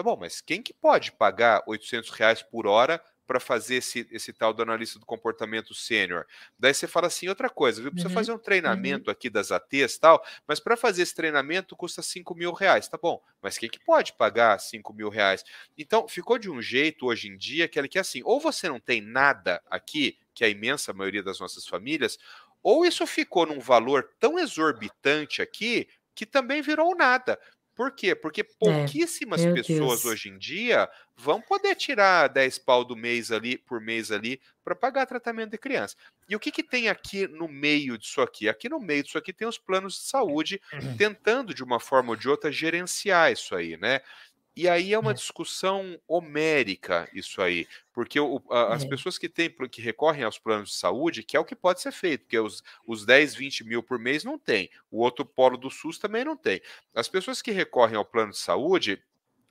Tá 0.00 0.04
bom, 0.04 0.16
mas 0.18 0.40
quem 0.40 0.62
que 0.62 0.72
pode 0.72 1.12
pagar 1.12 1.62
800 1.66 2.08
reais 2.12 2.42
por 2.42 2.66
hora 2.66 2.98
para 3.26 3.38
fazer 3.38 3.74
esse, 3.74 4.08
esse 4.10 4.32
tal 4.32 4.54
do 4.54 4.62
analista 4.62 4.98
do 4.98 5.04
comportamento 5.04 5.74
sênior? 5.74 6.24
Daí 6.58 6.72
você 6.72 6.86
fala 6.86 7.06
assim, 7.06 7.28
outra 7.28 7.50
coisa, 7.50 7.82
viu? 7.82 7.90
Precisa 7.90 8.08
uhum. 8.08 8.14
fazer 8.14 8.32
um 8.32 8.38
treinamento 8.38 9.10
uhum. 9.10 9.12
aqui 9.12 9.28
das 9.28 9.52
ATs 9.52 9.98
tal, 9.98 10.24
mas 10.48 10.58
para 10.58 10.74
fazer 10.74 11.02
esse 11.02 11.14
treinamento 11.14 11.76
custa 11.76 12.00
5 12.00 12.34
mil 12.34 12.50
reais, 12.54 12.88
tá 12.88 12.96
bom, 12.96 13.22
mas 13.42 13.58
quem 13.58 13.68
que 13.68 13.78
pode 13.78 14.14
pagar 14.14 14.58
5 14.58 14.90
mil 14.94 15.10
reais? 15.10 15.44
Então, 15.76 16.08
ficou 16.08 16.38
de 16.38 16.50
um 16.50 16.62
jeito 16.62 17.04
hoje 17.04 17.28
em 17.28 17.36
dia 17.36 17.68
que, 17.68 17.86
que 17.86 17.98
é 17.98 18.00
assim, 18.00 18.22
ou 18.24 18.40
você 18.40 18.70
não 18.70 18.80
tem 18.80 19.02
nada 19.02 19.60
aqui, 19.70 20.16
que 20.32 20.44
é 20.44 20.46
a 20.46 20.50
imensa 20.50 20.94
maioria 20.94 21.22
das 21.22 21.38
nossas 21.38 21.66
famílias, 21.66 22.18
ou 22.62 22.86
isso 22.86 23.06
ficou 23.06 23.44
num 23.44 23.60
valor 23.60 24.08
tão 24.18 24.38
exorbitante 24.38 25.42
aqui 25.42 25.86
que 26.14 26.24
também 26.24 26.62
virou 26.62 26.96
nada. 26.96 27.38
Por 27.80 27.92
quê? 27.92 28.14
Porque 28.14 28.42
é, 28.42 28.44
pouquíssimas 28.44 29.42
é, 29.42 29.54
pessoas 29.54 30.02
Deus. 30.02 30.04
hoje 30.04 30.28
em 30.28 30.36
dia 30.36 30.86
vão 31.16 31.40
poder 31.40 31.74
tirar 31.74 32.28
10 32.28 32.58
pau 32.58 32.84
do 32.84 32.94
mês 32.94 33.32
ali, 33.32 33.56
por 33.56 33.80
mês 33.80 34.12
ali, 34.12 34.38
para 34.62 34.76
pagar 34.76 35.06
tratamento 35.06 35.52
de 35.52 35.56
criança. 35.56 35.96
E 36.28 36.36
o 36.36 36.38
que, 36.38 36.50
que 36.50 36.62
tem 36.62 36.90
aqui 36.90 37.26
no 37.26 37.48
meio 37.48 37.96
disso 37.96 38.20
aqui? 38.20 38.50
Aqui 38.50 38.68
no 38.68 38.78
meio 38.78 39.02
disso 39.02 39.16
aqui 39.16 39.32
tem 39.32 39.48
os 39.48 39.56
planos 39.56 39.94
de 39.94 40.00
saúde 40.00 40.60
uhum. 40.74 40.94
tentando, 40.98 41.54
de 41.54 41.64
uma 41.64 41.80
forma 41.80 42.10
ou 42.10 42.16
de 42.16 42.28
outra, 42.28 42.52
gerenciar 42.52 43.32
isso 43.32 43.54
aí, 43.54 43.78
né? 43.78 44.02
E 44.56 44.68
aí 44.68 44.92
é 44.92 44.98
uma 44.98 45.12
é. 45.12 45.14
discussão 45.14 45.98
homérica 46.08 47.08
isso 47.14 47.40
aí, 47.40 47.68
porque 47.92 48.18
o, 48.18 48.42
a, 48.50 48.74
as 48.74 48.84
é. 48.84 48.88
pessoas 48.88 49.16
que 49.16 49.28
têm 49.28 49.50
que 49.70 49.80
recorrem 49.80 50.24
aos 50.24 50.38
planos 50.38 50.70
de 50.70 50.74
saúde, 50.76 51.22
que 51.22 51.36
é 51.36 51.40
o 51.40 51.44
que 51.44 51.54
pode 51.54 51.80
ser 51.80 51.92
feito, 51.92 52.22
porque 52.22 52.38
os, 52.38 52.62
os 52.86 53.06
10, 53.06 53.34
20 53.36 53.64
mil 53.64 53.82
por 53.82 53.98
mês 53.98 54.24
não 54.24 54.38
tem, 54.38 54.68
o 54.90 54.98
outro 55.00 55.24
polo 55.24 55.56
do 55.56 55.70
SUS 55.70 55.98
também 55.98 56.24
não 56.24 56.36
tem. 56.36 56.60
As 56.94 57.08
pessoas 57.08 57.40
que 57.40 57.52
recorrem 57.52 57.96
ao 57.96 58.04
plano 58.04 58.32
de 58.32 58.38
saúde, 58.38 59.02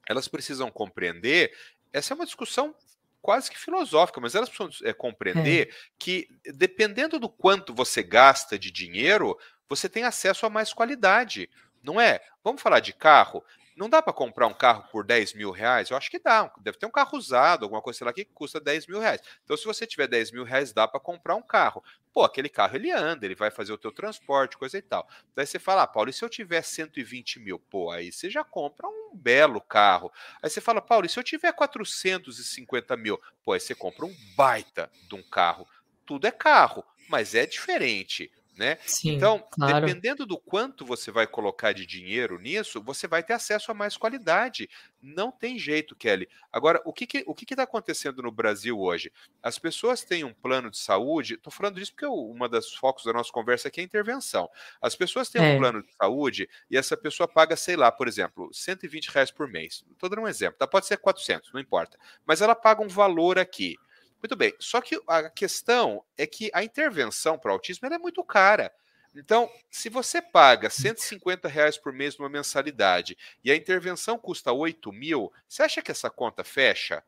elas 0.07 0.27
precisam 0.27 0.69
compreender, 0.69 1.55
essa 1.93 2.13
é 2.13 2.15
uma 2.15 2.25
discussão 2.25 2.75
quase 3.21 3.49
que 3.49 3.57
filosófica, 3.57 4.21
mas 4.21 4.35
elas 4.35 4.49
precisam 4.49 4.87
é, 4.87 4.93
compreender 4.93 5.69
é. 5.69 5.73
que 5.97 6.27
dependendo 6.53 7.19
do 7.19 7.29
quanto 7.29 7.73
você 7.73 8.03
gasta 8.03 8.57
de 8.57 8.71
dinheiro, 8.71 9.37
você 9.67 9.87
tem 9.87 10.03
acesso 10.03 10.45
a 10.45 10.49
mais 10.49 10.73
qualidade. 10.73 11.49
Não 11.81 11.99
é? 11.99 12.19
Vamos 12.43 12.61
falar 12.61 12.79
de 12.79 12.93
carro. 12.93 13.43
Não 13.79 13.87
dá 13.89 14.01
para 14.01 14.11
comprar 14.11 14.45
um 14.45 14.53
carro 14.53 14.83
por 14.91 15.05
10 15.05 15.33
mil 15.33 15.51
reais? 15.51 15.89
Eu 15.89 15.95
acho 15.95 16.11
que 16.11 16.19
dá. 16.19 16.51
Deve 16.59 16.77
ter 16.77 16.85
um 16.85 16.91
carro 16.91 17.17
usado, 17.17 17.63
alguma 17.63 17.81
coisa 17.81 18.03
lá 18.03 18.11
que 18.11 18.25
custa 18.25 18.59
10 18.59 18.85
mil 18.87 18.99
reais. 18.99 19.21
Então, 19.45 19.55
se 19.55 19.63
você 19.63 19.87
tiver 19.87 20.05
10 20.05 20.33
mil 20.33 20.43
reais, 20.43 20.73
dá 20.73 20.85
para 20.85 20.99
comprar 20.99 21.33
um 21.35 21.41
carro. 21.41 21.81
Pô, 22.11 22.25
aquele 22.25 22.49
carro 22.49 22.75
ele 22.75 22.91
anda, 22.91 23.25
ele 23.25 23.35
vai 23.35 23.49
fazer 23.49 23.71
o 23.71 23.77
teu 23.77 23.93
transporte, 23.93 24.57
coisa 24.57 24.77
e 24.77 24.81
tal. 24.81 25.07
Daí 25.33 25.47
você 25.47 25.57
fala, 25.57 25.83
ah, 25.83 25.87
Paulo, 25.87 26.09
e 26.09 26.13
se 26.13 26.25
eu 26.25 26.27
tiver 26.27 26.61
120 26.61 27.39
mil? 27.39 27.57
Pô, 27.57 27.89
aí 27.89 28.11
você 28.11 28.29
já 28.29 28.43
compra 28.43 28.85
um 28.85 29.15
belo 29.15 29.61
carro. 29.61 30.11
Aí 30.43 30.49
você 30.49 30.59
fala, 30.59 30.81
Paulo, 30.81 31.05
e 31.05 31.09
se 31.09 31.17
eu 31.17 31.23
tiver 31.23 31.53
450 31.53 32.97
mil? 32.97 33.17
Pô, 33.45 33.53
aí 33.53 33.61
você 33.61 33.73
compra 33.73 34.05
um 34.05 34.13
baita 34.35 34.91
de 35.07 35.15
um 35.15 35.23
carro. 35.23 35.65
Tudo 36.05 36.27
é 36.27 36.31
carro, 36.31 36.83
mas 37.07 37.33
é 37.33 37.45
diferente 37.45 38.29
né? 38.59 38.77
Sim, 38.85 39.11
então, 39.11 39.41
claro. 39.49 39.85
dependendo 39.85 40.25
do 40.25 40.37
quanto 40.37 40.85
você 40.85 41.09
vai 41.11 41.25
colocar 41.25 41.71
de 41.71 41.85
dinheiro 41.85 42.37
nisso, 42.37 42.83
você 42.83 43.07
vai 43.07 43.23
ter 43.23 43.31
acesso 43.31 43.71
a 43.71 43.73
mais 43.73 43.95
qualidade. 43.95 44.69
Não 45.01 45.31
tem 45.31 45.57
jeito, 45.57 45.95
Kelly. 45.95 46.27
Agora, 46.51 46.81
o 46.83 46.91
que 46.91 47.07
que, 47.07 47.23
o 47.25 47.33
que 47.33 47.53
está 47.53 47.63
acontecendo 47.63 48.21
no 48.21 48.33
Brasil 48.33 48.77
hoje? 48.77 49.13
As 49.41 49.57
pessoas 49.57 50.03
têm 50.03 50.25
um 50.25 50.33
plano 50.33 50.69
de 50.69 50.77
saúde, 50.77 51.35
estou 51.35 51.53
falando 51.53 51.75
disso 51.75 51.93
porque 51.93 52.05
uma 52.05 52.49
das 52.49 52.73
focos 52.73 53.05
da 53.05 53.13
nossa 53.13 53.31
conversa 53.31 53.69
aqui 53.69 53.79
é 53.79 53.83
a 53.83 53.85
intervenção. 53.85 54.49
As 54.81 54.93
pessoas 54.93 55.29
têm 55.29 55.41
é. 55.41 55.55
um 55.55 55.57
plano 55.57 55.81
de 55.81 55.95
saúde 55.95 56.49
e 56.69 56.77
essa 56.77 56.97
pessoa 56.97 57.29
paga, 57.29 57.55
sei 57.55 57.77
lá, 57.77 57.89
por 57.89 58.09
exemplo, 58.09 58.49
120 58.51 59.07
reais 59.07 59.31
por 59.31 59.47
mês. 59.47 59.85
Estou 59.89 60.09
dando 60.09 60.23
um 60.23 60.27
exemplo, 60.27 60.57
tá? 60.59 60.67
pode 60.67 60.85
ser 60.85 60.97
400, 60.97 61.53
não 61.53 61.61
importa. 61.61 61.97
Mas 62.25 62.41
ela 62.41 62.55
paga 62.55 62.83
um 62.83 62.89
valor 62.89 63.39
aqui. 63.39 63.77
Muito 64.21 64.35
bem, 64.35 64.53
só 64.59 64.81
que 64.81 64.99
a 65.07 65.29
questão 65.29 66.03
é 66.17 66.27
que 66.27 66.51
a 66.53 66.63
intervenção 66.63 67.37
para 67.39 67.51
autismo 67.51 67.87
é 67.87 67.97
muito 67.97 68.23
cara. 68.23 68.71
Então, 69.15 69.49
se 69.71 69.89
você 69.89 70.21
paga 70.21 70.69
150 70.69 71.47
reais 71.47 71.77
por 71.77 71.91
mês 71.93 72.17
numa 72.17 72.29
mensalidade 72.29 73.17
e 73.43 73.51
a 73.51 73.55
intervenção 73.55 74.19
custa 74.19 74.51
8 74.51 74.91
mil, 74.91 75.31
você 75.47 75.63
acha 75.63 75.81
que 75.81 75.91
essa 75.91 76.09
conta 76.09 76.43
fecha? 76.43 77.03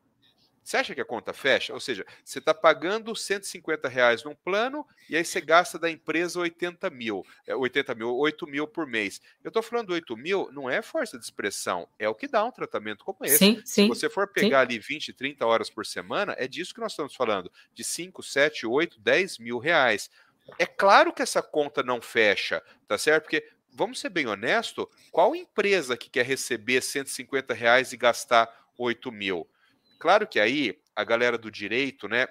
Você 0.62 0.76
acha 0.76 0.94
que 0.94 1.00
a 1.00 1.04
conta 1.04 1.32
fecha? 1.32 1.74
Ou 1.74 1.80
seja, 1.80 2.06
você 2.24 2.38
está 2.38 2.54
pagando 2.54 3.14
150 3.16 3.88
reais 3.88 4.22
num 4.22 4.34
plano 4.34 4.86
e 5.10 5.16
aí 5.16 5.24
você 5.24 5.40
gasta 5.40 5.78
da 5.78 5.90
empresa 5.90 6.38
80 6.38 6.88
mil, 6.90 7.26
80 7.48 7.92
é, 7.92 7.94
mil, 7.94 8.16
8 8.16 8.46
mil 8.46 8.66
por 8.68 8.86
mês. 8.86 9.20
Eu 9.42 9.48
estou 9.48 9.62
falando 9.62 9.90
8 9.90 10.16
mil, 10.16 10.50
não 10.52 10.70
é 10.70 10.80
força 10.80 11.18
de 11.18 11.24
expressão, 11.24 11.88
é 11.98 12.08
o 12.08 12.14
que 12.14 12.28
dá 12.28 12.44
um 12.44 12.52
tratamento 12.52 13.04
como 13.04 13.18
esse. 13.24 13.38
Sim, 13.38 13.62
sim, 13.64 13.82
Se 13.82 13.88
você 13.88 14.08
for 14.08 14.28
pegar 14.28 14.60
sim. 14.60 14.74
ali 14.74 14.78
20, 14.78 15.12
30 15.12 15.44
horas 15.44 15.68
por 15.68 15.84
semana, 15.84 16.36
é 16.38 16.46
disso 16.46 16.72
que 16.72 16.80
nós 16.80 16.92
estamos 16.92 17.14
falando, 17.14 17.50
de 17.74 17.82
5, 17.82 18.22
7, 18.22 18.66
8, 18.66 19.00
10 19.00 19.38
mil 19.38 19.58
reais. 19.58 20.10
É 20.58 20.66
claro 20.66 21.12
que 21.12 21.22
essa 21.22 21.42
conta 21.42 21.82
não 21.82 22.00
fecha, 22.00 22.62
tá 22.86 22.96
certo? 22.96 23.24
Porque 23.24 23.48
vamos 23.72 23.98
ser 23.98 24.10
bem 24.10 24.26
honesto, 24.26 24.88
qual 25.10 25.34
empresa 25.34 25.96
que 25.96 26.10
quer 26.10 26.26
receber 26.26 26.82
150 26.82 27.54
reais 27.54 27.92
e 27.92 27.96
gastar 27.96 28.48
8 28.76 29.10
mil? 29.10 29.48
Claro 30.02 30.26
que 30.26 30.40
aí 30.40 30.76
a 30.96 31.04
galera 31.04 31.38
do 31.38 31.48
direito, 31.48 32.08
né, 32.08 32.26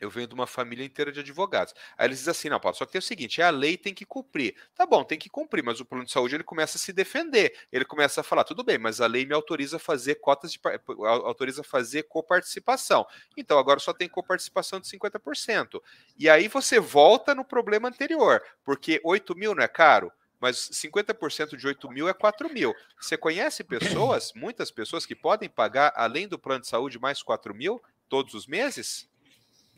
eu 0.00 0.08
venho 0.08 0.28
de 0.28 0.34
uma 0.34 0.46
família 0.46 0.84
inteira 0.84 1.10
de 1.10 1.18
advogados. 1.18 1.74
Aí 1.98 2.06
eles 2.06 2.18
dizem 2.18 2.30
assim, 2.30 2.48
não, 2.48 2.60
Paulo, 2.60 2.76
só 2.76 2.86
que 2.86 2.92
tem 2.92 3.00
o 3.00 3.02
seguinte, 3.02 3.40
é 3.42 3.44
a 3.44 3.50
lei 3.50 3.76
tem 3.76 3.92
que 3.92 4.06
cumprir. 4.06 4.54
Tá 4.76 4.86
bom, 4.86 5.02
tem 5.02 5.18
que 5.18 5.28
cumprir, 5.28 5.64
mas 5.64 5.80
o 5.80 5.84
plano 5.84 6.04
de 6.04 6.12
saúde 6.12 6.36
ele 6.36 6.44
começa 6.44 6.78
a 6.78 6.80
se 6.80 6.92
defender. 6.92 7.52
Ele 7.72 7.84
começa 7.84 8.20
a 8.20 8.22
falar, 8.22 8.44
tudo 8.44 8.62
bem, 8.62 8.78
mas 8.78 9.00
a 9.00 9.08
lei 9.08 9.26
me 9.26 9.34
autoriza 9.34 9.78
a 9.78 9.80
fazer 9.80 10.20
cotas 10.20 10.52
de 10.52 10.60
autoriza 11.04 11.62
a 11.62 11.64
fazer 11.64 12.04
coparticipação. 12.04 13.04
Então 13.36 13.58
agora 13.58 13.80
só 13.80 13.92
tem 13.92 14.08
coparticipação 14.08 14.78
de 14.78 14.86
50%. 14.86 15.82
E 16.16 16.30
aí 16.30 16.46
você 16.46 16.78
volta 16.78 17.34
no 17.34 17.44
problema 17.44 17.88
anterior, 17.88 18.40
porque 18.64 19.00
8 19.02 19.34
mil 19.34 19.52
não 19.52 19.64
é 19.64 19.68
caro? 19.68 20.12
Mas 20.40 20.70
50% 20.70 21.56
de 21.56 21.66
8 21.66 21.90
mil 21.90 22.08
é 22.08 22.14
4 22.14 22.48
mil. 22.52 22.74
Você 22.98 23.16
conhece 23.16 23.62
pessoas, 23.62 24.32
muitas 24.34 24.70
pessoas, 24.70 25.04
que 25.04 25.14
podem 25.14 25.48
pagar, 25.48 25.92
além 25.94 26.26
do 26.26 26.38
plano 26.38 26.62
de 26.62 26.68
saúde, 26.68 26.98
mais 26.98 27.22
4 27.22 27.54
mil 27.54 27.82
todos 28.08 28.34
os 28.34 28.46
meses? 28.46 29.09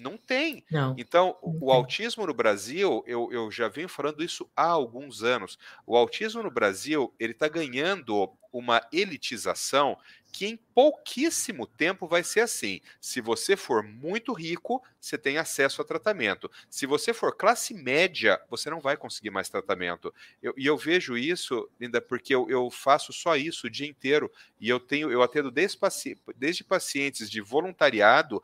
Não 0.03 0.17
tem. 0.17 0.65
Não, 0.71 0.95
então, 0.99 1.39
não 1.43 1.55
o 1.55 1.59
tem. 1.61 1.71
autismo 1.71 2.27
no 2.27 2.35
Brasil, 2.35 3.05
eu, 3.07 3.31
eu 3.33 3.51
já 3.51 3.69
venho 3.69 3.89
falando 3.89 4.23
isso 4.23 4.51
há 4.57 4.67
alguns 4.67 5.23
anos. 5.23 5.59
O 5.87 5.97
autismo 5.97 6.43
no 6.43 6.51
Brasil, 6.51 7.15
ele 7.19 7.33
está 7.33 7.49
ganhando 7.49 8.31
uma 8.53 8.87
elitização 8.93 9.97
que 10.33 10.47
em 10.47 10.57
pouquíssimo 10.75 11.67
tempo 11.67 12.07
vai 12.07 12.25
ser 12.25 12.41
assim. 12.41 12.81
Se 13.01 13.21
você 13.21 13.55
for 13.55 13.83
muito 13.83 14.33
rico, 14.33 14.83
você 14.99 15.19
tem 15.19 15.37
acesso 15.37 15.83
a 15.83 15.85
tratamento. 15.85 16.51
Se 16.71 16.87
você 16.87 17.13
for 17.13 17.37
classe 17.37 17.75
média, 17.75 18.41
você 18.49 18.71
não 18.71 18.81
vai 18.81 18.97
conseguir 18.97 19.31
mais 19.31 19.51
tratamento. 19.51 20.13
Eu, 20.43 20.55
e 20.57 20.67
eu 20.67 20.77
vejo 20.77 21.19
isso, 21.19 21.69
ainda 21.79 22.01
porque 22.01 22.35
eu, 22.35 22.49
eu, 22.49 22.71
faço 22.71 23.13
só 23.13 23.37
isso 23.37 23.67
o 23.67 23.71
dia 23.71 23.87
inteiro, 23.87 24.33
e 24.59 24.71
eu 24.71 24.81
tenho, 24.81 25.11
eu 25.11 25.23
atendo 25.23 25.51
desde, 25.51 25.77
paci 25.77 26.17
desde 26.35 26.65
pacientes 26.65 27.31
de 27.31 27.41
voluntariado 27.43 28.43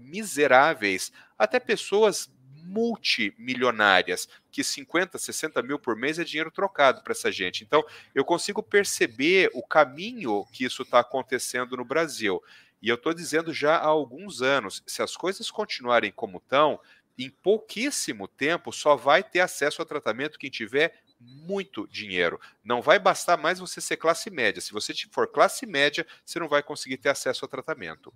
miseráveis, 0.00 1.12
até 1.38 1.60
pessoas 1.60 2.30
multimilionárias, 2.62 4.28
que 4.50 4.62
50, 4.62 5.18
60 5.18 5.62
mil 5.62 5.78
por 5.78 5.96
mês 5.96 6.18
é 6.18 6.24
dinheiro 6.24 6.50
trocado 6.50 7.02
para 7.02 7.12
essa 7.12 7.32
gente. 7.32 7.64
Então, 7.64 7.84
eu 8.14 8.24
consigo 8.24 8.62
perceber 8.62 9.50
o 9.54 9.62
caminho 9.62 10.46
que 10.52 10.64
isso 10.64 10.82
está 10.82 11.00
acontecendo 11.00 11.76
no 11.76 11.84
Brasil. 11.84 12.42
E 12.80 12.88
eu 12.88 12.94
estou 12.94 13.12
dizendo 13.12 13.52
já 13.52 13.76
há 13.76 13.86
alguns 13.86 14.40
anos: 14.40 14.82
se 14.86 15.02
as 15.02 15.16
coisas 15.16 15.50
continuarem 15.50 16.12
como 16.12 16.38
estão, 16.38 16.80
em 17.18 17.28
pouquíssimo 17.28 18.26
tempo 18.26 18.72
só 18.72 18.96
vai 18.96 19.22
ter 19.22 19.40
acesso 19.40 19.82
a 19.82 19.84
tratamento 19.84 20.38
quem 20.38 20.50
tiver 20.50 21.02
muito 21.20 21.86
dinheiro. 21.86 22.40
Não 22.64 22.80
vai 22.80 22.98
bastar 22.98 23.36
mais 23.36 23.58
você 23.58 23.80
ser 23.80 23.98
classe 23.98 24.30
média. 24.30 24.60
Se 24.62 24.72
você 24.72 24.94
for 25.12 25.26
classe 25.26 25.66
média, 25.66 26.06
você 26.24 26.38
não 26.38 26.48
vai 26.48 26.62
conseguir 26.62 26.96
ter 26.96 27.10
acesso 27.10 27.44
a 27.44 27.48
tratamento. 27.48 28.12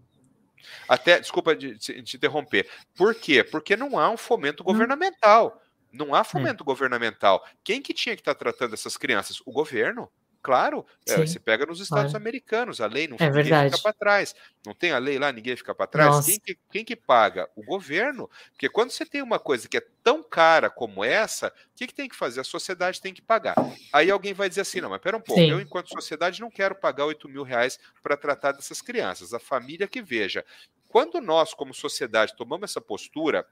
Até, 0.88 1.20
desculpa 1.20 1.54
de, 1.54 1.78
te 1.78 2.16
interromper. 2.16 2.68
Por 2.94 3.14
quê? 3.14 3.42
Porque 3.44 3.76
não 3.76 3.98
há 3.98 4.10
um 4.10 4.16
fomento 4.16 4.62
hum. 4.62 4.66
governamental. 4.66 5.60
Não 5.92 6.14
há 6.14 6.20
é. 6.20 6.24
fomento 6.24 6.64
governamental. 6.64 7.46
Quem 7.62 7.80
que 7.80 7.94
tinha 7.94 8.16
que 8.16 8.20
estar 8.20 8.34
tratando 8.34 8.74
essas 8.74 8.96
crianças? 8.96 9.40
O 9.46 9.52
governo. 9.52 10.10
Claro, 10.44 10.84
é, 11.08 11.16
você 11.16 11.40
pega 11.40 11.64
nos 11.64 11.80
Estados 11.80 12.12
claro. 12.12 12.22
americanos, 12.22 12.78
a 12.78 12.86
lei 12.86 13.08
não 13.08 13.16
é 13.18 13.30
ninguém 13.30 13.70
fica 13.70 13.78
para 13.82 13.92
trás. 13.94 14.34
Não 14.66 14.74
tem 14.74 14.92
a 14.92 14.98
lei 14.98 15.18
lá, 15.18 15.32
ninguém 15.32 15.56
fica 15.56 15.74
para 15.74 15.86
trás. 15.86 16.26
Quem 16.26 16.38
que, 16.38 16.58
quem 16.70 16.84
que, 16.84 16.94
paga? 16.94 17.48
O 17.56 17.64
governo. 17.64 18.28
Porque 18.50 18.68
quando 18.68 18.90
você 18.90 19.06
tem 19.06 19.22
uma 19.22 19.38
coisa 19.38 19.66
que 19.66 19.78
é 19.78 19.86
tão 20.02 20.22
cara 20.22 20.68
como 20.68 21.02
essa, 21.02 21.48
o 21.48 21.50
que, 21.74 21.86
que 21.86 21.94
tem 21.94 22.10
que 22.10 22.14
fazer? 22.14 22.42
A 22.42 22.44
sociedade 22.44 23.00
tem 23.00 23.14
que 23.14 23.22
pagar. 23.22 23.54
Aí 23.90 24.10
alguém 24.10 24.34
vai 24.34 24.46
dizer 24.46 24.60
assim: 24.60 24.82
não, 24.82 24.90
mas 24.90 25.00
pera 25.00 25.16
um 25.16 25.20
pouco, 25.20 25.40
Sim. 25.40 25.50
eu, 25.50 25.58
enquanto 25.58 25.88
sociedade, 25.88 26.42
não 26.42 26.50
quero 26.50 26.74
pagar 26.74 27.06
8 27.06 27.26
mil 27.26 27.42
reais 27.42 27.78
para 28.02 28.14
tratar 28.14 28.52
dessas 28.52 28.82
crianças. 28.82 29.32
A 29.32 29.40
família 29.40 29.88
que 29.88 30.02
veja. 30.02 30.44
Quando 30.90 31.22
nós, 31.22 31.54
como 31.54 31.72
sociedade, 31.72 32.36
tomamos 32.36 32.70
essa 32.70 32.82
postura, 32.82 33.46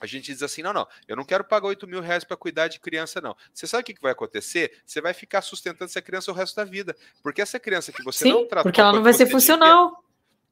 a 0.00 0.06
gente 0.06 0.32
diz 0.32 0.42
assim: 0.42 0.62
não, 0.62 0.72
não, 0.72 0.88
eu 1.06 1.14
não 1.14 1.24
quero 1.24 1.44
pagar 1.44 1.68
8 1.68 1.86
mil 1.86 2.00
reais 2.00 2.24
para 2.24 2.36
cuidar 2.36 2.68
de 2.68 2.80
criança, 2.80 3.20
não. 3.20 3.36
Você 3.52 3.66
sabe 3.66 3.82
o 3.82 3.84
que, 3.84 3.94
que 3.94 4.02
vai 4.02 4.12
acontecer? 4.12 4.80
Você 4.84 5.00
vai 5.00 5.12
ficar 5.12 5.42
sustentando 5.42 5.84
essa 5.84 6.00
criança 6.00 6.30
o 6.30 6.34
resto 6.34 6.56
da 6.56 6.64
vida. 6.64 6.96
Porque 7.22 7.42
essa 7.42 7.60
criança 7.60 7.92
que 7.92 8.02
você 8.02 8.24
Sim, 8.24 8.32
não 8.32 8.48
tratou. 8.48 8.64
Porque 8.64 8.80
ela 8.80 8.92
não 8.92 9.02
vai 9.02 9.12
ser 9.12 9.26
funcional. 9.26 10.02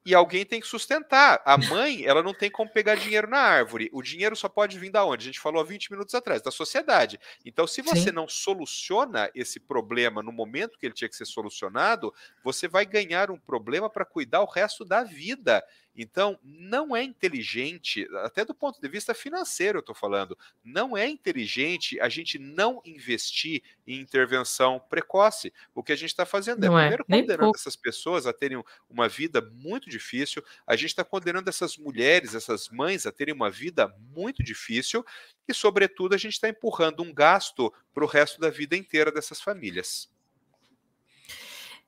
e 0.05 0.15
alguém 0.15 0.45
tem 0.45 0.61
que 0.61 0.67
sustentar. 0.67 1.41
A 1.45 1.57
mãe, 1.57 2.05
ela 2.05 2.23
não 2.23 2.33
tem 2.33 2.49
como 2.49 2.69
pegar 2.69 2.95
dinheiro 2.95 3.29
na 3.29 3.39
árvore. 3.39 3.89
O 3.91 4.01
dinheiro 4.01 4.35
só 4.35 4.47
pode 4.47 4.79
vir 4.79 4.89
da 4.89 5.03
onde? 5.03 5.23
A 5.23 5.25
gente 5.25 5.39
falou 5.39 5.61
há 5.61 5.63
20 5.63 5.91
minutos 5.91 6.15
atrás, 6.15 6.41
da 6.41 6.51
sociedade. 6.51 7.19
Então, 7.45 7.67
se 7.67 7.81
você 7.81 8.03
Sim. 8.03 8.11
não 8.11 8.27
soluciona 8.27 9.29
esse 9.35 9.59
problema 9.59 10.23
no 10.23 10.31
momento 10.31 10.77
que 10.77 10.85
ele 10.85 10.93
tinha 10.93 11.09
que 11.09 11.15
ser 11.15 11.25
solucionado, 11.25 12.13
você 12.43 12.67
vai 12.67 12.85
ganhar 12.85 13.29
um 13.29 13.37
problema 13.37 13.89
para 13.89 14.05
cuidar 14.05 14.41
o 14.41 14.49
resto 14.49 14.85
da 14.85 15.03
vida. 15.03 15.63
Então, 15.95 16.39
não 16.43 16.95
é 16.95 17.03
inteligente, 17.03 18.07
até 18.23 18.45
do 18.45 18.53
ponto 18.53 18.79
de 18.79 18.87
vista 18.87 19.13
financeiro, 19.13 19.77
eu 19.77 19.81
estou 19.81 19.95
falando, 19.95 20.37
não 20.63 20.95
é 20.95 21.07
inteligente 21.07 21.99
a 21.99 22.07
gente 22.07 22.39
não 22.39 22.81
investir 22.85 23.61
em 23.85 23.99
intervenção 23.99 24.79
precoce. 24.89 25.51
O 25.73 25.83
que 25.83 25.91
a 25.91 25.95
gente 25.95 26.09
está 26.09 26.25
fazendo 26.25 26.63
é, 26.63 26.67
não 26.67 26.79
é, 26.79 26.89
primeiro, 26.89 27.05
condenando 27.05 27.51
essas 27.55 27.75
pessoas 27.75 28.25
a 28.25 28.33
terem 28.33 28.63
uma 28.89 29.09
vida 29.09 29.41
muito 29.41 29.89
difícil, 29.89 30.43
a 30.65 30.75
gente 30.75 30.89
está 30.89 31.03
condenando 31.03 31.49
essas 31.49 31.77
mulheres, 31.77 32.33
essas 32.35 32.69
mães 32.69 33.05
a 33.05 33.11
terem 33.11 33.33
uma 33.33 33.49
vida 33.49 33.87
muito 33.99 34.43
difícil, 34.43 35.05
e, 35.47 35.53
sobretudo, 35.53 36.13
a 36.13 36.17
gente 36.17 36.33
está 36.33 36.47
empurrando 36.47 37.01
um 37.03 37.13
gasto 37.13 37.73
para 37.93 38.03
o 38.03 38.07
resto 38.07 38.39
da 38.39 38.49
vida 38.49 38.75
inteira 38.75 39.11
dessas 39.11 39.41
famílias. 39.41 40.09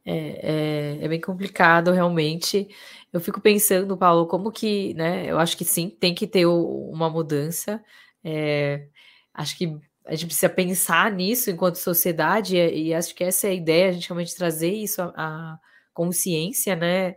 É, 0.04 0.98
é, 1.02 1.06
é, 1.06 1.08
bem 1.08 1.22
complicado, 1.22 1.92
realmente. 1.92 2.68
Eu 3.14 3.20
fico 3.20 3.40
pensando, 3.40 3.96
Paulo, 3.98 4.28
como 4.28 4.52
que, 4.52 4.94
né? 4.96 5.30
Eu 5.30 5.38
acho 5.40 5.56
que 5.58 5.66
sim, 5.66 5.90
tem 5.90 6.16
que 6.16 6.26
ter 6.28 6.46
o, 6.46 6.90
uma 6.90 7.10
mudança. 7.10 7.84
É, 8.24 8.88
acho 9.34 9.58
que 9.58 9.78
a 10.06 10.16
gente 10.16 10.28
precisa 10.28 10.50
pensar 10.50 11.12
nisso 11.12 11.52
enquanto 11.52 11.76
sociedade, 11.76 12.58
e, 12.58 12.88
e, 12.88 12.94
acho 12.94 13.14
que 13.16 13.24
essa 13.24 13.48
é 13.48 13.52
a 13.52 13.54
ideia, 13.54 13.90
a 13.90 13.92
gente 13.92 14.08
realmente 14.10 14.36
trazer 14.36 14.74
isso 14.74 15.02
à 15.02 15.60
consciência, 15.94 16.76
né? 16.76 17.16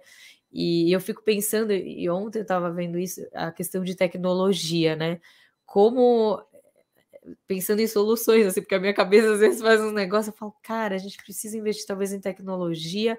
E 0.53 0.93
eu 0.93 1.01
fico 1.01 1.23
pensando, 1.25 1.73
e 1.73 2.09
ontem 2.11 2.39
eu 2.41 2.43
estava 2.43 2.71
vendo 2.71 2.99
isso, 2.99 3.21
a 3.35 3.51
questão 3.51 3.83
de 3.83 3.97
tecnologia, 3.97 4.95
né? 4.97 5.21
Como 5.67 6.41
pensando 7.47 7.81
em 7.81 7.87
soluções, 7.87 8.47
assim, 8.47 8.61
porque 8.61 8.75
a 8.75 8.81
minha 8.81 8.95
cabeça 8.95 9.33
às 9.33 9.41
vezes 9.41 9.61
faz 9.63 9.81
um 9.81 9.91
negócio, 9.93 10.31
eu 10.31 10.35
falo, 10.37 10.55
cara, 10.63 10.95
a 10.95 10.99
gente 10.99 11.17
precisa 11.19 11.57
investir 11.57 11.87
talvez 11.87 12.13
em 12.13 12.21
tecnologia 12.21 13.19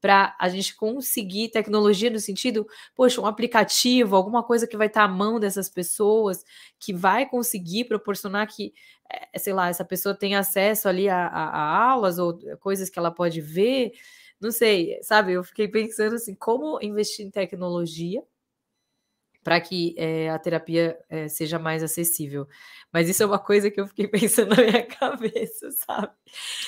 para 0.00 0.36
a 0.38 0.48
gente 0.48 0.76
conseguir 0.76 1.48
tecnologia 1.50 2.10
no 2.10 2.20
sentido, 2.20 2.66
poxa, 2.94 3.20
um 3.20 3.26
aplicativo, 3.26 4.14
alguma 4.14 4.42
coisa 4.42 4.66
que 4.66 4.76
vai 4.76 4.86
estar 4.88 5.04
à 5.04 5.08
mão 5.08 5.40
dessas 5.40 5.68
pessoas, 5.70 6.44
que 6.78 6.92
vai 6.92 7.26
conseguir 7.28 7.84
proporcionar 7.86 8.46
que, 8.46 8.72
eh, 9.10 9.38
sei 9.38 9.52
lá, 9.52 9.68
essa 9.68 9.84
pessoa 9.84 10.14
tenha 10.14 10.38
acesso 10.38 10.88
ali 10.88 11.08
a, 11.08 11.26
a, 11.26 11.48
a 11.48 11.90
aulas 11.90 12.18
ou 12.18 12.38
coisas 12.60 12.90
que 12.90 12.98
ela 12.98 13.10
pode 13.10 13.40
ver, 13.40 13.92
não 14.40 14.50
sei, 14.52 14.98
sabe? 15.02 15.32
Eu 15.32 15.42
fiquei 15.44 15.66
pensando 15.68 16.14
assim, 16.16 16.34
como 16.34 16.78
investir 16.82 17.26
em 17.26 17.30
tecnologia 17.30 18.22
para 19.46 19.60
que 19.60 19.94
é, 19.96 20.28
a 20.28 20.40
terapia 20.40 20.98
é, 21.08 21.28
seja 21.28 21.56
mais 21.56 21.80
acessível. 21.80 22.48
Mas 22.92 23.08
isso 23.08 23.22
é 23.22 23.26
uma 23.26 23.38
coisa 23.38 23.70
que 23.70 23.80
eu 23.80 23.86
fiquei 23.86 24.08
pensando 24.10 24.56
na 24.56 24.60
minha 24.60 24.84
cabeça, 24.84 25.70
sabe? 25.70 26.12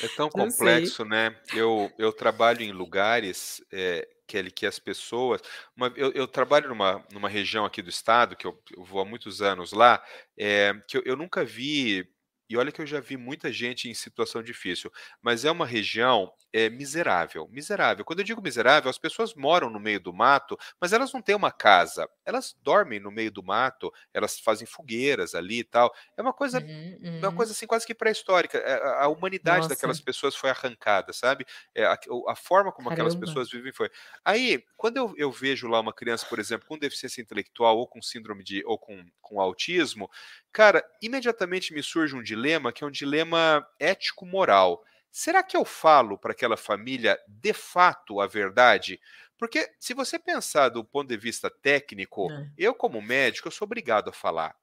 É 0.01 0.07
tão 0.17 0.31
Não 0.33 0.47
complexo, 0.47 0.97
sei. 0.99 1.07
né? 1.07 1.37
Eu, 1.53 1.91
eu 1.99 2.13
trabalho 2.13 2.63
em 2.63 2.71
lugares, 2.71 3.61
é, 3.73 4.09
Kelly, 4.29 4.53
que 4.53 4.65
as 4.65 4.79
pessoas. 4.79 5.43
Uma, 5.77 5.93
eu, 5.97 6.13
eu, 6.13 6.29
trabalho 6.29 6.69
numa, 6.69 7.05
numa 7.13 7.29
região 7.29 7.65
aqui 7.65 7.83
do 7.83 7.91
estado, 7.91 8.37
que 8.37 8.47
eu, 8.47 8.57
eu 8.77 8.85
vou 8.85 9.01
há 9.01 9.05
muitos 9.05 9.43
anos 9.43 9.73
lá, 9.73 10.01
é, 10.39 10.73
que 10.87 10.99
eu, 10.99 11.03
eu 11.05 11.17
nunca 11.17 11.45
vi 11.45 12.09
e 12.49 12.57
olha 12.57 12.73
que 12.73 12.81
eu 12.81 12.87
já 12.87 12.99
vi 12.99 13.17
muita 13.17 13.53
gente 13.53 13.91
em 13.91 13.95
situação 13.95 14.43
difícil, 14.43 14.91
mas 15.21 15.45
é 15.45 15.51
uma 15.51 15.67
região 15.67 16.33
é, 16.53 16.69
miserável. 16.71 17.49
Miserável. 17.51 18.05
Quando 18.05 18.21
eu 18.21 18.25
digo 18.25 18.43
miserável, 18.43 18.91
as 18.91 18.99
pessoas 18.99 19.35
moram 19.35 19.69
no 19.71 19.79
meio 19.79 20.01
do 20.01 20.13
mato, 20.13 20.59
mas 20.81 20.93
elas 20.93 21.13
não 21.13 21.21
têm 21.21 21.35
uma 21.35 21.53
casa. 21.53 22.09
Elas 22.25 22.57
dormem 22.63 22.99
no 22.99 23.11
meio 23.11 23.31
do 23.31 23.43
mato, 23.43 23.93
elas 24.13 24.39
fazem 24.39 24.67
fogueiras 24.67 25.35
ali 25.35 25.61
e 25.61 25.65
tal. 25.65 25.93
É 26.17 26.23
uma 26.23 26.33
coisa, 26.33 26.61
uhum, 26.61 26.99
uhum. 27.03 27.19
uma 27.19 27.33
coisa 27.33 27.53
assim 27.53 27.67
quase 27.67 27.87
que 27.87 27.95
pré-histórica. 27.95 28.59
É, 28.59 29.03
a 29.03 29.09
humanidade 29.09 29.59
Nossa. 29.59 29.71
daquelas 29.71 30.01
pessoas 30.01 30.35
foi 30.35 30.51
arrancada, 30.51 31.13
sabe? 31.13 31.45
É, 31.75 31.85
a, 31.85 31.99
a, 32.29 32.35
forma 32.35 32.73
como 32.73 32.89
Caramba. 32.89 33.09
aquelas 33.09 33.15
pessoas 33.15 33.51
vivem 33.51 33.73
foi. 33.73 33.91
Aí, 34.25 34.65
quando 34.77 34.97
eu, 34.97 35.15
eu, 35.17 35.31
vejo 35.31 35.69
lá 35.69 35.81
uma 35.81 35.93
criança, 35.93 36.27
por 36.27 36.39
exemplo, 36.39 36.67
com 36.67 36.79
deficiência 36.79 37.21
intelectual 37.21 37.77
ou 37.77 37.87
com 37.87 38.01
síndrome 38.01 38.43
de 38.43 38.63
ou 38.65 38.79
com, 38.79 39.05
com 39.21 39.41
autismo, 39.41 40.11
cara, 40.53 40.85
imediatamente 41.03 41.75
me 41.75 41.83
surge 41.83 42.15
um 42.15 42.23
dilema 42.23 42.73
que 42.73 42.83
é 42.83 42.87
um 42.87 42.91
dilema 42.91 43.67
ético-moral. 43.79 44.83
Será 45.11 45.43
que 45.43 45.57
eu 45.57 45.65
falo 45.65 46.19
para 46.19 46.33
aquela 46.33 46.57
família 46.57 47.19
de 47.27 47.53
fato 47.53 48.21
a 48.21 48.27
verdade? 48.27 49.01
Porque 49.39 49.71
se 49.79 49.95
você 49.95 50.19
pensar 50.19 50.69
do 50.69 50.85
ponto 50.85 51.09
de 51.09 51.17
vista 51.17 51.49
técnico, 51.49 52.31
é. 52.31 52.51
eu 52.57 52.75
como 52.75 53.01
médico 53.01 53.49
eu 53.49 53.53
sou 53.53 53.67
obrigado 53.67 54.11
a 54.11 54.13
falar. 54.13 54.55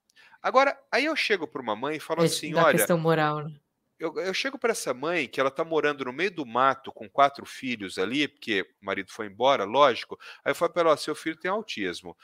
Agora, 0.42 0.78
aí 0.92 1.06
eu 1.06 1.16
chego 1.16 1.48
para 1.48 1.62
uma 1.62 1.76
mãe 1.76 1.96
e 1.96 2.00
falo 2.00 2.22
é, 2.22 2.26
assim, 2.26 2.54
olha, 2.54 2.78
questão 2.78 2.98
moral, 2.98 3.44
né? 3.44 3.56
Eu, 3.98 4.14
eu 4.20 4.34
chego 4.34 4.58
para 4.58 4.72
essa 4.72 4.94
mãe 4.94 5.28
que 5.28 5.40
ela 5.40 5.48
está 5.50 5.64
morando 5.64 6.04
no 6.04 6.12
meio 6.12 6.30
do 6.30 6.46
mato 6.46 6.92
com 6.92 7.10
quatro 7.10 7.46
filhos 7.46 7.98
ali, 7.98 8.28
porque 8.28 8.62
o 8.82 8.86
marido 8.86 9.10
foi 9.12 9.28
embora, 9.28 9.64
lógico. 9.64 10.20
Aí 10.44 10.52
eu 10.52 10.56
falo 10.56 10.74
para 10.74 10.90
ela: 10.90 10.98
seu 10.98 11.16
filho 11.16 11.38
tem 11.38 11.50
autismo. 11.50 12.16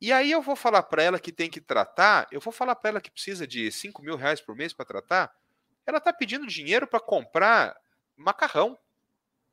E 0.00 0.12
aí 0.12 0.32
eu 0.32 0.42
vou 0.42 0.56
falar 0.56 0.82
para 0.82 1.02
ela 1.02 1.20
que 1.20 1.30
tem 1.30 1.48
que 1.48 1.60
tratar, 1.60 2.26
eu 2.32 2.40
vou 2.40 2.52
falar 2.52 2.74
para 2.74 2.90
ela 2.90 3.00
que 3.00 3.10
precisa 3.10 3.46
de 3.46 3.70
5 3.70 4.02
mil 4.02 4.16
reais 4.16 4.40
por 4.40 4.56
mês 4.56 4.72
para 4.72 4.84
tratar. 4.84 5.32
Ela 5.86 5.98
está 5.98 6.12
pedindo 6.12 6.46
dinheiro 6.46 6.86
para 6.86 7.00
comprar 7.00 7.76
macarrão. 8.16 8.78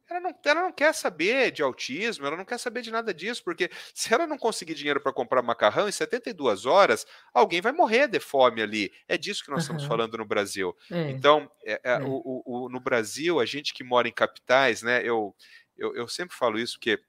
Ela 0.10 0.20
não, 0.20 0.36
ela 0.44 0.62
não 0.64 0.72
quer 0.72 0.92
saber 0.96 1.52
de 1.52 1.62
autismo, 1.62 2.26
ela 2.26 2.36
não 2.36 2.44
quer 2.44 2.58
saber 2.58 2.82
de 2.82 2.90
nada 2.90 3.14
disso, 3.14 3.44
porque 3.44 3.70
se 3.94 4.12
ela 4.12 4.26
não 4.26 4.40
conseguir 4.40 4.74
dinheiro 4.74 5.00
para 5.00 5.14
comprar 5.14 5.44
macarrão 5.44 5.88
em 5.88 5.92
72 5.92 6.66
horas, 6.66 7.06
alguém 7.32 7.62
vai 7.62 7.72
morrer 7.72 8.08
de 8.08 8.20
fome 8.20 8.60
ali. 8.60 8.92
É 9.08 9.18
disso 9.20 9.44
que 9.44 9.52
nós 9.52 9.58
uhum. 9.58 9.76
estamos 9.76 9.84
falando 9.86 10.18
no 10.18 10.26
Brasil. 10.26 10.76
É. 10.90 11.12
Então, 11.12 11.50
é, 11.64 11.74
é, 11.74 11.92
é. 11.92 12.00
O, 12.02 12.42
o, 12.44 12.70
no 12.70 12.80
Brasil, 12.80 13.40
a 13.40 13.46
gente 13.46 13.72
que 13.72 13.84
mora 13.84 14.08
em 14.08 14.12
capitais, 14.12 14.82
né? 14.82 15.00
Eu, 15.04 15.36
eu, 15.78 15.96
eu 15.96 16.08
sempre 16.08 16.36
falo 16.36 16.58
isso, 16.58 16.74
porque 16.74 17.00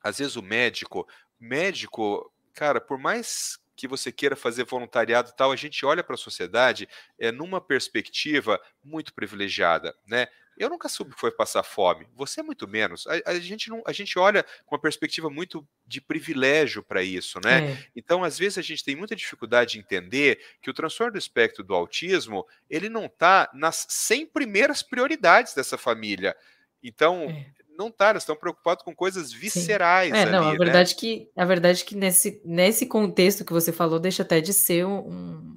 às 0.00 0.18
vezes 0.18 0.36
o 0.36 0.42
médico, 0.42 1.04
médico 1.40 2.32
cara, 2.56 2.80
por 2.80 2.98
mais 2.98 3.58
que 3.76 3.86
você 3.86 4.10
queira 4.10 4.34
fazer 4.34 4.64
voluntariado 4.64 5.30
e 5.30 5.36
tal, 5.36 5.52
a 5.52 5.56
gente 5.56 5.84
olha 5.84 6.02
para 6.02 6.14
a 6.14 6.18
sociedade 6.18 6.88
é, 7.18 7.30
numa 7.30 7.60
perspectiva 7.60 8.60
muito 8.82 9.12
privilegiada, 9.12 9.94
né? 10.06 10.26
Eu 10.58 10.70
nunca 10.70 10.88
soube 10.88 11.12
que 11.12 11.20
foi 11.20 11.30
passar 11.30 11.62
fome, 11.62 12.06
você 12.14 12.42
muito 12.42 12.66
menos. 12.66 13.06
A, 13.06 13.32
a, 13.32 13.38
gente 13.38 13.68
não, 13.68 13.82
a 13.86 13.92
gente 13.92 14.18
olha 14.18 14.42
com 14.64 14.74
uma 14.74 14.80
perspectiva 14.80 15.28
muito 15.28 15.68
de 15.86 16.00
privilégio 16.00 16.82
para 16.82 17.02
isso, 17.02 17.38
né? 17.44 17.72
É. 17.72 17.86
Então, 17.94 18.24
às 18.24 18.38
vezes 18.38 18.56
a 18.56 18.62
gente 18.62 18.82
tem 18.82 18.96
muita 18.96 19.14
dificuldade 19.14 19.72
de 19.72 19.78
entender 19.78 20.40
que 20.62 20.70
o 20.70 20.74
transtorno 20.74 21.12
do 21.12 21.18
espectro 21.18 21.62
do 21.62 21.74
autismo 21.74 22.46
ele 22.70 22.88
não 22.88 23.04
está 23.04 23.50
nas 23.52 23.86
100 23.90 24.26
primeiras 24.28 24.82
prioridades 24.82 25.52
dessa 25.52 25.76
família. 25.76 26.34
Então, 26.82 27.24
é 27.24 27.55
não 27.76 27.90
tá, 27.90 28.10
eles 28.10 28.22
estão 28.22 28.36
preocupados 28.36 28.84
com 28.84 28.94
coisas 28.94 29.32
viscerais. 29.32 30.10
Sim. 30.10 30.16
É, 30.16 30.22
ali, 30.22 30.32
não, 30.32 30.48
a 30.48 30.52
né? 30.52 30.58
verdade 30.58 30.94
né? 30.94 30.96
que 30.98 31.30
a 31.36 31.44
verdade 31.44 31.84
que 31.84 31.96
nesse, 31.96 32.40
nesse 32.44 32.86
contexto 32.86 33.44
que 33.44 33.52
você 33.52 33.72
falou 33.72 33.98
deixa 33.98 34.22
até 34.22 34.40
de 34.40 34.52
ser 34.52 34.86
um. 34.86 35.56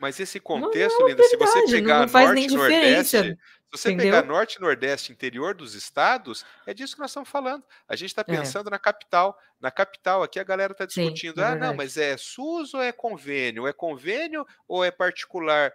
Mas 0.00 0.20
esse 0.20 0.38
contexto, 0.38 0.94
não, 0.94 1.00
não 1.00 1.08
é 1.08 1.10
Linda, 1.10 1.24
se 1.24 1.36
você 1.36 1.66
pegar 1.66 2.00
não 2.02 2.08
faz 2.08 2.28
norte 2.28 2.54
nordeste, 2.54 3.18
se 3.18 3.36
você 3.70 3.92
entendeu? 3.92 4.14
pegar 4.14 4.26
norte 4.26 4.54
e 4.54 4.60
nordeste, 4.60 5.12
interior 5.12 5.54
dos 5.54 5.74
estados, 5.74 6.44
é 6.66 6.72
disso 6.72 6.94
que 6.94 7.00
nós 7.00 7.10
estamos 7.10 7.28
falando. 7.28 7.64
A 7.88 7.96
gente 7.96 8.10
está 8.10 8.22
é. 8.22 8.36
pensando 8.36 8.68
é. 8.68 8.70
na 8.70 8.78
capital. 8.78 9.36
Na 9.60 9.70
capital, 9.70 10.22
aqui 10.22 10.38
a 10.38 10.44
galera 10.44 10.72
está 10.72 10.86
discutindo: 10.86 11.34
Sim, 11.34 11.40
é 11.40 11.44
ah, 11.44 11.56
não, 11.56 11.74
mas 11.74 11.96
é 11.96 12.16
SUS 12.16 12.74
ou 12.74 12.80
é 12.80 12.92
convênio? 12.92 13.66
É 13.66 13.72
convênio 13.72 14.46
ou 14.68 14.84
é 14.84 14.90
particular? 14.90 15.72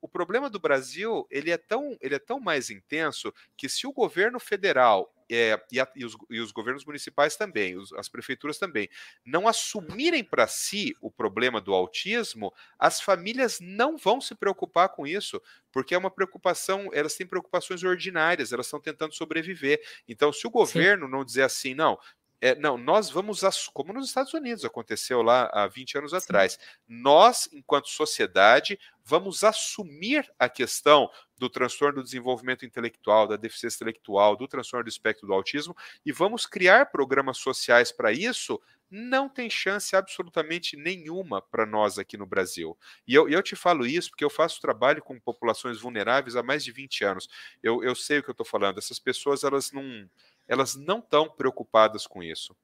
O 0.00 0.08
problema 0.08 0.48
do 0.48 0.60
Brasil 0.60 1.26
ele 1.30 1.50
é 1.50 1.56
tão 1.56 1.96
ele 2.00 2.14
é 2.14 2.18
tão 2.18 2.38
mais 2.38 2.70
intenso 2.70 3.32
que 3.56 3.68
se 3.68 3.86
o 3.86 3.92
governo 3.92 4.38
federal 4.38 5.12
é, 5.30 5.60
e, 5.70 5.78
a, 5.78 5.88
e, 5.94 6.04
os, 6.04 6.16
e, 6.28 6.40
os, 6.40 6.50
governos 6.50 6.84
municipais 6.84 7.36
também, 7.36 7.76
os, 7.76 7.92
as 7.92 8.08
prefeituras 8.08 8.58
também, 8.58 8.88
não 9.24 9.46
assumirem 9.46 10.24
para 10.24 10.48
si 10.48 10.96
o 11.00 11.08
problema 11.08 11.60
do 11.60 11.72
autismo, 11.72 12.52
as 12.76 13.00
famílias 13.00 13.60
não 13.60 13.96
vão 13.96 14.20
se 14.20 14.34
preocupar 14.34 14.88
com 14.88 15.06
isso, 15.06 15.40
porque 15.70 15.94
é 15.94 15.98
uma 15.98 16.10
preocupação, 16.10 16.90
elas 16.92 17.14
têm 17.14 17.26
preocupações 17.26 17.84
ordinárias, 17.84 18.52
elas 18.52 18.66
estão 18.66 18.80
tentando 18.80 19.14
sobreviver. 19.14 19.80
Então, 20.08 20.32
se 20.32 20.46
o 20.48 20.50
governo 20.50 21.06
Sim. 21.06 21.12
não 21.12 21.24
dizer 21.24 21.42
assim, 21.42 21.74
não, 21.74 21.96
é, 22.40 22.54
não, 22.54 22.78
nós 22.78 23.10
vamos, 23.10 23.42
como 23.72 23.92
nos 23.92 24.08
Estados 24.08 24.32
Unidos 24.32 24.64
aconteceu 24.64 25.22
lá 25.22 25.50
há 25.52 25.66
20 25.66 25.98
anos 25.98 26.10
Sim. 26.12 26.16
atrás, 26.16 26.58
nós, 26.88 27.48
enquanto 27.52 27.88
sociedade, 27.88 28.78
vamos 29.04 29.44
assumir 29.44 30.30
a 30.38 30.48
questão 30.48 31.10
do 31.36 31.50
transtorno 31.50 31.96
do 31.96 32.04
desenvolvimento 32.04 32.64
intelectual, 32.64 33.26
da 33.26 33.36
deficiência 33.36 33.76
intelectual, 33.76 34.36
do 34.36 34.46
transtorno 34.48 34.84
do 34.84 34.88
espectro 34.88 35.26
do 35.26 35.34
autismo 35.34 35.76
e 36.04 36.12
vamos 36.12 36.46
criar 36.46 36.86
programas 36.86 37.38
sociais 37.38 37.90
para 37.92 38.12
isso, 38.12 38.60
não 38.90 39.28
tem 39.28 39.48
chance 39.48 39.94
absolutamente 39.94 40.76
nenhuma 40.76 41.40
para 41.40 41.64
nós 41.64 41.98
aqui 41.98 42.16
no 42.16 42.26
Brasil. 42.26 42.76
E 43.06 43.14
eu, 43.14 43.28
eu, 43.28 43.42
te 43.42 43.54
falo 43.54 43.86
isso 43.86 44.10
porque 44.10 44.24
eu 44.24 44.30
faço 44.30 44.60
trabalho 44.60 45.02
com 45.02 45.18
populações 45.20 45.80
vulneráveis 45.80 46.34
há 46.34 46.42
mais 46.42 46.64
de 46.64 46.72
20 46.72 47.04
anos. 47.04 47.28
Eu, 47.62 47.84
eu 47.84 47.94
sei 47.94 48.18
o 48.18 48.22
que 48.22 48.30
eu 48.30 48.32
estou 48.32 48.46
falando. 48.46 48.78
Essas 48.78 48.98
pessoas, 48.98 49.44
elas 49.44 49.70
não 49.70 50.08
elas 50.50 50.74
não 50.74 50.98
estão 50.98 51.30
preocupadas 51.30 52.08
com 52.08 52.20
isso. 52.20 52.56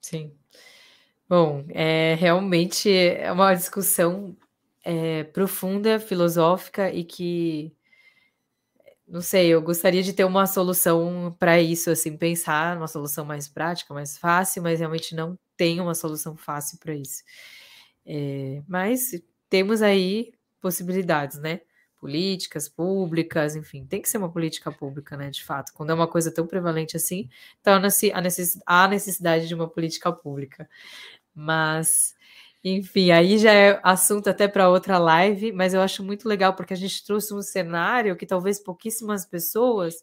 Sim. 0.00 0.32
Bom, 1.28 1.64
é 1.70 2.14
realmente 2.14 2.88
é 2.88 3.30
uma 3.32 3.52
discussão 3.54 4.36
é, 4.84 5.24
profunda, 5.24 5.98
filosófica 5.98 6.88
e 6.92 7.02
que 7.02 7.74
não 9.06 9.20
sei, 9.20 9.48
eu 9.48 9.60
gostaria 9.60 10.04
de 10.04 10.12
ter 10.12 10.24
uma 10.24 10.46
solução 10.46 11.34
para 11.36 11.60
isso, 11.60 11.90
assim, 11.90 12.16
pensar 12.16 12.76
uma 12.76 12.86
solução 12.86 13.24
mais 13.24 13.48
prática, 13.48 13.92
mais 13.92 14.16
fácil, 14.16 14.62
mas 14.62 14.78
realmente 14.78 15.16
não 15.16 15.36
tem 15.56 15.80
uma 15.80 15.96
solução 15.96 16.36
fácil 16.36 16.78
para 16.78 16.94
isso. 16.94 17.24
É, 18.06 18.62
mas 18.68 19.20
temos 19.48 19.82
aí 19.82 20.32
possibilidades, 20.60 21.40
né? 21.40 21.62
Políticas 22.00 22.68
públicas, 22.68 23.54
enfim, 23.54 23.84
tem 23.86 24.00
que 24.00 24.08
ser 24.08 24.18
uma 24.18 24.32
política 24.32 24.72
pública, 24.72 25.16
né, 25.16 25.30
de 25.30 25.44
fato. 25.44 25.72
Quando 25.74 25.90
é 25.90 25.94
uma 25.94 26.08
coisa 26.08 26.32
tão 26.32 26.46
prevalente 26.46 26.96
assim, 26.96 27.28
torna-se 27.62 28.10
a, 28.12 28.20
necess, 28.20 28.58
a 28.66 28.88
necessidade 28.88 29.46
de 29.46 29.54
uma 29.54 29.68
política 29.68 30.10
pública. 30.10 30.68
Mas, 31.34 32.14
enfim, 32.64 33.10
aí 33.10 33.38
já 33.38 33.52
é 33.52 33.80
assunto 33.82 34.28
até 34.30 34.48
para 34.48 34.70
outra 34.70 34.98
live, 34.98 35.52
mas 35.52 35.74
eu 35.74 35.82
acho 35.82 36.02
muito 36.02 36.28
legal 36.28 36.54
porque 36.54 36.74
a 36.74 36.76
gente 36.76 37.04
trouxe 37.04 37.34
um 37.34 37.42
cenário 37.42 38.16
que 38.16 38.26
talvez 38.26 38.58
pouquíssimas 38.58 39.26
pessoas, 39.26 39.94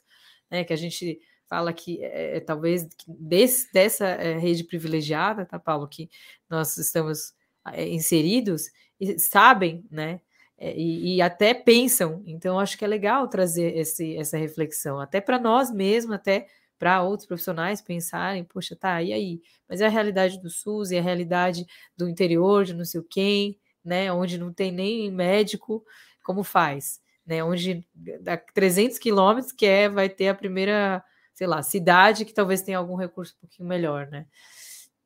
né, 0.51 0.63
que 0.63 0.73
a 0.73 0.77
gente 0.77 1.19
fala 1.49 1.73
que 1.73 2.03
é, 2.03 2.37
é 2.37 2.39
talvez 2.39 2.87
desse, 3.07 3.71
dessa 3.73 4.05
é, 4.05 4.37
rede 4.37 4.63
privilegiada, 4.63 5.45
tá, 5.45 5.57
Paulo, 5.57 5.87
que 5.87 6.09
nós 6.49 6.77
estamos 6.77 7.33
é, 7.73 7.87
inseridos, 7.87 8.69
e 8.99 9.17
sabem, 9.19 9.83
né, 9.89 10.21
e, 10.59 11.17
e, 11.17 11.21
até 11.21 11.53
pensam. 11.53 12.23
Então, 12.25 12.59
acho 12.59 12.77
que 12.77 12.83
é 12.83 12.87
legal 12.87 13.27
trazer 13.27 13.77
esse, 13.77 14.17
essa 14.17 14.37
reflexão, 14.37 14.99
até 14.99 15.21
para 15.21 15.37
nós 15.39 15.71
mesmos, 15.71 16.15
até 16.15 16.47
para 16.79 17.01
outros 17.01 17.27
profissionais 17.27 17.81
pensarem, 17.81 18.43
poxa, 18.43 18.75
tá, 18.75 19.01
e 19.01 19.11
aí? 19.11 19.41
Mas 19.67 19.81
é 19.81 19.85
a 19.85 19.89
realidade 19.89 20.39
do 20.41 20.49
SUS, 20.49 20.91
é 20.91 20.99
a 20.99 21.01
realidade 21.01 21.65
do 21.95 22.07
interior, 22.07 22.65
de 22.65 22.73
não 22.73 22.85
sei 22.85 23.01
o 23.01 23.03
quem, 23.03 23.59
né, 23.83 24.11
onde 24.11 24.37
não 24.37 24.53
tem 24.53 24.71
nem 24.71 25.11
médico, 25.11 25.83
como 26.23 26.43
faz? 26.43 26.99
Né, 27.25 27.43
onde 27.43 27.85
dá 28.21 28.37
300 28.37 28.97
quilômetros, 28.99 29.51
que 29.51 29.65
é, 29.65 29.89
vai 29.89 30.07
ter 30.07 30.29
a 30.29 30.35
primeira, 30.35 31.03
sei 31.33 31.47
lá, 31.47 31.61
cidade 31.63 32.25
que 32.25 32.33
talvez 32.33 32.61
tenha 32.61 32.77
algum 32.77 32.95
recurso 32.95 33.35
um 33.37 33.41
pouquinho 33.41 33.67
melhor, 33.67 34.07
né? 34.07 34.25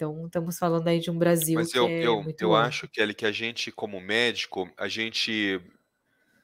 Então, 0.01 0.25
estamos 0.25 0.57
falando 0.57 0.87
aí 0.87 0.99
de 0.99 1.11
um 1.11 1.17
Brasil 1.17 1.59
Mas 1.59 1.75
eu, 1.75 1.85
é 1.87 1.99
eu, 2.03 2.25
eu 2.39 2.55
acho, 2.55 2.87
Kelly, 2.87 3.13
que 3.13 3.23
a 3.23 3.31
gente, 3.31 3.71
como 3.71 4.01
médico, 4.01 4.67
a 4.75 4.87
gente. 4.87 5.61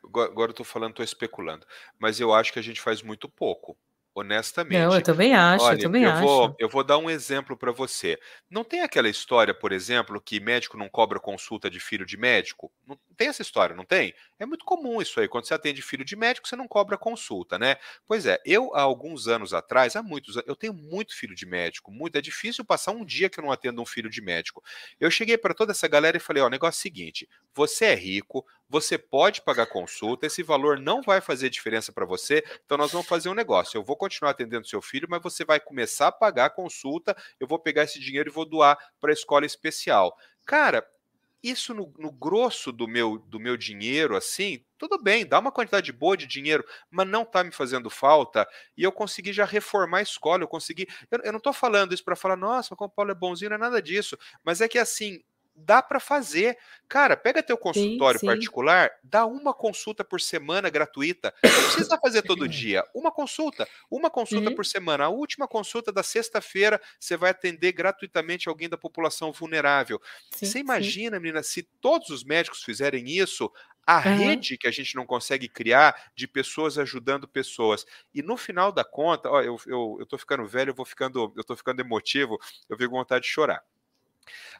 Agora 0.03 0.49
eu 0.49 0.51
estou 0.51 0.65
falando, 0.65 0.91
estou 0.91 1.03
especulando, 1.03 1.65
mas 1.99 2.19
eu 2.19 2.31
acho 2.31 2.53
que 2.53 2.59
a 2.59 2.61
gente 2.61 2.79
faz 2.79 3.01
muito 3.01 3.27
pouco 3.27 3.75
honestamente. 4.19 4.79
Não, 4.79 4.95
eu 4.95 5.01
também 5.01 5.35
acho, 5.35 5.63
Olha, 5.63 5.77
eu 5.77 5.81
também 5.81 6.03
eu 6.03 6.11
acho. 6.11 6.21
Vou, 6.23 6.55
eu 6.59 6.69
vou 6.69 6.83
dar 6.83 6.97
um 6.97 7.09
exemplo 7.09 7.55
para 7.55 7.71
você. 7.71 8.19
Não 8.49 8.63
tem 8.63 8.81
aquela 8.81 9.07
história, 9.07 9.53
por 9.53 9.71
exemplo, 9.71 10.19
que 10.19 10.39
médico 10.39 10.77
não 10.77 10.89
cobra 10.89 11.19
consulta 11.19 11.69
de 11.69 11.79
filho 11.79 12.05
de 12.05 12.17
médico? 12.17 12.71
Não 12.85 12.97
tem 13.15 13.27
essa 13.27 13.41
história, 13.41 13.75
não 13.75 13.85
tem? 13.85 14.13
É 14.39 14.45
muito 14.45 14.65
comum 14.65 15.01
isso 15.01 15.19
aí. 15.19 15.27
Quando 15.27 15.45
você 15.45 15.53
atende 15.53 15.81
filho 15.81 16.03
de 16.03 16.15
médico, 16.15 16.47
você 16.47 16.55
não 16.55 16.67
cobra 16.67 16.97
consulta, 16.97 17.59
né? 17.59 17.77
Pois 18.07 18.25
é, 18.25 18.39
eu 18.45 18.73
há 18.75 18.81
alguns 18.81 19.27
anos 19.27 19.53
atrás, 19.53 19.95
há 19.95 20.01
muitos 20.01 20.35
eu 20.45 20.55
tenho 20.55 20.73
muito 20.73 21.15
filho 21.15 21.35
de 21.35 21.45
médico, 21.45 21.91
muito. 21.91 22.17
É 22.17 22.21
difícil 22.21 22.65
passar 22.65 22.91
um 22.91 23.05
dia 23.05 23.29
que 23.29 23.39
eu 23.39 23.43
não 23.43 23.51
atendo 23.51 23.81
um 23.81 23.85
filho 23.85 24.09
de 24.09 24.21
médico. 24.21 24.63
Eu 24.99 25.11
cheguei 25.11 25.37
para 25.37 25.53
toda 25.53 25.71
essa 25.71 25.87
galera 25.87 26.17
e 26.17 26.19
falei: 26.19 26.41
ó, 26.41 26.47
o 26.47 26.49
negócio 26.49 26.77
é 26.77 26.79
o 26.79 26.81
seguinte: 26.81 27.29
você 27.53 27.85
é 27.85 27.95
rico, 27.95 28.45
você 28.69 28.97
pode 28.97 29.41
pagar 29.41 29.65
consulta, 29.67 30.25
esse 30.25 30.43
valor 30.43 30.79
não 30.79 31.01
vai 31.01 31.21
fazer 31.21 31.49
diferença 31.49 31.91
para 31.91 32.05
você, 32.05 32.43
então 32.65 32.77
nós 32.77 32.91
vamos 32.91 33.07
fazer 33.07 33.29
um 33.29 33.33
negócio. 33.33 33.77
Eu 33.77 33.83
vou 33.83 33.95
continuar 34.07 34.31
atendendo 34.31 34.67
seu 34.67 34.81
filho, 34.81 35.07
mas 35.09 35.21
você 35.21 35.43
vai 35.45 35.59
começar 35.59 36.07
a 36.07 36.11
pagar 36.11 36.45
a 36.45 36.49
consulta, 36.49 37.15
eu 37.39 37.47
vou 37.47 37.59
pegar 37.59 37.83
esse 37.83 37.99
dinheiro 37.99 38.29
e 38.29 38.31
vou 38.31 38.45
doar 38.45 38.77
para 38.99 39.11
a 39.11 39.13
escola 39.13 39.45
especial. 39.45 40.17
Cara, 40.45 40.85
isso 41.43 41.73
no, 41.73 41.93
no, 41.97 42.11
grosso 42.11 42.71
do 42.71 42.87
meu, 42.87 43.19
do 43.19 43.39
meu 43.39 43.55
dinheiro, 43.55 44.15
assim, 44.15 44.63
tudo 44.77 45.01
bem, 45.01 45.25
dá 45.25 45.39
uma 45.39 45.51
quantidade 45.51 45.91
boa 45.91 46.17
de 46.17 46.25
dinheiro, 46.25 46.65
mas 46.89 47.07
não 47.07 47.21
está 47.21 47.43
me 47.43 47.51
fazendo 47.51 47.89
falta. 47.89 48.47
E 48.75 48.83
eu 48.83 48.91
consegui 48.91 49.31
já 49.31 49.45
reformar 49.45 49.99
a 49.99 50.01
escola, 50.01 50.43
eu 50.43 50.47
consegui. 50.47 50.87
Eu, 51.11 51.19
eu 51.23 51.31
não 51.31 51.37
estou 51.37 51.53
falando 51.53 51.93
isso 51.93 52.03
para 52.03 52.15
falar, 52.15 52.35
nossa, 52.35 52.75
como 52.75 52.89
o 52.89 52.91
Paulo 52.91 53.11
é 53.11 53.15
bonzinho, 53.15 53.49
não 53.49 53.55
é 53.55 53.59
nada 53.59 53.81
disso. 53.81 54.17
Mas 54.43 54.61
é 54.61 54.67
que 54.67 54.79
assim, 54.79 55.21
dá 55.57 55.81
para 55.81 55.99
fazer. 55.99 56.57
Cara, 56.87 57.17
pega 57.17 57.43
teu 57.43 57.57
consultório 57.57 58.19
sim, 58.19 58.27
sim. 58.27 58.31
particular, 58.31 58.91
dá 59.03 59.25
uma 59.25 59.53
consulta 59.53 60.03
por 60.03 60.21
semana 60.21 60.69
gratuita. 60.69 61.33
Não 61.43 61.51
precisa 61.51 61.97
fazer 61.99 62.21
todo 62.21 62.47
dia. 62.47 62.85
Uma 62.93 63.11
consulta, 63.11 63.67
uma 63.89 64.09
consulta 64.09 64.49
uhum. 64.49 64.55
por 64.55 64.65
semana. 64.65 65.05
A 65.05 65.09
última 65.09 65.47
consulta 65.47 65.91
da 65.91 66.03
sexta-feira, 66.03 66.79
você 66.99 67.17
vai 67.17 67.31
atender 67.31 67.71
gratuitamente 67.71 68.47
alguém 68.47 68.69
da 68.69 68.77
população 68.77 69.31
vulnerável. 69.31 69.99
Sim, 70.33 70.45
você 70.45 70.59
imagina, 70.59 71.19
menina, 71.19 71.41
se 71.41 71.63
todos 71.81 72.09
os 72.09 72.23
médicos 72.23 72.63
fizerem 72.63 73.09
isso, 73.09 73.51
a 73.85 73.97
uhum. 73.97 74.17
rede 74.17 74.57
que 74.57 74.67
a 74.67 74.71
gente 74.71 74.95
não 74.95 75.05
consegue 75.05 75.47
criar 75.47 76.11
de 76.13 76.27
pessoas 76.27 76.77
ajudando 76.77 77.27
pessoas. 77.27 77.85
E 78.13 78.21
no 78.21 78.37
final 78.37 78.71
da 78.71 78.83
conta, 78.83 79.29
ó, 79.29 79.41
eu, 79.41 79.57
eu, 79.65 79.97
eu 80.01 80.05
tô 80.05 80.17
ficando 80.17 80.45
velho, 80.45 80.71
eu 80.71 80.75
vou 80.75 80.85
ficando, 80.85 81.33
eu 81.35 81.43
tô 81.43 81.55
ficando 81.55 81.79
emotivo, 81.79 82.37
eu 82.69 82.77
fico 82.77 82.91
com 82.91 82.97
vontade 82.97 83.23
de 83.23 83.29
chorar. 83.31 83.63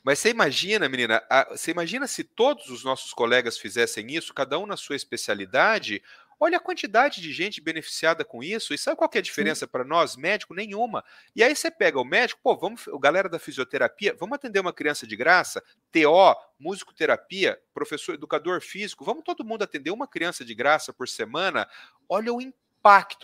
Mas 0.03 0.19
você 0.19 0.30
imagina, 0.30 0.88
menina, 0.89 1.22
você 1.52 1.72
imagina 1.72 2.07
se 2.07 2.23
todos 2.23 2.69
os 2.69 2.84
nossos 2.84 3.14
colegas 3.14 3.57
fizessem 3.57 4.15
isso, 4.15 4.34
cada 4.34 4.57
um 4.60 4.65
na 4.65 4.77
sua 4.77 4.95
especialidade, 4.95 6.02
Olha 6.39 6.57
a 6.57 6.61
quantidade 6.61 7.19
de 7.19 7.34
gente 7.34 7.60
beneficiada 7.60 8.23
com 8.23 8.44
isso. 8.44 8.73
E 8.73 8.77
sabe 8.77 8.95
qual 8.95 9.10
é 9.14 9.18
a 9.18 9.22
diferença 9.22 9.65
para 9.65 9.84
nós, 9.84 10.15
médico? 10.15 10.53
Nenhuma. 10.53 11.03
E 11.35 11.44
aí 11.44 11.56
você 11.56 11.72
pega 11.72 11.99
o 11.99 12.06
médico, 12.06 12.39
pô, 12.44 12.56
vamos, 12.56 12.84
galera 13.02 13.27
da 13.27 13.39
fisioterapia, 13.39 14.15
vamos 14.19 14.35
atender 14.35 14.60
uma 14.60 14.72
criança 14.72 15.07
de 15.07 15.15
graça? 15.15 15.64
TO, 15.91 16.35
musicoterapia, 16.60 17.60
professor, 17.73 18.14
educador 18.14 18.61
físico, 18.61 19.03
vamos 19.03 19.23
todo 19.23 19.44
mundo 19.44 19.64
atender 19.64 19.89
uma 19.89 20.07
criança 20.07 20.45
de 20.45 20.53
graça 20.53 20.94
por 20.94 21.07
semana? 21.07 21.68
Olha 22.07 22.31
o 22.31 22.39
impacto 22.39 22.66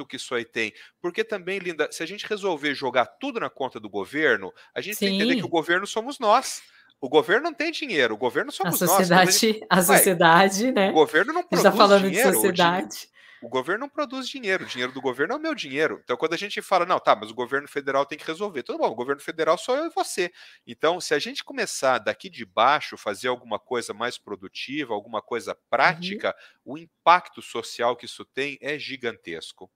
que 0.06 0.16
isso 0.16 0.36
aí 0.36 0.46
tem. 0.46 0.74
Porque 1.02 1.24
também, 1.24 1.60
Linda, 1.60 1.90
se 1.92 2.04
a 2.04 2.06
gente 2.06 2.28
resolver 2.28 2.74
jogar 2.74 3.06
tudo 3.06 3.40
na 3.40 3.50
conta 3.50 3.80
do 3.80 3.90
governo, 3.90 4.54
a 4.74 4.82
gente 4.82 4.96
Sim. 4.96 5.06
tem 5.06 5.18
que 5.18 5.24
entender 5.24 5.40
que 5.40 5.46
o 5.46 5.50
governo 5.50 5.88
somos 5.88 6.20
nós. 6.20 6.62
O 7.00 7.10
governo 7.10 7.44
não 7.44 7.54
tem 7.54 7.70
dinheiro, 7.72 8.14
o 8.14 8.18
governo 8.18 8.52
somos 8.52 8.82
a 8.82 8.88
sociedade, 8.88 9.26
nós. 9.26 9.40
Gente, 9.40 9.66
a 9.70 9.82
sociedade, 9.82 10.72
né? 10.72 10.90
O 10.90 10.94
governo 10.94 11.34
não 11.34 11.42
tá 11.42 11.50
produz 11.50 11.66
está 11.66 11.78
falando 11.78 12.10
dinheiro. 12.10 12.30
de 12.30 12.36
sociedade. 12.36 13.10
O, 13.44 13.50
governo 13.50 13.82
não 13.82 13.90
produz 13.90 14.28
dinheiro, 14.28 14.64
o 14.64 14.68
dinheiro 14.68 14.92
do 14.92 15.02
governo 15.02 15.34
é 15.34 15.38
o 15.38 15.40
meu 15.40 15.54
dinheiro. 15.54 16.00
Então, 16.04 16.16
quando 16.16 16.34
a 16.34 16.38
gente 16.38 16.62
fala, 16.62 16.86
não, 16.86 17.00
tá, 17.00 17.16
mas 17.16 17.30
o 17.30 17.36
governo 17.36 17.68
federal 17.68 18.06
tem 18.06 18.18
que 18.18 18.26
resolver. 18.26 18.64
Tudo 18.64 18.80
bom, 18.80 18.88
o 18.88 18.96
governo 18.96 19.22
federal 19.22 19.58
sou 19.58 19.76
eu 19.76 19.86
e 19.86 19.90
você. 19.90 20.32
Então, 20.66 21.00
se 21.02 21.14
a 21.14 21.20
gente 21.20 21.44
começar 21.44 22.00
daqui 22.00 22.30
de 22.30 22.46
baixo, 22.46 22.98
fazer 22.98 23.28
alguma 23.28 23.60
coisa 23.60 23.94
mais 23.94 24.18
produtiva, 24.18 24.94
alguma 24.94 25.22
coisa 25.22 25.56
prática, 25.70 26.36
uhum. 26.66 26.74
o 26.74 26.78
impacto 26.78 27.42
social 27.42 27.96
que 27.96 28.06
isso 28.06 28.26
tem 28.26 28.58
é 28.62 28.80
gigantesco. 28.80 29.70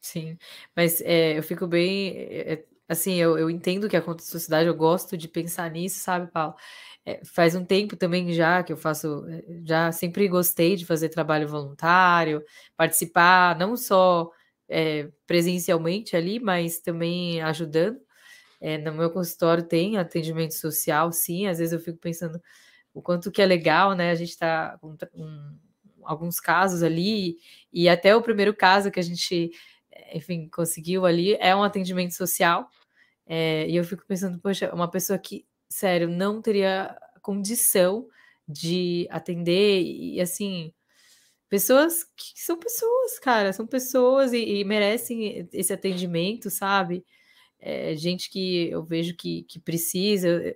Sim, 0.00 0.38
mas 0.74 1.00
é, 1.00 1.36
eu 1.36 1.42
fico 1.42 1.66
bem. 1.66 2.16
É, 2.16 2.64
Assim, 2.88 3.14
eu, 3.16 3.36
eu 3.38 3.50
entendo 3.50 3.88
que 3.88 3.96
acontece 3.96 4.28
na 4.28 4.32
sociedade, 4.32 4.68
eu 4.68 4.74
gosto 4.74 5.16
de 5.16 5.28
pensar 5.28 5.70
nisso, 5.70 5.98
sabe, 6.00 6.30
Paulo? 6.30 6.54
É, 7.04 7.20
faz 7.24 7.54
um 7.54 7.64
tempo 7.64 7.96
também 7.96 8.32
já 8.32 8.62
que 8.62 8.72
eu 8.72 8.76
faço, 8.76 9.24
é, 9.28 9.42
já 9.64 9.92
sempre 9.92 10.28
gostei 10.28 10.76
de 10.76 10.84
fazer 10.86 11.08
trabalho 11.08 11.48
voluntário, 11.48 12.42
participar 12.76 13.56
não 13.58 13.76
só 13.76 14.30
é, 14.68 15.08
presencialmente 15.26 16.16
ali, 16.16 16.40
mas 16.40 16.80
também 16.80 17.40
ajudando. 17.42 17.98
É, 18.60 18.78
no 18.78 18.92
meu 18.94 19.10
consultório 19.10 19.64
tem 19.64 19.98
atendimento 19.98 20.54
social, 20.54 21.12
sim. 21.12 21.46
Às 21.46 21.58
vezes 21.58 21.72
eu 21.74 21.80
fico 21.80 21.98
pensando 21.98 22.40
o 22.94 23.02
quanto 23.02 23.30
que 23.32 23.42
é 23.42 23.46
legal, 23.46 23.94
né? 23.94 24.10
A 24.10 24.14
gente 24.14 24.30
está 24.30 24.78
com 24.80 24.96
um, 25.14 25.58
alguns 26.04 26.40
casos 26.40 26.82
ali, 26.82 27.36
e 27.72 27.88
até 27.88 28.14
o 28.16 28.22
primeiro 28.22 28.54
caso 28.54 28.90
que 28.90 29.00
a 29.00 29.02
gente 29.02 29.50
enfim, 30.12 30.48
conseguiu 30.48 31.06
ali, 31.06 31.34
é 31.36 31.54
um 31.54 31.62
atendimento 31.62 32.14
social. 32.14 32.68
É, 33.26 33.68
e 33.68 33.76
eu 33.76 33.84
fico 33.84 34.04
pensando, 34.06 34.38
poxa, 34.40 34.72
uma 34.74 34.90
pessoa 34.90 35.18
que, 35.18 35.46
sério, 35.68 36.08
não 36.08 36.40
teria 36.40 36.96
condição 37.22 38.06
de 38.48 39.08
atender, 39.10 39.82
e 39.82 40.20
assim, 40.20 40.72
pessoas 41.48 42.04
que 42.16 42.32
são 42.40 42.58
pessoas, 42.58 43.18
cara, 43.18 43.52
são 43.52 43.66
pessoas 43.66 44.32
e, 44.32 44.60
e 44.60 44.64
merecem 44.64 45.48
esse 45.52 45.72
atendimento, 45.72 46.50
sabe? 46.50 47.04
É, 47.58 47.96
gente 47.96 48.30
que 48.30 48.70
eu 48.70 48.84
vejo 48.84 49.16
que, 49.16 49.42
que 49.44 49.58
precisa 49.58 50.54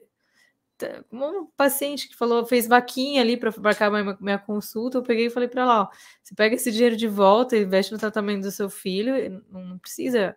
um 1.13 1.47
paciente 1.57 2.09
que 2.09 2.17
falou, 2.17 2.45
fez 2.47 2.67
vaquinha 2.67 3.21
ali 3.23 3.37
para 3.37 3.53
marcar 3.59 3.91
minha, 3.91 4.17
minha, 4.21 4.39
consulta, 4.39 4.99
eu 4.99 5.03
peguei 5.03 5.27
e 5.27 5.31
falei 5.31 5.49
para 5.49 5.63
ela, 5.63 5.83
ó, 5.83 5.89
você 6.23 6.35
pega 6.35 6.55
esse 6.55 6.71
dinheiro 6.71 6.97
de 6.97 7.09
volta 7.09 7.57
e 7.57 7.63
investe 7.63 7.93
no 7.93 7.99
tratamento 7.99 8.43
do 8.43 8.51
seu 8.51 8.69
filho, 8.69 9.43
não 9.51 9.79
precisa 9.79 10.37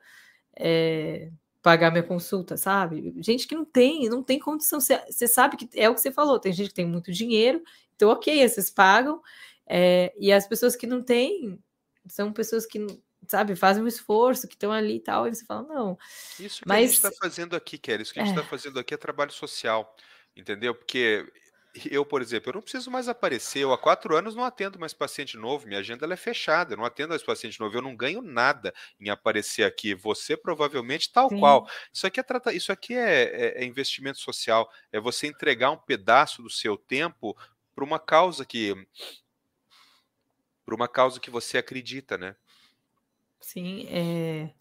é, 0.56 1.32
pagar 1.61 1.91
minha 1.91 2.03
consulta, 2.03 2.57
sabe? 2.57 3.14
Gente 3.18 3.48
que 3.48 3.56
não 3.56 3.65
tem, 3.65 4.10
não 4.10 4.24
tem 4.24 4.40
condição, 4.40 4.80
você, 4.80 5.28
sabe 5.28 5.57
que 5.57 5.70
é 5.74 5.90
o 5.90 5.95
que 5.95 6.02
você 6.02 6.11
falou, 6.11 6.40
tem 6.40 6.53
gente 6.53 6.70
que 6.70 6.76
tem 6.76 6.86
muito 6.86 7.11
dinheiro, 7.11 7.61
então 7.95 8.10
ok, 8.10 8.48
vocês 8.48 8.70
pagam, 8.70 9.22
é, 9.65 10.14
e 10.18 10.32
as 10.32 10.48
pessoas 10.48 10.76
que 10.76 10.88
não 10.88 11.02
têm, 11.02 11.60
são 12.07 12.34
pessoas 12.34 12.65
que 12.65 12.86
sabe, 13.28 13.56
fazem 13.56 13.84
um 13.84 13.88
esforço, 13.88 14.48
que 14.48 14.56
estão 14.56 14.72
ali 14.72 14.95
e 14.95 14.99
tal, 14.99 15.28
e 15.28 15.34
você 15.34 15.45
fala, 15.45 15.64
não. 15.64 15.98
Isso 16.40 16.61
que 16.61 16.68
mas... 16.68 16.78
a 16.78 16.82
gente 16.82 16.94
está 16.94 17.11
fazendo 17.11 17.56
aqui, 17.56 17.78
Kelly, 17.78 18.03
isso 18.03 18.14
que 18.14 18.20
a 18.20 18.26
gente 18.26 18.34
está 18.34 18.45
é. 18.45 18.49
fazendo 18.49 18.80
aqui 18.80 18.94
é 18.94 18.98
trabalho 18.98 19.32
social. 19.32 19.95
Entendeu? 20.36 20.74
Porque 20.74 21.26
eu, 21.90 22.06
por 22.06 22.22
exemplo, 22.22 22.50
eu 22.50 22.54
não 22.56 22.62
preciso 22.62 22.92
mais 22.92 23.10
aparecer. 23.10 23.60
Eu 23.60 23.74
há 23.74 23.78
quatro 23.78 24.16
anos 24.16 24.36
não 24.36 24.44
atendo 24.44 24.80
mais 24.80 24.94
paciente 24.94 25.36
novo. 25.38 25.68
Minha 25.68 25.80
agenda 25.80 26.12
é 26.12 26.16
fechada. 26.16 26.74
Eu 26.74 26.78
não 26.78 26.86
atendo 26.86 27.10
mais 27.10 27.24
paciente 27.24 27.60
novo. 27.60 27.76
Eu 27.76 27.82
não 27.82 27.96
ganho 27.96 28.22
nada 28.22 28.74
em 29.00 29.10
aparecer 29.10 29.64
aqui. 29.64 29.96
Você 29.96 30.38
provavelmente 30.38 31.12
tal 31.12 31.30
Sim. 31.30 31.40
qual. 31.40 31.68
Isso 31.92 32.06
aqui 32.06 32.20
é 32.20 32.24
trata... 32.24 32.54
isso 32.54 32.72
aqui 32.72 32.94
é, 32.94 33.24
é, 33.24 33.64
é, 33.64 33.66
investimento 33.66 34.20
social. 34.20 34.70
É 34.92 35.00
você 35.00 35.26
entregar 35.26 35.72
um 35.72 35.78
pedaço 35.78 36.44
do 36.44 36.50
seu 36.50 36.78
tempo 36.78 37.36
para 37.74 37.84
uma 37.84 38.00
causa 38.00 38.46
que 38.46 38.76
para 40.64 40.76
uma 40.76 40.88
causa 40.88 41.20
que 41.20 41.30
você 41.30 41.58
acredita, 41.58 42.18
né? 42.18 42.36
Sim, 43.42 43.86
é... 43.90 44.54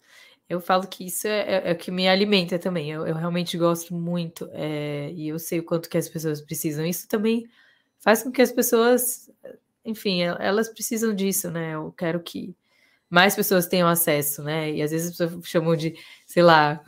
Eu 0.53 0.61
falo 0.61 0.87
que 0.87 1.05
isso 1.05 1.27
é, 1.27 1.39
é, 1.39 1.69
é 1.69 1.73
o 1.73 1.77
que 1.77 1.89
me 1.89 2.07
alimenta 2.07 2.59
também. 2.59 2.91
Eu, 2.91 3.07
eu 3.07 3.15
realmente 3.15 3.57
gosto 3.57 3.93
muito 3.93 4.47
é, 4.53 5.11
e 5.11 5.27
eu 5.29 5.39
sei 5.39 5.59
o 5.59 5.63
quanto 5.63 5.89
que 5.89 5.97
as 5.97 6.07
pessoas 6.07 6.41
precisam. 6.41 6.85
Isso 6.85 7.07
também 7.07 7.47
faz 7.99 8.21
com 8.21 8.31
que 8.31 8.41
as 8.41 8.51
pessoas, 8.51 9.31
enfim, 9.83 10.21
elas 10.21 10.69
precisam 10.69 11.13
disso, 11.15 11.49
né? 11.49 11.73
Eu 11.73 11.91
quero 11.91 12.19
que 12.21 12.55
mais 13.09 13.35
pessoas 13.35 13.67
tenham 13.67 13.87
acesso, 13.87 14.43
né? 14.43 14.71
E 14.71 14.81
às 14.83 14.91
vezes 14.91 15.11
as 15.11 15.17
pessoas 15.17 15.47
chamam 15.47 15.75
de, 15.75 15.95
sei 16.27 16.43
lá, 16.43 16.83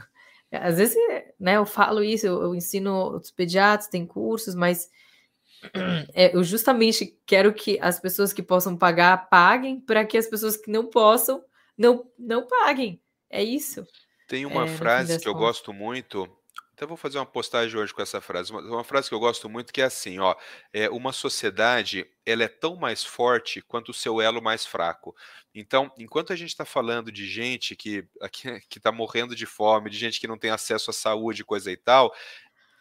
às 0.52 0.78
vezes, 0.78 0.96
né? 1.40 1.58
Eu 1.58 1.66
falo 1.66 2.04
isso, 2.04 2.28
eu, 2.28 2.44
eu 2.44 2.56
ensino 2.56 3.18
os 3.18 3.32
pediatras, 3.32 3.90
tem 3.90 4.06
cursos, 4.06 4.54
mas 4.54 4.90
é, 6.14 6.36
eu 6.36 6.44
justamente 6.44 7.18
quero 7.26 7.52
que 7.52 7.80
as 7.82 8.00
pessoas 8.00 8.32
que 8.32 8.44
possam 8.44 8.78
pagar 8.78 9.28
paguem 9.28 9.80
para 9.80 10.06
que 10.06 10.18
as 10.20 10.28
pessoas 10.28 10.56
que 10.56 10.70
não 10.70 10.86
possam 10.86 11.44
não 11.78 12.06
não 12.18 12.46
paguem 12.48 13.02
é 13.36 13.44
isso. 13.44 13.86
Tem 14.28 14.46
uma 14.46 14.66
é, 14.66 14.68
frase 14.68 15.20
que 15.20 15.28
eu 15.28 15.36
gosto 15.36 15.74
muito. 15.74 16.28
Até 16.74 16.86
vou 16.86 16.98
fazer 16.98 17.18
uma 17.20 17.26
postagem 17.26 17.80
hoje 17.80 17.94
com 17.94 18.02
essa 18.02 18.20
frase. 18.20 18.52
Uma, 18.52 18.62
uma, 18.62 18.84
frase 18.84 19.08
que 19.08 19.16
eu 19.16 19.20
gosto 19.20 19.50
muito 19.50 19.72
que 19.72 19.82
é 19.82 19.86
assim, 19.86 20.20
ó, 20.20 20.36
é 20.74 20.90
uma 20.90 21.14
sociedade 21.14 22.06
ela 22.26 22.44
é 22.44 22.48
tão 22.48 22.76
mais 22.76 23.04
forte 23.04 23.62
quanto 23.62 23.90
o 23.90 23.94
seu 23.94 24.20
elo 24.20 24.42
mais 24.42 24.66
fraco. 24.66 25.16
Então, 25.54 25.92
enquanto 25.98 26.34
a 26.34 26.36
gente 26.36 26.50
está 26.50 26.66
falando 26.66 27.12
de 27.12 27.26
gente 27.28 27.76
que 27.76 28.06
que 28.70 28.78
está 28.78 28.92
morrendo 28.92 29.36
de 29.36 29.46
fome, 29.46 29.90
de 29.90 29.98
gente 29.98 30.20
que 30.20 30.28
não 30.28 30.38
tem 30.38 30.50
acesso 30.50 30.90
à 30.90 30.94
saúde, 30.94 31.46
coisa 31.46 31.72
e 31.72 31.78
tal, 31.78 32.14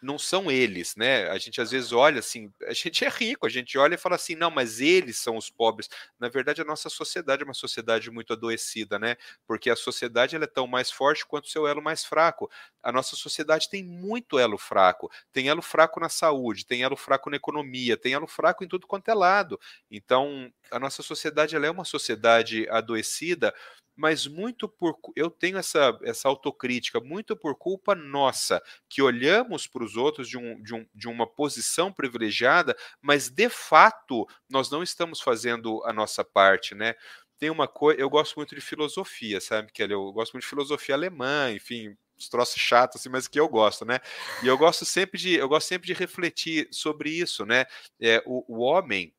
não 0.01 0.17
são 0.19 0.51
eles, 0.51 0.95
né? 0.95 1.29
A 1.29 1.37
gente 1.37 1.59
às 1.61 1.71
vezes 1.71 1.91
olha 1.91 2.19
assim, 2.19 2.51
a 2.67 2.73
gente 2.73 3.03
é 3.05 3.09
rico, 3.09 3.45
a 3.45 3.49
gente 3.49 3.77
olha 3.77 3.95
e 3.95 3.97
fala 3.97 4.15
assim, 4.15 4.35
não, 4.35 4.51
mas 4.51 4.79
eles 4.81 5.17
são 5.17 5.37
os 5.37 5.49
pobres. 5.49 5.89
Na 6.19 6.29
verdade, 6.29 6.61
a 6.61 6.65
nossa 6.65 6.89
sociedade 6.89 7.41
é 7.43 7.45
uma 7.45 7.53
sociedade 7.53 8.09
muito 8.11 8.33
adoecida, 8.33 8.99
né? 8.99 9.15
Porque 9.47 9.69
a 9.69 9.75
sociedade 9.75 10.35
ela 10.35 10.45
é 10.45 10.47
tão 10.47 10.67
mais 10.67 10.91
forte 10.91 11.25
quanto 11.25 11.45
o 11.45 11.49
seu 11.49 11.67
elo 11.67 11.81
mais 11.81 12.05
fraco. 12.05 12.49
A 12.83 12.91
nossa 12.91 13.15
sociedade 13.15 13.69
tem 13.69 13.83
muito 13.83 14.37
elo 14.37 14.57
fraco. 14.57 15.11
Tem 15.33 15.47
elo 15.49 15.61
fraco 15.61 15.99
na 15.99 16.09
saúde, 16.09 16.65
tem 16.65 16.83
elo 16.83 16.95
fraco 16.95 17.29
na 17.29 17.35
economia, 17.37 17.97
tem 17.97 18.13
elo 18.13 18.27
fraco 18.27 18.63
em 18.63 18.67
tudo 18.67 18.87
quanto 18.87 19.09
é 19.09 19.13
lado. 19.13 19.59
Então, 19.89 20.51
a 20.71 20.79
nossa 20.79 21.01
sociedade 21.03 21.55
ela 21.55 21.65
é 21.65 21.71
uma 21.71 21.85
sociedade 21.85 22.67
adoecida 22.69 23.53
mas 23.95 24.27
muito 24.27 24.67
por 24.67 24.97
eu 25.15 25.29
tenho 25.29 25.57
essa, 25.57 25.97
essa 26.03 26.27
autocrítica, 26.27 26.99
muito 26.99 27.35
por 27.35 27.55
culpa 27.55 27.95
nossa, 27.95 28.61
que 28.89 29.01
olhamos 29.01 29.67
para 29.67 29.83
os 29.83 29.95
outros 29.95 30.27
de, 30.27 30.37
um, 30.37 30.61
de, 30.61 30.73
um, 30.73 30.85
de 30.93 31.07
uma 31.07 31.25
posição 31.25 31.91
privilegiada, 31.91 32.75
mas 33.01 33.29
de 33.29 33.49
fato 33.49 34.27
nós 34.49 34.69
não 34.69 34.83
estamos 34.83 35.21
fazendo 35.21 35.81
a 35.85 35.93
nossa 35.93 36.23
parte, 36.23 36.75
né? 36.75 36.95
Tem 37.37 37.49
uma 37.49 37.67
coisa, 37.67 37.99
eu 37.99 38.09
gosto 38.09 38.35
muito 38.35 38.55
de 38.55 38.61
filosofia, 38.61 39.41
sabe, 39.41 39.71
Kelly? 39.71 39.93
Eu 39.93 40.11
gosto 40.13 40.33
muito 40.33 40.43
de 40.43 40.49
filosofia 40.49 40.95
alemã, 40.95 41.51
enfim, 41.51 41.95
os 42.17 42.29
troços 42.29 42.61
chatos 42.61 42.99
assim, 42.99 43.09
mas 43.09 43.27
que 43.27 43.39
eu 43.39 43.47
gosto, 43.47 43.85
né? 43.85 43.99
E 44.43 44.47
eu 44.47 44.57
gosto 44.57 44.85
sempre 44.85 45.19
de, 45.19 45.35
eu 45.35 45.47
gosto 45.47 45.67
sempre 45.67 45.87
de 45.87 45.93
refletir 45.93 46.67
sobre 46.71 47.09
isso, 47.09 47.45
né? 47.45 47.65
É, 47.99 48.23
o, 48.25 48.45
o 48.47 48.59
homem 48.61 49.13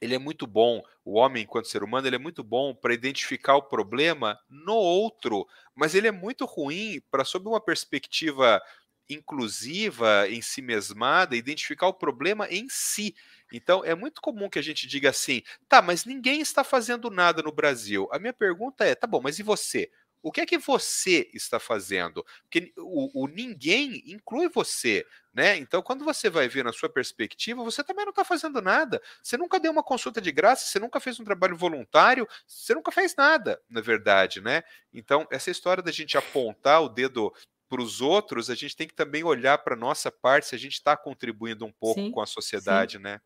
ele 0.00 0.14
é 0.14 0.18
muito 0.18 0.46
bom, 0.46 0.82
o 1.04 1.14
homem, 1.14 1.44
enquanto 1.44 1.68
ser 1.68 1.82
humano, 1.82 2.06
ele 2.06 2.16
é 2.16 2.18
muito 2.18 2.42
bom 2.44 2.74
para 2.74 2.92
identificar 2.94 3.56
o 3.56 3.62
problema 3.62 4.38
no 4.48 4.74
outro, 4.74 5.46
mas 5.74 5.94
ele 5.94 6.08
é 6.08 6.12
muito 6.12 6.44
ruim 6.44 7.00
para, 7.10 7.24
sob 7.24 7.48
uma 7.48 7.60
perspectiva 7.60 8.60
inclusiva, 9.08 10.28
em 10.28 10.42
si 10.42 10.60
mesmada, 10.60 11.36
identificar 11.36 11.86
o 11.86 11.94
problema 11.94 12.48
em 12.50 12.66
si. 12.68 13.14
Então, 13.52 13.84
é 13.84 13.94
muito 13.94 14.20
comum 14.20 14.50
que 14.50 14.58
a 14.58 14.62
gente 14.62 14.86
diga 14.86 15.10
assim: 15.10 15.42
tá, 15.68 15.80
mas 15.80 16.04
ninguém 16.04 16.40
está 16.40 16.64
fazendo 16.64 17.10
nada 17.10 17.42
no 17.42 17.52
Brasil. 17.52 18.08
A 18.12 18.18
minha 18.18 18.32
pergunta 18.32 18.84
é: 18.84 18.94
tá 18.94 19.06
bom, 19.06 19.20
mas 19.22 19.38
e 19.38 19.42
você? 19.42 19.90
O 20.22 20.32
que 20.32 20.40
é 20.40 20.46
que 20.46 20.58
você 20.58 21.30
está 21.32 21.60
fazendo? 21.60 22.24
Porque 22.42 22.72
o, 22.76 23.24
o 23.24 23.28
ninguém 23.28 24.02
inclui 24.06 24.48
você. 24.48 25.06
Né? 25.36 25.58
Então, 25.58 25.82
quando 25.82 26.02
você 26.02 26.30
vai 26.30 26.48
ver 26.48 26.64
na 26.64 26.72
sua 26.72 26.88
perspectiva, 26.88 27.62
você 27.62 27.84
também 27.84 28.06
não 28.06 28.10
está 28.10 28.24
fazendo 28.24 28.62
nada. 28.62 29.02
Você 29.22 29.36
nunca 29.36 29.60
deu 29.60 29.70
uma 29.70 29.82
consulta 29.82 30.18
de 30.18 30.32
graça, 30.32 30.64
você 30.64 30.78
nunca 30.78 30.98
fez 30.98 31.20
um 31.20 31.24
trabalho 31.24 31.54
voluntário, 31.54 32.26
você 32.46 32.74
nunca 32.74 32.90
fez 32.90 33.14
nada, 33.14 33.60
na 33.68 33.82
verdade, 33.82 34.40
né? 34.40 34.62
Então, 34.94 35.28
essa 35.30 35.50
história 35.50 35.82
da 35.82 35.92
gente 35.92 36.16
apontar 36.16 36.82
o 36.82 36.88
dedo 36.88 37.30
para 37.68 37.82
os 37.82 38.00
outros, 38.00 38.48
a 38.48 38.54
gente 38.54 38.74
tem 38.74 38.88
que 38.88 38.94
também 38.94 39.24
olhar 39.24 39.58
para 39.58 39.74
a 39.74 39.78
nossa 39.78 40.10
parte 40.10 40.46
se 40.46 40.54
a 40.54 40.58
gente 40.58 40.72
está 40.72 40.96
contribuindo 40.96 41.66
um 41.66 41.72
pouco 41.72 42.00
sim, 42.00 42.10
com 42.10 42.22
a 42.22 42.26
sociedade, 42.26 42.96
sim. 42.96 43.02
né? 43.02 43.20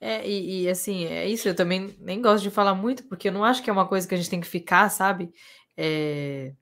É, 0.00 0.24
e, 0.24 0.62
e, 0.62 0.68
assim, 0.68 1.06
é 1.06 1.26
isso, 1.26 1.48
eu 1.48 1.56
também 1.56 1.96
nem 1.98 2.22
gosto 2.22 2.44
de 2.44 2.50
falar 2.50 2.76
muito, 2.76 3.02
porque 3.08 3.26
eu 3.26 3.32
não 3.32 3.42
acho 3.42 3.60
que 3.60 3.68
é 3.68 3.72
uma 3.72 3.88
coisa 3.88 4.06
que 4.06 4.14
a 4.14 4.18
gente 4.18 4.30
tem 4.30 4.40
que 4.40 4.46
ficar, 4.46 4.88
sabe? 4.88 5.32
É, 5.76 6.52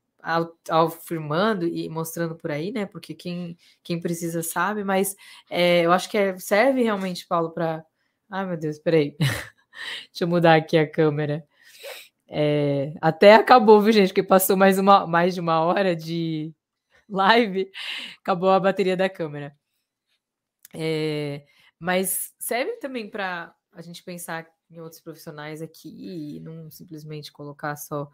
afirmando 0.69 1.67
e 1.67 1.89
mostrando 1.89 2.37
por 2.37 2.51
aí, 2.51 2.73
né? 2.73 2.87
Porque 2.87 3.15
quem, 3.15 3.57
quem 3.83 4.01
precisa 4.01 4.43
sabe, 4.43 4.85
mas 4.85 5.15
é, 5.51 5.83
eu 5.83 5.93
acho 5.93 6.09
que 6.11 6.19
é, 6.19 6.39
serve 6.39 6.83
realmente, 6.83 7.27
Paulo, 7.27 7.51
para. 7.51 7.85
Ai, 8.31 8.47
meu 8.47 8.57
Deus, 8.57 8.79
peraí. 8.79 9.17
Deixa 10.11 10.25
eu 10.25 10.29
mudar 10.29 10.57
aqui 10.57 10.77
a 10.79 10.91
câmera. 10.91 11.45
É, 12.29 12.95
até 13.01 13.35
acabou, 13.35 13.81
viu, 13.81 13.93
gente? 13.93 14.09
Porque 14.09 14.23
passou 14.23 14.57
mais, 14.57 14.79
uma, 14.79 15.07
mais 15.07 15.35
de 15.35 15.41
uma 15.41 15.61
hora 15.61 15.97
de 15.97 16.55
live, 17.09 17.71
acabou 18.21 18.51
a 18.51 18.61
bateria 18.61 18.97
da 18.97 19.09
câmera. 19.09 19.55
É, 20.75 21.45
mas 21.79 22.33
serve 22.39 22.77
também 22.77 23.11
para 23.11 23.55
a 23.73 23.83
gente 23.83 24.03
pensar 24.03 24.47
em 24.71 24.81
outros 24.81 25.01
profissionais 25.01 25.61
aqui 25.61 25.89
e 26.37 26.41
não 26.41 26.71
simplesmente 26.71 27.33
colocar 27.33 27.75
só 27.77 28.09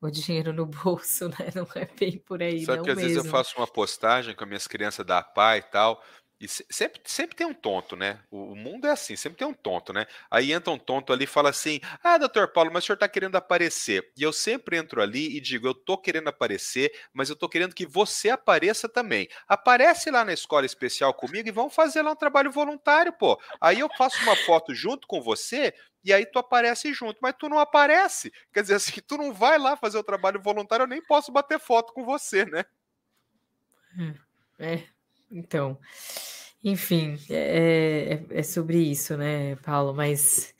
o 0.00 0.10
dinheiro 0.10 0.52
no 0.52 0.66
bolso, 0.66 1.28
né? 1.38 1.50
Não 1.54 1.66
é 1.74 1.86
bem 1.86 2.18
por 2.18 2.42
aí. 2.42 2.64
Sabe 2.64 2.82
que 2.82 2.90
às 2.90 2.96
mesmo. 2.96 3.14
vezes 3.14 3.24
eu 3.24 3.30
faço 3.30 3.56
uma 3.58 3.66
postagem 3.66 4.34
com 4.34 4.44
as 4.44 4.48
minhas 4.48 4.66
crianças 4.66 5.04
da 5.04 5.22
pai 5.22 5.58
e 5.58 5.62
tal. 5.62 6.02
E 6.40 6.46
sempre, 6.46 7.00
sempre 7.04 7.34
tem 7.34 7.46
um 7.46 7.52
tonto, 7.52 7.96
né? 7.96 8.20
O, 8.30 8.54
mundo 8.54 8.86
é 8.86 8.92
assim, 8.92 9.16
sempre 9.16 9.38
tem 9.38 9.48
um 9.48 9.52
tonto, 9.52 9.92
né? 9.92 10.06
Aí 10.30 10.52
entra 10.52 10.72
um 10.72 10.78
tonto 10.78 11.12
ali 11.12 11.24
e 11.24 11.26
fala 11.26 11.50
assim: 11.50 11.80
Ah, 12.02 12.16
doutor 12.16 12.52
Paulo, 12.52 12.70
mas 12.72 12.84
o 12.84 12.86
senhor 12.86 12.96
tá 12.96 13.08
querendo 13.08 13.34
aparecer. 13.34 14.12
E 14.16 14.22
eu 14.22 14.32
sempre 14.32 14.76
entro 14.76 15.02
ali 15.02 15.36
e 15.36 15.40
digo: 15.40 15.66
Eu 15.66 15.74
tô 15.74 15.98
querendo 15.98 16.28
aparecer, 16.28 16.92
mas 17.12 17.28
eu 17.28 17.34
tô 17.34 17.48
querendo 17.48 17.74
que 17.74 17.84
você 17.84 18.30
apareça 18.30 18.88
também. 18.88 19.28
Aparece 19.48 20.12
lá 20.12 20.24
na 20.24 20.32
escola 20.32 20.64
especial 20.64 21.12
comigo 21.12 21.48
e 21.48 21.52
vamos 21.52 21.74
fazer 21.74 22.02
lá 22.02 22.12
um 22.12 22.16
trabalho 22.16 22.52
voluntário, 22.52 23.12
pô. 23.12 23.36
Aí 23.60 23.80
eu 23.80 23.88
faço 23.98 24.22
uma 24.22 24.36
foto 24.36 24.72
junto 24.72 25.08
com 25.08 25.20
você 25.20 25.74
e 26.04 26.12
aí 26.12 26.24
tu 26.24 26.38
aparece 26.38 26.92
junto, 26.92 27.18
mas 27.20 27.34
tu 27.36 27.48
não 27.48 27.58
aparece. 27.58 28.32
Quer 28.52 28.62
dizer 28.62 28.74
assim, 28.76 29.00
tu 29.06 29.16
não 29.16 29.32
vai 29.32 29.58
lá 29.58 29.76
fazer 29.76 29.98
o 29.98 30.04
trabalho 30.04 30.40
voluntário, 30.40 30.84
eu 30.84 30.88
nem 30.88 31.02
posso 31.02 31.32
bater 31.32 31.58
foto 31.58 31.92
com 31.92 32.04
você, 32.04 32.44
né? 32.44 32.64
É, 34.58 34.86
então, 35.30 35.78
enfim, 36.62 37.18
é, 37.30 38.20
é, 38.30 38.38
é 38.38 38.42
sobre 38.42 38.78
isso, 38.78 39.16
né, 39.16 39.56
Paulo? 39.56 39.94
Mas 39.94 40.54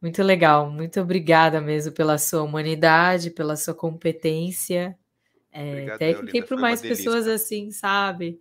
muito 0.00 0.22
legal, 0.22 0.70
muito 0.70 1.00
obrigada 1.00 1.60
mesmo 1.60 1.92
pela 1.92 2.18
sua 2.18 2.42
humanidade, 2.42 3.30
pela 3.30 3.56
sua 3.56 3.74
competência 3.74 4.96
é, 5.52 5.96
técnica 5.98 6.38
e 6.38 6.42
por 6.42 6.58
mais 6.58 6.80
pessoas 6.80 7.26
assim, 7.26 7.70
sabe? 7.70 8.40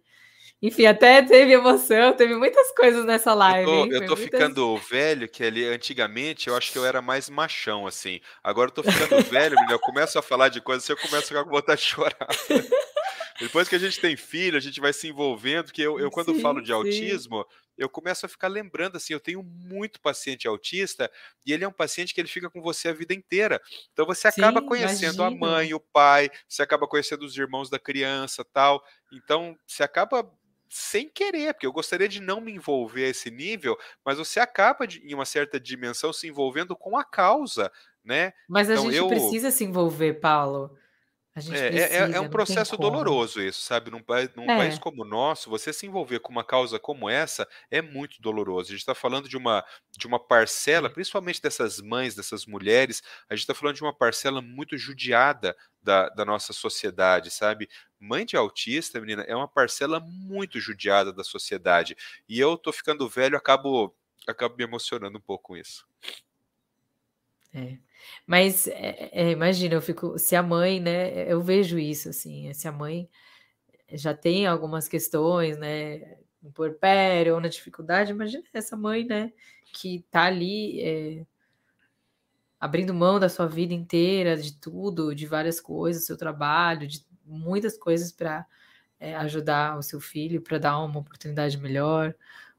Enfim, 0.60 0.88
até 0.88 1.22
teve 1.22 1.54
emoção, 1.54 2.14
teve 2.14 2.36
muitas 2.36 2.72
coisas 2.72 3.06
nessa 3.06 3.32
live. 3.34 3.70
Eu 3.70 3.76
tô, 3.76 3.94
eu 3.94 4.00
tô 4.08 4.16
muitas... 4.16 4.20
ficando 4.20 4.78
velho, 4.78 5.30
que 5.30 5.44
ali 5.44 5.66
antigamente 5.66 6.48
eu 6.48 6.56
acho 6.56 6.72
que 6.72 6.80
eu 6.80 6.86
era 6.86 7.00
mais 7.00 7.30
machão, 7.30 7.86
assim. 7.86 8.20
Agora 8.44 8.70
eu 8.70 8.74
tô 8.74 8.84
ficando 8.84 9.22
velho, 9.30 9.56
menina, 9.56 9.74
eu 9.74 9.80
começo 9.80 10.18
a 10.18 10.22
falar 10.24 10.50
de 10.50 10.60
coisas, 10.60 10.88
eu 10.90 10.98
começo 10.98 11.38
a 11.38 11.44
vontade 11.44 11.82
de 11.82 11.88
chorar. 11.88 12.18
Depois 13.40 13.70
que 13.70 13.76
a 13.76 13.80
gente 13.80 14.00
tem 14.00 14.18
filho, 14.18 14.58
a 14.58 14.60
gente 14.60 14.80
vai 14.80 14.92
se 14.92 15.08
envolvendo, 15.08 15.72
que 15.72 15.82
eu, 15.82 16.00
eu 16.00 16.10
quando 16.10 16.34
sim, 16.34 16.42
falo 16.42 16.60
de 16.60 16.68
sim. 16.68 16.74
autismo, 16.74 17.46
eu 17.78 17.88
começo 17.88 18.26
a 18.26 18.30
ficar 18.30 18.48
lembrando 18.48 18.98
assim, 18.98 19.14
eu 19.14 19.20
tenho 19.20 19.44
muito 19.44 20.02
paciente 20.02 20.48
autista 20.48 21.12
e 21.46 21.54
ele 21.54 21.64
é 21.64 21.68
um 21.68 21.72
paciente 21.72 22.14
que 22.14 22.20
ele 22.20 22.28
fica 22.28 22.50
com 22.50 22.62
você 22.62 22.90
a 22.90 22.94
vida 22.94 23.14
inteira. 23.14 23.62
Então 23.94 24.06
você 24.06 24.28
acaba 24.28 24.60
sim, 24.60 24.66
conhecendo 24.66 25.22
imagino. 25.22 25.46
a 25.46 25.50
mãe, 25.50 25.74
o 25.74 25.80
pai, 25.80 26.30
você 26.48 26.64
acaba 26.64 26.88
conhecendo 26.88 27.24
os 27.24 27.38
irmãos 27.38 27.70
da 27.70 27.78
criança, 27.78 28.44
tal. 28.44 28.84
Então 29.14 29.56
você 29.68 29.84
acaba 29.84 30.28
sem 30.70 31.08
querer, 31.08 31.54
porque 31.54 31.68
eu 31.68 31.72
gostaria 31.72 32.10
de 32.10 32.20
não 32.20 32.42
me 32.42 32.52
envolver 32.52 33.06
a 33.06 33.10
esse 33.10 33.30
nível, 33.30 33.78
mas 34.04 34.18
você 34.18 34.40
acaba 34.40 34.86
de, 34.86 35.00
em 35.00 35.14
uma 35.14 35.26
certa 35.26 35.60
dimensão 35.60 36.12
se 36.12 36.28
envolvendo 36.28 36.76
com 36.76 36.98
a 36.98 37.04
causa, 37.04 37.72
né? 38.04 38.34
Mas 38.50 38.70
a 38.70 38.74
então, 38.74 38.86
gente 38.86 38.96
eu... 38.96 39.08
precisa 39.08 39.52
se 39.52 39.64
envolver, 39.64 40.16
Paulo. 40.16 40.76
É, 41.38 41.40
precisa, 41.40 41.60
é, 41.60 42.12
é, 42.14 42.20
um 42.20 42.30
processo 42.30 42.76
doloroso 42.76 43.42
isso, 43.42 43.62
sabe? 43.62 43.92
Num, 43.92 44.04
num 44.36 44.52
é. 44.52 44.58
país 44.58 44.80
como 44.80 45.04
o 45.04 45.08
nosso, 45.08 45.50
você 45.50 45.72
se 45.72 45.86
envolver 45.86 46.20
com 46.20 46.32
uma 46.32 46.44
causa 46.44 46.80
como 46.80 47.08
essa 47.08 47.48
é 47.70 47.82
muito 47.82 48.22
doloroso. 48.22 48.70
A 48.70 48.72
gente 48.72 48.80
está 48.80 48.96
falando 48.96 49.30
de 49.30 49.38
uma, 49.38 49.64
de 49.96 50.08
uma 50.08 50.20
parcela, 50.20 50.90
principalmente 50.90 51.42
dessas 51.42 51.80
mães, 51.80 52.16
dessas 52.16 52.46
mulheres, 52.46 53.04
a 53.30 53.36
gente 53.36 53.44
está 53.44 53.54
falando 53.54 53.76
de 53.76 53.84
uma 53.84 53.94
parcela 53.94 54.42
muito 54.42 54.78
judiada 54.78 55.56
da, 55.82 56.10
da 56.10 56.26
nossa 56.26 56.54
sociedade, 56.54 57.30
sabe? 57.30 57.70
Mãe 58.00 58.26
de 58.26 58.36
autista, 58.36 59.00
menina, 59.00 59.24
é 59.24 59.36
uma 59.36 59.48
parcela 59.48 60.00
muito 60.00 60.60
judiada 60.60 61.14
da 61.14 61.24
sociedade. 61.24 61.96
E 62.28 62.40
eu 62.40 62.58
tô 62.58 62.74
ficando 62.74 63.08
velho, 63.08 63.38
acabo, 63.38 63.96
acabo 64.28 64.56
me 64.58 64.64
emocionando 64.64 65.18
um 65.18 65.22
pouco 65.22 65.50
com 65.50 65.58
isso. 65.58 65.88
É. 67.54 67.78
Mas 68.26 68.68
é, 68.68 69.10
é, 69.12 69.32
imagina, 69.32 69.76
eu 69.76 69.82
fico, 69.82 70.18
se 70.20 70.36
a 70.36 70.44
mãe, 70.44 70.80
né? 70.80 71.32
Eu 71.32 71.42
vejo 71.42 71.80
isso 71.80 72.10
assim, 72.10 72.54
se 72.54 72.68
a 72.68 72.72
mãe 72.72 73.10
já 73.94 74.14
tem 74.14 74.48
algumas 74.48 74.88
questões, 74.88 75.58
né? 75.58 76.18
No 76.42 76.52
puerpério 76.52 77.36
ou 77.36 77.42
na 77.42 77.48
dificuldade, 77.48 78.12
imagina 78.12 78.44
essa 78.54 78.76
mãe, 78.78 79.06
né? 79.06 79.32
Que 79.74 80.06
tá 80.12 80.24
ali 80.24 80.82
é, 80.82 81.26
abrindo 82.60 82.94
mão 82.94 83.20
da 83.20 83.30
sua 83.30 83.48
vida 83.48 83.74
inteira, 83.74 84.36
de 84.38 84.54
tudo, 84.60 85.14
de 85.16 85.26
várias 85.26 85.60
coisas, 85.60 86.06
seu 86.06 86.18
trabalho, 86.18 86.88
de 86.88 87.06
muitas 87.26 87.78
coisas 87.78 88.12
para 88.12 88.46
é, 89.00 89.16
ajudar 89.18 89.78
o 89.78 89.84
seu 89.84 90.00
filho, 90.00 90.42
para 90.42 90.58
dar 90.58 90.80
uma 90.80 91.00
oportunidade 91.00 91.58
melhor 91.58 92.16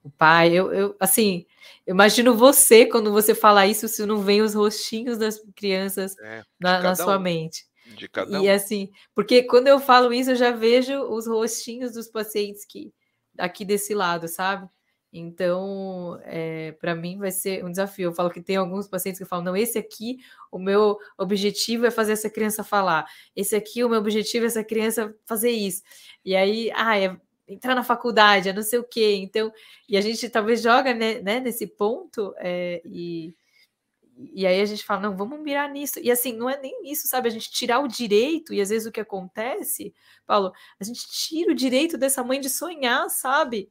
o 0.08 0.10
pai. 0.10 0.52
Eu, 0.52 0.72
eu, 0.72 0.96
assim, 0.98 1.46
imagino 1.86 2.34
você 2.34 2.86
quando 2.86 3.12
você 3.12 3.34
fala 3.34 3.66
isso, 3.66 3.86
se 3.86 4.04
não 4.06 4.20
vem 4.20 4.42
os 4.42 4.54
rostinhos 4.54 5.18
das 5.18 5.40
crianças 5.54 6.18
é, 6.18 6.42
na, 6.58 6.80
na, 6.80 6.94
sua 6.94 7.18
um. 7.18 7.20
mente. 7.20 7.66
De 7.96 8.08
cada 8.08 8.38
um. 8.38 8.42
E 8.42 8.50
assim, 8.50 8.90
porque 9.14 9.42
quando 9.42 9.68
eu 9.68 9.80
falo 9.80 10.12
isso, 10.12 10.30
eu 10.30 10.36
já 10.36 10.50
vejo 10.50 11.00
os 11.00 11.26
rostinhos 11.26 11.92
dos 11.92 12.08
pacientes 12.08 12.64
que 12.64 12.92
aqui 13.38 13.64
desse 13.64 13.94
lado, 13.94 14.28
sabe? 14.28 14.68
Então, 15.10 16.20
é, 16.24 16.72
para 16.72 16.94
mim 16.94 17.18
vai 17.18 17.30
ser 17.30 17.64
um 17.64 17.70
desafio. 17.70 18.08
Eu 18.08 18.12
falo 18.12 18.30
que 18.30 18.42
tem 18.42 18.56
alguns 18.56 18.86
pacientes 18.86 19.18
que 19.18 19.24
falam: 19.24 19.44
não, 19.46 19.56
esse 19.56 19.78
aqui, 19.78 20.18
o 20.52 20.58
meu 20.58 20.98
objetivo 21.16 21.86
é 21.86 21.90
fazer 21.90 22.12
essa 22.12 22.28
criança 22.28 22.62
falar. 22.62 23.06
Esse 23.34 23.56
aqui, 23.56 23.82
o 23.82 23.88
meu 23.88 24.00
objetivo 24.00 24.44
é 24.44 24.48
essa 24.48 24.62
criança 24.62 25.14
fazer 25.24 25.50
isso. 25.50 25.82
E 26.24 26.36
aí, 26.36 26.70
ah, 26.74 26.98
é, 26.98 27.16
entrar 27.48 27.74
na 27.74 27.82
faculdade, 27.82 28.48
é 28.48 28.52
não 28.52 28.62
sei 28.62 28.78
o 28.78 28.84
quê. 28.84 29.16
Então, 29.16 29.52
e 29.88 29.96
a 29.96 30.00
gente 30.00 30.28
talvez 30.28 30.62
joga 30.62 30.94
né, 30.94 31.20
né 31.20 31.40
nesse 31.40 31.66
ponto 31.66 32.34
é, 32.38 32.82
e, 32.84 33.34
e 34.34 34.46
aí 34.46 34.60
a 34.60 34.64
gente 34.64 34.84
fala, 34.84 35.00
não, 35.00 35.16
vamos 35.16 35.40
mirar 35.40 35.70
nisso. 35.70 35.98
E 36.00 36.10
assim, 36.10 36.32
não 36.32 36.50
é 36.50 36.60
nem 36.60 36.90
isso, 36.90 37.08
sabe? 37.08 37.28
A 37.28 37.30
gente 37.30 37.50
tirar 37.50 37.80
o 37.80 37.88
direito, 37.88 38.52
e 38.52 38.60
às 38.60 38.68
vezes 38.68 38.86
o 38.86 38.92
que 38.92 39.00
acontece, 39.00 39.94
Paulo, 40.26 40.52
a 40.78 40.84
gente 40.84 41.08
tira 41.08 41.52
o 41.52 41.54
direito 41.54 41.96
dessa 41.96 42.22
mãe 42.22 42.40
de 42.40 42.50
sonhar, 42.50 43.08
sabe? 43.08 43.70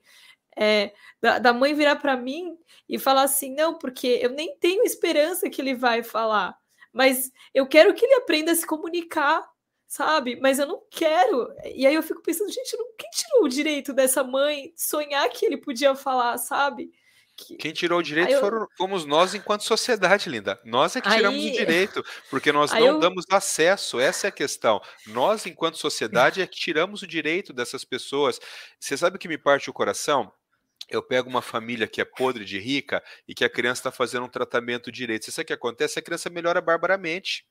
É, 0.55 0.93
da, 1.21 1.37
da 1.37 1.53
mãe 1.53 1.73
virar 1.75 1.97
para 1.97 2.17
mim 2.17 2.57
e 2.89 2.97
falar 2.97 3.23
assim, 3.23 3.53
não, 3.53 3.77
porque 3.77 4.19
eu 4.21 4.31
nem 4.31 4.57
tenho 4.57 4.83
esperança 4.83 5.49
que 5.49 5.61
ele 5.61 5.75
vai 5.75 6.01
falar, 6.01 6.57
mas 6.91 7.31
eu 7.53 7.67
quero 7.67 7.93
que 7.93 8.03
ele 8.03 8.15
aprenda 8.15 8.51
a 8.51 8.55
se 8.55 8.65
comunicar, 8.65 9.47
sabe? 9.87 10.37
Mas 10.39 10.59
eu 10.59 10.67
não 10.67 10.81
quero. 10.91 11.49
E 11.63 11.87
aí 11.87 11.95
eu 11.95 12.03
fico 12.03 12.21
pensando, 12.21 12.51
gente, 12.51 12.75
não, 12.77 12.85
quem 12.97 13.09
tirou 13.09 13.45
o 13.45 13.49
direito 13.49 13.93
dessa 13.93 14.23
mãe 14.23 14.73
sonhar 14.75 15.27
que 15.29 15.45
ele 15.45 15.57
podia 15.57 15.95
falar, 15.95 16.37
sabe? 16.37 16.91
Que... 17.35 17.55
Quem 17.55 17.71
tirou 17.71 17.99
o 17.99 18.03
direito 18.03 18.31
eu... 18.31 18.39
foram, 18.39 18.67
fomos 18.75 19.05
nós 19.05 19.35
enquanto 19.35 19.63
sociedade, 19.63 20.27
linda. 20.27 20.59
Nós 20.65 20.95
é 20.95 21.01
que 21.01 21.09
tiramos 21.09 21.39
aí... 21.39 21.49
o 21.49 21.53
direito, 21.53 22.03
porque 22.29 22.51
nós 22.51 22.71
aí 22.71 22.81
não 22.81 22.95
eu... 22.95 22.99
damos 22.99 23.25
acesso, 23.29 23.99
essa 23.99 24.27
é 24.27 24.29
a 24.29 24.31
questão. 24.31 24.81
Nós, 25.05 25.45
enquanto 25.45 25.77
sociedade, 25.77 26.41
é 26.41 26.47
que 26.47 26.57
tiramos 26.57 27.03
o 27.03 27.07
direito 27.07 27.53
dessas 27.53 27.85
pessoas. 27.85 28.39
Você 28.79 28.97
sabe 28.97 29.15
o 29.17 29.19
que 29.19 29.27
me 29.27 29.37
parte 29.37 29.69
o 29.69 29.73
coração? 29.73 30.31
eu 30.89 31.03
pego 31.03 31.29
uma 31.29 31.41
família 31.41 31.85
que 31.85 31.99
é 31.99 32.05
podre 32.05 32.45
de 32.45 32.57
rica 32.57 33.03
e 33.27 33.35
que 33.35 33.43
a 33.43 33.49
criança 33.49 33.81
está 33.81 33.91
fazendo 33.91 34.25
um 34.25 34.29
tratamento 34.29 34.89
direito. 34.89 35.25
Você 35.25 35.31
sabe 35.31 35.43
o 35.43 35.47
que 35.47 35.53
acontece? 35.53 35.99
A 35.99 36.01
criança 36.01 36.29
melhora 36.29 36.61
barbaramente. 36.61 37.45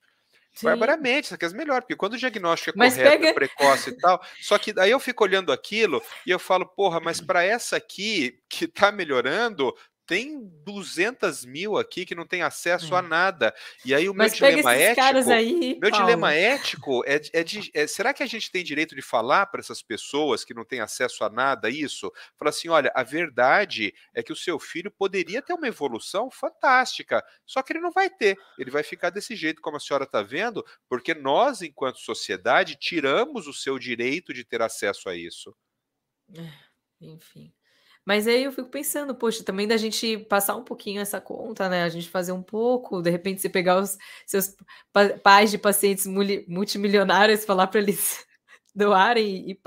Sim. 0.57 0.67
barbaramente, 0.67 1.27
isso 1.27 1.35
aqui 1.35 1.45
é 1.45 1.51
melhor, 1.51 1.83
porque 1.83 1.95
quando 1.95 2.15
o 2.15 2.19
diagnóstico 2.19 2.79
é 2.79 2.79
mas 2.79 2.95
correto, 2.95 3.21
pega... 3.21 3.35
precoce 3.35 3.91
e 3.91 3.99
tal, 3.99 4.23
só 4.41 4.57
que 4.59 4.73
aí 4.79 4.91
eu 4.91 4.99
fico 4.99 5.23
olhando 5.23 5.53
aquilo 5.53 6.03
e 6.27 6.31
eu 6.31 6.39
falo, 6.39 6.65
porra, 6.65 6.99
mas 6.99 7.21
para 7.21 7.45
essa 7.45 7.77
aqui 7.77 8.39
que 8.49 8.67
tá 8.67 8.91
melhorando, 8.91 9.75
tem 10.07 10.49
200 10.65 11.45
mil 11.45 11.77
aqui 11.77 12.07
que 12.07 12.15
não 12.15 12.27
tem 12.27 12.43
acesso 12.43 12.95
é. 12.95 12.99
a 12.99 13.03
nada. 13.03 13.55
E 13.85 13.95
aí 13.95 14.09
o 14.09 14.15
Mas 14.15 14.39
meu 14.39 14.51
dilema 14.51 14.75
ético. 14.75 15.31
Aí, 15.33 15.79
meu 15.81 15.91
Paulo. 15.91 16.07
dilema 16.07 16.33
ético 16.33 17.03
é, 17.05 17.21
é 17.33 17.43
de. 17.43 17.71
É, 17.75 17.87
será 17.87 18.15
que 18.15 18.23
a 18.23 18.27
gente 18.27 18.51
tem 18.51 18.63
direito 18.63 18.95
de 18.95 19.03
falar 19.03 19.47
para 19.47 19.61
essas 19.61 19.83
pessoas 19.83 20.45
que 20.45 20.55
não 20.55 20.65
têm 20.65 20.81
acesso 20.81 21.25
a 21.25 21.29
nada 21.29 21.69
isso? 21.69 22.13
Falar 22.39 22.51
assim: 22.51 22.69
olha, 22.69 22.93
a 22.95 23.03
verdade 23.03 23.93
é 24.15 24.23
que 24.23 24.33
o 24.33 24.37
seu 24.37 24.59
filho 24.59 24.91
poderia 24.91 25.43
ter 25.43 25.53
uma 25.53 25.67
evolução 25.69 26.31
fantástica, 26.31 27.25
só 27.45 27.63
que 27.63 27.73
ele 27.73 27.81
não 27.81 27.91
vai 27.91 28.09
ter. 28.09 28.39
Ele 28.59 28.71
vai 28.71 28.83
ficar 28.83 29.11
desse 29.11 29.35
jeito, 29.35 29.61
como 29.61 29.77
a 29.77 29.81
senhora 29.81 30.05
está 30.05 30.23
vendo, 30.23 30.65
porque 30.89 31.15
nós, 31.15 31.63
enquanto 31.63 31.99
sociedade, 31.99 32.77
tiramos 32.77 33.47
o 33.47 33.53
seu 33.53 33.79
direito 33.79 34.33
de 34.33 34.45
ter 34.45 34.63
acesso 34.63 35.09
a 35.09 35.17
isso. 35.17 35.55
É, 36.35 36.53
enfim. 37.01 37.53
Mas 38.07 38.29
aí 38.29 38.45
eu 38.45 38.53
fico 38.53 38.69
pensando, 38.69 39.17
poxa, 39.17 39.43
também 39.43 39.67
da 39.67 39.77
gente 39.77 40.17
passar 40.19 40.55
um 40.55 40.63
pouquinho 40.63 41.01
essa 41.01 41.21
conta, 41.21 41.69
né? 41.69 41.83
A 41.83 41.89
gente 41.89 42.09
fazer 42.09 42.31
um 42.31 42.43
pouco, 42.43 43.03
de 43.03 43.11
repente 43.11 43.41
você 43.41 43.49
pegar 43.49 43.81
os 43.81 43.99
seus 44.25 44.55
pais 45.25 45.51
de 45.51 45.59
pacientes 45.59 46.07
multimilionários, 46.47 47.45
falar 47.45 47.67
para 47.67 47.81
eles 47.81 48.25
doarem 48.73 49.51
e 49.51 49.59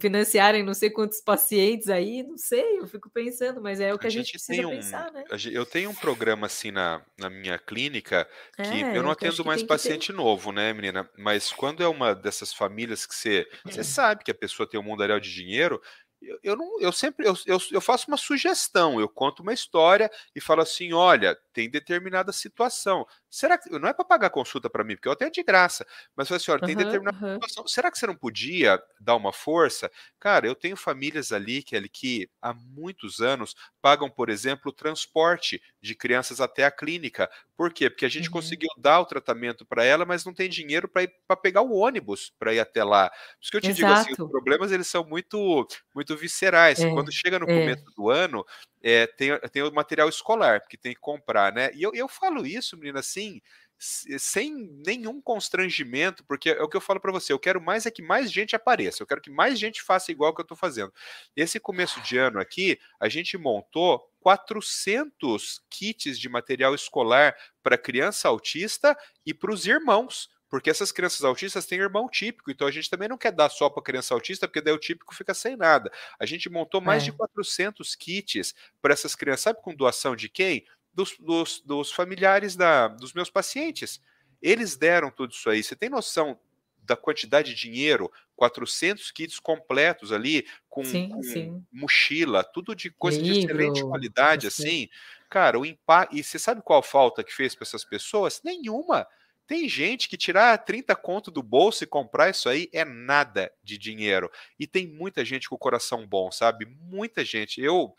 financiarem 0.00 0.64
não 0.64 0.74
sei 0.74 0.90
quantos 0.90 1.20
pacientes 1.20 1.88
aí, 1.88 2.24
não 2.24 2.36
sei, 2.36 2.80
eu 2.80 2.88
fico 2.88 3.08
pensando, 3.08 3.60
mas 3.60 3.78
é 3.78 3.94
o 3.94 3.98
que 3.98 4.06
a, 4.06 4.08
a 4.08 4.10
gente, 4.10 4.26
gente 4.26 4.32
precisa 4.32 4.66
um, 4.66 4.70
pensar, 4.70 5.12
né? 5.12 5.24
Eu 5.52 5.64
tenho 5.64 5.90
um 5.90 5.94
programa 5.94 6.46
assim 6.46 6.72
na, 6.72 7.00
na 7.16 7.30
minha 7.30 7.56
clínica 7.56 8.28
que 8.56 8.82
é, 8.82 8.96
eu 8.96 9.02
não 9.02 9.12
atendo 9.12 9.44
mais 9.44 9.62
paciente 9.62 10.12
novo, 10.12 10.50
né, 10.50 10.72
menina? 10.72 11.08
Mas 11.16 11.52
quando 11.52 11.84
é 11.84 11.88
uma 11.88 12.14
dessas 12.14 12.52
famílias 12.52 13.06
que 13.06 13.14
você, 13.14 13.48
você 13.64 13.84
sabe 13.84 14.24
que 14.24 14.30
a 14.30 14.34
pessoa 14.34 14.68
tem 14.68 14.78
um 14.78 14.82
mundaréu 14.82 15.20
de 15.20 15.32
dinheiro, 15.32 15.80
eu, 16.20 16.38
eu, 16.42 16.56
não, 16.56 16.80
eu 16.80 16.92
sempre 16.92 17.26
eu, 17.26 17.34
eu, 17.46 17.58
eu, 17.70 17.80
faço 17.80 18.06
uma 18.08 18.16
sugestão, 18.16 19.00
eu 19.00 19.08
conto 19.08 19.42
uma 19.42 19.52
história 19.52 20.10
e 20.34 20.40
falo 20.40 20.62
assim: 20.62 20.92
olha, 20.92 21.38
tem 21.56 21.70
determinada 21.70 22.32
situação. 22.32 23.06
Será 23.30 23.56
que 23.56 23.70
não 23.70 23.88
é 23.88 23.94
para 23.94 24.04
pagar 24.04 24.28
consulta 24.28 24.68
para 24.68 24.84
mim, 24.84 24.94
porque 24.94 25.08
eu 25.08 25.12
até 25.12 25.30
de 25.30 25.42
graça, 25.42 25.86
mas 26.14 26.30
assim, 26.30 26.50
olha, 26.50 26.60
tem 26.60 26.76
determinada 26.76 27.16
uhum. 27.16 27.32
situação. 27.32 27.66
Será 27.66 27.90
que 27.90 27.98
você 27.98 28.06
não 28.06 28.14
podia 28.14 28.78
dar 29.00 29.16
uma 29.16 29.32
força? 29.32 29.90
Cara, 30.20 30.46
eu 30.46 30.54
tenho 30.54 30.76
famílias 30.76 31.32
ali 31.32 31.62
que, 31.62 31.74
ali, 31.74 31.88
que 31.88 32.28
há 32.42 32.52
muitos 32.52 33.20
anos 33.20 33.54
pagam, 33.80 34.10
por 34.10 34.28
exemplo, 34.28 34.70
o 34.70 34.72
transporte 34.72 35.62
de 35.80 35.94
crianças 35.94 36.42
até 36.42 36.66
a 36.66 36.70
clínica. 36.70 37.30
Por 37.56 37.72
quê? 37.72 37.88
Porque 37.88 38.04
a 38.04 38.10
gente 38.10 38.26
uhum. 38.26 38.34
conseguiu 38.34 38.68
dar 38.76 39.00
o 39.00 39.06
tratamento 39.06 39.64
para 39.64 39.82
ela, 39.82 40.04
mas 40.04 40.26
não 40.26 40.34
tem 40.34 40.50
dinheiro 40.50 40.86
para 40.86 41.08
para 41.26 41.36
pegar 41.36 41.62
o 41.62 41.72
ônibus 41.72 42.34
para 42.38 42.52
ir 42.52 42.60
até 42.60 42.84
lá. 42.84 43.08
Por 43.08 43.16
isso 43.40 43.50
que 43.50 43.56
eu 43.56 43.60
te 43.62 43.70
Exato. 43.70 43.76
digo 43.76 43.92
assim, 43.92 44.22
os 44.22 44.30
problemas 44.30 44.72
eles 44.72 44.88
são 44.88 45.06
muito 45.06 45.66
muito 45.94 46.14
viscerais. 46.18 46.80
É, 46.80 46.90
Quando 46.90 47.10
chega 47.10 47.38
no 47.38 47.48
é. 47.48 47.60
começo 47.60 47.84
do 47.96 48.10
ano, 48.10 48.44
é, 48.82 49.06
tem, 49.06 49.38
tem 49.52 49.62
o 49.62 49.72
material 49.72 50.08
escolar 50.08 50.60
que 50.68 50.76
tem 50.76 50.94
que 50.94 51.00
comprar, 51.00 51.52
né? 51.52 51.70
E 51.74 51.82
eu, 51.82 51.92
eu 51.94 52.08
falo 52.08 52.46
isso, 52.46 52.76
menina, 52.76 53.00
assim, 53.00 53.40
sem 53.78 54.54
nenhum 54.86 55.20
constrangimento, 55.20 56.24
porque 56.24 56.50
é 56.50 56.62
o 56.62 56.68
que 56.68 56.76
eu 56.76 56.80
falo 56.80 56.98
para 57.00 57.12
você, 57.12 57.32
eu 57.32 57.38
quero 57.38 57.60
mais 57.60 57.84
é 57.84 57.90
que 57.90 58.02
mais 58.02 58.32
gente 58.32 58.56
apareça, 58.56 59.02
eu 59.02 59.06
quero 59.06 59.20
que 59.20 59.30
mais 59.30 59.58
gente 59.58 59.82
faça 59.82 60.10
igual 60.10 60.34
que 60.34 60.40
eu 60.40 60.44
estou 60.44 60.56
fazendo. 60.56 60.92
Esse 61.34 61.60
começo 61.60 62.00
de 62.00 62.16
ano 62.16 62.40
aqui, 62.40 62.78
a 62.98 63.08
gente 63.08 63.36
montou 63.36 64.00
400 64.20 65.60
kits 65.70 66.18
de 66.18 66.28
material 66.28 66.74
escolar 66.74 67.36
para 67.62 67.76
criança 67.76 68.28
autista 68.28 68.96
e 69.24 69.34
para 69.34 69.52
os 69.52 69.66
irmãos. 69.66 70.28
Porque 70.48 70.70
essas 70.70 70.92
crianças 70.92 71.24
autistas 71.24 71.66
têm 71.66 71.80
irmão 71.80 72.08
típico, 72.08 72.50
então 72.50 72.66
a 72.66 72.70
gente 72.70 72.88
também 72.88 73.08
não 73.08 73.18
quer 73.18 73.32
dar 73.32 73.48
só 73.48 73.68
para 73.68 73.82
criança 73.82 74.14
autista, 74.14 74.46
porque 74.46 74.60
daí 74.60 74.72
o 74.72 74.78
típico 74.78 75.14
fica 75.14 75.34
sem 75.34 75.56
nada. 75.56 75.90
A 76.18 76.26
gente 76.26 76.48
montou 76.48 76.80
mais 76.80 77.02
é. 77.02 77.06
de 77.06 77.12
400 77.12 77.94
kits 77.96 78.54
para 78.80 78.92
essas 78.92 79.14
crianças, 79.14 79.40
sabe 79.42 79.60
com 79.60 79.74
doação 79.74 80.14
de 80.14 80.28
quem? 80.28 80.64
Dos, 80.94 81.16
dos, 81.18 81.60
dos 81.60 81.92
familiares 81.92 82.54
da, 82.56 82.88
dos 82.88 83.12
meus 83.12 83.28
pacientes. 83.28 84.00
Eles 84.40 84.76
deram 84.76 85.10
tudo 85.10 85.32
isso 85.32 85.50
aí. 85.50 85.62
Você 85.62 85.74
tem 85.74 85.88
noção 85.88 86.38
da 86.86 86.96
quantidade 86.96 87.52
de 87.52 87.60
dinheiro, 87.60 88.10
400 88.36 89.10
kits 89.10 89.40
completos 89.40 90.12
ali, 90.12 90.46
com, 90.68 90.84
sim, 90.84 91.08
com 91.08 91.22
sim. 91.22 91.64
mochila, 91.72 92.44
tudo 92.44 92.74
de 92.74 92.90
coisa 92.90 93.20
Livro, 93.20 93.34
de 93.34 93.40
excelente 93.40 93.82
qualidade, 93.82 94.46
assim. 94.46 94.88
Cara, 95.28 95.58
o 95.58 95.66
impacto. 95.66 96.16
E 96.16 96.22
você 96.22 96.38
sabe 96.38 96.62
qual 96.62 96.82
falta 96.82 97.24
que 97.24 97.34
fez 97.34 97.54
para 97.54 97.64
essas 97.64 97.84
pessoas? 97.84 98.40
Nenhuma. 98.44 99.06
Tem 99.46 99.68
gente 99.68 100.08
que 100.08 100.16
tirar 100.16 100.58
30 100.58 100.94
conto 100.96 101.30
do 101.30 101.42
bolso 101.42 101.84
e 101.84 101.86
comprar 101.86 102.30
isso 102.30 102.48
aí 102.48 102.68
é 102.72 102.84
nada 102.84 103.52
de 103.62 103.78
dinheiro. 103.78 104.30
E 104.58 104.66
tem 104.66 104.86
muita 104.86 105.24
gente 105.24 105.48
com 105.48 105.54
o 105.54 105.58
coração 105.58 106.06
bom, 106.06 106.32
sabe? 106.32 106.66
Muita 106.66 107.24
gente. 107.24 107.60
Eu 107.60 107.94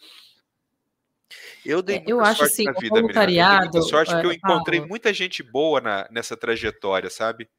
eu 1.65 1.81
dei 1.81 1.97
é, 1.97 2.03
eu 2.07 2.21
acho 2.21 2.39
sorte 2.39 2.53
assim, 2.53 2.63
na 2.63 2.71
vida, 2.73 2.99
voluntariado, 3.01 3.63
muita 3.63 3.81
sorte 3.81 4.13
porque 4.13 4.27
eu 4.27 4.31
encontrei 4.31 4.79
muita 4.79 5.13
gente 5.13 5.43
boa 5.43 5.81
na, 5.81 6.07
nessa 6.09 6.37
trajetória, 6.37 7.09
sabe? 7.09 7.49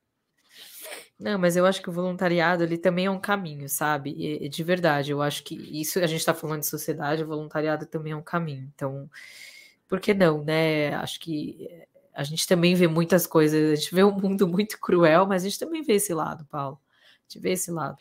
Não, 1.19 1.39
mas 1.39 1.56
eu 1.56 1.66
acho 1.66 1.82
que 1.82 1.90
o 1.90 1.93
voluntariado 1.93 2.62
ele 2.62 2.78
também 2.78 3.06
é 3.06 3.10
um 3.10 3.20
caminho, 3.20 3.69
sabe? 3.69 4.15
E, 4.16 4.47
e 4.47 4.48
de 4.48 4.62
verdade, 4.62 5.10
eu 5.10 5.20
acho 5.20 5.43
que 5.43 5.55
isso 5.55 5.98
a 5.98 6.06
gente 6.06 6.20
está 6.20 6.32
falando 6.32 6.60
de 6.60 6.66
sociedade, 6.66 7.24
o 7.24 7.27
voluntariado 7.27 7.86
também 7.86 8.12
é 8.12 8.16
um 8.16 8.23
caminho. 8.23 8.70
Então, 8.74 9.10
por 9.89 10.01
que 10.01 10.15
não, 10.15 10.44
né? 10.44 10.94
Acho 10.94 11.19
que 11.19 11.69
a 12.19 12.24
gente 12.24 12.49
também 12.49 12.74
vê 12.74 12.89
muitas 12.89 13.28
coisas, 13.28 13.70
a 13.70 13.77
gente 13.77 13.95
vê 13.95 14.03
um 14.03 14.11
mundo 14.11 14.49
muito 14.49 14.77
cruel, 14.81 15.24
mas 15.24 15.45
a 15.45 15.49
gente 15.49 15.57
também 15.57 15.82
vê 15.82 15.95
esse 15.95 16.12
lado, 16.12 16.45
Paulo. 16.47 16.77
A 17.20 17.23
gente 17.23 17.40
vê 17.40 17.53
esse 17.53 17.70
lado. 17.70 17.97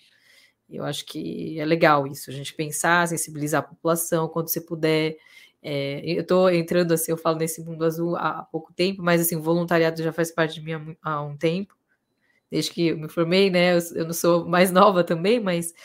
Eu 0.68 0.84
acho 0.84 1.06
que 1.06 1.60
é 1.60 1.64
legal 1.64 2.08
isso, 2.08 2.32
a 2.32 2.34
gente 2.34 2.52
pensar, 2.56 3.08
sensibilizar 3.08 3.60
a 3.60 3.68
população 3.68 4.28
quando 4.28 4.48
você 4.48 4.60
puder. 4.60 5.18
É, 5.62 6.02
eu 6.04 6.22
estou 6.24 6.50
entrando 6.50 6.96
assim, 6.96 7.12
eu 7.12 7.18
falo 7.18 7.38
nesse 7.38 7.62
mundo 7.64 7.86
azul 7.86 8.16
há 8.16 8.42
pouco 8.52 8.74
tempo, 8.74 9.04
mas 9.04 9.22
assim, 9.22 9.36
o 9.36 9.42
voluntariado 9.42 10.02
já 10.02 10.12
faz 10.12 10.32
parte 10.32 10.56
de 10.56 10.62
mim 10.62 10.98
há, 11.04 11.22
um 11.22 11.38
tempo, 11.38 11.76
desde 12.50 12.72
que 12.72 12.88
eu 12.88 12.98
me 12.98 13.08
formei, 13.08 13.52
né? 13.52 13.78
Eu, 13.78 13.80
eu 13.98 14.06
não 14.06 14.14
sou 14.14 14.48
mais 14.48 14.72
nova 14.72 15.04
também, 15.04 15.40
mas 15.40 15.76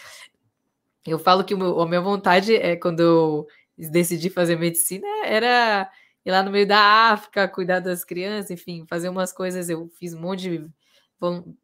eu 1.07 1.19
falo 1.19 1.45
que 1.45 1.53
a 1.53 1.87
minha 1.87 2.01
vontade 2.01 2.57
é 2.57 2.77
quando 2.77 3.01
eu 3.01 3.47
decidi 3.77 4.31
fazer 4.31 4.57
medicina 4.57 5.07
era 5.27 5.91
ir 6.25 6.31
lá 6.31 6.43
no 6.43 6.51
meio 6.51 6.67
da 6.67 7.11
África, 7.11 7.49
cuidar 7.49 7.81
das 7.81 8.05
crianças, 8.05 8.51
enfim, 8.51 8.85
fazer 8.89 9.09
umas 9.09 9.33
coisas. 9.33 9.69
Eu 9.69 9.89
fiz 9.99 10.15
um 10.15 10.21
monte 10.21 10.49
de 10.49 10.71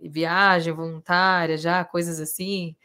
viagem 0.01 0.73
voluntária 0.73 1.57
já, 1.57 1.85
coisas 1.85 2.21
assim. 2.21 2.77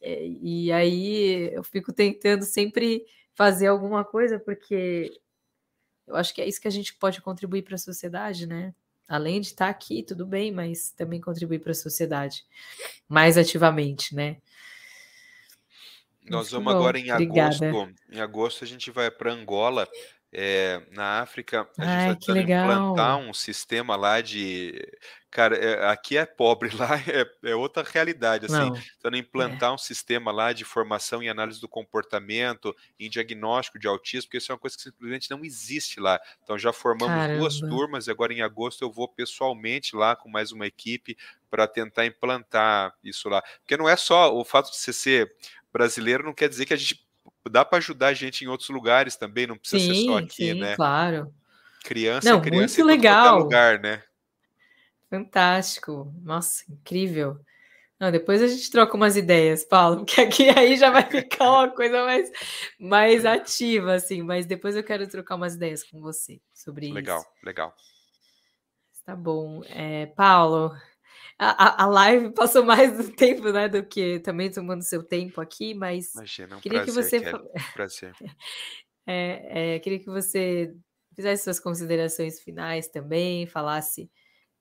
É, 0.00 0.26
e 0.26 0.72
aí 0.72 1.52
eu 1.52 1.62
fico 1.62 1.92
tentando 1.92 2.44
sempre 2.44 3.04
fazer 3.34 3.68
alguma 3.68 4.04
coisa, 4.04 4.38
porque 4.38 5.12
eu 6.06 6.16
acho 6.16 6.34
que 6.34 6.40
é 6.40 6.48
isso 6.48 6.60
que 6.60 6.68
a 6.68 6.72
gente 6.72 6.94
pode 6.94 7.20
contribuir 7.20 7.62
para 7.62 7.74
a 7.74 7.78
sociedade, 7.78 8.46
né? 8.46 8.74
Além 9.08 9.40
de 9.40 9.48
estar 9.48 9.68
aqui, 9.68 10.02
tudo 10.02 10.24
bem, 10.24 10.52
mas 10.52 10.92
também 10.92 11.20
contribuir 11.20 11.58
para 11.58 11.72
a 11.72 11.74
sociedade 11.74 12.44
mais 13.08 13.36
ativamente, 13.36 14.14
né? 14.14 14.36
Nós 16.28 16.50
vamos 16.50 16.72
agora 16.72 16.98
em 16.98 17.10
agosto. 17.10 17.64
Em 18.10 18.20
agosto 18.20 18.62
a 18.62 18.66
gente 18.66 18.90
vai 18.90 19.10
para 19.10 19.32
Angola 19.32 19.88
é, 20.32 20.80
na 20.92 21.20
África, 21.20 21.68
a 21.76 21.84
gente 21.84 22.20
está 22.20 22.34
tentando 22.34 22.52
implantar 22.52 23.18
um 23.18 23.34
sistema 23.34 23.96
lá 23.96 24.20
de. 24.20 24.80
Cara, 25.28 25.56
é, 25.56 25.88
aqui 25.88 26.16
é 26.16 26.24
pobre, 26.24 26.70
lá 26.76 26.96
é, 26.98 27.50
é 27.50 27.54
outra 27.54 27.82
realidade. 27.82 28.46
Assim, 28.46 28.72
tentando 28.94 29.16
implantar 29.16 29.70
é. 29.70 29.74
um 29.74 29.78
sistema 29.78 30.30
lá 30.30 30.52
de 30.52 30.64
formação 30.64 31.20
e 31.20 31.28
análise 31.28 31.60
do 31.60 31.68
comportamento, 31.68 32.74
em 32.98 33.10
diagnóstico 33.10 33.78
de 33.78 33.88
autismo, 33.88 34.28
porque 34.28 34.38
isso 34.38 34.52
é 34.52 34.54
uma 34.54 34.60
coisa 34.60 34.76
que 34.76 34.82
simplesmente 34.82 35.30
não 35.30 35.44
existe 35.44 35.98
lá. 35.98 36.20
Então 36.44 36.56
já 36.56 36.72
formamos 36.72 37.14
Caramba. 37.14 37.38
duas 37.38 37.58
turmas 37.58 38.06
e 38.06 38.10
agora 38.10 38.32
em 38.32 38.42
agosto 38.42 38.82
eu 38.82 38.90
vou 38.90 39.08
pessoalmente 39.08 39.96
lá 39.96 40.14
com 40.14 40.28
mais 40.28 40.52
uma 40.52 40.66
equipe 40.66 41.16
para 41.50 41.66
tentar 41.66 42.06
implantar 42.06 42.94
isso 43.02 43.28
lá. 43.28 43.42
Porque 43.60 43.76
não 43.76 43.88
é 43.88 43.96
só 43.96 44.32
o 44.32 44.44
fato 44.44 44.70
de 44.70 44.76
você 44.76 44.92
ser 44.92 45.32
brasileiro, 45.72 46.24
não 46.24 46.34
quer 46.34 46.48
dizer 46.48 46.66
que 46.66 46.74
a 46.74 46.76
gente 46.76 47.09
dá 47.48 47.64
para 47.64 47.78
ajudar 47.78 48.08
a 48.08 48.14
gente 48.14 48.44
em 48.44 48.48
outros 48.48 48.68
lugares 48.68 49.16
também, 49.16 49.46
não 49.46 49.56
precisa 49.56 49.82
sim, 49.82 49.94
ser 49.94 50.06
só 50.06 50.18
aqui, 50.18 50.52
sim, 50.52 50.60
né? 50.60 50.76
Claro. 50.76 51.32
Criança 51.84 52.28
não, 52.28 52.38
é 52.38 52.42
criança 52.42 52.82
muito 52.82 52.84
legal. 52.84 53.38
lugar, 53.38 53.80
né? 53.80 54.02
Fantástico. 55.08 56.12
Nossa, 56.22 56.64
incrível. 56.70 57.38
Não, 57.98 58.10
depois 58.10 58.42
a 58.42 58.46
gente 58.46 58.70
troca 58.70 58.96
umas 58.96 59.16
ideias, 59.16 59.64
Paulo, 59.64 60.04
que 60.06 60.20
aqui 60.20 60.48
aí 60.48 60.76
já 60.76 60.90
vai 60.90 61.08
ficar 61.08 61.50
uma 61.50 61.68
coisa 61.68 62.04
mais, 62.04 62.30
mais 62.78 63.24
ativa, 63.26 63.94
assim, 63.94 64.22
mas 64.22 64.46
depois 64.46 64.76
eu 64.76 64.84
quero 64.84 65.06
trocar 65.06 65.34
umas 65.34 65.54
ideias 65.54 65.84
com 65.84 66.00
você 66.00 66.40
sobre 66.54 66.90
legal, 66.90 67.20
isso. 67.20 67.28
Legal, 67.42 67.68
legal. 67.68 67.76
Tá 69.04 69.16
bom. 69.16 69.62
É, 69.66 70.06
Paulo, 70.06 70.74
a, 71.40 71.84
a 71.84 71.86
live 71.86 72.30
passou 72.32 72.64
mais 72.64 72.96
do 72.96 73.10
tempo, 73.16 73.50
né, 73.50 73.68
do 73.68 73.82
que 73.82 74.20
também 74.20 74.50
tomando 74.50 74.82
seu 74.82 75.02
tempo 75.02 75.40
aqui, 75.40 75.74
mas 75.74 76.14
Imagina, 76.14 76.56
um 76.56 76.60
queria 76.60 76.84
prazer, 76.84 77.20
que 77.22 77.32
você 77.32 77.72
prazer. 77.72 78.12
É, 79.06 79.74
é, 79.74 79.78
queria 79.80 79.98
que 79.98 80.06
você 80.06 80.72
fizesse 81.16 81.42
suas 81.42 81.58
considerações 81.58 82.38
finais 82.40 82.86
também, 82.86 83.46
falasse 83.46 84.08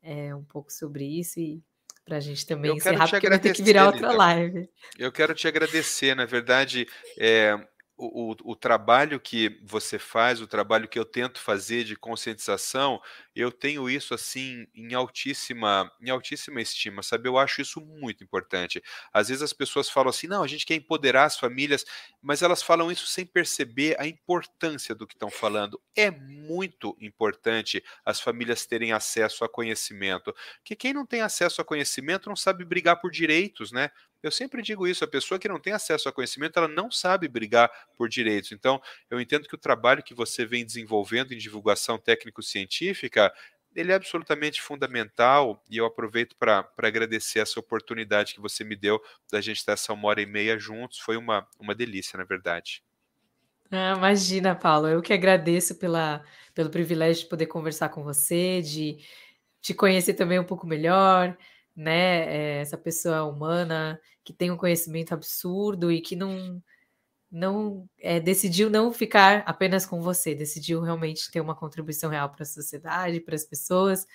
é, 0.02 0.34
um 0.34 0.44
pouco 0.44 0.72
sobre 0.72 1.06
isso 1.06 1.40
e 1.40 1.62
para 2.06 2.18
a 2.18 2.20
gente 2.20 2.46
também 2.46 2.72
eu 2.72 2.78
encerrar, 2.78 3.08
porque 3.08 3.30
vai 3.30 3.38
ter 3.38 3.54
que 3.54 3.62
virar 3.62 3.88
outra 3.88 4.12
live. 4.12 4.68
Eu 4.98 5.12
quero 5.12 5.36
te 5.36 5.48
agradecer, 5.48 6.16
na 6.16 6.26
verdade, 6.26 6.88
é, 7.20 7.54
o, 7.96 8.32
o, 8.32 8.36
o, 8.52 8.56
trabalho 8.56 9.20
que 9.20 9.60
você 9.62 10.00
faz, 10.00 10.42
o 10.42 10.48
trabalho 10.48 10.88
que 10.88 10.98
eu 10.98 11.06
tento 11.06 11.40
fazer 11.40 11.84
de 11.84 11.96
conscientização, 11.96 13.00
eu 13.40 13.52
tenho 13.52 13.90
isso 13.90 14.14
assim 14.14 14.68
em 14.74 14.94
altíssima, 14.94 15.92
em 16.02 16.10
altíssima 16.10 16.62
estima, 16.62 17.02
sabe? 17.04 17.28
Eu 17.30 17.38
acho 17.38 17.62
isso 17.62 17.80
muito 17.82 18.24
importante. 18.24 18.82
Às 19.14 19.30
vezes 19.30 19.44
as 19.44 19.54
pessoas 19.54 19.90
falam 19.90 20.10
assim, 20.10 20.28
não, 20.28 20.44
a 20.44 20.48
gente 20.48 20.66
quer 20.66 20.76
empoderar 20.76 21.26
as 21.26 21.38
famílias, 21.38 21.86
mas 22.22 22.42
elas 22.42 22.62
falam 22.62 22.92
isso 22.92 23.08
sem 23.08 23.26
perceber 23.26 23.96
a 24.00 24.08
importância 24.08 24.94
do 24.94 25.08
que 25.08 25.14
estão 25.14 25.30
falando. 25.30 25.80
É 25.96 26.12
muito 26.12 26.96
importante 27.00 27.84
as 28.06 28.20
famílias 28.20 28.66
terem 28.66 28.92
acesso 28.92 29.44
a 29.44 29.50
conhecimento, 29.50 30.36
que 30.64 30.76
quem 30.76 30.94
não 30.94 31.06
tem 31.06 31.22
acesso 31.22 31.62
a 31.62 31.66
conhecimento 31.66 32.30
não 32.30 32.36
sabe 32.36 32.66
brigar 32.66 33.00
por 33.00 33.12
direitos, 33.12 33.72
né? 33.72 33.90
Eu 34.22 34.32
sempre 34.32 34.62
digo 34.62 34.86
isso, 34.86 35.04
a 35.04 35.08
pessoa 35.08 35.40
que 35.40 35.48
não 35.48 35.60
tem 35.60 35.72
acesso 35.72 36.10
a 36.10 36.12
conhecimento, 36.12 36.60
ela 36.60 36.68
não 36.68 36.92
sabe 36.92 37.28
brigar 37.28 37.72
por 37.96 38.10
direitos. 38.10 38.52
Então, 38.52 38.82
eu 39.10 39.20
entendo 39.20 39.48
que 39.48 39.56
o 39.56 39.58
trabalho 39.58 40.04
que 40.04 40.14
você 40.14 40.46
vem 40.46 40.66
desenvolvendo 40.66 41.34
em 41.34 41.38
divulgação 41.38 41.98
técnico-científica, 41.98 43.29
ele 43.76 43.92
é 43.92 43.96
absolutamente 43.96 44.62
fundamental 44.62 45.64
e 45.70 45.78
eu 45.78 45.86
aproveito 45.86 46.36
para 46.38 46.68
agradecer 46.78 47.40
essa 47.40 47.60
oportunidade 47.60 48.34
que 48.34 48.42
você 48.42 48.64
me 48.64 48.76
deu 48.76 49.02
da 49.32 49.40
gente 49.40 49.58
estar 49.58 49.74
essa 49.74 49.94
uma 49.94 50.08
hora 50.08 50.22
e 50.22 50.26
meia 50.26 50.58
juntos. 50.58 51.00
Foi 51.00 51.16
uma, 51.16 51.48
uma 51.60 51.76
delícia, 51.76 52.18
na 52.18 52.24
verdade. 52.24 52.84
Ah, 53.72 53.94
imagina, 53.96 54.56
Paulo, 54.56 54.88
eu 54.88 55.02
que 55.02 55.14
agradeço 55.14 55.76
pela, 55.76 56.24
pelo 56.56 56.72
privilégio 56.72 57.24
de 57.24 57.30
poder 57.30 57.46
conversar 57.46 57.90
com 57.90 58.04
você, 58.04 58.62
de 58.62 58.98
te 59.62 59.74
conhecer 59.74 60.16
também 60.16 60.40
um 60.40 60.44
pouco 60.44 60.66
melhor, 60.66 61.38
né, 61.76 62.58
eh, 62.58 62.62
essa 62.62 62.78
pessoa 62.78 63.24
humana 63.24 64.00
que 64.24 64.34
tem 64.34 64.50
um 64.50 64.58
conhecimento 64.58 65.14
absurdo 65.14 65.92
e 65.92 66.02
que 66.02 66.16
não 66.16 66.62
não 67.32 67.88
é, 68.00 68.20
decidiu 68.20 68.70
não 68.70 68.92
ficar 68.92 69.44
apenas 69.46 69.86
com 69.86 70.02
você, 70.02 70.34
decidiu 70.34 70.82
realmente 70.82 71.30
ter 71.32 71.42
uma 71.42 71.56
contribuição 71.56 72.10
real 72.10 72.30
para 72.30 72.44
a 72.44 72.46
sociedade, 72.46 73.20
para 73.20 73.36
as 73.36 73.46
pessoas, 73.46 74.08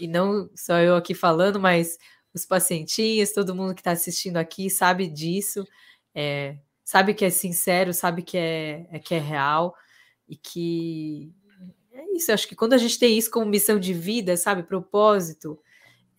e 0.00 0.06
não 0.06 0.48
só 0.54 0.78
eu 0.78 0.96
aqui 0.96 1.14
falando, 1.14 1.58
mas 1.58 1.98
os 2.32 2.46
pacientinhos, 2.46 3.32
todo 3.32 3.54
mundo 3.54 3.74
que 3.74 3.80
está 3.80 3.90
assistindo 3.92 4.36
aqui 4.36 4.70
sabe 4.70 5.08
disso, 5.08 5.64
é, 6.14 6.56
sabe 6.84 7.14
que 7.14 7.24
é 7.24 7.30
sincero, 7.30 7.92
sabe 7.92 8.22
que 8.22 8.38
é, 8.38 8.86
é, 8.90 8.98
que 8.98 9.14
é 9.14 9.18
real, 9.18 9.74
e 10.28 10.36
que 10.36 11.32
é 11.92 12.16
isso, 12.16 12.32
acho 12.32 12.48
que 12.48 12.56
quando 12.56 12.74
a 12.74 12.78
gente 12.78 12.98
tem 12.98 13.18
isso 13.18 13.30
como 13.30 13.46
missão 13.46 13.78
de 13.78 13.92
vida, 13.92 14.36
sabe, 14.36 14.62
propósito, 14.62 15.58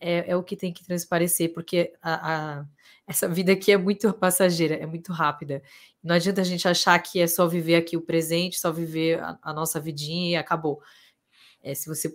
é, 0.04 0.32
é 0.32 0.36
o 0.36 0.42
que 0.42 0.54
tem 0.54 0.70
que 0.70 0.84
transparecer, 0.84 1.54
porque 1.54 1.94
a, 2.02 2.58
a, 2.58 2.64
essa 3.06 3.26
vida 3.26 3.52
aqui 3.52 3.72
é 3.72 3.78
muito 3.78 4.12
passageira, 4.12 4.74
é 4.74 4.84
muito 4.84 5.12
rápida. 5.12 5.62
Não 6.02 6.14
adianta 6.14 6.42
a 6.42 6.44
gente 6.44 6.68
achar 6.68 6.98
que 6.98 7.18
é 7.18 7.26
só 7.26 7.48
viver 7.48 7.76
aqui 7.76 7.96
o 7.96 8.02
presente, 8.02 8.60
só 8.60 8.70
viver 8.70 9.18
a, 9.18 9.38
a 9.42 9.52
nossa 9.54 9.80
vidinha 9.80 10.32
e 10.32 10.36
acabou. 10.36 10.82
É, 11.62 11.74
se 11.74 11.88
você 11.88 12.14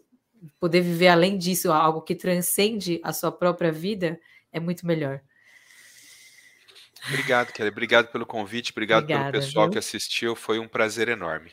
poder 0.59 0.81
viver 0.81 1.07
além 1.07 1.35
disso, 1.35 1.71
algo 1.71 2.03
que 2.03 2.13
transcende 2.13 3.01
a 3.03 3.11
sua 3.11 3.31
própria 3.31 3.71
vida, 3.71 4.19
é 4.51 4.59
muito 4.59 4.85
melhor. 4.85 5.19
Obrigado, 7.07 7.51
Kelly. 7.51 7.69
Obrigado 7.69 8.11
pelo 8.11 8.25
convite, 8.25 8.71
obrigado 8.71 9.03
Obrigada, 9.03 9.31
pelo 9.31 9.43
pessoal 9.43 9.65
viu? 9.65 9.71
que 9.71 9.79
assistiu. 9.79 10.35
Foi 10.35 10.59
um 10.59 10.67
prazer 10.67 11.09
enorme. 11.09 11.51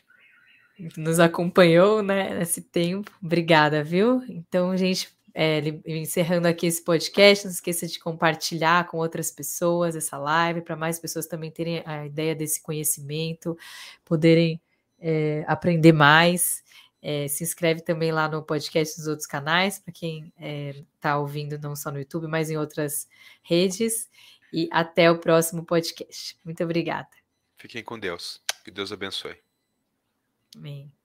Nos 0.95 1.19
acompanhou, 1.19 2.03
né, 2.03 2.35
nesse 2.37 2.61
tempo. 2.61 3.11
Obrigada, 3.23 3.83
viu? 3.83 4.21
Então, 4.29 4.77
gente, 4.77 5.16
é, 5.39 5.61
encerrando 5.85 6.47
aqui 6.47 6.65
esse 6.65 6.83
podcast, 6.83 7.45
não 7.45 7.51
esqueça 7.51 7.85
de 7.85 7.99
compartilhar 7.99 8.87
com 8.87 8.97
outras 8.97 9.29
pessoas 9.29 9.95
essa 9.95 10.17
live, 10.17 10.61
para 10.61 10.75
mais 10.75 10.97
pessoas 10.97 11.27
também 11.27 11.51
terem 11.51 11.83
a 11.85 12.07
ideia 12.07 12.33
desse 12.33 12.59
conhecimento, 12.59 13.55
poderem 14.03 14.59
é, 14.99 15.45
aprender 15.47 15.93
mais. 15.93 16.63
É, 16.99 17.27
se 17.27 17.43
inscreve 17.43 17.81
também 17.81 18.11
lá 18.11 18.27
no 18.27 18.41
podcast 18.41 18.97
dos 18.97 19.05
outros 19.05 19.27
canais, 19.27 19.77
para 19.77 19.93
quem 19.93 20.33
está 20.95 21.11
é, 21.11 21.15
ouvindo 21.15 21.59
não 21.59 21.75
só 21.75 21.91
no 21.91 21.99
YouTube, 21.99 22.25
mas 22.25 22.49
em 22.49 22.57
outras 22.57 23.07
redes. 23.43 24.09
E 24.51 24.67
até 24.71 25.11
o 25.11 25.19
próximo 25.19 25.63
podcast. 25.63 26.35
Muito 26.43 26.63
obrigada. 26.63 27.09
Fiquem 27.57 27.83
com 27.83 27.99
Deus. 27.99 28.41
Que 28.65 28.71
Deus 28.71 28.91
abençoe. 28.91 29.37
Amém. 30.55 30.96